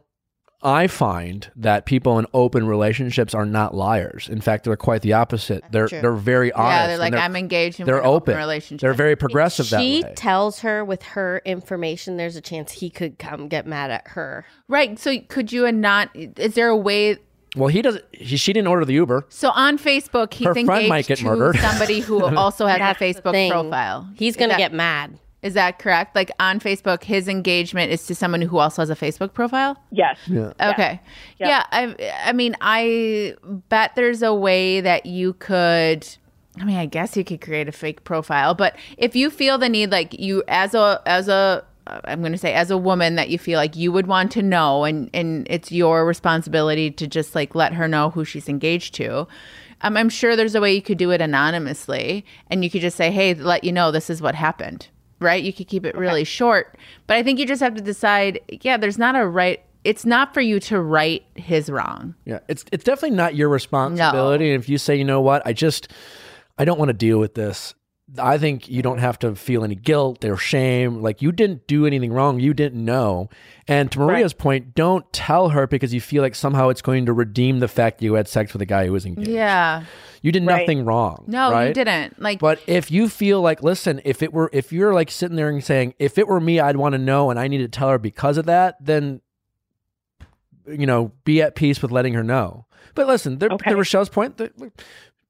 I 0.64 0.88
find 0.88 1.52
that 1.56 1.86
people 1.86 2.18
in 2.18 2.26
open 2.34 2.66
relationships 2.68 3.36
are 3.36 3.46
not 3.46 3.76
liars. 3.76 4.28
In 4.28 4.42
fact, 4.42 4.64
they're 4.64 4.76
quite 4.76 5.04
the 5.04 5.14
opposite. 5.14 5.64
They're 5.72 5.88
true. 5.88 6.02
they're 6.02 6.14
very 6.14 6.52
honest. 6.52 6.72
yeah, 6.74 6.88
they're 6.88 7.06
and 7.06 7.14
like, 7.14 7.24
I'm 7.24 7.36
engaged. 7.36 7.80
And 7.80 7.88
they're 7.88 7.96
we're 7.98 8.02
an 8.02 8.08
open. 8.08 8.38
relationship. 8.38 8.82
They're 8.82 8.94
very 8.94 9.16
progressive 9.16 9.70
that 9.70 9.80
she 9.82 10.02
way. 10.04 10.14
tells 10.16 10.62
her 10.62 10.84
with 10.84 11.04
her 11.04 11.42
information, 11.46 12.18
there's 12.18 12.36
a 12.36 12.42
chance 12.42 12.72
he 12.72 12.90
could 12.90 13.20
come 13.20 13.48
get 13.48 13.68
mad 13.68 13.92
at 13.92 14.08
her. 14.10 14.46
right. 14.68 14.98
So 14.98 15.20
could 15.28 15.52
you 15.52 15.66
and 15.66 15.80
not? 15.80 16.10
Is 16.16 16.56
there 16.56 16.70
a 16.70 16.78
way? 16.78 17.18
well, 17.56 17.68
he 17.70 17.82
doesn't. 17.82 18.04
He, 18.12 18.36
she 18.38 18.52
didn't 18.52 18.68
order 18.68 18.84
the 18.86 18.94
Uber. 18.96 19.26
So 19.30 19.52
on 19.52 19.78
Facebook, 19.78 20.34
he's 20.34 20.48
Her 20.48 20.54
friend 20.54 20.70
engaged 20.70 20.90
might 20.90 21.08
get 21.08 21.20
to 21.20 21.24
murdered. 21.26 21.58
somebody 21.60 22.00
who 22.00 22.24
also 22.36 22.66
has 22.66 22.80
a 22.80 23.00
Facebook 23.00 23.50
profile. 23.52 24.10
He's 24.16 24.36
gonna 24.36 24.54
that- 24.54 24.58
get 24.58 24.74
mad. 24.74 25.20
Is 25.44 25.54
that 25.54 25.80
correct? 25.80 26.16
Like 26.16 26.32
on 26.40 26.60
Facebook, 26.60 27.04
his 27.04 27.28
engagement 27.28 27.92
is 27.92 28.06
to 28.08 28.16
someone 28.16 28.42
who 28.42 28.58
also 28.58 28.82
has 28.82 28.90
a 28.90 28.96
Facebook 28.96 29.34
profile. 29.34 29.78
Yes. 29.92 30.18
Okay. 30.60 31.00
Yeah. 31.40 31.64
I 31.72 32.12
I 32.26 32.34
mean, 32.34 32.56
I 32.60 33.36
bet 33.70 33.96
there's 33.96 34.24
a 34.24 34.34
way 34.34 34.82
that 34.82 35.06
you 35.06 35.34
could 35.34 36.08
I 36.60 36.66
mean, 36.66 36.78
I 36.78 36.88
guess 36.88 37.16
you 37.16 37.24
could 37.24 37.42
create 37.42 37.68
a 37.68 37.72
fake 37.72 38.04
profile, 38.04 38.56
but 38.56 38.76
if 38.98 39.16
you 39.16 39.30
feel 39.30 39.58
the 39.58 39.70
need 39.70 39.92
like 39.92 40.20
you 40.20 40.44
as 40.48 40.74
a 40.74 41.02
as 41.06 41.28
a 41.28 41.64
I'm 41.86 42.20
going 42.20 42.34
to 42.34 42.38
say 42.38 42.54
as 42.54 42.70
a 42.72 42.78
woman 42.78 43.16
that 43.16 43.30
you 43.30 43.40
feel 43.40 43.58
like 43.58 43.76
you 43.76 43.92
would 43.92 44.08
want 44.08 44.32
to 44.34 44.42
know 44.42 44.84
and 44.84 45.10
and 45.14 45.48
it's 45.50 45.72
your 45.72 46.06
responsibility 46.06 46.92
to 46.92 47.08
just 47.08 47.36
like 47.36 47.56
let 47.56 47.74
her 47.74 47.88
know 47.88 48.10
who 48.10 48.26
she's 48.26 48.50
engaged 48.50 48.96
to. 48.96 49.28
Um, 49.82 49.96
I'm 49.96 50.10
sure 50.10 50.36
there's 50.36 50.56
a 50.56 50.62
way 50.62 50.74
you 50.74 50.82
could 50.82 50.98
do 50.98 51.12
it 51.12 51.22
anonymously 51.22 52.26
and 52.50 52.64
you 52.64 52.70
could 52.72 52.82
just 52.82 52.98
say, 52.98 53.12
"Hey, 53.12 53.36
let 53.36 53.64
you 53.64 53.72
know 53.72 53.92
this 53.92 54.10
is 54.10 54.22
what 54.22 54.34
happened." 54.34 54.88
Right? 55.20 55.44
You 55.44 55.52
could 55.52 55.68
keep 55.68 55.86
it 55.86 55.98
really 55.98 56.24
short, 56.24 56.78
but 57.08 57.18
I 57.18 57.24
think 57.24 57.40
you 57.40 57.46
just 57.46 57.62
have 57.62 57.76
to 57.76 57.82
decide, 57.82 58.40
yeah, 58.62 58.78
there's 58.78 59.00
not 59.00 59.16
a 59.16 59.28
right 59.28 59.64
it's 59.84 60.06
not 60.06 60.34
for 60.34 60.42
you 60.42 60.60
to 60.60 60.82
right 60.82 61.24
his 61.36 61.70
wrong. 61.70 62.14
Yeah, 62.26 62.40
it's 62.50 62.66
it's 62.74 62.84
definitely 62.84 63.16
not 63.16 63.36
your 63.36 63.48
responsibility. 63.48 64.52
And 64.54 64.62
if 64.62 64.68
you 64.68 64.78
say, 64.78 64.98
you 64.98 65.06
know 65.06 65.22
what, 65.22 65.42
I 65.46 65.54
just 65.54 65.88
I 66.58 66.66
don't 66.66 66.78
want 66.78 66.90
to 66.90 66.94
deal 66.94 67.20
with 67.20 67.36
this. 67.36 67.74
I 68.18 68.38
think 68.38 68.70
you 68.70 68.82
don't 68.82 69.00
have 69.00 69.20
to 69.20 69.36
feel 69.36 69.66
any 69.66 69.76
guilt 69.76 70.24
or 70.24 70.38
shame. 70.38 71.02
Like 71.02 71.22
you 71.22 71.34
didn't 71.34 71.68
do 71.68 71.86
anything 71.86 72.14
wrong. 72.14 72.40
You 72.40 72.54
didn't 72.54 72.84
know. 72.84 73.30
And 73.68 73.92
to 73.92 74.00
Maria's 74.00 74.32
point, 74.34 74.74
don't 74.76 75.12
tell 75.12 75.50
her 75.50 75.68
because 75.68 75.94
you 75.94 76.00
feel 76.00 76.24
like 76.24 76.34
somehow 76.34 76.70
it's 76.70 76.82
going 76.82 77.06
to 77.08 77.12
redeem 77.14 77.60
the 77.60 77.68
fact 77.68 78.02
you 78.02 78.14
had 78.14 78.30
sex 78.30 78.54
with 78.54 78.62
a 78.62 78.66
guy 78.66 78.86
who 78.86 78.94
was 78.94 79.06
engaged. 79.06 79.28
Yeah. 79.30 79.84
You 80.22 80.32
did 80.32 80.46
Right. 80.46 80.62
nothing 80.62 80.86
wrong. 80.86 81.26
No, 81.28 81.60
you 81.62 81.74
didn't. 81.74 82.22
Like 82.22 82.40
But 82.40 82.60
if 82.66 82.90
you 82.90 83.10
feel 83.10 83.42
like, 83.42 83.62
listen, 83.62 84.00
if 84.06 84.24
it 84.24 84.32
were, 84.34 84.50
if 84.54 84.72
you're 84.72 84.94
like 84.94 85.12
sitting 85.12 85.36
there 85.36 85.50
and 85.50 85.62
saying, 85.62 85.94
if 86.00 86.18
it 86.18 86.30
were 86.30 86.40
me, 86.40 86.62
I'd 86.62 86.78
want 86.78 86.94
to 86.94 87.00
know, 87.00 87.30
and 87.30 87.38
I 87.38 87.50
need 87.50 87.58
to 87.60 87.68
tell 87.68 87.90
her 87.90 87.98
because 88.00 88.38
of 88.38 88.46
that, 88.46 88.78
then, 88.80 89.20
you 90.66 90.86
know, 90.88 91.12
be 91.26 91.42
at 91.42 91.56
peace 91.56 91.82
with 91.82 91.92
letting 91.92 92.14
her 92.14 92.24
know. 92.24 92.66
But 92.96 93.08
listen, 93.08 93.38
there, 93.38 93.50
Okay. 93.52 93.70
to 93.72 93.76
Rochelle's 93.78 94.10
point, 94.10 94.42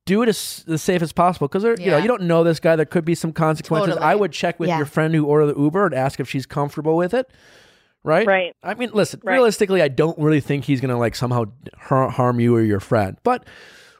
do 0.07 0.23
it 0.23 0.29
as, 0.29 0.65
as 0.67 0.81
safe 0.81 1.01
as 1.03 1.11
possible 1.13 1.47
because 1.47 1.63
you 1.63 1.75
know 1.91 1.97
Yeah. 1.97 1.97
you 1.99 2.07
don't 2.07 2.23
know 2.23 2.43
this 2.43 2.59
guy. 2.59 2.75
There 2.75 2.85
could 2.85 3.05
be 3.05 3.13
some 3.13 3.31
consequences. 3.33 3.93
Totally. 3.95 4.05
I 4.11 4.15
would 4.15 4.31
check 4.31 4.59
with 4.59 4.69
Yeah. 4.69 4.77
your 4.77 4.85
friend 4.87 5.13
who 5.13 5.25
ordered 5.25 5.53
the 5.53 5.59
Uber 5.61 5.85
and 5.85 5.93
ask 5.93 6.19
if 6.19 6.27
she's 6.29 6.45
comfortable 6.47 6.95
with 6.97 7.13
it. 7.13 7.29
Right. 8.03 8.25
Right. 8.25 8.53
I 8.63 8.73
mean, 8.73 8.89
listen. 8.93 9.19
Right. 9.23 9.33
Realistically, 9.33 9.81
I 9.81 9.89
don't 9.89 10.17
really 10.17 10.39
think 10.39 10.63
he's 10.65 10.79
going 10.81 10.89
to 10.91 10.97
like 10.97 11.13
somehow 11.13 11.45
har- 11.77 12.09
harm 12.09 12.39
you 12.39 12.55
or 12.55 12.61
your 12.61 12.79
friend, 12.79 13.17
but 13.23 13.45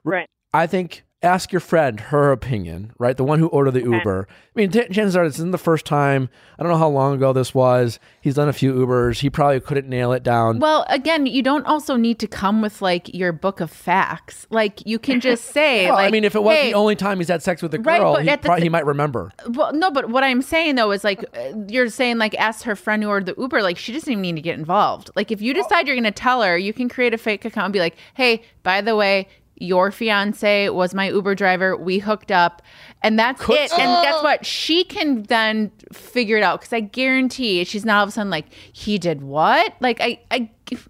Right. 0.04 0.28
I 0.54 0.66
think 0.66 1.04
ask 1.24 1.52
your 1.52 1.60
friend 1.60 2.00
her 2.00 2.32
opinion, 2.32 2.94
right? 3.00 3.18
The 3.18 3.24
one 3.24 3.40
who 3.40 3.48
ordered 3.48 3.72
the 3.72 3.82
Uber. 3.82 4.28
I 4.30 4.34
mean, 4.54 4.70
t- 4.70 4.88
chances 4.90 5.16
are 5.16 5.28
this 5.28 5.38
isn't 5.40 5.52
the 5.52 5.58
first 5.58 5.86
time. 5.86 6.30
I 6.60 6.64
don't 6.64 6.72
know 6.72 6.78
how 6.78 6.90
long 6.90 7.16
ago 7.16 7.34
this 7.34 7.56
was. 7.56 8.00
He's 8.22 8.36
done 8.36 8.48
a 8.48 8.54
few 8.54 8.72
Ubers. 8.74 9.20
He 9.20 9.30
probably 9.32 9.60
couldn't 9.60 9.90
nail 9.90 10.12
it 10.14 10.22
down. 10.22 10.60
well, 10.60 10.86
again, 10.90 11.26
you 11.26 11.42
don't 11.42 11.66
also 11.66 11.96
need 11.96 12.20
to 12.20 12.28
come 12.28 12.62
with 12.62 12.84
like 12.84 13.14
your 13.16 13.32
book 13.32 13.60
of 13.62 13.72
facts. 13.72 14.46
Like 14.52 14.86
you 14.86 15.00
can 15.00 15.20
just 15.20 15.46
say 15.54 15.88
Well, 15.88 15.96
like 15.96 16.08
I 16.08 16.12
mean, 16.12 16.24
if 16.24 16.36
it 16.36 16.44
was 16.44 16.56
hey, 16.56 16.68
the 16.72 16.78
only 16.78 16.96
time 16.96 17.18
he's 17.18 17.30
had 17.30 17.42
sex 17.42 17.64
with 17.64 17.74
a 17.74 17.80
girl, 17.80 18.14
but 18.14 18.24
he, 18.24 18.36
the 18.36 18.56
he 18.58 18.70
might 18.70 18.86
remember. 18.86 19.32
Well, 19.50 19.74
no, 19.74 19.90
but 19.90 20.10
what 20.10 20.24
I'm 20.24 20.44
saying 20.44 20.76
though 20.76 20.92
is 20.92 21.04
like 21.04 21.26
uh, 21.36 21.54
you're 21.68 21.90
saying 21.90 22.20
like 22.20 22.36
ask 22.36 22.64
her 22.66 22.76
friend 22.76 23.02
who 23.02 23.10
ordered 23.10 23.36
the 23.36 23.42
Uber. 23.42 23.64
Like 23.64 23.78
she 23.78 23.92
doesn't 23.92 24.12
even 24.12 24.22
need 24.22 24.36
to 24.36 24.42
get 24.42 24.60
involved. 24.60 25.10
Like 25.16 25.32
if 25.32 25.42
you 25.42 25.56
decide 25.56 25.88
you're 25.88 25.96
going 25.96 26.04
to 26.04 26.12
tell 26.12 26.44
her, 26.44 26.58
you 26.58 26.74
can 26.74 26.90
create 26.90 27.14
a 27.16 27.18
fake 27.18 27.44
account 27.44 27.66
and 27.66 27.74
be 27.74 27.80
like, 27.80 27.96
"Hey, 28.14 28.44
by 28.62 28.82
the 28.82 28.96
way." 28.96 29.28
Your 29.60 29.92
fiance 29.92 30.70
was 30.70 30.94
my 30.94 31.10
Uber 31.10 31.36
driver. 31.36 31.76
We 31.76 32.00
hooked 32.00 32.32
up, 32.32 32.62
and 33.02 33.18
that's 33.18 33.42
it. 33.42 33.72
And 33.74 34.04
guess 34.04 34.16
oh. 34.18 34.24
what? 34.24 34.46
She 34.46 34.84
can 34.84 35.24
then 35.24 35.72
figure 35.92 36.38
it 36.38 36.44
out 36.44 36.62
because 36.62 36.74
I 36.74 36.80
guarantee 36.82 37.64
she's 37.64 37.86
not 37.86 37.98
all 37.98 38.04
of 38.04 38.10
a 38.10 38.12
sudden 38.12 38.30
like 38.30 38.46
he 38.72 38.98
did 38.98 39.22
what? 39.22 39.74
Like 39.80 40.00
I, 40.02 40.20
I, 40.32 40.50
if, 40.72 40.88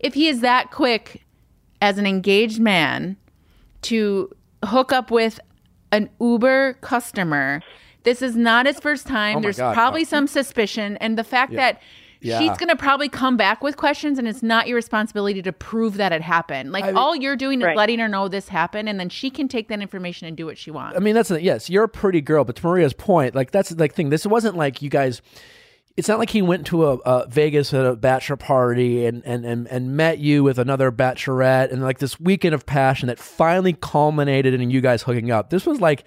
if 0.00 0.14
he 0.14 0.28
is 0.28 0.40
that 0.40 0.70
quick 0.70 1.22
as 1.80 1.98
an 1.98 2.06
engaged 2.06 2.60
man 2.60 3.16
to 3.82 4.34
hook 4.64 4.92
up 4.92 5.10
with 5.10 5.40
an 5.92 6.10
Uber 6.20 6.74
customer. 6.80 7.62
This 8.02 8.22
is 8.22 8.36
not 8.36 8.66
his 8.66 8.78
first 8.78 9.06
time. 9.06 9.38
Oh 9.38 9.40
There's 9.40 9.58
God. 9.58 9.74
probably 9.74 10.02
Oh. 10.02 10.04
some 10.04 10.26
suspicion. 10.26 10.96
And 10.98 11.18
the 11.18 11.24
fact 11.24 11.52
that 11.54 11.80
Yeah. 12.26 12.38
she's 12.38 12.56
going 12.58 12.68
to 12.68 12.76
probably 12.76 13.08
come 13.08 13.36
back 13.36 13.62
with 13.62 13.76
questions, 13.76 14.18
and 14.18 14.26
it's 14.28 14.42
not 14.42 14.66
your 14.68 14.76
responsibility 14.76 15.42
to 15.42 15.52
prove 15.52 15.96
that 15.96 16.12
it 16.12 16.22
happened. 16.22 16.72
Like, 16.72 16.94
all 16.94 17.14
you're 17.16 17.36
doing 17.36 17.60
is 17.60 17.66
Right. 17.66 17.76
letting 17.76 17.98
her 18.00 18.08
know 18.08 18.28
this 18.28 18.48
happened, 18.48 18.88
and 18.88 18.98
then 19.00 19.08
she 19.08 19.30
can 19.30 19.48
take 19.48 19.68
that 19.68 19.80
information 19.80 20.26
and 20.26 20.36
do 20.36 20.46
what 20.46 20.58
she 20.58 20.70
wants. 20.70 20.96
I 20.96 21.00
mean, 21.00 21.14
that's 21.14 21.30
a, 21.30 21.40
yes, 21.42 21.70
you're 21.70 21.84
a 21.84 21.88
pretty 21.88 22.20
girl, 22.20 22.44
but 22.44 22.56
to 22.56 22.66
Maria's 22.66 22.92
point, 22.92 23.34
like 23.34 23.50
that's 23.50 23.70
the 23.70 23.88
thing. 23.88 24.10
This 24.10 24.26
wasn't 24.26 24.56
like 24.56 24.82
you 24.82 24.90
guys. 24.90 25.22
It's 25.96 26.08
not 26.08 26.18
like 26.18 26.28
he 26.28 26.42
went 26.42 26.66
to 26.66 26.84
a, 26.86 26.94
a 26.96 27.26
Vegas 27.26 27.72
at 27.72 27.86
a 27.86 27.96
bachelor 27.96 28.36
party 28.36 29.06
and, 29.06 29.22
and 29.24 29.46
and 29.46 29.66
and 29.68 29.96
met 29.96 30.18
you 30.18 30.44
with 30.44 30.58
another 30.58 30.92
bachelorette 30.92 31.72
and 31.72 31.82
like 31.82 32.00
this 32.00 32.20
weekend 32.20 32.54
of 32.54 32.66
passion 32.66 33.06
that 33.06 33.18
finally 33.18 33.72
culminated 33.72 34.52
in 34.52 34.70
you 34.70 34.82
guys 34.82 35.04
hooking 35.04 35.30
up. 35.30 35.48
This 35.48 35.64
was 35.64 35.80
like 35.80 36.04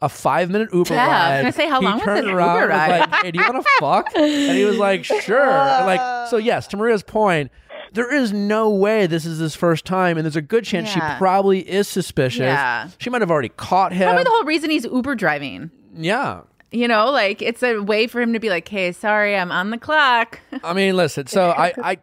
a 0.00 0.08
five 0.08 0.50
minute 0.50 0.68
Uber 0.72 0.94
Yeah, 0.94 1.06
I 1.06 1.30
was 1.36 1.42
gonna 1.42 1.52
say, 1.52 1.68
how 1.68 1.80
he 1.80 1.86
long 1.86 1.94
was 1.96 2.04
turned 2.04 2.26
this 2.26 2.32
around 2.34 2.60
Uber 2.62 2.72
and 2.72 2.90
was 2.90 2.90
ride? 3.00 3.10
like, 3.10 3.24
"Hey, 3.24 3.30
do 3.30 3.38
you 3.40 3.44
want 3.52 3.64
to 3.64 3.70
fuck?" 3.80 4.08
And 4.16 4.56
he 4.56 4.64
was 4.64 4.76
like, 4.78 5.04
"Sure." 5.22 5.50
And 5.50 5.86
like 5.86 6.28
so, 6.28 6.36
yes. 6.36 6.66
To 6.68 6.76
Maria's 6.76 7.02
point. 7.02 7.50
There 7.92 8.12
is 8.12 8.30
no 8.32 8.68
way 8.68 9.06
this 9.06 9.24
is 9.24 9.38
his 9.38 9.54
first 9.54 9.84
time, 9.86 10.18
and 10.18 10.24
there's 10.26 10.36
a 10.36 10.42
good 10.42 10.64
chance 10.64 10.94
Yeah. 10.94 11.14
she 11.14 11.18
probably 11.18 11.60
is 11.60 11.88
suspicious. 11.88 12.40
Yeah. 12.40 12.88
She 12.98 13.08
might 13.08 13.22
have 13.22 13.30
already 13.30 13.48
caught 13.50 13.92
him. 13.92 14.06
Probably 14.08 14.24
the 14.24 14.30
whole 14.30 14.44
reason 14.44 14.68
he's 14.70 14.84
Uber 14.84 15.14
driving. 15.14 15.70
yeah. 15.96 16.40
You 16.72 16.88
know, 16.88 17.10
like 17.10 17.40
it's 17.40 17.62
a 17.62 17.78
way 17.78 18.06
for 18.08 18.20
him 18.20 18.32
to 18.32 18.40
be 18.40 18.50
like, 18.50 18.66
"Hey, 18.68 18.90
sorry, 18.92 19.36
I'm 19.36 19.50
on 19.52 19.70
the 19.70 19.78
clock." 19.78 20.40
I 20.64 20.72
mean, 20.74 20.96
listen. 20.96 21.26
So 21.28 21.50
I, 21.56 21.72
I 21.82 21.98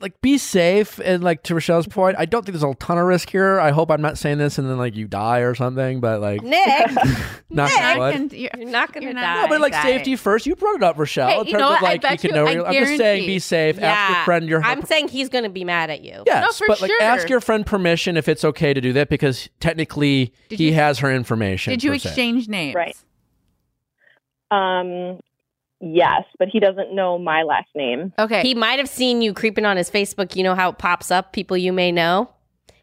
like 0.00 0.20
be 0.20 0.38
safe, 0.38 0.98
and 1.00 1.22
like 1.24 1.42
to 1.44 1.54
Rochelle's 1.54 1.86
point, 1.86 2.16
I 2.18 2.24
don't 2.24 2.44
think 2.46 2.58
there's 2.58 2.62
a 2.70 2.74
ton 2.76 2.98
of 2.98 3.04
risk 3.06 3.30
here. 3.30 3.58
I 3.58 3.70
hope 3.72 3.90
I'm 3.90 4.00
not 4.00 4.16
saying 4.16 4.38
this 4.38 4.56
and 4.58 4.68
then 4.70 4.78
like 4.78 4.94
you 4.96 5.08
die 5.08 5.38
or 5.40 5.54
something, 5.54 6.00
but 6.00 6.20
like 6.20 6.42
Nick, 6.42 6.90
not 7.50 7.70
Not 7.70 7.98
what. 7.98 8.14
con- 8.14 8.30
you're, 8.32 8.50
you're 8.56 8.68
not 8.70 8.92
gonna 8.92 9.04
You're 9.06 9.14
not- 9.14 9.20
die. 9.36 9.42
No, 9.42 9.48
but 9.48 9.60
like 9.60 9.72
die. 9.72 9.82
safety 9.82 10.14
first. 10.16 10.46
You 10.46 10.54
brought 10.56 10.76
it 10.76 10.82
up, 10.82 10.98
Rochelle. 10.98 11.28
Hey, 11.28 11.40
in 11.40 11.46
you 11.46 11.52
terms 11.52 11.60
know 11.62 11.74
of 11.74 11.82
what? 11.82 11.88
I 11.88 11.92
like 11.92 12.02
bet 12.02 12.22
you 12.24 12.28
you- 12.28 12.32
can 12.34 12.44
know. 12.44 12.46
I 12.50 12.52
your- 12.52 12.66
I'm 12.68 12.74
just 12.74 12.96
saying, 12.96 13.26
be 13.26 13.38
safe. 13.38 13.78
Ask 13.80 14.14
your 14.14 14.24
friend 14.24 14.48
your. 14.48 14.62
I'm 14.62 14.84
saying 14.84 15.08
he's 15.08 15.28
gonna 15.28 15.48
be 15.50 15.64
mad 15.64 15.90
at 15.90 16.02
you. 16.04 16.22
Yes, 16.26 16.44
No, 16.44 16.52
for 16.52 16.66
but 16.68 16.80
like 16.80 16.90
ask 17.00 17.28
your 17.28 17.40
friend 17.40 17.66
permission 17.66 18.16
if 18.16 18.28
it's 18.28 18.44
okay 18.44 18.72
to 18.74 18.80
do 18.80 18.92
that 18.92 19.08
because 19.08 19.48
technically 19.60 20.32
Did 20.48 20.58
he 20.58 20.68
you- 20.68 20.74
has 20.74 21.00
her 21.00 21.12
information. 21.12 21.72
Did 21.72 21.82
you 21.82 21.90
per 21.92 21.98
se. 21.98 22.08
exchange 22.08 22.48
names? 22.48 22.74
Right. 22.74 22.96
Um, 24.50 25.20
yes, 25.80 26.24
but 26.38 26.48
he 26.48 26.60
doesn't 26.60 26.94
know 26.94 27.18
my 27.18 27.42
last 27.42 27.68
name. 27.74 28.12
Okay. 28.18 28.42
He 28.42 28.54
might 28.54 28.78
have 28.78 28.88
seen 28.88 29.22
you 29.22 29.32
creeping 29.32 29.64
on 29.64 29.76
his 29.76 29.90
Facebook. 29.90 30.36
You 30.36 30.42
know 30.42 30.54
how 30.54 30.70
it 30.70 30.78
pops 30.78 31.10
up 31.10 31.32
people 31.32 31.56
you 31.56 31.72
may 31.72 31.92
know. 31.92 32.30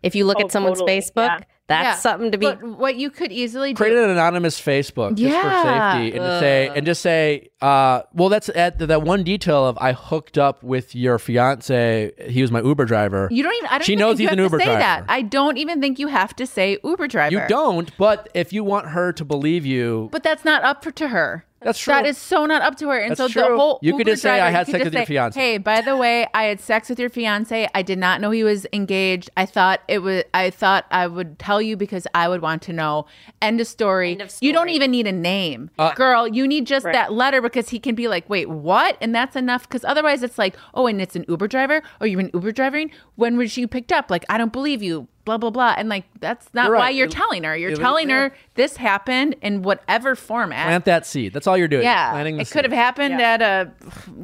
If 0.04 0.16
you 0.16 0.26
look 0.26 0.38
Oh, 0.40 0.46
at 0.46 0.52
someone's 0.52 0.80
totally, 0.80 1.00
Facebook, 1.00 1.30
yeah. 1.40 1.40
that's 1.68 1.86
Yeah. 1.86 1.96
something 1.96 2.32
to 2.32 2.38
be. 2.38 2.46
But 2.46 2.62
what 2.64 2.96
you 2.96 3.10
could 3.10 3.32
easily 3.32 3.74
do. 3.74 3.78
create 3.78 3.98
an 3.98 4.12
anonymous 4.12 4.62
Facebook 4.62 5.16
just 5.16 5.34
Yeah. 5.34 5.42
for 5.42 5.68
safety 6.04 6.18
and 6.18 6.26
to 6.26 6.40
say 6.40 6.72
and 6.76 6.86
just 6.86 7.02
say, 7.02 7.50
uh, 7.60 8.02
well, 8.14 8.30
that's 8.30 8.50
at 8.50 8.78
that 8.78 9.02
one 9.02 9.24
detail 9.24 9.66
of 9.66 9.76
I 9.82 9.94
hooked 9.94 10.38
up 10.38 10.62
with 10.64 10.94
your 10.94 11.18
fiance. 11.18 12.12
He 12.30 12.42
was 12.44 12.52
my 12.52 12.62
Uber 12.62 12.86
driver. 12.86 13.28
You 13.32 13.42
don't 13.42 13.56
even. 13.56 13.66
I 13.68 13.78
don't 13.80 13.84
She 13.86 13.94
even 13.94 14.00
knows 14.02 14.18
think 14.18 14.20
you 14.20 14.28
he's 14.30 14.34
an 14.34 14.38
have 14.38 14.46
Uber 14.52 14.58
to 14.60 14.64
say 14.64 14.76
driver. 14.76 14.80
that. 14.80 15.06
I 15.12 15.22
don't 15.24 15.58
even 15.58 15.82
think 15.82 15.98
you 15.98 16.08
have 16.08 16.36
to 16.36 16.46
say 16.46 16.78
Uber 16.84 17.08
driver. 17.08 17.34
You 17.36 17.42
don't, 17.50 17.98
but 17.98 18.30
if 18.36 18.54
you 18.54 18.64
want 18.64 18.90
her 18.90 19.12
to 19.14 19.26
believe 19.26 19.66
you, 19.66 20.10
But 20.12 20.22
that's 20.22 20.46
not 20.46 20.64
up 20.64 20.84
for, 20.84 20.92
to 20.92 21.08
her. 21.08 21.46
That's 21.66 21.80
true. 21.80 21.94
That 21.96 22.06
is 22.06 22.18
so 22.18 22.46
not 22.46 22.62
up 22.62 22.76
to 22.78 22.90
her. 22.90 22.98
And 23.00 23.10
That's 23.12 23.18
so 23.20 23.28
true. 23.28 23.42
the 23.42 23.58
whole 23.58 23.80
You 23.82 23.94
could 23.94 24.02
Uber 24.08 24.12
just 24.12 24.22
say, 24.22 24.30
"I 24.34 24.38
driver, 24.52 24.58
had 24.58 24.66
sex 24.68 24.78
just 24.78 24.86
with 24.86 24.94
your 24.94 25.06
fiance." 25.06 25.40
Hey, 25.40 25.58
by 25.58 25.82
the 25.82 25.98
way, 25.98 26.28
I 26.34 26.44
had 26.44 26.60
sex 26.62 26.90
with 26.90 27.00
your 27.00 27.10
fiance. 27.10 27.68
I 27.74 27.82
did 27.82 27.98
not 27.98 28.22
know 28.22 28.30
he 28.32 28.44
was 28.44 28.68
engaged. 28.72 29.32
I 29.36 29.46
thought 29.48 29.82
it 29.88 30.00
was. 30.00 30.24
I 30.34 30.52
thought 30.52 30.86
I 30.92 31.08
would 31.08 31.40
tell 31.40 31.62
you 31.62 31.76
because 31.76 32.06
I 32.14 32.30
would 32.30 32.42
want 32.44 32.62
to 32.64 32.74
know. 32.74 33.08
End 33.42 33.60
of 33.60 33.68
story. 33.68 34.12
End 34.12 34.22
of 34.22 34.32
You 34.42 34.54
don't 34.54 34.70
even 34.70 34.92
need 34.92 35.08
a 35.08 35.12
name, 35.12 35.72
Uh, 35.80 35.92
girl. 35.94 36.28
You 36.28 36.48
need 36.48 36.68
just 36.68 36.86
Right. 36.86 36.94
that 36.94 37.12
letter 37.14 37.42
because 37.42 37.70
he 37.70 37.80
can 37.80 37.96
be 37.96 38.08
like, 38.08 38.30
wait, 38.30 38.48
what? 38.48 38.96
And 39.02 39.14
that's 39.16 39.36
enough. 39.36 39.68
Because 39.68 39.84
otherwise, 39.84 40.22
it's 40.22 40.38
like, 40.38 40.56
oh, 40.76 40.86
and 40.86 41.02
it's 41.02 41.16
an 41.16 41.26
Uber 41.28 41.48
driver. 41.48 41.82
Oh, 42.00 42.06
you've 42.06 42.18
been 42.20 42.30
Uber 42.34 42.52
driving. 42.52 42.92
When 43.16 43.38
was 43.38 43.58
you 43.58 43.68
picked 43.68 43.92
up? 43.92 44.12
Like, 44.12 44.24
I 44.30 44.38
don't 44.38 44.54
believe 44.54 44.84
you. 44.84 45.08
Blah 45.26 45.38
blah 45.40 45.50
blah. 45.50 45.74
And 45.78 45.90
like, 45.90 46.06
that's 46.20 46.48
not 46.54 46.68
You're 46.68 46.76
why 46.76 46.82
right. 46.84 46.96
you're 46.96 47.08
It- 47.08 47.12
telling 47.12 47.44
her. 47.44 47.58
You're 47.58 47.72
it- 47.72 47.80
telling 47.80 48.10
yeah. 48.10 48.16
her 48.30 48.36
this 48.54 48.78
happened 48.78 49.36
in 49.42 49.64
whatever 49.64 50.16
format. 50.16 50.66
Plant 50.68 50.86
that 50.86 51.06
seed. 51.08 51.34
That's 51.34 51.48
all 51.48 51.58
you're 51.58 51.68
doing. 51.68 51.84
Yeah, 51.84 52.12
Planting 52.12 52.36
the 52.38 52.44
it 52.44 52.52
could 52.52 52.64
have 52.64 52.72
seed. 52.72 52.78
happened 52.78 53.20
at 53.22 53.42
a 53.42 53.72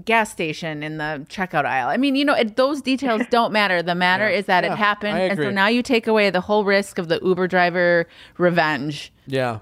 gas 0.06 0.32
station 0.32 0.84
in 0.84 0.97
the 0.99 1.26
checkout 1.28 1.66
aisle. 1.66 1.89
I 1.89 1.97
mean, 1.97 2.16
you 2.16 2.24
know, 2.24 2.36
it, 2.36 2.56
those 2.56 2.82
details 2.84 3.24
don't 3.32 3.52
matter. 3.52 3.82
The 3.82 3.95
matter 3.95 4.28
is 4.30 4.45
that 4.45 4.64
Yeah, 4.64 4.74
it 4.74 4.78
happened, 4.78 5.18
and 5.18 5.39
so 5.39 5.49
now 5.49 5.68
you 5.68 5.82
take 5.82 6.06
away 6.06 6.30
the 6.30 6.41
whole 6.41 6.64
risk 6.64 6.99
of 6.99 7.08
the 7.08 7.20
Uber 7.24 7.47
driver 7.47 8.08
revenge. 8.38 9.12
Yeah. 9.26 9.60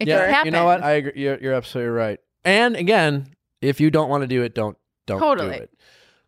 It 0.00 0.08
yeah. 0.08 0.30
just 0.30 0.44
You 0.44 0.50
know 0.50 0.64
what? 0.66 0.82
I 0.82 0.92
agree. 0.92 1.12
You're, 1.16 1.38
you're 1.40 1.54
absolutely 1.54 1.90
right. 1.92 2.18
And 2.44 2.76
again, 2.76 3.28
if 3.62 3.80
you 3.80 3.90
don't 3.90 4.10
want 4.10 4.22
to 4.22 4.26
do 4.26 4.42
it, 4.42 4.54
don't 4.54 4.76
don't 5.06 5.18
Totally. 5.20 5.56
do 5.56 5.62
it. 5.62 5.70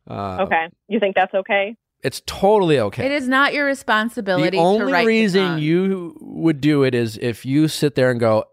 Uh, 0.09 0.45
Okay. 0.45 0.69
You 0.89 1.01
think 1.01 1.15
that's 1.17 1.35
okay? 1.35 1.77
It's 2.03 2.23
totally 2.27 2.79
okay. 2.79 3.07
It 3.07 3.13
is 3.13 3.27
not 3.27 3.53
your 3.53 3.65
responsibility. 3.67 4.51
the 4.51 4.63
only 4.63 5.05
reason 5.05 5.59
you 5.59 6.17
would 6.21 6.61
do 6.61 6.85
it 6.85 6.95
is 6.95 7.19
if 7.21 7.45
you 7.45 7.69
sit 7.69 7.95
there 7.95 8.11
and 8.11 8.21
go, 8.21 8.45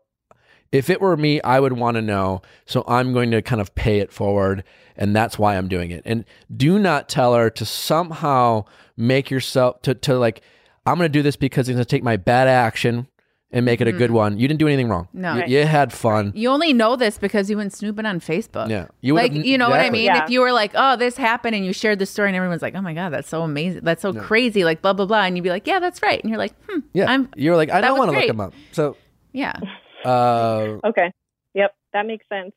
if 0.71 0.89
it 0.89 0.99
were 0.99 1.15
me, 1.15 1.39
I 1.41 1.59
would 1.59 1.73
want 1.73 1.95
to 1.95 2.01
know. 2.01 2.41
So 2.65 2.83
I'm 2.87 3.13
going 3.13 3.31
to 3.31 3.41
kind 3.41 3.61
of 3.61 3.75
pay 3.75 3.99
it 3.99 4.11
forward. 4.11 4.63
And 4.95 5.15
that's 5.15 5.37
why 5.37 5.55
I'm 5.55 5.67
doing 5.67 5.91
it. 5.91 6.01
And 6.05 6.25
do 6.55 6.79
not 6.79 7.09
tell 7.09 7.35
her 7.35 7.49
to 7.51 7.65
somehow 7.65 8.65
make 8.97 9.29
yourself 9.29 9.81
to, 9.83 9.93
to 9.95 10.17
like, 10.17 10.41
I'm 10.85 10.97
going 10.97 11.11
to 11.11 11.17
do 11.17 11.21
this 11.21 11.35
because 11.35 11.69
it's 11.69 11.75
going 11.75 11.85
to 11.85 11.89
take 11.89 12.03
my 12.03 12.17
bad 12.17 12.47
action 12.47 13.07
and 13.53 13.63
make 13.65 13.79
it 13.79 13.87
a 13.87 13.91
good 13.93 14.11
one. 14.11 14.37
You 14.39 14.47
didn't 14.47 14.59
do 14.59 14.67
anything 14.67 14.89
wrong. 14.89 15.07
No. 15.13 15.35
You, 15.35 15.39
Right. 15.41 15.49
you 15.49 15.63
had 15.65 15.93
fun. 15.93 16.33
You 16.35 16.49
only 16.49 16.73
know 16.73 16.95
this 16.97 17.17
because 17.17 17.49
you 17.49 17.55
went 17.55 17.71
snooping 17.71 18.05
on 18.05 18.19
Facebook. 18.19 18.67
Yeah. 18.69 18.87
You 19.01 19.13
like 19.13 19.31
would've- 19.31 19.45
you 19.45 19.57
know 19.57 19.69
what 19.69 19.79
I 19.79 19.83
exactly. 19.85 19.99
mean. 19.99 20.05
Yeah. 20.07 20.23
If 20.25 20.29
you 20.31 20.41
were 20.41 20.51
like, 20.51 20.71
"Oh, 20.75 20.95
this 20.97 21.15
happened," 21.15 21.55
and 21.55 21.65
you 21.65 21.71
shared 21.71 21.99
the 21.99 22.05
story, 22.05 22.29
and 22.29 22.35
everyone's 22.35 22.61
like, 22.61 22.75
"Oh 22.75 22.81
my 22.81 22.93
god, 22.93 23.09
that's 23.13 23.29
so 23.29 23.43
amazing, 23.43 23.81
that's 23.83 24.01
so 24.01 24.11
crazy," 24.11 24.65
like 24.65 24.81
blah 24.81 24.93
blah 24.93 25.05
blah, 25.05 25.21
and 25.23 25.37
you'd 25.37 25.43
be 25.43 25.49
like, 25.51 25.67
"Yeah, 25.67 25.79
that's 25.79 26.01
right," 26.01 26.19
and 26.21 26.29
you're 26.29 26.39
like, 26.39 26.53
"Hmm, 26.69 26.79
Yeah. 26.93 27.09
I'm 27.09 27.29
You're 27.35 27.55
like, 27.55 27.69
I 27.69 27.79
that 27.81 27.87
don't 27.87 27.99
was 27.99 28.07
want 28.07 28.09
to 28.09 28.11
look 28.13 28.19
great. 28.21 28.27
them 28.27 28.39
up. 28.41 28.53
So, 28.71 28.97
yeah." 29.31 29.53
uh, 30.05 30.77
Okay. 30.83 31.11
Yep. 31.53 31.75
That 31.93 32.05
makes 32.07 32.27
sense. 32.27 32.53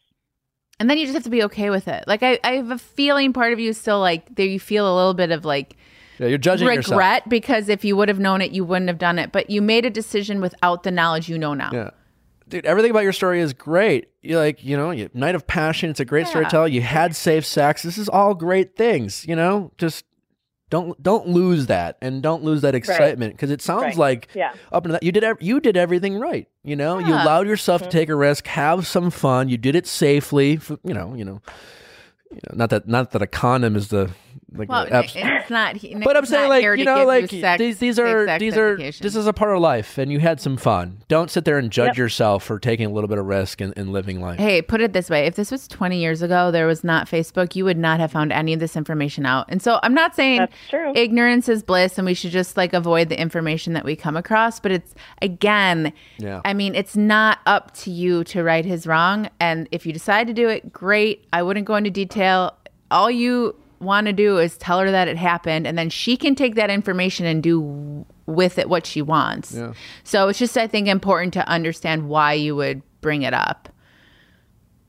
And 0.81 0.91
then 0.91 0.99
you 0.99 1.05
just 1.05 1.15
have 1.15 1.25
to 1.25 1.31
be 1.31 1.43
okay 1.45 1.71
with 1.71 1.89
it. 1.89 2.05
Like 2.07 2.23
I, 2.23 2.39
I 2.45 2.53
have 2.57 2.71
a 2.71 2.79
feeling 2.79 3.33
part 3.33 3.53
of 3.53 3.59
you 3.61 3.71
is 3.71 3.79
still 3.81 4.01
like 4.01 4.35
there 4.35 4.47
you 4.47 4.61
feel 4.61 4.87
a 4.91 4.95
little 4.95 5.15
bit 5.15 5.31
of 5.31 5.45
like 5.45 5.77
yeah, 6.19 6.27
you're 6.29 6.39
judging 6.39 6.67
yourself. 6.69 6.91
regret 6.91 7.29
because 7.29 7.69
if 7.69 7.85
you 7.85 7.97
would 7.97 8.09
have 8.09 8.19
known 8.19 8.41
it, 8.41 8.53
you 8.53 8.65
wouldn't 8.65 8.89
have 8.89 8.99
done 8.99 9.19
it. 9.19 9.33
But 9.33 9.51
you 9.51 9.61
made 9.63 9.85
a 9.85 9.91
decision 9.91 10.41
without 10.41 10.83
the 10.83 10.91
knowledge 10.91 11.29
you 11.29 11.39
know 11.39 11.55
now. 11.55 11.71
Yeah. 11.73 11.91
Dude, 12.49 12.65
everything 12.65 12.93
about 12.93 13.03
your 13.03 13.13
story 13.13 13.41
is 13.41 13.53
great. 13.53 14.09
You 14.23 14.39
like, 14.39 14.63
you 14.65 14.77
know, 14.77 14.93
you, 14.93 15.11
night 15.15 15.35
of 15.35 15.47
passion. 15.49 15.91
It's 15.91 15.99
a 16.01 16.05
great 16.05 16.29
story 16.29 16.45
to 16.45 16.51
tell. 16.51 16.69
You 16.69 16.81
had 16.81 17.17
safe 17.17 17.45
sex. 17.45 17.83
This 17.83 17.99
is 17.99 18.09
all 18.09 18.35
great 18.35 18.77
things. 18.77 19.27
You 19.27 19.35
know, 19.35 19.73
just 19.79 20.05
don't 20.71 21.01
don't 21.03 21.29
lose 21.29 21.67
that 21.67 21.97
and 22.01 22.23
don't 22.23 22.43
lose 22.45 22.61
that 22.63 22.75
excitement 22.75 23.35
because 23.35 23.51
it 23.51 23.63
sounds 23.63 23.83
Right. 23.83 23.97
like 23.97 24.29
Yeah. 24.35 24.53
up 24.73 24.85
to 24.85 24.91
that 24.93 25.03
you 25.03 25.13
did 25.13 25.23
ev- 25.25 25.41
you 25.41 25.59
did 25.61 25.77
everything 25.77 26.19
right. 26.19 26.49
You 26.65 26.77
know, 26.77 26.99
you 26.99 27.09
Yeah. 27.09 27.25
allowed 27.25 27.47
yourself 27.49 27.83
to 27.83 27.89
mm-hmm. 27.89 27.99
take 27.99 28.09
a 28.09 28.15
risk, 28.17 28.47
have 28.49 28.87
some 28.87 29.11
fun. 29.11 29.49
You 29.49 29.59
did 29.59 29.75
it 29.77 29.87
safely. 29.87 30.55
f- 30.55 30.71
You 30.85 30.95
know, 30.95 31.15
you 31.15 31.25
know, 31.25 31.41
you 32.31 32.41
know, 32.49 32.55
not 32.57 32.71
that 32.71 32.87
not 32.89 33.11
that 33.13 33.23
a 33.23 33.27
condom 33.27 33.75
is 33.77 33.89
the 33.89 34.11
like 34.55 34.69
Well, 34.69 34.85
the 34.87 34.93
abs- 34.95 35.13
it's 35.17 35.51
not. 35.51 35.77
he- 35.77 35.95
but 35.95 36.17
I'm 36.17 36.23
Nick's 36.23 36.31
saying 36.31 36.49
like 36.49 36.63
you 36.63 36.85
know 36.85 36.97
give 36.99 37.07
like 37.07 37.31
sex- 37.31 37.59
these 37.59 37.79
these 37.79 37.99
are 37.99 38.39
these 38.39 38.57
are 38.57 38.75
education. 38.75 39.03
this 39.05 39.15
is 39.17 39.27
a 39.27 39.33
part 39.33 39.55
of 39.55 39.61
life 39.61 39.99
and 39.99 40.11
you 40.13 40.19
had 40.21 40.41
some 40.41 40.57
fun. 40.57 40.99
Don't 41.09 41.31
sit 41.31 41.45
there 41.45 41.59
and 41.59 41.71
judge 41.71 41.87
Yep. 41.89 41.97
yourself 41.97 42.45
for 42.45 42.59
taking 42.59 42.87
a 42.87 42.91
little 42.91 43.09
bit 43.09 43.19
of 43.19 43.27
risk 43.27 43.61
and, 43.61 43.73
and 43.77 43.93
living 43.93 44.21
life. 44.21 44.39
Hey, 44.39 44.63
put 44.63 44.81
it 44.81 44.93
this 44.93 45.09
way: 45.11 45.27
if 45.27 45.35
this 45.37 45.51
was 45.51 45.67
20 45.69 45.99
years 45.99 46.23
ago, 46.23 46.51
there 46.51 46.67
was 46.67 46.83
not 46.85 47.07
Facebook, 47.09 47.55
you 47.57 47.65
would 47.65 47.79
not 47.79 48.01
have 48.01 48.13
found 48.13 48.33
any 48.33 48.53
of 48.53 48.61
this 48.61 48.77
information 48.77 49.25
out. 49.27 49.47
And 49.49 49.61
so, 49.63 49.79
I'm 49.83 49.95
not 49.95 50.15
saying 50.17 50.49
ignorance 50.95 51.49
is 51.49 51.63
bliss, 51.63 51.99
and 51.99 52.07
we 52.07 52.15
should 52.15 52.31
just 52.31 52.57
like 52.57 52.73
avoid 52.73 53.09
the 53.09 53.21
information 53.21 53.73
that 53.75 53.85
we 53.85 53.97
come 53.97 54.17
across. 54.17 54.61
But 54.61 54.73
it's 54.73 54.95
again, 55.23 55.93
Yeah. 56.19 56.41
I 56.45 56.55
mean, 56.55 56.75
it's 56.75 56.97
not 56.97 57.39
up 57.47 57.73
to 57.79 57.91
you 57.91 58.25
to 58.25 58.43
right 58.43 58.65
his 58.65 58.87
wrong. 58.87 59.29
And 59.41 59.69
if 59.73 59.87
you 59.87 59.93
decide 59.93 60.27
to 60.29 60.33
do 60.35 60.49
it, 60.49 60.73
great. 60.73 61.27
I 61.33 61.43
wouldn't 61.43 61.67
go 61.67 61.75
into 61.77 61.91
detail. 61.91 62.53
All 62.91 63.11
you 63.11 63.55
want 63.81 64.07
to 64.07 64.13
do 64.13 64.39
is 64.39 64.57
tell 64.59 64.81
her 64.81 64.91
that 64.91 65.09
it 65.09 65.17
happened, 65.17 65.67
and 65.67 65.77
then 65.79 65.91
she 65.91 66.17
can 66.17 66.35
take 66.35 66.55
that 66.57 66.71
information 66.71 67.27
and 67.27 67.43
do 67.43 68.05
with 68.27 68.59
it 68.59 68.69
what 68.69 68.87
she 68.87 69.03
wants. 69.03 69.53
Yeah. 69.55 69.73
So 70.05 70.29
it's 70.29 70.39
just, 70.39 70.57
I 70.57 70.67
think, 70.67 70.89
important 70.89 71.33
to 71.35 71.49
understand 71.49 72.09
why 72.09 72.33
you 72.35 72.57
would 72.57 72.83
bring 73.01 73.23
it 73.23 73.35
up. 73.35 73.69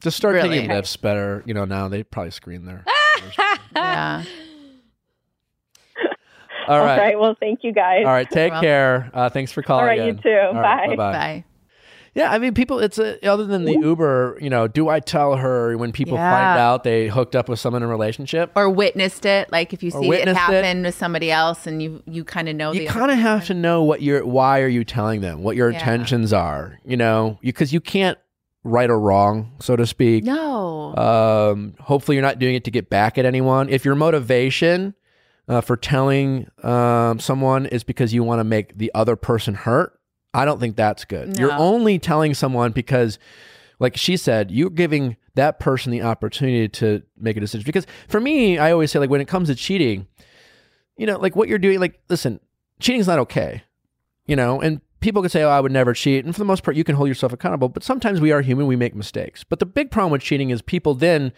Just 0.02 0.18
start 0.18 0.36
Really? 0.36 0.50
taking 0.60 0.70
Lyfts 0.70 1.00
better. 1.00 1.44
You 1.46 1.54
know, 1.54 1.66
now 1.66 1.88
they 1.88 2.04
probably 2.04 2.32
screen 2.32 2.66
there. 2.66 2.84
Yeah. 3.76 4.24
All 6.68 6.76
All 6.80 6.84
right. 6.86 6.98
right. 7.00 7.20
Well, 7.20 7.36
thank 7.40 7.64
you 7.64 7.72
guys. 7.72 8.06
All 8.06 8.12
right. 8.12 8.30
Take 8.30 8.52
Well- 8.52 8.62
care. 8.62 9.10
Uh, 9.14 9.30
thanks 9.30 9.52
for 9.52 9.62
calling. 9.62 9.82
All 9.84 9.88
right, 9.88 10.06
you 10.06 10.14
too. 10.14 10.30
All 10.30 10.54
right, 10.54 10.90
Bye. 10.90 10.96
bye-bye. 10.96 11.12
Bye. 11.14 11.44
Yeah, 12.18 12.32
I 12.32 12.40
mean, 12.40 12.56
people. 12.56 12.80
It's 12.80 12.98
a, 12.98 13.24
other 13.30 13.46
than 13.46 13.64
the 13.64 13.74
Uber. 13.74 14.40
You 14.42 14.50
know, 14.50 14.68
do 14.68 14.90
I 14.90 15.00
tell 15.00 15.36
her 15.36 15.78
when 15.78 15.92
people 15.92 16.18
Yeah. 16.18 16.32
find 16.32 16.60
out 16.60 16.84
they 16.84 17.10
hooked 17.10 17.36
up 17.36 17.48
with 17.48 17.60
someone 17.60 17.84
in 17.84 17.88
a 17.90 17.92
relationship? 17.92 18.52
Or 18.56 18.72
witnessed 18.72 19.24
it, 19.28 19.52
like 19.52 19.72
if 19.72 19.84
you 19.84 19.92
see 19.92 20.06
it 20.06 20.10
witnessed 20.10 20.30
it. 20.50 20.64
happen 20.64 20.82
with 20.82 20.96
somebody 20.96 21.30
else, 21.32 21.68
and 21.68 21.80
you 21.82 22.02
you 22.08 22.24
kind 22.24 22.50
of 22.50 22.56
know 22.56 22.72
you 22.72 22.88
kind 22.88 23.12
of 23.12 23.20
have 23.20 23.46
to 23.46 23.54
know 23.54 23.84
what 23.84 24.02
your 24.02 24.26
why 24.26 24.62
are 24.62 24.68
you 24.68 24.84
telling 24.84 25.22
them 25.22 25.44
what 25.44 25.56
your 25.56 25.70
Yeah. 25.70 25.78
intentions 25.78 26.34
are 26.34 26.80
you 26.84 26.98
know 26.98 27.38
because 27.42 27.72
you, 27.72 27.80
can't 27.80 28.18
right 28.64 28.90
or 28.90 29.00
wrong 29.00 29.52
so 29.60 29.76
to 29.76 29.86
speak 29.86 30.24
no. 30.24 30.96
um, 30.98 31.76
hopefully 31.80 32.16
you're 32.18 32.26
not 32.26 32.40
doing 32.40 32.56
it 32.56 32.64
to 32.64 32.72
get 32.72 32.90
back 32.90 33.18
at 33.18 33.26
anyone 33.26 33.70
if 33.70 33.86
your 33.86 33.96
motivation 33.96 34.94
uh, 35.48 35.62
for 35.62 35.78
telling 35.78 36.50
um, 36.64 37.20
someone 37.20 37.66
is 37.68 37.84
because 37.84 38.14
you 38.14 38.24
want 38.24 38.40
to 38.40 38.44
make 38.44 38.78
the 38.78 38.92
other 38.96 39.16
person 39.16 39.54
hurt 39.54 39.98
i 40.34 40.46
don't 40.46 40.60
think 40.60 40.76
that's 40.76 41.06
good 41.06 41.38
you're 41.38 41.54
only 41.54 42.00
telling 42.00 42.34
someone 42.34 42.72
because 42.72 43.20
like 43.80 43.96
she 43.96 44.18
said 44.18 44.52
you're 44.52 44.70
giving 44.70 45.16
that 45.36 45.60
person 45.60 45.92
the 45.92 46.02
opportunity 46.02 46.68
to 46.68 47.02
make 47.18 47.38
a 47.38 47.40
decision 47.40 47.64
because 47.66 47.86
for 48.08 48.20
me 48.20 48.58
i 48.58 48.72
always 48.72 48.92
say 48.92 49.00
like 49.00 49.10
when 49.10 49.22
it 49.22 49.28
comes 49.28 49.48
to 49.48 49.56
cheating 49.56 50.08
you 50.98 51.06
know, 51.06 51.18
like 51.18 51.36
what 51.36 51.48
you're 51.48 51.60
doing, 51.60 51.80
like, 51.80 52.00
listen, 52.10 52.40
cheating's 52.80 53.08
not 53.08 53.20
okay, 53.20 53.64
you 54.26 54.36
know, 54.36 54.60
and 54.60 54.82
people 55.00 55.22
can 55.22 55.30
say, 55.30 55.44
oh, 55.44 55.50
I 55.50 55.60
would 55.60 55.72
never 55.72 55.94
cheat. 55.94 56.26
And 56.26 56.34
for 56.34 56.40
the 56.40 56.46
most 56.46 56.64
part, 56.64 56.76
you 56.76 56.84
can 56.84 56.96
hold 56.96 57.08
yourself 57.08 57.32
accountable. 57.32 57.70
But 57.70 57.84
sometimes 57.84 58.20
we 58.20 58.32
are 58.32 58.42
human, 58.42 58.66
we 58.66 58.76
make 58.76 58.96
mistakes. 58.96 59.44
But 59.44 59.60
the 59.60 59.66
big 59.66 59.92
problem 59.92 60.12
with 60.12 60.22
cheating 60.22 60.50
is 60.50 60.62
people 60.62 60.96
then, 60.96 61.32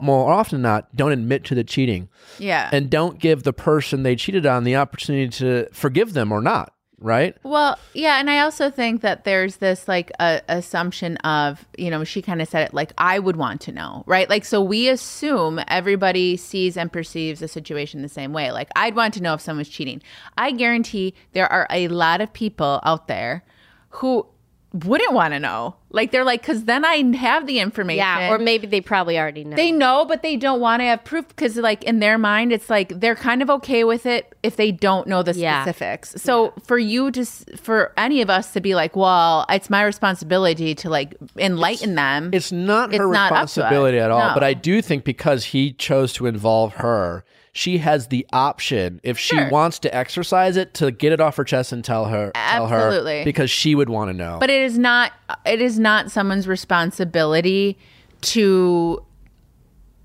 more 0.00 0.32
often 0.32 0.56
than 0.56 0.62
not, 0.62 0.94
don't 0.96 1.12
admit 1.12 1.44
to 1.44 1.54
the 1.54 1.64
cheating 1.64 2.08
yeah. 2.38 2.68
and 2.72 2.90
don't 2.90 3.20
give 3.20 3.44
the 3.44 3.52
person 3.52 4.02
they 4.02 4.16
cheated 4.16 4.44
on 4.44 4.64
the 4.64 4.76
opportunity 4.76 5.28
to 5.38 5.68
forgive 5.72 6.12
them 6.12 6.32
or 6.32 6.42
not, 6.42 6.72
right? 7.00 7.36
Well, 7.42 7.78
yeah, 7.94 8.18
and 8.18 8.28
I 8.28 8.40
also 8.40 8.70
think 8.70 9.02
that 9.02 9.24
there's 9.24 9.56
this 9.56 9.86
like 9.88 10.10
a 10.18 10.40
assumption 10.48 11.16
of, 11.18 11.64
you 11.76 11.90
know, 11.90 12.04
she 12.04 12.22
kind 12.22 12.42
of 12.42 12.48
said 12.48 12.66
it 12.66 12.74
like 12.74 12.92
I 12.98 13.18
would 13.18 13.36
want 13.36 13.60
to 13.62 13.72
know, 13.72 14.04
right? 14.06 14.28
Like 14.28 14.44
so 14.44 14.62
we 14.62 14.88
assume 14.88 15.60
everybody 15.68 16.36
sees 16.36 16.76
and 16.76 16.92
perceives 16.92 17.42
a 17.42 17.48
situation 17.48 18.02
the 18.02 18.08
same 18.08 18.32
way. 18.32 18.50
Like 18.50 18.68
I'd 18.76 18.96
want 18.96 19.14
to 19.14 19.22
know 19.22 19.34
if 19.34 19.40
someone's 19.40 19.68
cheating. 19.68 20.02
I 20.36 20.50
guarantee 20.52 21.14
there 21.32 21.50
are 21.50 21.66
a 21.70 21.88
lot 21.88 22.20
of 22.20 22.32
people 22.32 22.80
out 22.84 23.08
there 23.08 23.44
who 23.90 24.26
wouldn't 24.72 25.12
want 25.14 25.32
to 25.32 25.40
know. 25.40 25.74
Like 25.90 26.10
they're 26.10 26.24
like 26.24 26.42
cuz 26.42 26.64
then 26.64 26.84
I 26.84 27.16
have 27.16 27.46
the 27.46 27.58
information. 27.60 27.98
Yeah, 27.98 28.30
or 28.30 28.38
maybe 28.38 28.66
they 28.66 28.82
probably 28.82 29.18
already 29.18 29.42
know. 29.42 29.56
They 29.56 29.72
know, 29.72 30.04
but 30.04 30.20
they 30.22 30.36
don't 30.36 30.60
want 30.60 30.80
to 30.80 30.84
have 30.84 31.02
proof 31.04 31.26
because, 31.28 31.56
like, 31.56 31.82
in 31.84 32.00
their 32.00 32.18
mind, 32.18 32.52
it's 32.52 32.68
like 32.68 33.00
they're 33.00 33.14
kind 33.16 33.40
of 33.40 33.48
okay 33.48 33.82
with 33.84 34.04
it 34.04 34.34
if 34.42 34.56
they 34.56 34.70
don't 34.70 35.06
know 35.08 35.22
the 35.22 35.32
Yeah. 35.32 35.62
specifics. 35.62 36.14
So, 36.18 36.52
for 36.66 36.76
you 36.78 37.10
to, 37.12 37.24
for 37.56 37.92
any 37.96 38.20
of 38.20 38.28
us 38.28 38.52
to 38.52 38.60
be 38.60 38.74
like, 38.74 38.94
well, 38.96 39.46
it's 39.48 39.70
my 39.70 39.82
responsibility 39.82 40.74
to 40.74 40.90
like 40.90 41.14
enlighten 41.38 41.94
them. 41.94 42.30
It's 42.34 42.52
not 42.52 42.90
It's 42.90 42.98
her 42.98 43.08
not 43.10 43.32
up 43.32 43.38
to 43.38 43.42
us. 43.44 43.56
responsibility 43.56 43.98
at 43.98 44.10
all. 44.10 44.28
No. 44.28 44.34
But 44.34 44.44
I 44.44 44.52
do 44.52 44.82
think 44.82 45.04
because 45.04 45.46
he 45.46 45.72
chose 45.72 46.12
to 46.14 46.26
involve 46.26 46.74
her, 46.74 47.24
she 47.58 47.78
has 47.78 48.06
the 48.06 48.24
option 48.32 49.00
if 49.02 49.18
she 49.18 49.36
wants 49.50 49.80
to 49.80 49.92
exercise 49.92 50.56
it 50.56 50.74
to 50.74 50.92
get 50.92 51.10
it 51.10 51.20
off 51.20 51.34
her 51.34 51.42
chest 51.42 51.72
and 51.72 51.84
tell 51.84 52.04
her 52.04 52.30
tell 52.36 52.68
her 52.68 53.24
because 53.24 53.50
she 53.50 53.74
would 53.74 53.88
want 53.88 54.08
to 54.08 54.16
know. 54.16 54.36
but 54.38 54.48
it 54.48 54.62
is 54.62 54.78
not. 54.78 55.10
It 55.44 55.60
is 55.60 55.76
not 55.76 56.12
someone's 56.12 56.46
responsibility 56.46 57.76
to 58.20 59.04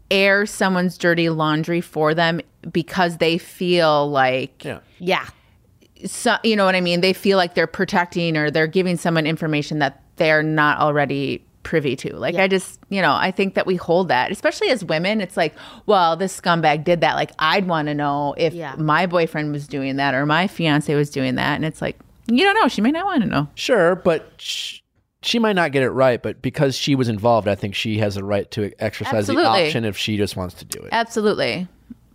air 0.10 0.48
someone's 0.48 0.98
dirty 0.98 1.30
laundry 1.30 1.80
for 1.80 2.16
them 2.16 2.42
because 2.72 3.18
they 3.18 3.38
feel 3.38 4.10
like 4.10 4.64
yeah. 4.66 4.80
yeah. 4.98 5.28
so, 6.06 6.38
you 6.44 6.56
know 6.56 6.66
what 6.66 6.74
I 6.74 6.82
mean? 6.82 7.02
They 7.02 7.14
feel 7.14 7.38
like 7.38 7.54
they're 7.54 7.68
protecting 7.68 8.36
or 8.36 8.50
they're 8.50 8.66
giving 8.66 8.98
someone 8.98 9.28
information 9.28 9.78
that 9.78 10.02
they're 10.16 10.44
not 10.44 10.80
already 10.80 11.46
privy 11.64 11.96
to. 11.98 12.16
Like 12.16 12.36
I 12.36 12.48
just, 12.48 12.80
you 12.90 13.02
know, 13.02 13.14
I 13.14 13.32
think 13.32 13.56
that 13.56 13.66
we 13.66 13.76
hold 13.76 14.10
that, 14.10 14.32
especially 14.32 14.70
as 14.70 14.84
women. 14.84 15.22
It's 15.22 15.36
like, 15.38 15.54
well, 15.86 16.16
this 16.16 16.40
scumbag 16.40 16.84
did 16.84 17.02
that. 17.02 17.16
Like 17.16 17.32
I'd 17.40 17.68
want 17.68 17.88
to 17.88 17.94
know 17.94 18.36
if 18.38 18.54
Yeah. 18.54 18.76
my 18.78 19.06
boyfriend 19.06 19.52
was 19.52 19.68
doing 19.68 19.96
that 19.96 20.14
or 20.14 20.26
my 20.26 20.48
fiance 20.48 20.94
was 20.94 21.10
doing 21.10 21.36
that, 21.36 21.56
and 21.56 21.66
it's 21.66 21.82
like 21.82 21.98
you 22.28 22.44
don't 22.44 22.56
know. 22.56 22.68
She 22.68 22.82
may 22.82 22.92
not 22.92 23.06
want 23.06 23.22
to 23.24 23.28
know. 23.28 23.48
Sure, 23.56 23.96
but 23.96 24.32
sh- 24.38 24.80
she 25.22 25.40
might 25.40 25.54
not 25.58 25.72
get 25.72 25.84
it 25.84 25.90
right. 25.90 26.22
But 26.22 26.42
because 26.42 26.76
she 26.76 26.96
was 26.96 27.10
involved, 27.10 27.48
I 27.48 27.56
think 27.56 27.76
she 27.76 27.98
has 28.00 28.16
a 28.18 28.24
right 28.24 28.50
to 28.52 28.72
exercise 28.80 29.28
the 29.28 29.36
option 29.44 29.84
if 29.86 29.98
she 29.98 30.16
just 30.18 30.36
wants 30.38 30.56
to 30.56 30.66
do 30.66 30.80
it. 30.80 30.90
Absolutely. 30.92 31.68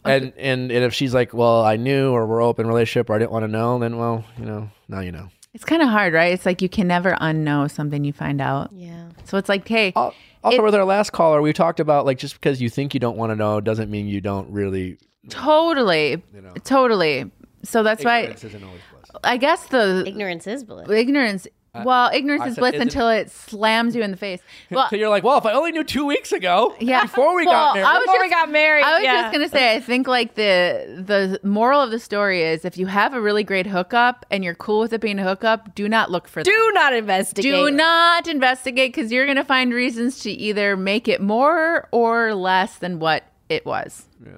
And, 0.05 0.33
and 0.39 0.71
and 0.73 0.85
if 0.85 0.95
she's 0.95 1.13
like, 1.13 1.35
well, 1.35 1.63
I 1.65 1.77
knew, 1.77 2.13
or 2.13 2.27
we're 2.27 2.41
open 2.43 2.67
relationship, 2.67 3.11
or 3.11 3.15
I 3.17 3.19
didn't 3.19 3.33
want 3.33 3.43
to 3.45 3.49
know, 3.49 3.79
then 3.79 3.99
well, 3.99 4.25
you 4.39 4.47
know, 4.47 4.71
now 4.89 5.01
you 5.01 5.13
know. 5.13 5.29
It's 5.55 5.65
kind 5.65 5.83
of 5.83 5.89
hard, 5.89 6.13
right? 6.13 6.33
It's 6.33 6.47
like 6.47 6.63
you 6.63 6.69
can 6.69 6.87
never 6.89 7.13
unknow 7.21 7.71
something 7.71 8.05
you 8.05 8.13
find 8.13 8.41
out. 8.41 8.71
Yeah. 8.73 9.09
So 9.25 9.39
it's 9.39 9.49
like, 9.49 9.67
hey, 9.67 9.93
Al- 9.97 10.15
Also, 10.45 10.59
It- 10.59 10.63
with 10.63 10.75
our 10.75 10.85
last 10.85 11.11
caller, 11.13 11.43
we 11.43 11.53
talked 11.53 11.81
about 11.81 12.07
like 12.07 12.19
just 12.19 12.35
because 12.35 12.61
you 12.61 12.69
think 12.71 12.95
you 12.95 13.01
don't 13.01 13.17
want 13.17 13.31
to 13.31 13.37
know 13.37 13.61
doesn't 13.61 13.91
mean 13.91 14.07
you 14.07 14.21
don't 14.21 14.51
really. 14.53 14.99
totally, 15.31 16.23
know. 16.33 16.53
totally. 16.65 17.31
So 17.65 17.83
that's 17.83 18.05
why 18.05 18.21
Ignorance 18.21 18.45
isn't 18.45 18.63
always 18.65 18.81
bliss. 18.93 19.05
I 19.25 19.37
guess 19.37 19.67
the 19.67 20.05
Ignorance 20.07 20.47
is 20.47 20.63
bliss. 20.65 20.89
ignorance. 20.89 21.47
Well, 21.85 22.11
ignorance 22.13 22.43
I 22.43 22.49
is 22.49 22.55
said 22.55 22.61
bliss 22.61 22.75
isn't- 22.75 22.89
until 22.89 23.09
it 23.09 23.31
slams 23.31 23.95
you 23.97 24.03
in 24.03 24.11
the 24.11 24.17
face. 24.17 24.41
Well, 24.71 24.89
So 24.91 24.97
you're 24.97 25.09
like, 25.09 25.25
well, 25.25 25.39
if 25.39 25.47
I 25.47 25.53
only 25.53 25.73
knew 25.73 25.85
two 25.85 26.05
weeks 26.07 26.33
ago, 26.33 26.75
Yeah. 26.81 27.03
before 27.09 27.35
we 27.35 27.47
Well, 27.47 27.55
got 27.55 27.75
married, 27.77 27.87
I 27.87 27.99
was 27.99 28.07
Before 28.07 28.21
we 28.21 28.29
just- 28.29 28.35
got 28.41 28.51
married. 28.51 28.83
I 28.85 28.95
was 28.95 29.03
yeah. 29.05 29.23
just 29.23 29.33
gonna 29.33 29.49
say, 29.49 29.77
I 29.77 29.81
think 29.81 30.07
like 30.09 30.35
the 30.35 31.03
the 31.07 31.41
moral 31.47 31.81
of 31.81 31.91
the 31.91 31.99
story 31.99 32.43
is 32.43 32.65
if 32.65 32.77
you 32.77 32.87
have 32.87 33.15
a 33.15 33.21
really 33.21 33.45
great 33.45 33.67
hookup 33.67 34.27
and 34.31 34.45
you're 34.45 34.55
cool 34.55 34.81
with 34.81 34.93
it 34.93 35.01
being 35.01 35.19
a 35.19 35.25
hookup, 35.25 35.75
do 35.75 35.89
not 35.89 36.11
look 36.11 36.29
for 36.29 36.43
Do 36.43 36.71
not 36.75 36.93
investigate. 36.93 37.43
do 37.53 37.71
not 37.71 38.27
investigate 38.29 38.95
because 38.95 39.11
you're 39.13 39.27
gonna 39.27 39.45
find 39.45 39.73
reasons 39.73 40.21
to 40.21 40.31
either 40.31 40.77
make 40.77 41.09
it 41.09 41.21
more 41.21 41.89
or 41.93 42.35
less 42.35 42.77
than 42.79 42.99
what 42.99 43.25
it 43.49 43.65
was. 43.65 44.07
Yeah. 44.25 44.33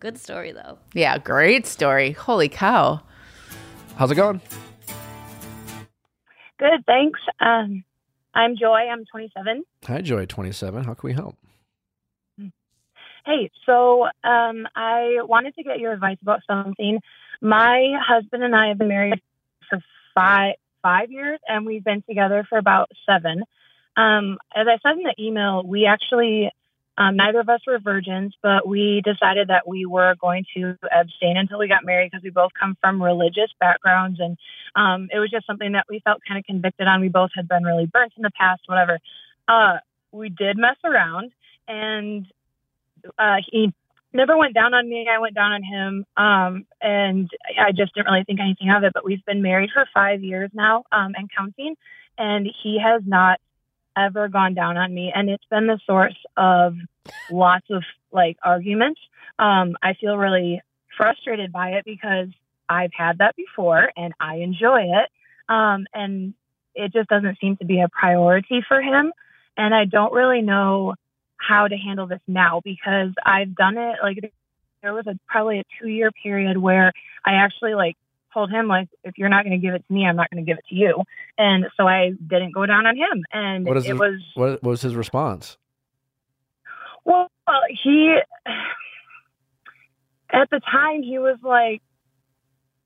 Good 0.00 0.18
story 0.18 0.52
though. 0.52 0.78
Yeah, 0.94 1.18
great 1.18 1.66
story. 1.66 2.12
Holy 2.12 2.48
cow. 2.48 3.00
how's 3.96 4.10
it 4.10 4.14
going? 4.14 4.40
Good, 6.60 6.84
thanks. 6.84 7.18
Um, 7.40 7.84
I'm 8.34 8.54
Joy. 8.54 8.80
I'm 8.92 9.06
27. 9.06 9.64
Hi, 9.86 10.02
Joy, 10.02 10.26
27. 10.26 10.84
How 10.84 10.92
can 10.92 11.08
we 11.08 11.14
help? 11.14 11.36
Hey, 13.24 13.50
so 13.64 14.04
um, 14.24 14.66
I 14.76 15.20
wanted 15.22 15.54
to 15.54 15.62
get 15.62 15.78
your 15.78 15.92
advice 15.92 16.18
about 16.20 16.40
something. 16.46 17.00
My 17.40 17.94
husband 18.06 18.42
and 18.42 18.54
I 18.54 18.68
have 18.68 18.78
been 18.78 18.88
married 18.88 19.20
for 19.70 19.78
five 20.14 20.54
five 20.82 21.10
years, 21.10 21.38
and 21.46 21.64
we've 21.64 21.84
been 21.84 22.02
together 22.02 22.46
for 22.48 22.58
about 22.58 22.90
seven. 23.06 23.42
Um, 23.96 24.38
as 24.54 24.66
I 24.66 24.78
said 24.82 24.98
in 24.98 25.04
the 25.04 25.14
email, 25.18 25.62
we 25.62 25.86
actually 25.86 26.50
um, 27.00 27.16
neither 27.16 27.40
of 27.40 27.48
us 27.48 27.60
were 27.66 27.78
virgins, 27.78 28.34
but 28.42 28.68
we 28.68 29.02
decided 29.04 29.48
that 29.48 29.66
we 29.66 29.86
were 29.86 30.14
going 30.20 30.44
to 30.54 30.76
abstain 30.92 31.36
until 31.36 31.58
we 31.58 31.66
got 31.66 31.84
married 31.84 32.10
because 32.10 32.22
we 32.22 32.30
both 32.30 32.52
come 32.58 32.76
from 32.80 33.02
religious 33.02 33.50
backgrounds, 33.58 34.20
and 34.20 34.36
um, 34.76 35.08
it 35.12 35.18
was 35.18 35.30
just 35.30 35.46
something 35.46 35.72
that 35.72 35.86
we 35.88 36.00
felt 36.04 36.20
kind 36.28 36.38
of 36.38 36.44
convicted 36.44 36.86
on. 36.86 37.00
We 37.00 37.08
both 37.08 37.30
had 37.34 37.48
been 37.48 37.64
really 37.64 37.86
burnt 37.86 38.12
in 38.16 38.22
the 38.22 38.30
past, 38.38 38.62
whatever. 38.66 38.98
Uh, 39.48 39.78
we 40.12 40.28
did 40.28 40.58
mess 40.58 40.76
around, 40.84 41.32
and 41.66 42.26
uh, 43.18 43.36
he 43.50 43.72
never 44.12 44.36
went 44.36 44.54
down 44.54 44.74
on 44.74 44.88
me. 44.88 45.08
I 45.10 45.18
went 45.18 45.34
down 45.34 45.52
on 45.52 45.62
him. 45.62 46.04
Um, 46.16 46.66
and 46.80 47.30
I 47.58 47.72
just 47.72 47.94
didn't 47.94 48.10
really 48.10 48.24
think 48.24 48.40
anything 48.40 48.70
of 48.70 48.82
it. 48.84 48.92
But 48.92 49.04
we've 49.04 49.24
been 49.24 49.42
married 49.42 49.70
for 49.72 49.86
five 49.94 50.22
years 50.22 50.50
now 50.52 50.84
um, 50.92 51.12
and 51.16 51.30
counting. 51.36 51.76
And 52.18 52.48
he 52.62 52.78
has 52.82 53.02
not 53.06 53.40
ever 53.96 54.28
gone 54.28 54.54
down 54.54 54.76
on 54.76 54.92
me. 54.92 55.12
And 55.14 55.30
it's 55.30 55.44
been 55.50 55.66
the 55.66 55.78
source 55.86 56.16
of 56.36 56.74
lots 57.30 57.66
of 57.70 57.82
like 58.12 58.36
arguments. 58.44 59.00
Um, 59.38 59.76
I 59.82 59.94
feel 59.94 60.16
really 60.16 60.60
frustrated 60.96 61.52
by 61.52 61.70
it 61.70 61.84
because 61.84 62.28
I've 62.68 62.92
had 62.96 63.18
that 63.18 63.36
before 63.36 63.90
and 63.96 64.12
I 64.20 64.36
enjoy 64.36 64.82
it. 64.82 65.08
Um, 65.48 65.86
and 65.94 66.34
it 66.74 66.92
just 66.92 67.08
doesn't 67.08 67.38
seem 67.40 67.56
to 67.56 67.64
be 67.64 67.80
a 67.80 67.88
priority 67.88 68.62
for 68.66 68.80
him. 68.80 69.12
And 69.56 69.74
I 69.74 69.84
don't 69.84 70.12
really 70.12 70.42
know 70.42 70.94
how 71.36 71.66
to 71.68 71.76
handle 71.76 72.06
this 72.06 72.20
now 72.28 72.60
because 72.64 73.10
I've 73.24 73.54
done 73.54 73.78
it 73.78 73.96
like 74.02 74.18
there 74.82 74.94
was 74.94 75.06
a 75.06 75.18
probably 75.26 75.60
a 75.60 75.64
two 75.80 75.88
year 75.88 76.10
period 76.12 76.56
where 76.58 76.92
I 77.24 77.34
actually 77.34 77.74
like 77.74 77.96
told 78.32 78.50
him 78.50 78.68
like 78.68 78.88
if 79.04 79.18
you're 79.18 79.28
not 79.28 79.44
going 79.44 79.58
to 79.58 79.66
give 79.66 79.74
it 79.74 79.84
to 79.88 79.92
me 79.92 80.06
I'm 80.06 80.16
not 80.16 80.30
going 80.30 80.44
to 80.44 80.48
give 80.48 80.58
it 80.58 80.64
to 80.68 80.74
you 80.74 81.02
and 81.38 81.66
so 81.76 81.88
I 81.88 82.10
didn't 82.10 82.52
go 82.52 82.64
down 82.66 82.86
on 82.86 82.96
him 82.96 83.24
and 83.32 83.66
What 83.66 83.76
is 83.78 83.86
it 83.86 83.90
his- 83.92 83.98
was 83.98 84.20
What, 84.34 84.62
what 84.62 84.70
was 84.70 84.82
his 84.82 84.94
response? 84.94 85.56
Well 87.04 87.28
he 87.82 88.16
at 90.32 90.48
the 90.50 90.60
time 90.60 91.02
he 91.02 91.18
was 91.18 91.38
like 91.42 91.82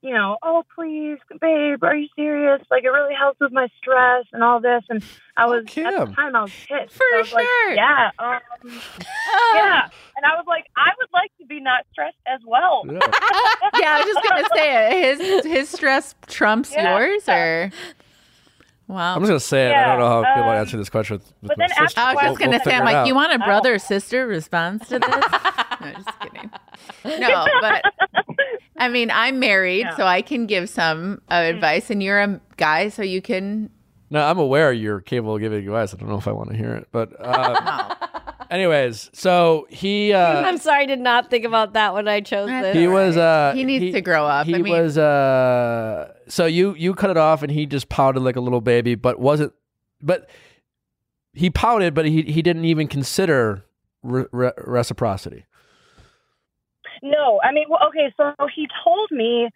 you 0.00 0.12
know 0.12 0.36
oh 0.42 0.62
please 0.74 1.18
babe 1.40 1.82
are 1.82 1.96
you 1.96 2.08
serious 2.16 2.60
like 2.70 2.84
it 2.84 2.88
really 2.88 3.14
helps 3.14 3.38
with 3.40 3.52
my 3.52 3.68
stress 3.78 4.24
and 4.32 4.42
all 4.42 4.60
this 4.60 4.82
and 4.88 5.02
I 5.36 5.46
was 5.46 5.64
Fuck 5.68 5.84
at 5.84 6.08
the 6.08 6.14
time 6.14 6.36
I 6.36 6.42
was 6.42 6.52
pissed 6.52 6.92
For 6.94 7.02
I 7.14 7.18
was 7.18 7.32
like, 7.32 7.44
sure. 7.44 7.74
yeah 7.74 8.10
um, 8.18 8.38
yeah. 9.54 9.88
And 10.16 10.24
I 10.24 10.36
was 10.36 10.44
like, 10.46 10.64
I 10.76 10.90
would 11.00 11.08
like 11.12 11.32
to 11.40 11.46
be 11.46 11.58
not 11.58 11.84
stressed 11.90 12.16
as 12.24 12.40
well. 12.46 12.84
Yeah. 12.86 12.92
yeah, 13.80 13.90
I 13.94 14.04
was 14.04 14.14
just 14.14 14.28
gonna 14.28 14.48
say 14.54 14.92
it. 15.00 15.18
His 15.18 15.44
his 15.44 15.68
stress 15.70 16.14
trumps 16.28 16.72
Yeah. 16.72 16.96
yours 16.96 17.28
or 17.28 17.72
Wow. 18.86 19.14
I'm 19.14 19.22
just 19.22 19.28
gonna 19.30 19.40
say 19.40 19.70
it. 19.70 19.74
I 19.74 19.86
don't 19.86 19.98
know 20.00 20.08
how 20.08 20.20
Yeah, 20.22 20.34
people 20.34 20.50
um, 20.50 20.56
answer 20.56 20.76
this 20.76 20.90
question 20.90 21.16
with, 21.16 21.22
with 21.40 21.48
but 21.48 21.58
my 21.58 21.64
then 21.64 21.70
after- 21.72 21.84
sister. 21.86 22.00
I 22.00 22.14
was 22.14 22.22
We'll- 22.22 22.30
just 22.32 22.38
gonna 22.40 22.50
we'll 22.52 22.60
say, 22.60 22.74
I'm 22.74 22.84
like, 22.84 22.94
out. 22.96 23.06
you 23.06 23.14
want 23.14 23.32
a 23.32 23.38
brother 23.38 23.78
sister 23.78 24.26
response 24.26 24.88
to 24.88 24.98
this? 24.98 25.08
no, 25.80 25.92
just 25.92 26.20
kidding. 26.20 26.50
No, 27.20 27.46
but 27.62 27.82
I 28.76 28.88
mean, 28.88 29.10
I'm 29.10 29.38
married, 29.38 29.86
Yeah. 29.86 29.96
so 29.96 30.04
I 30.06 30.20
can 30.20 30.46
give 30.46 30.68
some 30.68 31.22
uh, 31.30 31.34
advice, 31.34 31.90
and 31.90 32.02
you're 32.02 32.20
a 32.20 32.40
guy, 32.56 32.88
so 32.90 33.02
you 33.02 33.22
can. 33.22 33.70
No, 34.10 34.22
I'm 34.22 34.38
aware 34.38 34.72
you're 34.72 35.00
capable 35.00 35.36
of 35.36 35.40
giving 35.40 35.60
advice. 35.64 35.94
I 35.94 35.96
don't 35.96 36.08
know 36.10 36.18
if 36.18 36.28
I 36.28 36.32
want 36.32 36.50
to 36.50 36.56
hear 36.56 36.74
it, 36.74 36.88
but 36.92 37.10
uh, 37.18 37.94
anyways, 38.54 39.10
so 39.12 39.66
he 39.68 40.12
uh, 40.12 40.40
I'm 40.46 40.58
sorry, 40.58 40.84
I 40.84 40.86
did 40.86 41.00
not 41.00 41.28
think 41.30 41.44
about 41.44 41.74
that 41.74 41.92
when 41.94 42.08
I 42.08 42.20
chose 42.20 42.48
this. 42.48 42.76
he 42.76 42.86
was 42.86 43.16
uh, 43.16 43.52
He 43.54 43.64
needs 43.64 43.94
to 43.94 44.00
grow 44.00 44.24
up. 44.26 44.46
He 44.46 44.54
I 44.54 44.58
mean- 44.58 44.72
was 44.72 44.96
uh, 44.96 46.12
so 46.28 46.46
you 46.46 46.74
you 46.74 46.94
cut 46.94 47.10
it 47.10 47.16
off 47.16 47.42
and 47.42 47.50
he 47.52 47.66
just 47.66 47.88
pouted 47.88 48.22
like 48.22 48.36
a 48.36 48.40
little 48.40 48.60
baby, 48.60 48.94
but 48.94 49.18
wasn't. 49.18 49.52
But 50.00 50.28
he 51.32 51.50
pouted, 51.50 51.94
but 51.94 52.04
he 52.06 52.22
he 52.22 52.42
didn't 52.42 52.64
even 52.64 52.86
consider 52.88 53.64
re- 54.02 54.26
re- 54.32 54.52
reciprocity. 54.58 55.46
No, 57.02 57.40
I 57.42 57.52
mean, 57.52 57.66
well, 57.68 57.80
okay, 57.88 58.12
so 58.16 58.32
he 58.54 58.66
told 58.82 59.10
me 59.10 59.50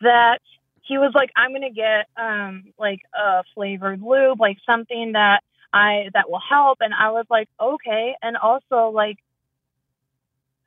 that 0.00 0.38
he 0.82 0.98
was 0.98 1.12
like, 1.14 1.30
I'm 1.36 1.52
gonna 1.52 1.70
get 1.70 2.06
um 2.16 2.72
like 2.78 3.00
a 3.14 3.42
flavored 3.54 4.00
lube, 4.02 4.40
like 4.40 4.58
something 4.66 5.12
that 5.12 5.42
I 5.72 6.08
that 6.14 6.30
will 6.30 6.40
help, 6.48 6.78
and 6.80 6.92
I 6.94 7.10
was 7.10 7.26
like, 7.30 7.48
okay, 7.60 8.14
and 8.22 8.36
also 8.36 8.90
like. 8.94 9.16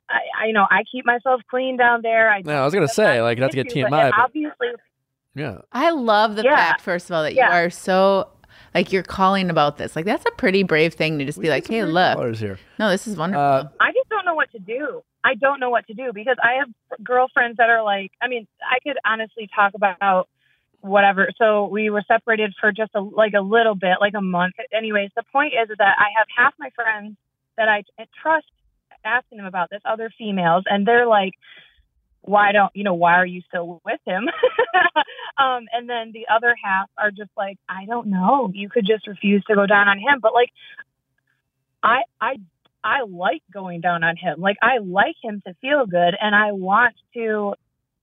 I, 0.08 0.18
I 0.42 0.46
you 0.46 0.52
know 0.52 0.66
I 0.68 0.82
keep 0.90 1.06
myself 1.06 1.40
clean 1.48 1.76
down 1.76 2.00
there. 2.02 2.28
I 2.28 2.42
No, 2.42 2.62
I 2.62 2.64
was 2.64 2.74
gonna 2.74 2.88
say 2.88 3.22
like 3.22 3.38
not 3.38 3.52
to 3.52 3.56
get 3.56 3.68
issue, 3.68 3.82
but 3.82 3.90
TMI, 3.92 4.10
but 4.10 4.18
obviously 4.18 4.68
yeah, 5.34 5.58
I 5.72 5.90
love 5.90 6.34
the 6.36 6.42
Yeah. 6.42 6.56
fact, 6.56 6.80
first 6.80 7.08
of 7.08 7.14
all, 7.14 7.22
that 7.22 7.34
Yeah. 7.34 7.46
you 7.46 7.52
are 7.52 7.70
so 7.70 8.28
like 8.74 8.92
you're 8.92 9.02
calling 9.04 9.50
about 9.50 9.78
this. 9.78 9.94
Like 9.94 10.04
that's 10.04 10.24
a 10.26 10.30
pretty 10.32 10.62
brave 10.64 10.94
thing 10.94 11.18
to 11.18 11.24
just 11.24 11.40
be 11.40 11.48
like, 11.48 11.66
hey, 11.68 11.84
look, 11.84 12.16
Callers 12.16 12.40
here. 12.40 12.58
no, 12.78 12.90
this 12.90 13.06
is 13.06 13.16
wonderful. 13.16 13.40
Uh, 13.42 13.68
I 13.78 13.92
just 13.92 14.08
don't 14.08 14.24
know 14.24 14.34
what 14.34 14.50
to 14.52 14.58
do. 14.58 15.02
I 15.22 15.34
don't 15.34 15.60
know 15.60 15.70
what 15.70 15.86
to 15.86 15.94
do 15.94 16.12
because 16.12 16.36
I 16.42 16.54
have 16.54 16.68
girlfriends 17.04 17.58
that 17.58 17.68
are 17.70 17.82
like, 17.82 18.10
I 18.20 18.26
mean, 18.28 18.46
I 18.68 18.78
could 18.82 18.98
honestly 19.04 19.48
talk 19.54 19.74
about 19.74 20.28
whatever. 20.80 21.30
So 21.38 21.66
we 21.66 21.90
were 21.90 22.02
separated 22.06 22.54
for 22.60 22.72
just 22.72 22.92
a, 22.94 23.00
like 23.00 23.34
a 23.34 23.40
little 23.40 23.74
bit, 23.74 23.96
like 24.00 24.14
a 24.16 24.22
month. 24.22 24.54
Anyways, 24.72 25.10
the 25.16 25.24
point 25.32 25.52
is 25.54 25.68
that 25.78 25.96
I 25.98 26.06
have 26.18 26.26
half 26.36 26.54
my 26.58 26.70
friends 26.70 27.16
that 27.56 27.68
I 27.68 27.84
trust 28.20 28.46
asking 29.04 29.38
them 29.38 29.46
about 29.46 29.70
this, 29.70 29.80
other 29.84 30.10
females, 30.16 30.64
and 30.66 30.86
they're 30.86 31.06
like, 31.06 31.32
why 32.22 32.52
don't 32.52 32.70
you 32.74 32.84
know 32.84 32.94
why 32.94 33.14
are 33.14 33.26
you 33.26 33.40
still 33.48 33.80
with 33.84 34.00
him 34.06 34.28
um 35.38 35.66
and 35.72 35.88
then 35.88 36.12
the 36.12 36.26
other 36.32 36.54
half 36.62 36.88
are 36.98 37.10
just 37.10 37.30
like 37.36 37.56
i 37.68 37.86
don't 37.86 38.06
know 38.06 38.50
you 38.54 38.68
could 38.68 38.86
just 38.86 39.06
refuse 39.06 39.42
to 39.44 39.54
go 39.54 39.66
down 39.66 39.88
on 39.88 39.98
him 39.98 40.18
but 40.20 40.34
like 40.34 40.50
i 41.82 42.02
i 42.20 42.36
i 42.84 43.02
like 43.08 43.42
going 43.52 43.80
down 43.80 44.04
on 44.04 44.16
him 44.16 44.40
like 44.40 44.56
i 44.62 44.78
like 44.78 45.16
him 45.22 45.42
to 45.46 45.54
feel 45.62 45.86
good 45.86 46.14
and 46.20 46.34
i 46.34 46.52
want 46.52 46.94
to 47.14 47.54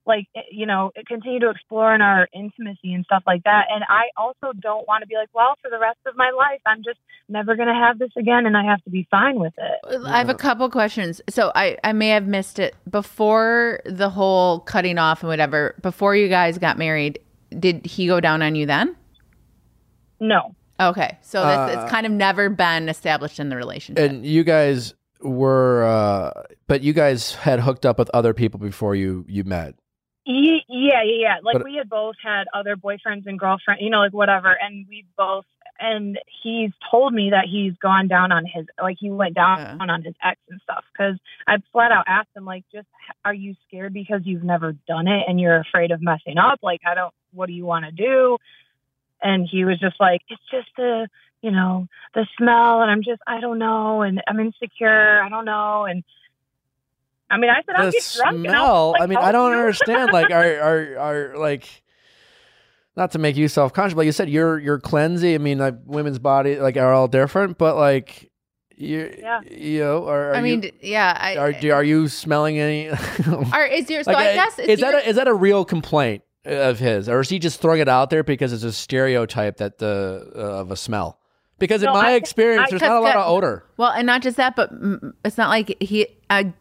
like 0.07 0.27
eh, 0.35 0.41
you 0.51 0.65
know 0.65 0.91
continue 1.07 1.39
to 1.39 1.49
explore 1.49 1.93
in 1.93 2.01
our 2.01 2.27
intimacy 2.33 2.93
and 2.93 3.03
stuff 3.05 3.23
like 3.27 3.43
that 3.43 3.65
and 3.69 3.83
i 3.89 4.03
also 4.15 4.53
don't 4.61 4.87
want 4.87 5.01
to 5.01 5.07
be 5.07 5.15
like 5.15 5.29
well 5.33 5.55
for 5.61 5.69
the 5.69 5.79
rest 5.79 5.99
of 6.05 6.15
my 6.15 6.31
life 6.31 6.59
i'm 6.65 6.83
just 6.83 6.99
never 7.29 7.55
going 7.55 7.67
to 7.67 7.73
have 7.73 7.99
this 7.99 8.11
again 8.17 8.45
and 8.45 8.55
i 8.55 8.63
have 8.63 8.81
to 8.83 8.89
be 8.89 9.07
fine 9.11 9.39
with 9.39 9.53
it 9.57 10.03
I 10.05 10.17
have 10.17 10.29
a 10.29 10.35
couple 10.35 10.69
questions. 10.69 11.21
So 11.29 11.51
I, 11.55 11.77
I 11.83 11.93
may 11.93 12.09
have 12.09 12.27
missed 12.27 12.59
it 12.59 12.75
before 12.89 13.81
the 13.85 14.09
whole 14.09 14.59
cutting 14.61 14.97
off 14.97 15.21
and 15.21 15.29
whatever. 15.29 15.75
Before 15.81 16.15
you 16.15 16.27
guys 16.27 16.57
got 16.57 16.77
married, 16.77 17.19
did 17.57 17.85
he 17.85 18.07
go 18.07 18.19
down 18.19 18.41
on 18.41 18.55
you 18.55 18.65
then? 18.65 18.95
no 20.19 20.55
Okay, 20.79 21.17
so 21.21 21.43
this, 21.43 21.57
Uh, 21.57 21.81
it's 21.81 21.91
kind 21.91 22.05
of 22.05 22.11
never 22.11 22.49
been 22.49 22.87
established 22.87 23.39
in 23.39 23.49
the 23.49 23.55
relationship. 23.55 24.11
And 24.11 24.25
you 24.25 24.43
guys 24.43 24.93
were, 25.21 25.83
uh, 25.83 26.43
but 26.67 26.83
you 26.83 26.93
guys 26.93 27.33
had 27.33 27.59
hooked 27.59 27.85
up 27.85 27.97
with 27.97 28.11
other 28.13 28.33
people 28.33 28.59
before 28.59 28.93
you 28.95 29.25
you 29.27 29.43
met. 29.43 29.73
Ye- 30.27 30.65
Yeah, 30.67 31.01
yeah, 31.03 31.17
yeah. 31.19 31.35
Like 31.41 31.53
But- 31.53 31.63
we 31.63 31.75
had 31.75 31.89
both 31.89 32.15
had 32.21 32.47
other 32.53 32.75
boyfriends 32.75 33.25
and 33.27 33.39
girlfriends, 33.39 33.81
you 33.81 33.89
know, 33.89 33.99
like 33.99 34.11
whatever. 34.13 34.51
And 34.51 34.85
we 34.89 35.05
both, 35.17 35.45
and 35.79 36.19
he's 36.43 36.71
told 36.91 37.13
me 37.13 37.29
that 37.29 37.45
he's 37.45 37.73
gone 37.77 38.07
down 38.09 38.31
on 38.33 38.45
his, 38.45 38.65
like 38.81 38.97
he 38.99 39.09
went 39.09 39.35
down 39.35 39.59
Yeah. 39.59 39.77
on 39.79 40.03
his 40.03 40.15
ex 40.21 40.39
and 40.49 40.59
stuff. 40.61 40.83
Cause 40.97 41.15
I 41.47 41.57
flat 41.71 41.91
out 41.93 42.05
asked 42.07 42.35
him, 42.35 42.43
like, 42.45 42.65
just 42.73 42.87
are 43.23 43.33
you 43.33 43.55
scared 43.67 43.93
because 43.93 44.21
you've 44.25 44.43
never 44.43 44.73
done 44.87 45.07
it 45.07 45.23
and 45.29 45.39
you're 45.39 45.57
afraid 45.57 45.91
of 45.91 46.01
messing 46.01 46.37
up? 46.37 46.59
Like, 46.61 46.81
I 46.85 46.93
don't, 46.93 47.13
what 47.31 47.45
do 47.47 47.53
you 47.53 47.65
want 47.65 47.85
to 47.85 47.91
do? 47.91 48.37
And 49.21 49.47
he 49.49 49.63
was 49.65 49.79
just 49.79 49.99
like, 49.99 50.21
it's 50.29 50.41
just 50.51 50.67
the, 50.75 51.07
you 51.41 51.51
know, 51.51 51.87
the 52.15 52.27
smell. 52.37 52.81
And 52.81 52.91
I'm 52.91 53.01
just, 53.03 53.21
I 53.25 53.39
don't 53.39 53.59
know. 53.59 54.01
And 54.01 54.21
I'm 54.27 54.39
insecure. 54.39 55.21
I 55.23 55.29
don't 55.29 55.45
know. 55.45 55.85
And 55.85 56.03
I 57.29 57.37
mean, 57.37 57.49
I 57.49 57.61
said, 57.65 57.75
I'll 57.75 57.85
the 57.87 57.91
get 57.91 58.13
drunk. 58.15 58.45
and 58.45 58.47
I'll, 58.47 58.53
smell. 58.53 58.91
like, 58.93 59.01
I 59.01 59.05
mean, 59.07 59.17
I 59.17 59.31
don't 59.31 59.51
you. 59.51 59.57
understand. 59.59 60.11
Like, 60.13 60.31
are 60.31 60.59
are 60.59 60.97
are 60.99 61.37
like. 61.37 61.83
Not 62.95 63.11
to 63.11 63.19
make 63.19 63.35
you 63.37 63.47
self 63.47 63.73
conscious, 63.73 63.93
but 63.93 64.07
you 64.07 64.11
said 64.11 64.27
you're 64.27 64.57
you're 64.57 64.79
cleansy. 64.79 65.35
I 65.35 65.37
mean, 65.37 65.59
like 65.59 65.75
women's 65.85 66.17
body 66.17 66.59
like 66.59 66.77
are 66.77 66.91
all 66.93 67.07
different, 67.07 67.59
but 67.59 67.75
like 67.75 68.31
you 68.75 69.13
Yeah. 69.19 69.41
you 69.41 69.79
know, 69.81 70.07
are, 70.07 70.31
are 70.31 70.35
I 70.35 70.41
mean, 70.41 70.63
you, 70.63 70.71
yeah. 70.81 71.15
I, 71.19 71.37
are 71.37 71.51
do- 71.53 71.71
are 71.73 71.83
you 71.83 72.07
smelling 72.07 72.57
any? 72.57 72.89
are, 73.53 73.67
is 73.67 73.87
your 73.91 74.01
so 74.03 74.11
Like, 74.13 74.29
I 74.29 74.33
guess 74.33 74.57
it's 74.57 74.67
is 74.69 74.79
that 74.79 74.91
your- 74.93 75.01
a, 75.01 75.03
is 75.03 75.15
that 75.17 75.27
a 75.27 75.33
real 75.33 75.63
complaint 75.63 76.23
of 76.45 76.79
his, 76.79 77.07
or 77.07 77.19
is 77.19 77.29
he 77.29 77.37
just 77.37 77.61
throwing 77.61 77.81
it 77.81 77.87
out 77.87 78.09
there 78.09 78.23
because 78.23 78.51
it's 78.51 78.63
a 78.63 78.71
stereotype 78.73 79.57
that 79.57 79.77
the 79.77 80.31
uh, 80.35 80.39
of 80.61 80.71
a 80.71 80.75
smell? 80.75 81.19
Because 81.59 81.83
in 81.83 81.87
No, 81.87 81.93
my 81.93 82.09
I- 82.09 82.13
experience, 82.13 82.63
I- 82.65 82.69
there's 82.71 82.81
not 82.81 82.97
a 82.97 82.99
lot 83.01 83.15
of 83.15 83.27
odor. 83.29 83.63
well, 83.77 83.91
and 83.91 84.07
not 84.07 84.23
just 84.23 84.37
that, 84.37 84.55
but 84.55 84.71
it's 85.23 85.37
not 85.37 85.49
like 85.49 85.77
he. 85.83 86.07
I 86.31 86.51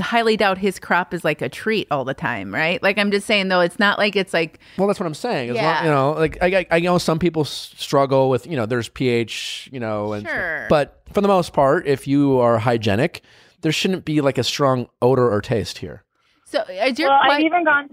highly 0.00 0.36
doubt 0.36 0.58
his 0.58 0.78
crop 0.78 1.14
is 1.14 1.24
like 1.24 1.40
a 1.42 1.48
treat 1.48 1.86
all 1.90 2.04
the 2.04 2.14
time, 2.14 2.52
right? 2.54 2.82
Like 2.82 2.98
I'm 2.98 3.10
just 3.10 3.26
saying 3.26 3.48
though, 3.48 3.60
it's 3.60 3.78
not 3.78 3.98
like 3.98 4.14
it's 4.16 4.34
like 4.34 4.58
Well, 4.78 4.86
that's 4.86 5.00
what 5.00 5.06
I'm 5.06 5.14
saying. 5.14 5.50
As 5.50 5.56
Yeah. 5.56 5.74
long, 5.76 5.84
you 5.84 5.90
know, 5.90 6.10
like 6.12 6.38
I, 6.42 6.46
I- 6.58 6.66
I 6.70 6.80
know 6.80 6.98
some 6.98 7.18
people 7.18 7.44
struggle 7.44 8.28
with, 8.30 8.46
you 8.46 8.56
know, 8.56 8.66
there's 8.66 8.88
pH, 8.88 9.68
you 9.72 9.80
know, 9.80 10.12
and 10.12 10.26
Sure. 10.26 10.66
but 10.68 11.00
for 11.12 11.20
the 11.20 11.28
most 11.28 11.52
part, 11.52 11.86
if 11.86 12.06
you 12.06 12.38
are 12.38 12.58
hygienic, 12.58 13.22
there 13.62 13.72
shouldn't 13.72 14.04
be 14.04 14.20
like 14.20 14.38
a 14.38 14.44
strong 14.44 14.88
odor 15.00 15.30
or 15.32 15.40
taste 15.40 15.78
here. 15.78 16.04
so. 16.44 16.60
Uh, 16.60 16.72
is 16.72 16.98
your 16.98 17.08
Well, 17.08 17.20
que- 17.24 17.30
I've 17.32 17.40
even 17.40 17.64
gone. 17.64 17.88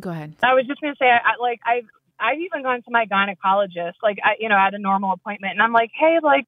go 0.00 0.10
ahead? 0.10 0.34
I 0.42 0.54
was 0.54 0.66
just 0.66 0.80
gonna 0.80 0.94
say, 0.98 1.06
I, 1.10 1.18
I 1.32 1.36
like 1.40 1.60
I've 1.66 1.84
I've 2.20 2.38
even 2.38 2.62
gone 2.62 2.82
to 2.82 2.90
my 2.90 3.04
gynecologist, 3.06 3.94
like 4.02 4.18
I, 4.22 4.36
you 4.38 4.48
know, 4.48 4.56
at 4.56 4.74
a 4.74 4.78
normal 4.78 5.12
appointment, 5.12 5.52
and 5.54 5.62
I'm 5.62 5.72
like, 5.72 5.90
hey, 5.98 6.18
like, 6.22 6.46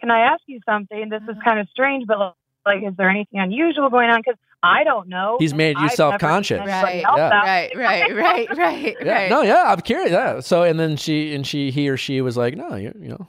can 0.00 0.10
I 0.10 0.32
ask 0.32 0.42
you 0.46 0.58
something? 0.66 1.10
This 1.10 1.22
is 1.22 1.28
uh-huh. 1.28 1.40
kind 1.44 1.60
of 1.60 1.68
strange, 1.68 2.06
but 2.08 2.34
like, 2.64 2.82
is 2.82 2.94
there 2.96 3.08
anything 3.10 3.40
unusual 3.40 3.90
going 3.90 4.10
on? 4.10 4.20
Because 4.20 4.38
I 4.62 4.84
don't 4.84 5.08
know. 5.08 5.36
He's 5.40 5.54
made 5.54 5.76
you 5.78 5.86
I've 5.86 5.92
self-conscious. 5.92 6.60
Right, 6.60 7.02
yeah. 7.02 7.28
that 7.28 7.44
Right, 7.44 7.76
right, 7.76 8.14
right, 8.16 8.56
right, 8.56 8.96
Yeah, 9.04 9.12
right. 9.12 9.30
no, 9.30 9.42
yeah, 9.42 9.64
I'm 9.66 9.80
curious. 9.80 10.12
Yeah. 10.12 10.40
So, 10.40 10.62
and 10.62 10.78
then 10.78 10.96
she 10.96 11.34
and 11.34 11.46
she, 11.46 11.70
he 11.70 11.88
or 11.88 11.96
she 11.96 12.20
was 12.20 12.36
like, 12.36 12.56
no, 12.56 12.76
you, 12.76 12.94
you 12.98 13.08
know, 13.08 13.28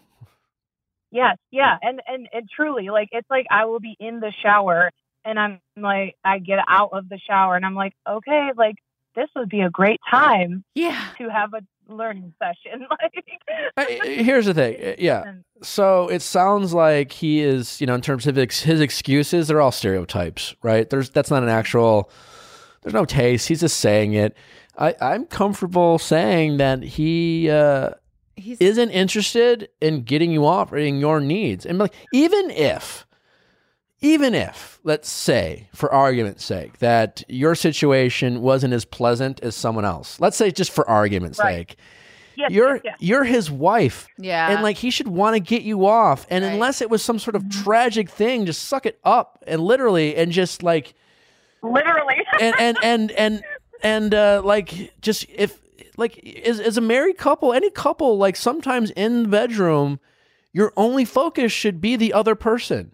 Yes, 1.11 1.37
yeah, 1.51 1.77
and, 1.81 2.01
and 2.07 2.27
and 2.33 2.49
truly, 2.49 2.89
like 2.89 3.09
it's 3.11 3.29
like 3.29 3.45
I 3.51 3.65
will 3.65 3.79
be 3.79 3.95
in 3.99 4.19
the 4.19 4.33
shower 4.41 4.89
and 5.23 5.39
I'm 5.39 5.59
like 5.77 6.15
I 6.25 6.39
get 6.39 6.57
out 6.67 6.89
of 6.93 7.07
the 7.07 7.19
shower 7.19 7.55
and 7.55 7.63
I'm 7.63 7.75
like, 7.75 7.93
okay, 8.09 8.49
like 8.57 8.75
this 9.15 9.29
would 9.35 9.47
be 9.49 9.61
a 9.61 9.69
great 9.69 9.99
time 10.09 10.63
Yeah. 10.73 10.99
to 11.19 11.29
have 11.29 11.53
a 11.53 11.61
learning 11.87 12.33
session. 12.39 12.87
like, 13.77 14.03
here's 14.03 14.45
the 14.45 14.53
thing. 14.53 14.75
Uh, 14.75 14.95
Yeah. 14.97 15.33
So 15.61 16.07
it 16.09 16.21
sounds 16.21 16.73
like 16.73 17.11
he 17.13 17.41
is, 17.41 17.79
you 17.79 17.87
know, 17.87 17.95
in 17.95 18.01
terms 18.01 18.27
of 18.27 18.37
ex- 18.37 18.61
his 18.61 18.81
excuses, 18.81 19.47
they're 19.47 19.61
all 19.61 19.71
stereotypes, 19.71 20.55
right? 20.61 20.89
There's 20.89 21.09
that's 21.09 21.31
not 21.31 21.43
an 21.43 21.49
actual. 21.49 22.09
There's 22.81 22.93
no 22.93 23.05
taste. 23.05 23.47
He's 23.47 23.61
just 23.61 23.79
saying 23.79 24.13
it. 24.13 24.35
I, 24.77 24.95
I'm 24.99 25.25
comfortable 25.25 25.99
saying 25.99 26.57
that 26.57 26.83
he 26.83 27.49
uh, 27.49 27.91
He's 28.35 28.57
isn't 28.59 28.89
interested 28.89 29.69
in 29.79 30.01
getting 30.03 30.31
you 30.31 30.45
off 30.45 30.71
or 30.73 30.77
in 30.77 30.97
your 30.97 31.19
needs, 31.21 31.65
and 31.65 31.77
like 31.77 31.93
even 32.11 32.49
if, 32.49 33.05
even 34.03 34.35
if, 34.35 34.79
let's 34.83 35.09
say, 35.09 35.67
for 35.73 35.91
argument's 35.91 36.43
sake, 36.45 36.77
that 36.79 37.23
your 37.27 37.55
situation 37.55 38.41
wasn't 38.41 38.73
as 38.73 38.85
pleasant 38.85 39.39
as 39.41 39.55
someone 39.55 39.85
else. 39.85 40.19
Let's 40.19 40.37
say 40.37 40.51
just 40.51 40.71
for 40.71 40.87
argument's 40.87 41.39
Right. 41.39 41.69
sake, 41.69 41.77
yes, 42.35 42.51
you're 42.51 42.75
yes, 42.75 42.81
yes. 42.85 42.97
you're 42.99 43.23
his 43.23 43.49
wife 43.49 44.07
yeah. 44.17 44.51
and 44.51 44.61
like 44.61 44.77
he 44.77 44.91
should 44.91 45.07
want 45.07 45.35
to 45.35 45.39
get 45.39 45.61
you 45.63 45.85
off 45.85 46.27
and 46.29 46.43
Right. 46.43 46.53
unless 46.53 46.81
it 46.81 46.89
was 46.89 47.01
some 47.03 47.17
sort 47.19 47.35
of 47.35 47.47
tragic 47.49 48.09
thing 48.09 48.45
just 48.45 48.63
suck 48.63 48.85
it 48.85 48.99
up 49.03 49.43
and 49.47 49.61
literally 49.61 50.15
and 50.15 50.31
just 50.31 50.63
like 50.63 50.93
literally. 51.61 52.15
and 52.41 52.55
and 52.59 52.77
and 52.83 53.11
and 53.11 53.43
and 53.83 54.13
uh 54.13 54.41
like 54.43 54.93
just 55.01 55.25
if 55.29 55.59
like 55.95 56.17
as, 56.45 56.59
as 56.59 56.75
a 56.77 56.81
married 56.81 57.17
couple 57.17 57.53
any 57.53 57.69
couple 57.69 58.17
like 58.17 58.35
sometimes 58.35 58.89
in 58.91 59.23
the 59.23 59.29
bedroom 59.29 59.99
your 60.51 60.73
only 60.75 61.05
focus 61.05 61.51
should 61.51 61.79
be 61.79 61.95
the 61.95 62.13
other 62.13 62.33
person 62.35 62.91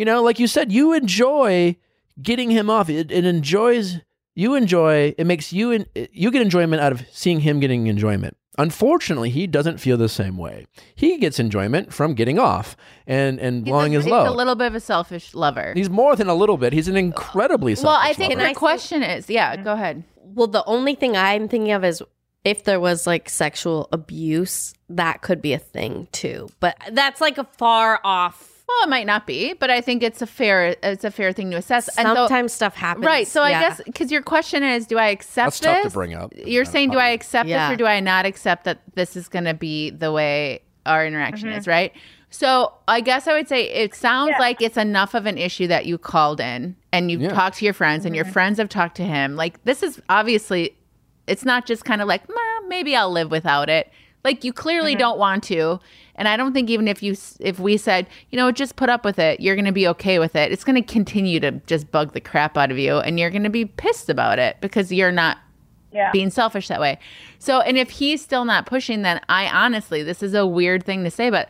you 0.00 0.06
know 0.06 0.22
like 0.22 0.38
you 0.38 0.46
said 0.46 0.72
you 0.72 0.94
enjoy 0.94 1.76
getting 2.22 2.50
him 2.50 2.70
off 2.70 2.88
it, 2.88 3.12
it 3.12 3.24
enjoys 3.26 4.00
you 4.34 4.54
enjoy 4.54 5.14
it 5.18 5.26
makes 5.26 5.52
you 5.52 5.70
in, 5.70 5.86
you 5.94 6.30
get 6.30 6.40
enjoyment 6.40 6.80
out 6.80 6.90
of 6.90 7.02
seeing 7.12 7.40
him 7.40 7.60
getting 7.60 7.86
enjoyment 7.86 8.34
unfortunately 8.56 9.28
he 9.28 9.46
doesn't 9.46 9.76
feel 9.76 9.98
the 9.98 10.08
same 10.08 10.38
way 10.38 10.66
he 10.94 11.18
gets 11.18 11.38
enjoyment 11.38 11.92
from 11.92 12.14
getting 12.14 12.38
off 12.38 12.76
and 13.06 13.38
and 13.40 13.58
He's 13.58 13.70
blowing 13.70 13.94
a, 13.94 13.98
his 13.98 14.06
he's 14.06 14.10
load 14.10 14.28
a 14.28 14.32
little 14.32 14.54
bit 14.54 14.68
of 14.68 14.74
a 14.74 14.80
selfish 14.80 15.34
lover. 15.34 15.74
he's 15.76 15.90
more 15.90 16.16
than 16.16 16.28
a 16.28 16.34
little 16.34 16.56
bit 16.56 16.72
he's 16.72 16.88
an 16.88 16.96
incredibly 16.96 17.74
well, 17.74 17.88
I 17.88 18.14
think 18.14 18.34
lover. 18.34 18.48
the 18.48 18.54
question 18.54 19.02
is, 19.02 19.28
yeah, 19.28 19.54
mm-hmm. 19.54 19.64
go 19.64 19.74
ahead. 19.74 20.02
Well, 20.16 20.46
the 20.46 20.64
only 20.64 20.94
thing 20.94 21.16
I'm 21.16 21.48
thinking 21.48 21.72
of 21.72 21.84
is 21.84 22.02
if 22.44 22.64
there 22.64 22.80
was 22.80 23.06
like 23.06 23.28
sexual 23.28 23.88
abuse, 23.92 24.74
that 24.88 25.22
could 25.22 25.42
be 25.42 25.52
a 25.52 25.58
thing 25.58 26.08
too. 26.12 26.48
But 26.60 26.76
that's 26.92 27.20
like 27.20 27.38
a 27.38 27.44
far 27.44 28.00
off. 28.04 28.49
Well, 28.70 28.86
it 28.86 28.90
might 28.90 29.06
not 29.06 29.26
be, 29.26 29.52
but 29.54 29.68
I 29.70 29.80
think 29.80 30.02
it's 30.02 30.22
a 30.22 30.26
fair 30.26 30.76
it's 30.82 31.04
a 31.04 31.10
fair 31.10 31.32
thing 31.32 31.50
to 31.50 31.56
assess. 31.56 31.88
And 31.96 32.08
though- 32.08 32.14
Sometimes 32.26 32.52
stuff 32.52 32.74
happens. 32.76 33.04
right. 33.04 33.26
So 33.26 33.42
I 33.42 33.50
Yeah. 33.50 33.60
guess 33.60 33.80
because 33.84 34.12
your 34.12 34.22
question 34.22 34.62
is, 34.62 34.86
do 34.86 34.98
I 34.98 35.08
accept 35.08 35.46
That's 35.46 35.60
this? 35.60 35.82
tough 35.82 35.82
to 35.84 35.90
bring 35.90 36.14
up. 36.14 36.32
You're 36.36 36.64
saying, 36.64 36.90
do 36.90 36.98
I 36.98 37.08
accept 37.08 37.48
Yeah. 37.48 37.68
this 37.68 37.74
or 37.74 37.76
do 37.78 37.86
I 37.86 38.00
not 38.00 38.26
accept 38.26 38.64
that 38.64 38.80
this 38.94 39.16
is 39.16 39.28
going 39.28 39.44
to 39.46 39.54
be 39.54 39.90
the 39.90 40.12
way 40.12 40.62
our 40.86 41.04
interaction 41.06 41.48
mm-hmm. 41.48 41.58
is? 41.58 41.66
Right. 41.66 41.92
So 42.30 42.72
I 42.86 43.00
guess 43.00 43.26
I 43.26 43.32
would 43.32 43.48
say 43.48 43.64
it 43.68 43.94
sounds 43.94 44.34
like 44.38 44.62
it's 44.62 44.76
enough 44.76 45.14
of 45.14 45.26
an 45.26 45.36
issue 45.36 45.66
that 45.66 45.84
you 45.86 45.98
called 45.98 46.40
in 46.40 46.76
and 46.92 47.10
you've 47.10 47.22
Yeah. 47.22 47.30
talked 47.30 47.56
to 47.58 47.64
your 47.64 47.74
friends 47.74 48.04
and 48.06 48.14
your 48.14 48.24
mm-hmm. 48.24 48.32
friends 48.32 48.58
have 48.58 48.68
talked 48.68 48.96
to 48.98 49.04
him. 49.04 49.34
Like 49.34 49.62
this 49.64 49.82
is 49.82 50.00
obviously, 50.08 50.76
it's 51.26 51.44
not 51.44 51.66
just 51.66 51.84
kind 51.84 52.00
of 52.00 52.06
like, 52.08 52.28
"Meh, 52.28 52.34
maybe 52.68 52.94
I'll 52.94 53.10
live 53.10 53.30
without 53.32 53.68
it. 53.68 53.90
Like 54.24 54.44
you 54.44 54.52
clearly 54.52 54.92
mm-hmm. 54.92 55.00
don't 55.00 55.18
want 55.18 55.44
to, 55.44 55.80
and 56.14 56.28
I 56.28 56.36
don't 56.36 56.52
think 56.52 56.68
even 56.70 56.88
if 56.88 57.02
you 57.02 57.16
if 57.40 57.58
we 57.58 57.76
said 57.76 58.06
you 58.30 58.36
know 58.36 58.52
just 58.52 58.76
put 58.76 58.88
up 58.88 59.04
with 59.04 59.18
it, 59.18 59.40
you're 59.40 59.56
going 59.56 59.64
to 59.64 59.72
be 59.72 59.88
okay 59.88 60.18
with 60.18 60.36
it. 60.36 60.52
It's 60.52 60.64
going 60.64 60.82
to 60.82 60.92
continue 60.92 61.40
to 61.40 61.52
just 61.66 61.90
bug 61.90 62.12
the 62.12 62.20
crap 62.20 62.56
out 62.56 62.70
of 62.70 62.78
you, 62.78 62.98
and 62.98 63.18
you're 63.18 63.30
going 63.30 63.44
to 63.44 63.50
be 63.50 63.64
pissed 63.64 64.08
about 64.08 64.38
it 64.38 64.56
because 64.60 64.92
you're 64.92 65.12
not 65.12 65.38
Yeah. 65.92 66.10
being 66.12 66.30
selfish 66.30 66.68
that 66.68 66.80
way. 66.80 66.98
So, 67.38 67.60
and 67.60 67.76
if 67.76 67.90
he's 67.90 68.22
still 68.22 68.44
not 68.44 68.66
pushing, 68.66 69.02
then 69.02 69.20
I 69.28 69.46
honestly, 69.48 70.02
this 70.02 70.22
is 70.22 70.34
a 70.34 70.46
weird 70.46 70.84
thing 70.84 71.02
to 71.04 71.10
say, 71.10 71.30
but 71.30 71.48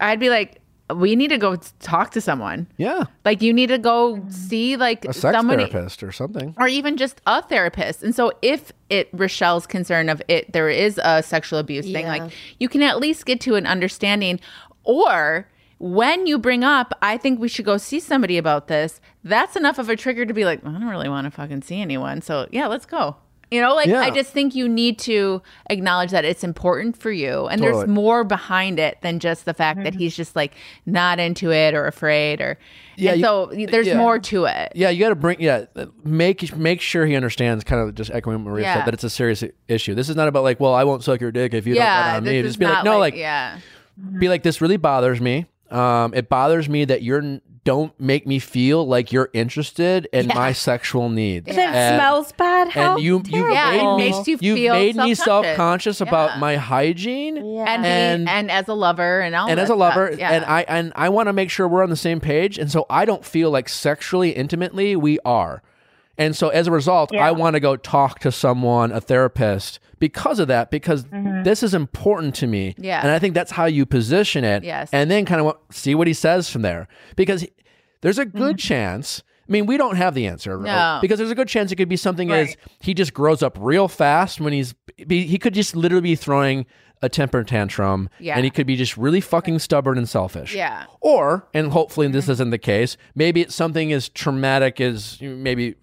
I'd 0.00 0.20
be 0.20 0.30
like, 0.30 0.61
we 0.96 1.16
need 1.16 1.28
to 1.28 1.38
go 1.38 1.56
talk 1.80 2.10
to 2.12 2.20
someone. 2.20 2.66
yeah 2.76 3.04
Like 3.24 3.42
you 3.42 3.52
need 3.52 3.68
to 3.68 3.78
go 3.78 4.22
see 4.28 4.76
like 4.76 5.04
a 5.04 5.12
sex 5.12 5.36
somebody 5.36 5.66
therapist 5.66 6.02
or 6.02 6.12
something 6.12 6.54
or 6.58 6.68
even 6.68 6.96
just 6.96 7.20
a 7.26 7.42
therapist. 7.42 8.02
And 8.02 8.14
so 8.14 8.32
if 8.42 8.72
it 8.90 9.08
Rochelle's 9.12 9.66
concern 9.66 10.08
of 10.08 10.22
it 10.28 10.52
there 10.52 10.68
is 10.68 11.00
a 11.02 11.22
sexual 11.22 11.58
abuse 11.58 11.86
thing, 11.86 12.06
like 12.06 12.32
you 12.58 12.68
can 12.68 12.82
at 12.82 12.98
least 12.98 13.26
get 13.26 13.40
to 13.42 13.54
an 13.54 13.66
understanding 13.66 14.40
or 14.84 15.48
when 15.78 16.28
you 16.28 16.38
bring 16.38 16.62
up, 16.62 16.96
I 17.02 17.16
think 17.18 17.40
we 17.40 17.48
should 17.48 17.64
go 17.64 17.76
see 17.76 17.98
somebody 17.98 18.38
about 18.38 18.68
this, 18.68 19.00
that's 19.24 19.56
enough 19.56 19.80
of 19.80 19.88
a 19.88 19.96
trigger 19.96 20.24
to 20.24 20.32
be 20.32 20.44
like, 20.44 20.64
I 20.64 20.70
don't 20.70 20.86
really 20.86 21.08
want 21.08 21.24
to 21.24 21.32
fucking 21.32 21.62
see 21.62 21.80
anyone. 21.80 22.22
So 22.22 22.46
yeah, 22.52 22.68
let's 22.68 22.86
go. 22.86 23.16
You 23.52 23.60
know, 23.60 23.74
like 23.74 23.86
Yeah. 23.88 24.00
I 24.00 24.10
just 24.10 24.32
think 24.32 24.54
you 24.54 24.68
need 24.68 24.98
to 25.00 25.42
acknowledge 25.68 26.10
that 26.10 26.24
it's 26.24 26.42
important 26.42 26.96
for 26.96 27.10
you. 27.12 27.46
And 27.48 27.62
there's 27.62 27.86
more 27.86 28.24
behind 28.24 28.78
it 28.78 28.96
than 29.02 29.18
just 29.18 29.44
the 29.44 29.52
fact 29.54 29.84
that 29.84 29.94
he's 29.94 30.16
just 30.16 30.34
like 30.34 30.54
not 30.86 31.20
into 31.20 31.52
it 31.52 31.74
or 31.74 31.86
afraid 31.86 32.40
or 32.40 32.58
Yeah, 32.96 33.12
and 33.12 33.20
you- 33.20 33.24
so 33.26 33.50
there's 33.70 33.86
yeah. 33.88 33.96
more 33.98 34.18
to 34.18 34.44
it. 34.46 34.72
Yeah, 34.74 34.88
you 34.90 35.00
got 35.00 35.10
to 35.10 35.14
bring. 35.14 35.40
Yeah, 35.40 35.66
make 36.02 36.56
make 36.56 36.80
sure 36.80 37.04
he 37.06 37.14
understands. 37.14 37.62
Kind 37.64 37.86
of 37.86 37.94
just 37.94 38.10
echoing 38.10 38.42
what 38.44 38.50
Maria 38.52 38.64
Yeah. 38.64 38.74
said 38.76 38.86
that 38.86 38.94
it's 38.94 39.04
a 39.04 39.10
serious 39.10 39.44
issue. 39.68 39.94
This 39.94 40.08
is 40.08 40.16
not 40.16 40.28
about 40.28 40.42
like, 40.44 40.58
well, 40.58 40.74
I 40.74 40.84
won't 40.84 41.04
suck 41.04 41.20
your 41.20 41.30
dick 41.32 41.52
if 41.54 41.66
you 41.66 41.74
yeah, 41.74 42.14
don't 42.14 42.24
get 42.24 42.30
on 42.30 42.36
me. 42.36 42.42
Just 42.42 42.58
be 42.58 42.66
like, 42.66 42.84
no, 42.84 42.98
like, 42.98 43.14
yeah. 43.14 43.58
be 44.18 44.28
like, 44.28 44.42
this 44.42 44.60
really 44.60 44.76
bothers 44.78 45.20
me. 45.20 45.46
Um, 45.70 46.12
it 46.14 46.28
bothers 46.28 46.68
me 46.68 46.84
that 46.86 47.02
you're 47.02 47.20
n- 47.22 47.40
don't 47.64 47.98
make 48.00 48.26
me 48.26 48.38
feel 48.40 48.84
like 48.86 49.12
you're 49.12 49.30
interested 49.32 50.08
in 50.12 50.26
Yeah. 50.28 50.34
my 50.34 50.52
sexual 50.52 51.08
needs. 51.08 51.46
If 51.48 51.56
it 51.56 51.60
And- 51.60 51.96
smells 51.96 52.32
bad, 52.32 52.68
how 52.70 52.94
and 52.94 53.02
you 53.02 53.18
you 53.18 53.22
terrible. 53.22 53.52
Yeah, 53.54 53.70
it 53.70 53.76
made 53.76 53.96
me 53.96 54.10
makes 54.10 54.26
you 54.28 54.38
you 54.40 54.54
feel 54.56 54.74
made 54.74 54.96
me 54.96 55.14
self-conscious. 55.14 55.24
self-conscious 55.24 56.00
about 56.00 56.38
my 56.40 56.56
hygiene 56.56 57.36
Yeah. 57.36 57.64
and, 57.68 57.86
And- 57.86 57.86
and 57.86 58.28
and 58.28 58.50
as 58.50 58.66
a 58.68 58.74
lover 58.74 59.20
and 59.20 59.34
all 59.36 59.48
and 59.48 59.60
as 59.60 59.70
a 59.70 59.74
lover 59.76 60.08
stuff. 60.08 60.18
Yeah. 60.18 60.32
and 60.32 60.44
I 60.44 60.64
and 60.66 60.92
I 60.96 61.08
want 61.08 61.28
to 61.28 61.32
make 61.32 61.50
sure 61.50 61.68
we're 61.68 61.84
on 61.84 61.90
the 61.90 61.96
same 61.96 62.18
page 62.20 62.58
and 62.58 62.70
so 62.70 62.84
I 62.90 63.04
don't 63.04 63.24
feel 63.24 63.50
like 63.50 63.68
sexually 63.68 64.30
intimately 64.30 64.96
we 64.96 65.18
are. 65.24 65.62
And 66.18 66.36
so 66.36 66.48
as 66.48 66.66
a 66.66 66.70
result, 66.70 67.12
Yeah. 67.12 67.26
I 67.26 67.32
want 67.32 67.54
to 67.54 67.60
go 67.60 67.76
talk 67.76 68.18
to 68.20 68.32
someone, 68.32 68.92
a 68.92 69.00
therapist 69.00 69.80
because 69.98 70.38
of 70.38 70.48
that 70.48 70.70
because 70.70 71.04
mm-hmm. 71.04 71.42
this 71.42 71.62
is 71.62 71.74
important 71.74 72.34
to 72.36 72.46
me. 72.46 72.74
Yeah. 72.78 73.00
And 73.00 73.10
I 73.10 73.18
think 73.18 73.34
that's 73.34 73.52
how 73.52 73.64
you 73.64 73.86
position 73.86 74.44
it 74.44 74.64
Yes. 74.64 74.90
and 74.92 75.10
then 75.10 75.24
kind 75.24 75.40
of 75.40 75.56
see 75.70 75.94
what 75.94 76.06
he 76.06 76.12
says 76.12 76.50
from 76.50 76.62
there 76.62 76.88
because 77.16 77.46
there's 78.02 78.18
a 78.18 78.26
good 78.26 78.56
mm-hmm. 78.56 78.68
chance 78.68 79.22
I 79.48 79.52
mean, 79.52 79.66
we 79.66 79.76
don't 79.76 79.96
have 79.96 80.14
the 80.14 80.28
answer 80.28 80.56
No. 80.56 80.98
because 81.02 81.18
there's 81.18 81.30
a 81.30 81.34
good 81.34 81.48
chance 81.48 81.72
it 81.72 81.76
could 81.76 81.88
be 81.88 81.96
something 81.96 82.30
as 82.30 82.56
he 82.80 82.94
just 82.94 83.12
grows 83.12 83.42
up 83.42 83.58
real 83.60 83.88
fast 83.88 84.40
when 84.40 84.52
he's 84.52 84.74
he 85.08 85.36
could 85.36 85.52
just 85.52 85.74
literally 85.74 86.02
be 86.02 86.14
throwing 86.14 86.64
a 87.02 87.08
temper 87.08 87.42
tantrum 87.44 88.08
Yeah. 88.20 88.36
and 88.36 88.44
he 88.44 88.50
could 88.50 88.66
be 88.66 88.76
just 88.76 88.96
really 88.96 89.20
fucking 89.20 89.58
stubborn 89.58 89.98
and 89.98 90.08
selfish. 90.08 90.54
Yeah. 90.54 90.84
Or, 91.00 91.48
and 91.52 91.72
hopefully 91.72 92.06
this 92.08 92.28
isn't 92.28 92.50
the 92.50 92.58
case, 92.58 92.96
maybe 93.14 93.40
it's 93.40 93.54
something 93.54 93.92
as 93.92 94.08
traumatic 94.08 94.80
as 94.80 95.20
maybe 95.20 95.74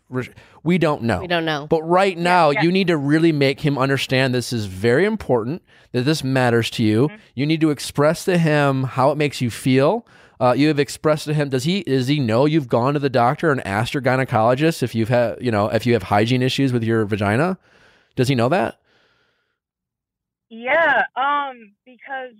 we 0.63 0.77
don't 0.77 1.03
know. 1.03 1.19
We 1.21 1.27
don't 1.27 1.45
know. 1.45 1.67
But 1.69 1.81
right 1.83 2.17
now, 2.17 2.49
you 2.51 2.71
need 2.71 2.87
to 2.87 2.97
really 2.97 3.31
make 3.31 3.61
him 3.61 3.77
understand 3.77 4.33
this 4.33 4.51
is 4.53 4.65
very 4.65 5.05
important, 5.05 5.61
that 5.91 6.01
this 6.03 6.23
matters 6.23 6.69
to 6.71 6.83
you. 6.83 7.09
You 7.35 7.45
need 7.45 7.61
to 7.61 7.69
express 7.69 8.25
to 8.25 8.37
him 8.37 8.83
how 8.83 9.11
it 9.11 9.17
makes 9.17 9.41
you 9.41 9.49
feel. 9.49 10.05
Uh, 10.39 10.53
you 10.55 10.69
have 10.69 10.79
expressed 10.79 11.25
to 11.25 11.33
him. 11.33 11.49
Does 11.49 11.65
he? 11.65 11.83
Does 11.83 12.07
he 12.07 12.19
know 12.19 12.45
you've 12.45 12.69
gone 12.69 12.93
to 12.93 12.99
the 12.99 13.09
doctor 13.09 13.51
and 13.51 13.65
asked 13.67 13.93
your 13.93 14.01
gynecologist 14.01 14.81
if 14.81 14.95
you've 14.95 15.09
had, 15.09 15.37
you 15.41 15.51
know, 15.51 15.67
if 15.67 15.85
you 15.85 15.91
have 15.93 16.03
hygiene 16.03 16.41
issues 16.41 16.71
with 16.71 16.83
your 16.83 17.03
vagina? 17.05 17.57
Does 18.15 18.29
he 18.29 18.35
know 18.35 18.47
that? 18.49 18.78
Yeah, 20.49 21.03
um, 21.15 21.73
because 21.85 22.33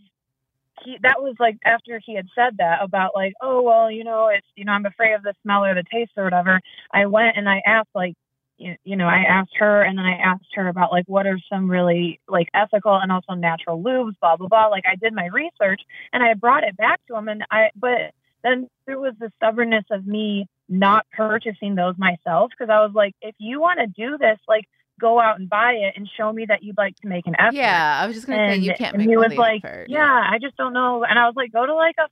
he 0.83 0.97
that 1.03 1.21
was 1.21 1.35
like 1.39 1.57
after 1.65 2.01
he 2.05 2.15
had 2.15 2.27
said 2.35 2.57
that 2.57 2.79
about 2.81 3.11
like, 3.15 3.33
oh 3.41 3.61
well, 3.61 3.91
you 3.91 4.03
know, 4.03 4.27
it's 4.29 4.47
you 4.55 4.65
know, 4.65 4.71
I'm 4.73 4.85
afraid 4.85 5.13
of 5.13 5.23
the 5.23 5.33
smell 5.43 5.65
or 5.65 5.75
the 5.75 5.83
taste 5.91 6.11
or 6.17 6.23
whatever. 6.23 6.59
I 6.93 7.05
went 7.07 7.37
and 7.37 7.49
I 7.49 7.61
asked 7.65 7.89
like 7.95 8.15
you 8.57 8.75
you 8.83 8.95
know, 8.95 9.07
I 9.07 9.19
asked 9.27 9.55
her 9.57 9.83
and 9.83 9.97
then 9.97 10.05
I 10.05 10.15
asked 10.17 10.53
her 10.55 10.67
about 10.67 10.91
like 10.91 11.05
what 11.07 11.27
are 11.27 11.39
some 11.51 11.69
really 11.69 12.19
like 12.27 12.49
ethical 12.53 12.95
and 12.95 13.11
also 13.11 13.33
natural 13.33 13.81
lubes, 13.81 14.13
blah 14.21 14.37
blah 14.37 14.47
blah. 14.47 14.67
Like 14.67 14.85
I 14.91 14.95
did 14.95 15.13
my 15.13 15.27
research 15.27 15.81
and 16.13 16.23
I 16.23 16.33
brought 16.33 16.63
it 16.63 16.77
back 16.77 17.01
to 17.07 17.15
him 17.15 17.27
and 17.27 17.43
I 17.51 17.69
but 17.75 18.13
then 18.43 18.69
there 18.87 18.99
was 18.99 19.13
the 19.19 19.31
stubbornness 19.37 19.85
of 19.91 20.07
me 20.07 20.47
not 20.69 21.05
purchasing 21.11 21.75
those 21.75 21.95
myself 21.97 22.51
because 22.51 22.69
I 22.71 22.79
was 22.81 22.91
like, 22.93 23.13
if 23.21 23.35
you 23.39 23.59
want 23.59 23.79
to 23.79 23.87
do 23.87 24.17
this, 24.17 24.39
like 24.47 24.65
go 24.99 25.19
out 25.19 25.39
and 25.39 25.49
buy 25.49 25.71
it 25.73 25.93
and 25.95 26.07
show 26.17 26.31
me 26.33 26.45
that 26.47 26.61
you'd 26.63 26.77
like 26.77 26.95
to 26.97 27.07
make 27.07 27.25
an 27.27 27.35
effort. 27.39 27.55
Yeah, 27.55 27.99
I 28.03 28.05
was 28.07 28.15
just 28.15 28.27
gonna 28.27 28.41
And, 28.41 28.53
say 28.61 28.67
you 28.67 28.73
can't 28.77 28.93
and 28.95 28.97
make 29.05 29.09
he 29.09 29.17
was 29.17 29.33
like, 29.35 29.63
effort. 29.63 29.87
yeah, 29.89 30.27
I 30.29 30.37
just 30.39 30.55
don't 30.57 30.73
know. 30.73 31.03
And 31.03 31.17
I 31.17 31.25
was 31.25 31.35
like, 31.35 31.51
go 31.51 31.65
to 31.65 31.73
like 31.75 31.95
a, 31.97 32.07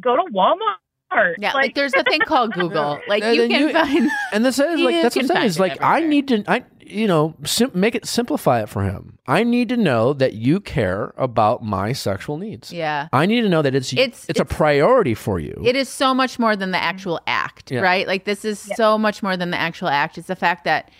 go 0.00 0.16
to 0.16 0.22
Walmart. 0.32 1.34
Yeah, 1.38 1.54
like, 1.54 1.74
there's 1.74 1.92
a 1.94 2.04
thing 2.04 2.20
called 2.20 2.52
Google. 2.54 3.00
Like 3.08 3.24
you 3.24 3.48
can 3.48 3.50
you- 3.68 3.72
find 3.72 4.08
And 4.32 4.44
this 4.44 4.60
is 4.60 4.78
like 4.80 5.02
that's 5.02 5.16
what 5.16 5.22
I'm 5.24 5.28
saying. 5.28 5.46
Is 5.46 5.58
like 5.58 5.72
it 5.72 5.82
I 5.82 6.00
need 6.00 6.28
to 6.28 6.44
I 6.46 6.62
you 6.80 7.08
know 7.08 7.34
sim- 7.44 7.72
make 7.74 7.96
it 7.96 8.06
simplify 8.06 8.62
it 8.62 8.68
for 8.68 8.84
him. 8.84 9.18
I 9.26 9.42
need 9.42 9.68
to 9.70 9.76
know 9.76 10.12
that 10.12 10.34
you 10.34 10.60
care 10.60 11.12
about 11.16 11.64
my 11.64 11.92
sexual 11.92 12.36
needs. 12.38 12.72
Yeah. 12.72 13.08
I 13.12 13.26
need 13.26 13.40
to 13.40 13.48
know 13.48 13.60
that 13.62 13.74
it's 13.74 13.92
It's- 13.92 14.26
it's, 14.28 14.38
a 14.38 14.44
priority 14.44 15.14
for 15.14 15.40
you. 15.40 15.60
It 15.64 15.74
is 15.74 15.88
so 15.88 16.14
much 16.14 16.38
more 16.38 16.54
than 16.54 16.70
the 16.70 16.78
actual 16.82 17.18
act, 17.26 17.72
Yeah. 17.72 17.80
right? 17.80 18.06
Like 18.06 18.24
this 18.24 18.44
is 18.44 18.60
so 18.76 18.96
much 18.96 19.20
more 19.20 19.36
than 19.36 19.50
the 19.50 19.58
actual 19.60 19.88
act. 19.88 20.16
It's 20.16 20.28
the 20.28 20.36
fact 20.36 20.62
that 20.64 20.92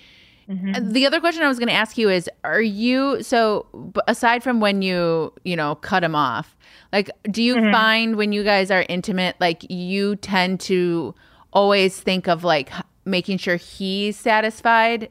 Mm-hmm. 0.50 0.92
the 0.92 1.06
other 1.06 1.20
question 1.20 1.42
I 1.44 1.48
was 1.48 1.58
going 1.60 1.68
to 1.68 1.74
ask 1.74 1.96
you 1.96 2.10
is 2.10 2.28
are 2.42 2.60
you 2.60 3.22
so 3.22 3.66
aside 4.08 4.42
from 4.42 4.58
when 4.58 4.82
you, 4.82 5.32
you 5.44 5.54
know, 5.54 5.76
cut 5.76 6.02
him 6.02 6.16
off, 6.16 6.56
like 6.92 7.08
do 7.30 7.40
you 7.42 7.54
Mm-hmm. 7.54 7.72
find 7.72 8.16
when 8.16 8.32
you 8.32 8.42
guys 8.42 8.70
are 8.70 8.84
intimate 8.88 9.36
like 9.40 9.64
you 9.70 10.16
tend 10.16 10.58
to 10.62 11.14
always 11.52 12.00
think 12.00 12.26
of 12.28 12.42
like 12.42 12.70
making 13.04 13.38
sure 13.38 13.56
he's 13.56 14.16
satisfied 14.16 15.08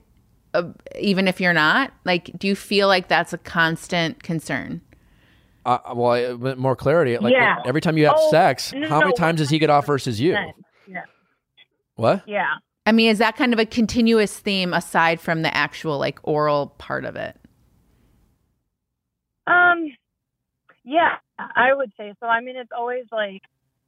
uh, 0.53 0.63
even 0.99 1.27
if 1.27 1.39
you're 1.39 1.53
not? 1.53 1.93
Like 2.03 2.31
do 2.37 2.47
you 2.47 2.55
feel 2.55 2.87
like 2.89 3.07
that's 3.07 3.31
a 3.31 3.37
constant 3.37 4.21
concern? 4.23 4.81
uh, 5.65 5.77
well, 5.95 6.11
I- 6.11 6.33
with 6.33 6.57
more 6.57 6.75
clarity. 6.75 7.17
Like 7.17 7.31
Yeah. 7.33 7.57
every 7.65 7.79
time 7.81 7.97
you 7.97 8.05
have 8.07 8.15
Oh, 8.17 8.31
sex, 8.31 8.73
no, 8.73 8.89
how 8.89 8.99
many 8.99 9.11
no, 9.11 9.15
times 9.15 9.37
does 9.39 9.49
he 9.49 9.59
get 9.59 9.69
off 9.69 9.85
versus 9.85 10.19
you? 10.19 10.31
Yeah. 10.87 11.03
What? 11.95 12.23
Yeah. 12.27 12.55
I 12.89 12.91
mean, 12.91 13.11
is 13.11 13.19
that 13.19 13.35
kind 13.37 13.53
of 13.53 13.59
a 13.59 13.67
continuous 13.67 14.35
theme 14.39 14.73
aside 14.73 15.21
from 15.21 15.43
the 15.43 15.55
actual 15.55 15.99
like 15.99 16.17
oral 16.23 16.73
part 16.79 17.05
of 17.05 17.15
it? 17.15 17.37
Um, 19.45 19.95
yeah, 20.83 21.17
I 21.37 21.71
would 21.71 21.91
say 21.97 22.13
so. 22.19 22.25
I 22.25 22.41
mean, 22.41 22.55
it's 22.57 22.71
always 22.75 23.05
like 23.11 23.43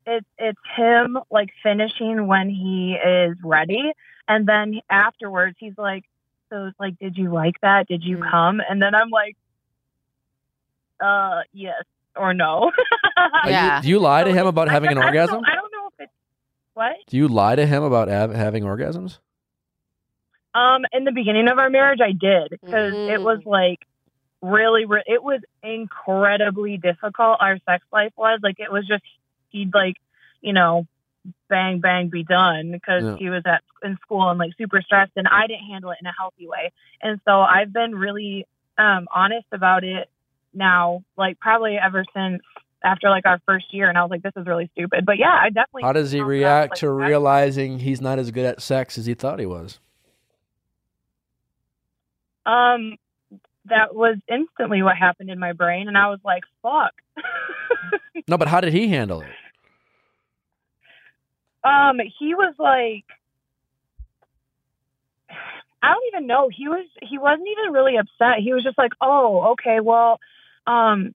it's 0.05 0.27
it's 0.37 0.59
him 0.77 1.17
like 1.31 1.49
finishing 1.63 2.27
when 2.27 2.47
he 2.49 2.93
is 2.93 3.35
ready, 3.43 3.91
and 4.27 4.47
then 4.47 4.81
afterwards 4.87 5.55
he's 5.59 5.77
like, 5.79 6.03
"So 6.51 6.65
it's 6.67 6.79
like, 6.79 6.99
did 6.99 7.17
you 7.17 7.33
like 7.33 7.59
that? 7.61 7.87
Did 7.87 8.03
you 8.03 8.17
Mm. 8.17 8.29
come?" 8.29 8.61
And 8.69 8.79
then 8.79 8.93
I'm 8.93 9.09
like, 9.09 9.35
"Uh, 11.03 11.41
yes 11.53 11.83
or 12.15 12.35
no." 12.35 12.71
Are 13.17 13.41
you- 13.45 13.51
Yeah. 13.51 13.81
do 13.81 13.89
you 13.89 13.97
lie 13.97 14.23
to 14.23 14.31
him 14.31 14.45
about 14.45 14.69
having 14.69 14.89
an 14.91 14.95
don't- 14.97 15.03
I 15.05 15.11
don't 15.11 15.15
orgasm? 15.21 15.41
I 15.43 15.55
don't 15.55 15.55
know 15.55 15.65
if 15.65 15.65
it's 15.65 15.70
what. 16.73 16.95
Do 17.07 17.17
you 17.17 17.27
lie 17.27 17.55
to 17.55 17.65
him 17.65 17.83
about 17.83 18.09
av- 18.09 18.33
having 18.33 18.63
orgasms? 18.63 19.19
Um, 20.53 20.81
in 20.91 21.05
the 21.05 21.11
beginning 21.11 21.47
of 21.49 21.57
our 21.59 21.69
marriage, 21.69 22.01
I 22.01 22.11
did 22.11 22.49
because 22.49 22.93
it 22.93 23.19
Mm. 23.19 23.23
was 23.23 23.45
like 23.45 23.79
really, 24.41 24.85
re- 24.85 25.03
it 25.05 25.23
was 25.23 25.41
incredibly 25.63 26.77
difficult. 26.77 27.37
Our 27.39 27.57
sex 27.59 27.85
life 27.91 28.11
was 28.17 28.39
like 28.43 28.59
it 28.59 28.71
was 28.71 28.85
just 28.85 29.03
he'd 29.49 29.73
like, 29.73 29.95
you 30.41 30.51
know, 30.53 30.87
bang 31.47 31.79
bang 31.79 32.09
be 32.09 32.23
done 32.23 32.71
because 32.71 33.03
Yeah. 33.03 33.15
he 33.17 33.29
was 33.29 33.43
at 33.45 33.63
in 33.83 33.97
school 33.99 34.29
and 34.29 34.39
like 34.39 34.53
super 34.57 34.81
stressed, 34.81 35.13
and 35.15 35.27
I 35.27 35.47
didn't 35.47 35.67
handle 35.67 35.91
it 35.91 35.99
in 36.01 36.07
a 36.07 36.13
healthy 36.17 36.47
way. 36.47 36.71
And 37.01 37.21
so 37.25 37.39
I've 37.41 37.71
been 37.71 37.95
really 37.95 38.45
um 38.77 39.07
honest 39.13 39.47
about 39.53 39.83
it 39.85 40.09
now, 40.53 41.03
like 41.15 41.39
probably 41.39 41.77
ever 41.77 42.03
since 42.13 42.41
after 42.83 43.09
like 43.09 43.25
our 43.25 43.39
first 43.45 43.73
year, 43.73 43.89
and 43.89 43.97
I 43.97 44.01
was 44.01 44.11
like, 44.11 44.23
this 44.23 44.33
is 44.35 44.45
really 44.45 44.69
stupid. 44.73 45.05
But 45.05 45.17
yeah, 45.17 45.37
I 45.39 45.49
definitely. 45.49 45.83
How 45.83 45.93
does 45.93 46.11
he 46.11 46.21
react 46.21 46.71
like, 46.71 46.79
to 46.79 46.89
realizing 46.89 47.79
he's 47.79 48.01
not 48.01 48.19
as 48.19 48.31
good 48.31 48.45
at 48.45 48.61
sex 48.61 48.97
as 48.97 49.05
he 49.05 49.13
thought 49.13 49.39
he 49.39 49.45
was? 49.45 49.79
Um, 52.45 52.97
that 53.65 53.93
was 53.93 54.17
instantly 54.27 54.81
what 54.81 54.97
happened 54.97 55.29
in 55.29 55.39
my 55.39 55.53
brain, 55.53 55.87
and 55.87 55.97
I 55.97 56.09
was 56.09 56.19
like, 56.23 56.43
"Fuck." 56.61 56.93
No, 58.27 58.37
but 58.37 58.47
how 58.47 58.61
did 58.61 58.71
he 58.71 58.87
handle 58.87 59.21
it? 59.21 59.29
um, 61.63 61.99
he 62.19 62.33
was 62.35 62.53
like, 62.57 63.05
I 65.83 65.93
don't 65.93 66.07
even 66.13 66.27
know. 66.27 66.49
He 66.55 66.67
was 66.67 66.85
he 67.01 67.17
wasn't 67.17 67.47
even 67.47 67.73
really 67.73 67.97
upset. 67.97 68.39
He 68.39 68.53
was 68.53 68.63
just 68.63 68.77
like, 68.77 68.91
"Oh, 69.01 69.53
okay, 69.53 69.79
well, 69.79 70.19
um, 70.67 71.13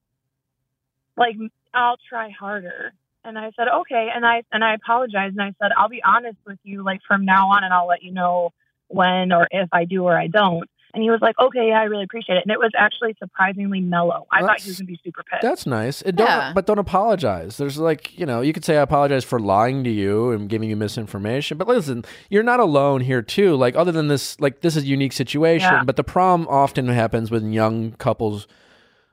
like 1.17 1.37
I'll 1.75 1.97
try 2.09 2.31
harder." 2.31 2.93
And 3.25 3.39
I 3.39 3.51
said, 3.57 3.69
"Okay," 3.69 4.11
and 4.15 4.25
I 4.25 4.43
and 4.53 4.63
I 4.63 4.75
apologized, 4.75 5.37
and 5.37 5.43
I 5.43 5.53
said, 5.61 5.73
"I'll 5.77 5.89
be 5.89 6.03
honest 6.05 6.39
with 6.47 6.59
you, 6.63 6.85
like 6.85 7.01
from 7.07 7.25
now 7.25 7.51
on, 7.51 7.65
and 7.65 7.73
I'll 7.75 7.87
let 7.89 8.03
you 8.03 8.13
know 8.13 8.53
when 8.89 9.33
or 9.33 9.49
if 9.51 9.69
I 9.73 9.85
do 9.85 10.05
or 10.05 10.17
I 10.17 10.29
don't." 10.29 10.69
And 10.95 11.03
he 11.03 11.11
was 11.11 11.21
like, 11.21 11.39
"Okay, 11.39 11.69
yeah, 11.69 11.81
I 11.81 11.85
really 11.85 12.05
appreciate 12.05 12.37
it." 12.37 12.45
And 12.47 12.53
it 12.53 12.59
was 12.59 12.71
actually 12.79 13.15
surprisingly 13.19 13.81
mellow. 13.81 14.27
I 14.33 14.41
thought 14.41 14.47
That's- 14.47 14.65
he 14.65 14.71
was 14.71 14.79
gonna 14.79 14.87
be 14.87 15.01
super 15.05 15.23
pissed. 15.25 15.43
That's 15.43 15.67
nice. 15.67 16.01
It 16.03 16.17
don't, 16.17 16.27
Yeah. 16.27 16.53
But 16.55 16.65
don't 16.67 16.79
apologize. 16.79 17.59
There's 17.59 17.79
like, 17.79 18.17
you 18.19 18.25
know, 18.25 18.41
you 18.41 18.55
could 18.55 18.65
say 18.65 18.79
I 18.79 18.83
apologize 18.83 19.23
for 19.25 19.39
lying 19.39 19.85
to 19.85 19.91
you 19.91 20.31
and 20.31 20.49
giving 20.49 20.71
you 20.71 20.77
misinformation. 20.77 21.59
But 21.59 21.69
listen, 21.69 22.05
you're 22.31 22.43
not 22.45 22.61
alone 22.61 23.03
here 23.03 23.21
too. 23.21 23.57
Like 23.57 23.77
other 23.77 23.93
than 23.93 24.09
this, 24.09 24.41
like 24.41 24.61
this 24.63 24.75
is 24.75 24.85
a 24.85 24.87
unique 24.87 25.13
situation. 25.13 25.71
Yeah. 25.71 25.85
But 25.85 25.97
the 25.97 26.05
problem 26.05 26.49
often 26.49 26.89
happens 26.89 27.31
when 27.31 27.53
young 27.53 27.93
couples 27.93 28.47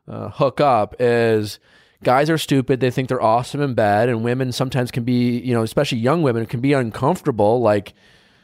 uh, 0.08 0.30
hook 0.30 0.62
up 0.62 0.96
is 1.00 1.60
guys 2.04 2.30
are 2.30 2.38
stupid. 2.38 2.80
They 2.80 2.92
think 2.92 3.10
they're 3.10 3.22
awesome 3.22 3.62
in 3.62 3.74
bed, 3.74 4.10
and 4.10 4.24
women 4.24 4.52
sometimes 4.52 4.92
can 4.92 5.04
be, 5.04 5.40
you 5.40 5.54
know, 5.54 5.64
especially 5.64 5.98
young 6.00 6.22
women 6.22 6.46
can 6.46 6.60
be 6.62 6.74
uncomfortable. 6.74 7.62
Like 7.62 7.94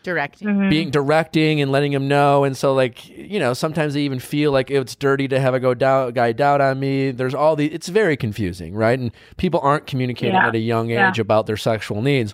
Directing. 0.02 0.48
Mhm. 0.48 0.70
being 0.70 0.90
directing 0.92 1.60
and 1.62 1.74
letting 1.74 1.92
them 1.92 2.08
know 2.08 2.46
and 2.46 2.56
so 2.56 2.74
like 2.74 3.06
you 3.10 3.38
know 3.38 3.54
sometimes 3.54 3.94
they 3.96 4.02
even 4.02 4.18
feel 4.18 4.50
like 4.54 4.72
it's 4.72 4.96
dirty 4.96 5.28
to 5.28 5.42
have 5.42 5.54
a 5.54 5.60
go 5.60 5.74
doubt 5.74 6.14
guy 6.14 6.32
doubt 6.32 6.62
on 6.62 6.80
me 6.80 7.12
there's 7.12 7.36
all 7.36 7.58
the 7.58 7.66
it's 7.74 7.90
very 7.90 8.16
confusing 8.16 8.74
right 8.74 8.98
and 8.98 9.12
people 9.36 9.60
aren't 9.62 9.86
communicating 9.88 10.36
Yeah. 10.36 10.48
at 10.48 10.56
a 10.56 10.60
young 10.60 10.90
Yeah. 10.90 11.10
age 11.10 11.20
about 11.20 11.48
their 11.48 11.58
sexual 11.58 12.02
needs 12.02 12.34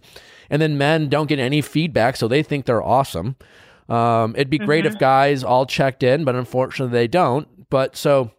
and 0.51 0.61
then 0.61 0.77
men 0.77 1.09
don't 1.09 1.25
get 1.27 1.39
any 1.39 1.59
feedback 1.59 2.17
so 2.17 2.27
they 2.27 2.43
think 2.43 2.65
they're 2.65 2.83
awesome 2.83 3.35
um, 3.89 4.35
it'd 4.35 4.49
be 4.51 4.59
great 4.59 4.85
Mm-hmm. 4.85 4.93
if 4.93 4.99
guys 4.99 5.43
all 5.43 5.65
checked 5.65 6.03
in 6.03 6.23
but 6.23 6.35
unfortunately 6.35 6.93
they 6.95 7.07
don't 7.07 7.47
but 7.71 7.95
so 7.97 8.29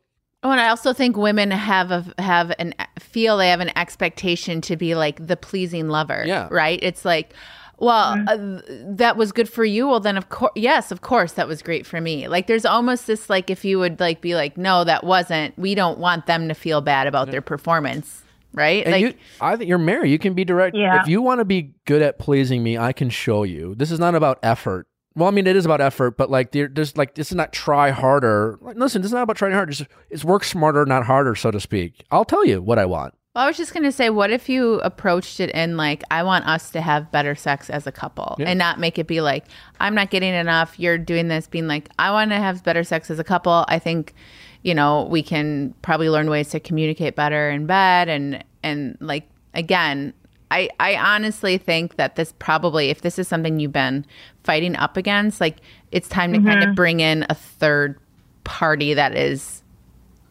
Oh, 0.47 0.51
and 0.52 0.60
I 0.60 0.68
also 0.68 0.93
think 0.93 1.16
women 1.16 1.51
have 1.51 1.90
a 1.90 2.05
have 2.23 2.52
an 2.60 2.73
feel 3.01 3.36
they 3.36 3.48
have 3.48 3.59
an 3.59 3.77
expectation 3.77 4.60
to 4.60 4.77
be 4.77 4.94
like 4.94 5.27
the 5.27 5.36
pleasing 5.36 5.89
lover. 5.89 6.23
Yeah. 6.24 6.47
Right. 6.52 6.78
It's 6.82 7.05
like, 7.05 7.35
well, 7.78 8.16
uh, 8.28 8.60
that 8.94 9.16
was 9.16 9.32
good 9.32 9.48
for 9.48 9.64
you. 9.64 9.89
Well, 9.89 9.98
then 9.98 10.16
of 10.16 10.28
course, 10.28 10.52
yes, 10.55 10.93
of 10.93 11.01
course, 11.01 11.32
that 11.32 11.48
was 11.48 11.62
great 11.62 11.85
for 11.85 12.01
me. 12.01 12.28
Like, 12.28 12.47
there's 12.47 12.64
almost 12.64 13.09
this 13.09 13.28
like 13.28 13.51
if 13.51 13.64
you 13.64 13.81
would 13.81 13.98
like 13.98 14.20
be 14.20 14.36
like, 14.36 14.56
no, 14.56 14.85
that 14.85 15.02
wasn't. 15.02 15.59
We 15.59 15.74
don't 15.74 15.98
want 15.98 16.27
them 16.27 16.47
to 16.47 16.55
feel 16.55 16.81
bad 16.81 17.09
about 17.09 17.32
their 17.32 17.43
performance. 17.43 18.23
Right. 18.52 18.85
And 18.85 18.93
like, 18.93 19.01
you, 19.02 19.14
I 19.40 19.56
think 19.56 19.68
you're 19.68 19.78
married. 19.78 20.12
You 20.12 20.18
can 20.20 20.35
be 20.35 20.44
direct. 20.44 20.77
Yeah. 20.77 21.02
If 21.02 21.09
you 21.09 21.23
want 21.23 21.40
to 21.40 21.44
be 21.44 21.74
good 21.86 22.02
at 22.02 22.20
pleasing 22.20 22.62
me, 22.62 22.78
I 22.78 22.93
can 22.93 23.10
show 23.10 23.43
you. 23.43 23.74
This 23.74 23.90
is 23.90 23.98
not 23.98 24.14
about 24.14 24.39
effort. 24.44 24.86
Well, 25.16 25.28
I 25.28 25.32
mean, 25.32 25.47
it 25.47 25.56
is 25.56 25.64
about 25.64 25.80
effort, 25.80 26.16
but 26.18 26.30
like, 26.30 26.52
there's 26.52 26.97
like, 26.97 27.14
this 27.14 27.30
is 27.32 27.34
not 27.36 27.52
try 27.52 27.90
harder. 27.90 28.59
Like, 28.60 28.76
listen, 28.76 29.01
this 29.02 29.09
is 29.09 29.14
not 29.14 29.22
about 29.22 29.36
trying 29.36 29.52
harder. 29.52 29.72
Just, 29.72 29.90
it's 30.10 30.24
work 30.24 30.44
smarter, 30.44 30.84
not 30.84 31.05
harder, 31.06 31.34
so 31.34 31.51
to 31.51 31.59
speak. 31.59 32.05
I'll 32.10 32.24
tell 32.26 32.44
you 32.44 32.60
what 32.60 32.78
I 32.78 32.84
want. 32.84 33.14
Well, 33.34 33.44
I 33.44 33.48
was 33.48 33.56
just 33.59 33.74
gonna 33.74 33.93
say, 33.93 34.09
what 34.09 34.30
if 34.30 34.48
you 34.48 34.74
approached 34.80 35.40
it 35.40 35.51
in 35.51 35.76
like, 35.76 36.02
I 36.10 36.22
want 36.22 36.47
us 36.47 36.70
to 36.70 36.80
have 36.80 37.10
better 37.12 37.34
sex 37.34 37.68
as 37.68 37.86
a 37.86 37.93
couple, 37.93 38.36
Yeah. 38.38 38.47
and 38.48 38.59
not 38.59 38.78
make 38.80 38.98
it 38.98 39.06
be 39.06 39.20
like, 39.20 39.44
I'm 39.80 39.94
not 39.94 40.10
getting 40.10 40.32
enough. 40.34 40.78
You're 40.78 40.97
doing 40.97 41.28
this, 41.28 41.47
being 41.47 41.66
like, 41.66 41.90
I 41.98 42.10
want 42.12 42.30
to 42.30 42.36
have 42.36 42.64
better 42.64 42.82
sex 42.84 43.10
as 43.10 43.18
a 43.18 43.24
couple. 43.24 43.66
I 43.68 43.78
think, 43.78 44.14
you 44.62 44.74
know, 44.74 45.05
we 45.10 45.22
can 45.22 45.74
probably 45.82 46.09
learn 46.09 46.30
ways 46.30 46.48
to 46.51 46.60
communicate 46.60 47.14
better 47.14 47.51
in 47.51 47.66
bed, 47.66 48.09
and 48.09 48.43
and 48.62 48.97
like 49.01 49.28
again, 49.52 50.14
I 50.51 50.68
I 50.78 50.97
honestly 50.97 51.59
think 51.59 51.97
that 51.97 52.16
this 52.16 52.32
probably, 52.39 52.90
if 52.90 53.02
this 53.02 53.18
is 53.18 53.28
something 53.28 53.59
you've 53.59 53.73
been 53.73 54.06
fighting 54.44 54.77
up 54.77 54.97
against, 54.97 55.40
like 55.40 55.59
it's 55.93 56.09
time 56.09 56.32
to 56.32 56.39
kind 56.40 56.60
of 56.60 56.66
mm-hmm. 56.66 56.74
bring 56.74 57.01
in 57.01 57.27
a 57.28 57.35
third 57.35 57.98
party 58.44 58.94
that 58.94 59.16
is 59.16 59.62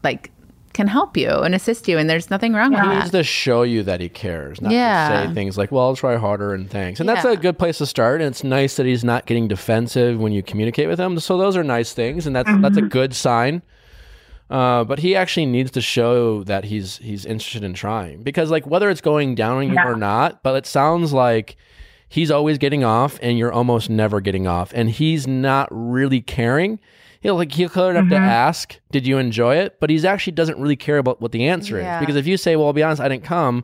like 0.04 0.32
can 0.76 0.88
help 0.88 1.16
you 1.16 1.30
and 1.30 1.56
assist 1.56 1.88
you 1.88 1.98
and 1.98 2.10
there's 2.10 2.30
nothing 2.30 2.54
wrong 2.54 2.72
with 2.72 2.80
that. 2.80 2.90
He 2.90 3.00
needs 3.00 3.12
to 3.12 3.24
show 3.24 3.64
you 3.64 3.82
that 3.84 4.02
he 4.02 4.10
cares, 4.10 4.62
not 4.62 4.74
Yeah. 4.74 5.22
to 5.22 5.28
say 5.30 5.34
things 5.34 5.58
like, 5.58 5.72
well, 5.72 5.86
I'll 5.86 5.96
try 5.96 6.18
harder 6.18 6.54
and 6.54 6.70
thanks. 6.70 7.00
And 7.00 7.08
that's 7.08 7.24
Yeah. 7.24 7.32
a 7.32 7.38
good 7.38 7.58
place 7.58 7.78
to 7.78 7.86
start. 7.86 8.20
And 8.20 8.28
it's 8.30 8.44
nice 8.44 8.76
that 8.76 8.86
he's 8.86 9.04
not 9.04 9.26
getting 9.26 9.48
defensive 9.48 10.20
when 10.20 10.34
you 10.34 10.44
communicate 10.44 10.90
with 10.90 11.00
him. 11.00 11.18
So 11.20 11.38
those 11.38 11.56
are 11.56 11.64
nice 11.64 11.94
things. 11.94 12.28
And 12.28 12.36
that's, 12.36 12.50
that's 12.60 12.76
a 12.76 12.82
mm-hmm. 12.82 12.90
good 12.90 13.16
sign. 13.16 13.62
Uh, 14.50 14.84
but 14.84 15.00
he 15.00 15.16
actually 15.16 15.46
needs 15.48 15.72
to 15.72 15.82
show 15.82 16.44
that 16.44 16.66
he's 16.66 16.98
he's 16.98 17.26
interested 17.26 17.64
in 17.64 17.74
trying 17.74 18.22
because 18.22 18.52
like 18.52 18.68
whether 18.68 18.90
it's 18.92 19.02
going 19.02 19.34
down 19.36 19.58
on 19.58 19.70
you 19.72 19.80
or 19.80 19.96
not, 19.96 20.44
but 20.44 20.56
it 20.56 20.68
sounds 20.68 21.14
like 21.14 21.56
he's 22.08 22.30
always 22.30 22.60
getting 22.60 22.84
off 22.84 23.18
and 23.24 23.40
you're 23.40 23.52
almost 23.52 23.90
never 23.90 24.22
getting 24.22 24.46
off, 24.46 24.72
and 24.76 24.92
he's 24.92 25.26
not 25.28 25.68
really 25.72 26.22
caring. 26.22 26.80
He'll 27.22 27.36
like 27.38 27.52
he'll 27.54 27.70
have 27.70 27.96
Mm-hmm. 27.96 28.10
to 28.10 28.16
ask, 28.18 28.80
"Did 28.92 29.08
you 29.08 29.18
enjoy 29.18 29.56
it?" 29.56 29.80
But 29.80 29.90
he's 29.90 30.06
actually 30.06 30.34
doesn't 30.34 30.60
really 30.60 30.76
care 30.76 31.00
about 31.00 31.20
what 31.22 31.32
the 31.32 31.48
answer 31.48 31.80
Yeah. 31.80 31.96
is 31.96 32.00
because 32.02 32.16
if 32.16 32.28
you 32.28 32.38
say, 32.38 32.56
"Well, 32.56 32.68
I'll 32.68 32.74
be 32.74 32.84
honest, 32.84 33.02
I 33.02 33.10
didn't 33.10 33.24
come," 33.24 33.64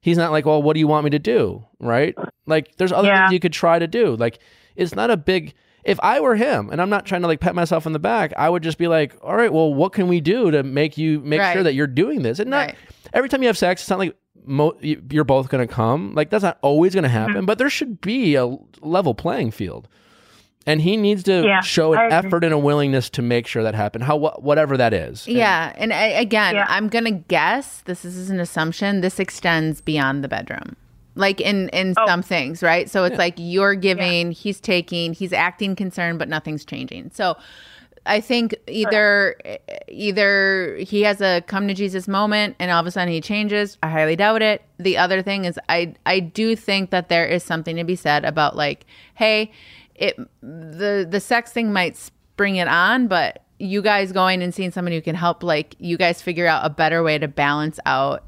he's 0.00 0.16
not 0.16 0.30
like, 0.30 0.46
"Well, 0.46 0.62
what 0.62 0.74
do 0.74 0.80
you 0.80 0.86
want 0.86 1.02
me 1.02 1.10
to 1.10 1.18
do?" 1.18 1.64
Right? 1.80 2.14
Like 2.46 2.76
there's 2.76 2.92
other 2.92 3.08
Yeah. 3.08 3.24
things 3.24 3.32
you 3.32 3.40
could 3.40 3.52
try 3.52 3.80
to 3.80 3.88
do. 3.88 4.14
Like 4.14 4.38
it's 4.76 4.94
not 4.94 5.10
a 5.10 5.16
big 5.16 5.54
if 5.84 5.98
I 6.02 6.20
were 6.20 6.34
him 6.36 6.70
and 6.70 6.80
I'm 6.80 6.90
not 6.90 7.04
trying 7.06 7.20
to 7.22 7.26
like 7.28 7.40
pat 7.40 7.54
myself 7.54 7.86
on 7.86 7.92
the 7.92 7.98
back, 7.98 8.32
I 8.36 8.48
would 8.48 8.62
just 8.62 8.78
be 8.78 8.88
like, 8.88 9.16
all 9.22 9.36
right, 9.36 9.52
well, 9.52 9.72
what 9.72 9.92
can 9.92 10.08
we 10.08 10.20
do 10.20 10.50
to 10.50 10.62
make 10.62 10.96
you 10.96 11.20
make 11.20 11.40
Right. 11.40 11.52
sure 11.52 11.62
that 11.62 11.74
you're 11.74 11.86
doing 11.86 12.22
this? 12.22 12.38
And 12.38 12.50
not 12.50 12.68
Right. 12.68 12.74
every 13.12 13.28
time 13.28 13.42
you 13.42 13.48
have 13.48 13.58
sex, 13.58 13.82
it's 13.82 13.90
not 13.90 13.98
like 13.98 14.16
mo- 14.46 14.76
you- 14.80 15.02
you're 15.10 15.24
both 15.24 15.48
going 15.48 15.66
to 15.66 15.72
come. 15.72 16.14
Like 16.14 16.30
that's 16.30 16.42
not 16.44 16.58
always 16.62 16.94
going 16.94 17.02
to 17.04 17.08
happen, 17.10 17.34
Mm-hmm. 17.36 17.46
but 17.46 17.58
there 17.58 17.68
should 17.70 18.00
be 18.00 18.34
a 18.34 18.56
level 18.80 19.14
playing 19.14 19.50
field. 19.50 19.88
And 20.66 20.80
he 20.80 20.96
needs 20.96 21.22
to 21.24 21.42
Yeah, 21.44 21.60
show 21.60 21.92
an 21.92 22.10
effort 22.10 22.42
and 22.42 22.54
a 22.54 22.58
willingness 22.58 23.10
to 23.10 23.20
make 23.22 23.46
sure 23.46 23.62
that 23.62 23.74
happen. 23.74 24.00
How 24.00 24.18
wh- 24.18 24.42
whatever 24.42 24.78
that 24.78 24.94
is. 24.94 25.26
And- 25.26 25.36
Yeah, 25.36 25.74
and 25.76 25.92
I, 25.92 26.04
again, 26.06 26.54
Yeah. 26.54 26.64
I'm 26.70 26.88
gonna 26.88 27.10
guess 27.10 27.82
this 27.84 28.02
is 28.06 28.30
an 28.30 28.40
assumption. 28.40 29.02
This 29.02 29.20
extends 29.20 29.82
beyond 29.82 30.24
the 30.24 30.28
bedroom, 30.28 30.76
like 31.14 31.40
in 31.40 31.68
in 31.70 31.94
Oh. 31.96 32.06
some 32.06 32.22
things, 32.22 32.62
right? 32.62 32.90
So 32.90 33.04
it's 33.04 33.18
like 33.18 33.34
you're 33.36 33.74
giving, 33.74 34.32
he's 34.32 34.60
taking, 34.60 35.12
he's 35.14 35.32
acting 35.32 35.76
concerned, 35.76 36.18
but 36.18 36.28
nothing's 36.28 36.64
changing. 36.64 37.10
So 37.14 37.36
I 38.06 38.20
think 38.20 38.54
either 38.66 39.36
either 39.88 40.76
he 40.76 41.02
has 41.02 41.20
a 41.20 41.40
come 41.46 41.68
to 41.68 41.74
Jesus 41.74 42.06
moment, 42.08 42.56
and 42.58 42.70
all 42.70 42.80
of 42.80 42.86
a 42.86 42.90
sudden 42.90 43.12
he 43.12 43.20
changes. 43.20 43.78
I 43.82 43.88
highly 43.88 44.16
doubt 44.16 44.42
it. 44.42 44.62
The 44.78 44.98
other 44.98 45.22
thing 45.22 45.44
is, 45.46 45.58
I 45.68 45.94
I 46.04 46.20
do 46.20 46.56
think 46.56 46.90
that 46.90 47.08
there 47.08 47.26
is 47.26 47.42
something 47.42 47.76
to 47.76 47.84
be 47.84 47.96
said 47.96 48.24
about 48.24 48.56
like, 48.56 48.84
hey, 49.14 49.52
it 49.94 50.16
the 50.42 51.06
the 51.08 51.20
sex 51.20 51.52
thing 51.52 51.72
might 51.72 51.96
spring 51.96 52.56
it 52.56 52.68
on, 52.68 53.06
but 53.06 53.42
you 53.58 53.80
guys 53.80 54.12
going 54.12 54.42
and 54.42 54.52
seeing 54.52 54.72
someone 54.72 54.92
who 54.92 55.00
can 55.00 55.14
help, 55.14 55.42
like 55.42 55.76
you 55.78 55.96
guys 55.96 56.20
figure 56.20 56.46
out 56.46 56.66
a 56.66 56.70
better 56.70 57.02
way 57.02 57.16
to 57.18 57.28
balance 57.28 57.78
out 57.86 58.24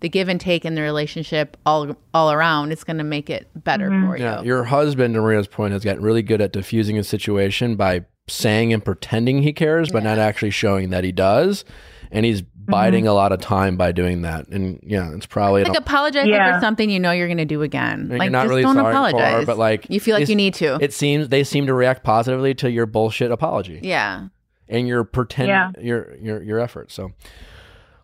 the 0.00 0.08
give 0.08 0.28
and 0.28 0.40
take 0.40 0.64
in 0.64 0.74
the 0.74 0.82
relationship 0.82 1.56
all 1.66 1.96
all 2.14 2.32
around. 2.32 2.72
It's 2.72 2.84
going 2.84 2.98
to 2.98 3.04
make 3.04 3.30
it 3.30 3.48
better 3.54 3.88
for 3.88 4.16
you. 4.16 4.24
Yeah, 4.24 4.42
your 4.42 4.64
husband, 4.64 5.14
to 5.14 5.20
Maria's 5.20 5.46
point, 5.48 5.72
has 5.72 5.84
gotten 5.84 6.02
really 6.02 6.22
good 6.22 6.40
at 6.40 6.52
diffusing 6.52 6.98
a 6.98 7.04
situation 7.04 7.76
by 7.76 8.04
saying 8.28 8.72
and 8.72 8.84
pretending 8.84 9.42
he 9.42 9.52
cares, 9.52 9.90
but 9.90 10.02
not 10.02 10.18
actually 10.18 10.50
showing 10.50 10.90
that 10.90 11.04
he 11.04 11.12
does. 11.12 11.64
And 12.12 12.24
he's 12.24 12.42
biding 12.42 13.06
a 13.06 13.12
lot 13.12 13.32
of 13.32 13.40
time 13.40 13.76
by 13.76 13.90
doing 13.90 14.22
that. 14.22 14.46
And 14.48 14.78
yeah, 14.84 15.12
it's 15.14 15.26
probably 15.26 15.62
like 15.62 15.70
an- 15.70 15.76
apologizing 15.76 16.30
Yeah. 16.30 16.54
for 16.54 16.60
something 16.60 16.88
you 16.88 17.00
know 17.00 17.10
you're 17.10 17.26
going 17.26 17.38
to 17.38 17.44
do 17.44 17.62
again. 17.62 18.06
you're 18.10 18.18
like 18.18 18.30
not 18.30 18.42
just 18.42 18.50
really 18.50 18.62
don't 18.62 18.76
sorry 18.76 18.92
apologize. 18.92 19.40
for, 19.42 19.46
but 19.46 19.58
like 19.58 19.86
you 19.90 19.98
feel 19.98 20.16
like 20.16 20.28
you 20.28 20.36
need 20.36 20.54
to. 20.54 20.78
It 20.80 20.92
seems 20.92 21.28
they 21.28 21.42
seem 21.42 21.66
to 21.66 21.74
react 21.74 22.04
positively 22.04 22.54
to 22.54 22.70
your 22.70 22.86
bullshit 22.86 23.32
apology 23.32 23.80
yeah. 23.82 24.28
and 24.68 24.86
your 24.86 25.02
pretend 25.02 25.48
Yeah. 25.48 25.72
your 25.80 26.14
your 26.16 26.42
your 26.42 26.58
effort. 26.60 26.92
So 26.92 27.10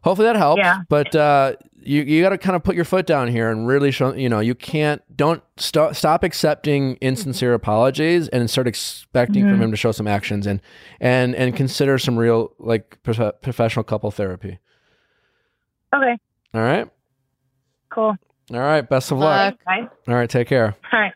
hopefully 0.02 0.26
that 0.26 0.36
helps. 0.36 0.58
Yeah. 0.58 0.80
But 0.88 1.14
uh, 1.14 1.54
you 1.86 2.02
you 2.02 2.22
got 2.22 2.30
to 2.30 2.38
kind 2.38 2.56
of 2.56 2.62
put 2.64 2.74
your 2.76 2.84
foot 2.84 3.06
down 3.06 3.28
here 3.28 3.50
and 3.50 3.66
really 3.66 3.90
show. 3.90 4.12
You 4.14 4.28
know, 4.28 4.40
you 4.40 4.54
can't 4.54 5.00
don't 5.16 5.42
stop 5.56 5.94
stop 5.94 6.22
accepting 6.24 6.96
insincere 6.96 7.54
apologies 7.54 8.28
and 8.28 8.48
start 8.50 8.66
expecting 8.66 9.44
Mm-hmm. 9.44 9.52
from 9.52 9.62
him 9.62 9.70
to 9.70 9.76
show 9.76 9.92
some 9.92 10.06
actions 10.06 10.46
and 10.46 10.60
and 11.00 11.34
and 11.34 11.54
consider 11.56 11.98
some 11.98 12.16
real 12.16 12.52
like 12.58 13.02
prof- 13.02 13.40
professional 13.42 13.84
couple 13.84 14.10
therapy. 14.10 14.58
Okay, 15.94 16.16
All 16.54 16.60
right. 16.62 16.88
cool. 17.90 18.16
All 18.52 18.60
right. 18.60 18.88
Best 18.88 19.10
of 19.12 19.18
luck. 19.18 19.54
Luck. 19.54 19.64
Bye. 19.64 19.88
All 20.08 20.14
right. 20.14 20.28
Take 20.30 20.48
care. 20.48 20.76
All 20.92 21.00
right. 21.00 21.12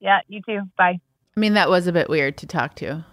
Yeah, 0.00 0.20
you 0.28 0.40
too. 0.46 0.60
Bye. 0.78 1.00
I 1.36 1.40
mean, 1.40 1.54
that 1.54 1.68
was 1.70 1.86
a 1.86 1.92
bit 1.92 2.08
weird 2.08 2.36
to 2.38 2.46
talk 2.46 2.74
to. 2.76 3.04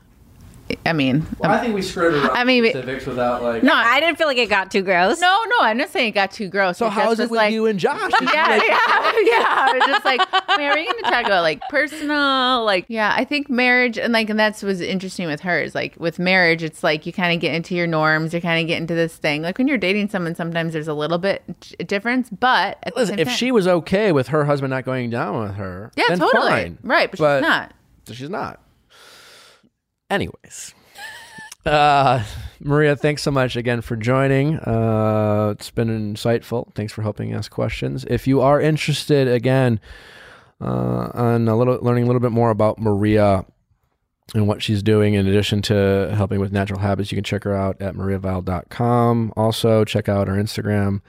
I 0.86 0.94
mean, 0.94 1.26
I 1.44 1.58
think 1.60 1.74
we 1.76 1.82
skirted 1.82 2.24
around 2.24 2.36
I 2.38 2.44
mean, 2.44 2.64
it- 2.66 2.72
specifics 2.72 3.06
without 3.06 3.41
like. 3.44 3.64
no, 3.64 3.74
I 3.74 4.00
didn't 4.00 4.18
feel 4.18 4.28
like 4.28 4.38
it 4.38 4.50
got 4.50 4.72
too 4.72 4.82
gross. 4.82 5.20
no, 5.20 5.44
no. 5.50 5.56
I'm 5.62 5.78
not 5.78 5.90
saying 5.90 6.10
it 6.10 6.12
got 6.12 6.32
too 6.32 6.48
gross. 6.48 6.78
So 6.78 6.88
It 6.88 6.91
how 6.91 7.02
just 7.06 7.14
is 7.14 7.20
it 7.22 7.32
with 7.32 7.38
like, 7.38 7.54
you 7.54 7.66
and 7.66 7.80
Josh? 7.80 8.12
Yeah, 8.22 8.48
like- 8.48 8.64
yeah, 8.68 8.78
yeah. 9.24 9.46
I 9.48 9.74
was 9.78 9.88
just 9.88 10.06
like, 10.06 10.20
man, 10.58 10.72
are 10.72 10.78
you 10.78 10.86
going 10.91 11.04
to 11.04 11.10
talk 11.10 11.26
about 11.26 11.41
like 11.44 11.62
personal? 11.70 12.64
Like, 12.66 12.86
yeah, 12.88 13.14
I 13.18 13.24
think 13.26 13.50
marriage 13.50 13.98
and 13.98 14.14
like, 14.14 14.30
and 14.30 14.40
that's 14.40 14.62
what's 14.64 14.80
interesting 14.80 15.28
with 15.28 15.41
hers. 15.41 15.74
Like 15.76 15.96
with 16.00 16.20
marriage, 16.20 16.64
it's 16.64 16.84
like 16.84 17.06
you 17.06 17.14
kind 17.14 17.34
of 17.34 17.40
get 17.41 17.54
into 17.54 17.76
your 17.76 17.88
norms. 17.88 18.34
You 18.34 18.41
kind 18.41 18.62
of 18.62 18.68
get 18.68 18.78
into 18.82 18.94
this 18.96 19.16
thing. 19.16 19.41
Like 19.41 19.58
when 19.58 19.68
you're 19.68 19.78
dating 19.78 20.10
someone, 20.10 20.36
sometimes 20.36 20.74
there's 20.74 20.88
a 20.88 20.94
little 20.94 21.18
bit 21.18 21.44
j- 21.62 21.76
difference, 21.86 22.30
but 22.30 22.78
at 22.84 22.94
the 22.94 23.00
Listen, 23.02 23.14
same 23.16 23.20
if 23.22 23.28
time- 23.30 23.38
she 23.38 23.52
was 23.52 23.68
okay 23.68 24.12
with 24.12 24.28
her 24.30 24.46
husband 24.46 24.72
not 24.72 24.86
going 24.86 25.10
down 25.10 25.41
with 25.41 25.56
her, 25.56 25.91
yeah, 25.96 26.06
then 26.10 26.20
totally 26.20 26.50
fine. 26.50 26.78
right, 26.84 27.10
but, 27.12 27.18
But- 27.20 27.40
she's 27.40 27.48
not. 27.50 27.74
So 28.06 28.14
she's 28.14 28.30
not. 28.30 28.60
Anyways, 30.10 30.73
uh, 31.65 32.23
Maria, 32.60 32.95
thanks 32.95 33.22
so 33.22 33.31
much 33.31 33.56
again 33.56 33.81
for 33.81 33.95
joining. 33.95 34.57
Uh, 34.60 35.53
it's 35.56 35.69
been 35.69 36.14
insightful. 36.14 36.73
Thanks 36.73 36.91
for 36.91 37.02
helping 37.02 37.34
ask 37.34 37.52
questions. 37.52 38.06
If 38.10 38.27
you 38.27 38.41
are 38.41 38.60
interested, 38.60 39.27
again, 39.27 39.80
uh, 40.61 41.10
on 41.14 41.48
a 41.48 41.56
little 41.56 41.80
learning 41.81 42.03
a 42.03 42.07
little 42.07 42.19
bit 42.19 42.31
more 42.31 42.49
about 42.49 42.80
Maria 42.80 43.45
and 44.36 44.48
what 44.48 44.61
she's 44.61 44.84
doing 44.84 45.14
in 45.14 45.27
addition 45.27 45.61
to 45.64 46.14
helping 46.15 46.40
with 46.40 46.52
natural 46.52 46.80
habits, 46.80 47.11
you 47.11 47.15
can 47.15 47.23
check 47.23 47.44
her 47.44 47.53
out 47.53 47.81
at 47.81 47.95
mariaviall.com. 47.95 49.34
Also, 49.38 49.86
check 49.86 50.10
out 50.10 50.27
our 50.27 50.36
Instagram 50.36 51.02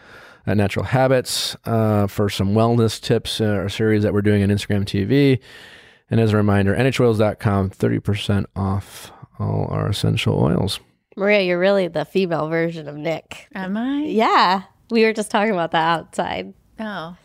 at 0.47 0.57
Natural 0.57 0.85
Habits 0.85 1.57
uh, 1.65 2.07
for 2.07 2.29
some 2.29 2.55
wellness 2.55 3.01
tips, 3.01 3.41
uh, 3.41 3.47
our 3.47 3.69
series 3.69 4.03
that 4.03 4.13
we're 4.13 4.23
doing 4.23 4.43
on 4.43 4.49
Instagram 4.49 4.85
TV. 4.85 5.41
And 6.11 6.19
as 6.21 6.33
a 6.33 6.37
reminder, 6.37 6.75
nhoils.com, 6.75 7.71
30% 7.71 8.47
off 8.57 9.13
all 9.39 9.69
our 9.71 9.89
essential 9.89 10.39
oils. 10.43 10.81
Maria, 11.17 11.43
you're 11.43 11.59
really 11.59 11.87
the 11.89 12.05
female 12.05 12.49
version 12.49 12.89
of 12.89 12.97
Nick. 12.97 13.47
Am 13.55 13.77
I? 13.77 14.03
Yeah. 14.05 14.63
We 14.91 15.05
were 15.05 15.13
just 15.13 15.31
talking 15.31 15.53
about 15.53 15.71
that 15.73 15.87
outside. 16.01 16.53
Oh, 16.81 17.17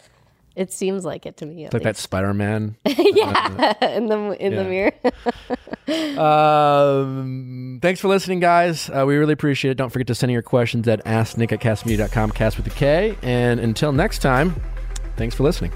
It 0.56 0.72
seems 0.72 1.04
like 1.04 1.26
it 1.26 1.38
to 1.38 1.46
me. 1.46 1.66
At 1.66 1.74
Like 1.74 1.84
that. 1.84 1.98
Spider 1.98 2.34
Man. 2.34 2.78
yeah, 2.86 3.74
in 3.96 4.08
the 4.08 4.18
in 4.40 4.54
Yeah. 4.54 4.64
the 4.64 4.70
mirror. 5.90 6.20
um, 6.20 7.80
thanks 7.82 8.00
for 8.00 8.08
listening, 8.08 8.40
guys. 8.40 8.90
Uh, 8.90 9.04
we 9.08 9.16
really 9.18 9.34
appreciate 9.34 9.72
it. 9.72 9.76
Don't 9.78 9.90
forget 9.90 10.08
to 10.08 10.16
send 10.16 10.30
in 10.30 10.34
your 10.34 10.42
questions 10.42 10.88
at 10.88 11.04
asknick 11.06 11.52
at 11.52 11.60
kastmedia.com, 11.60 12.32
cast 12.32 12.58
with 12.58 12.68
a 12.68 12.72
K. 12.72 13.18
And 13.22 13.60
until 13.60 13.92
next 13.92 14.20
time, 14.20 14.56
thanks 15.18 15.36
for 15.36 15.44
listening. 15.44 15.72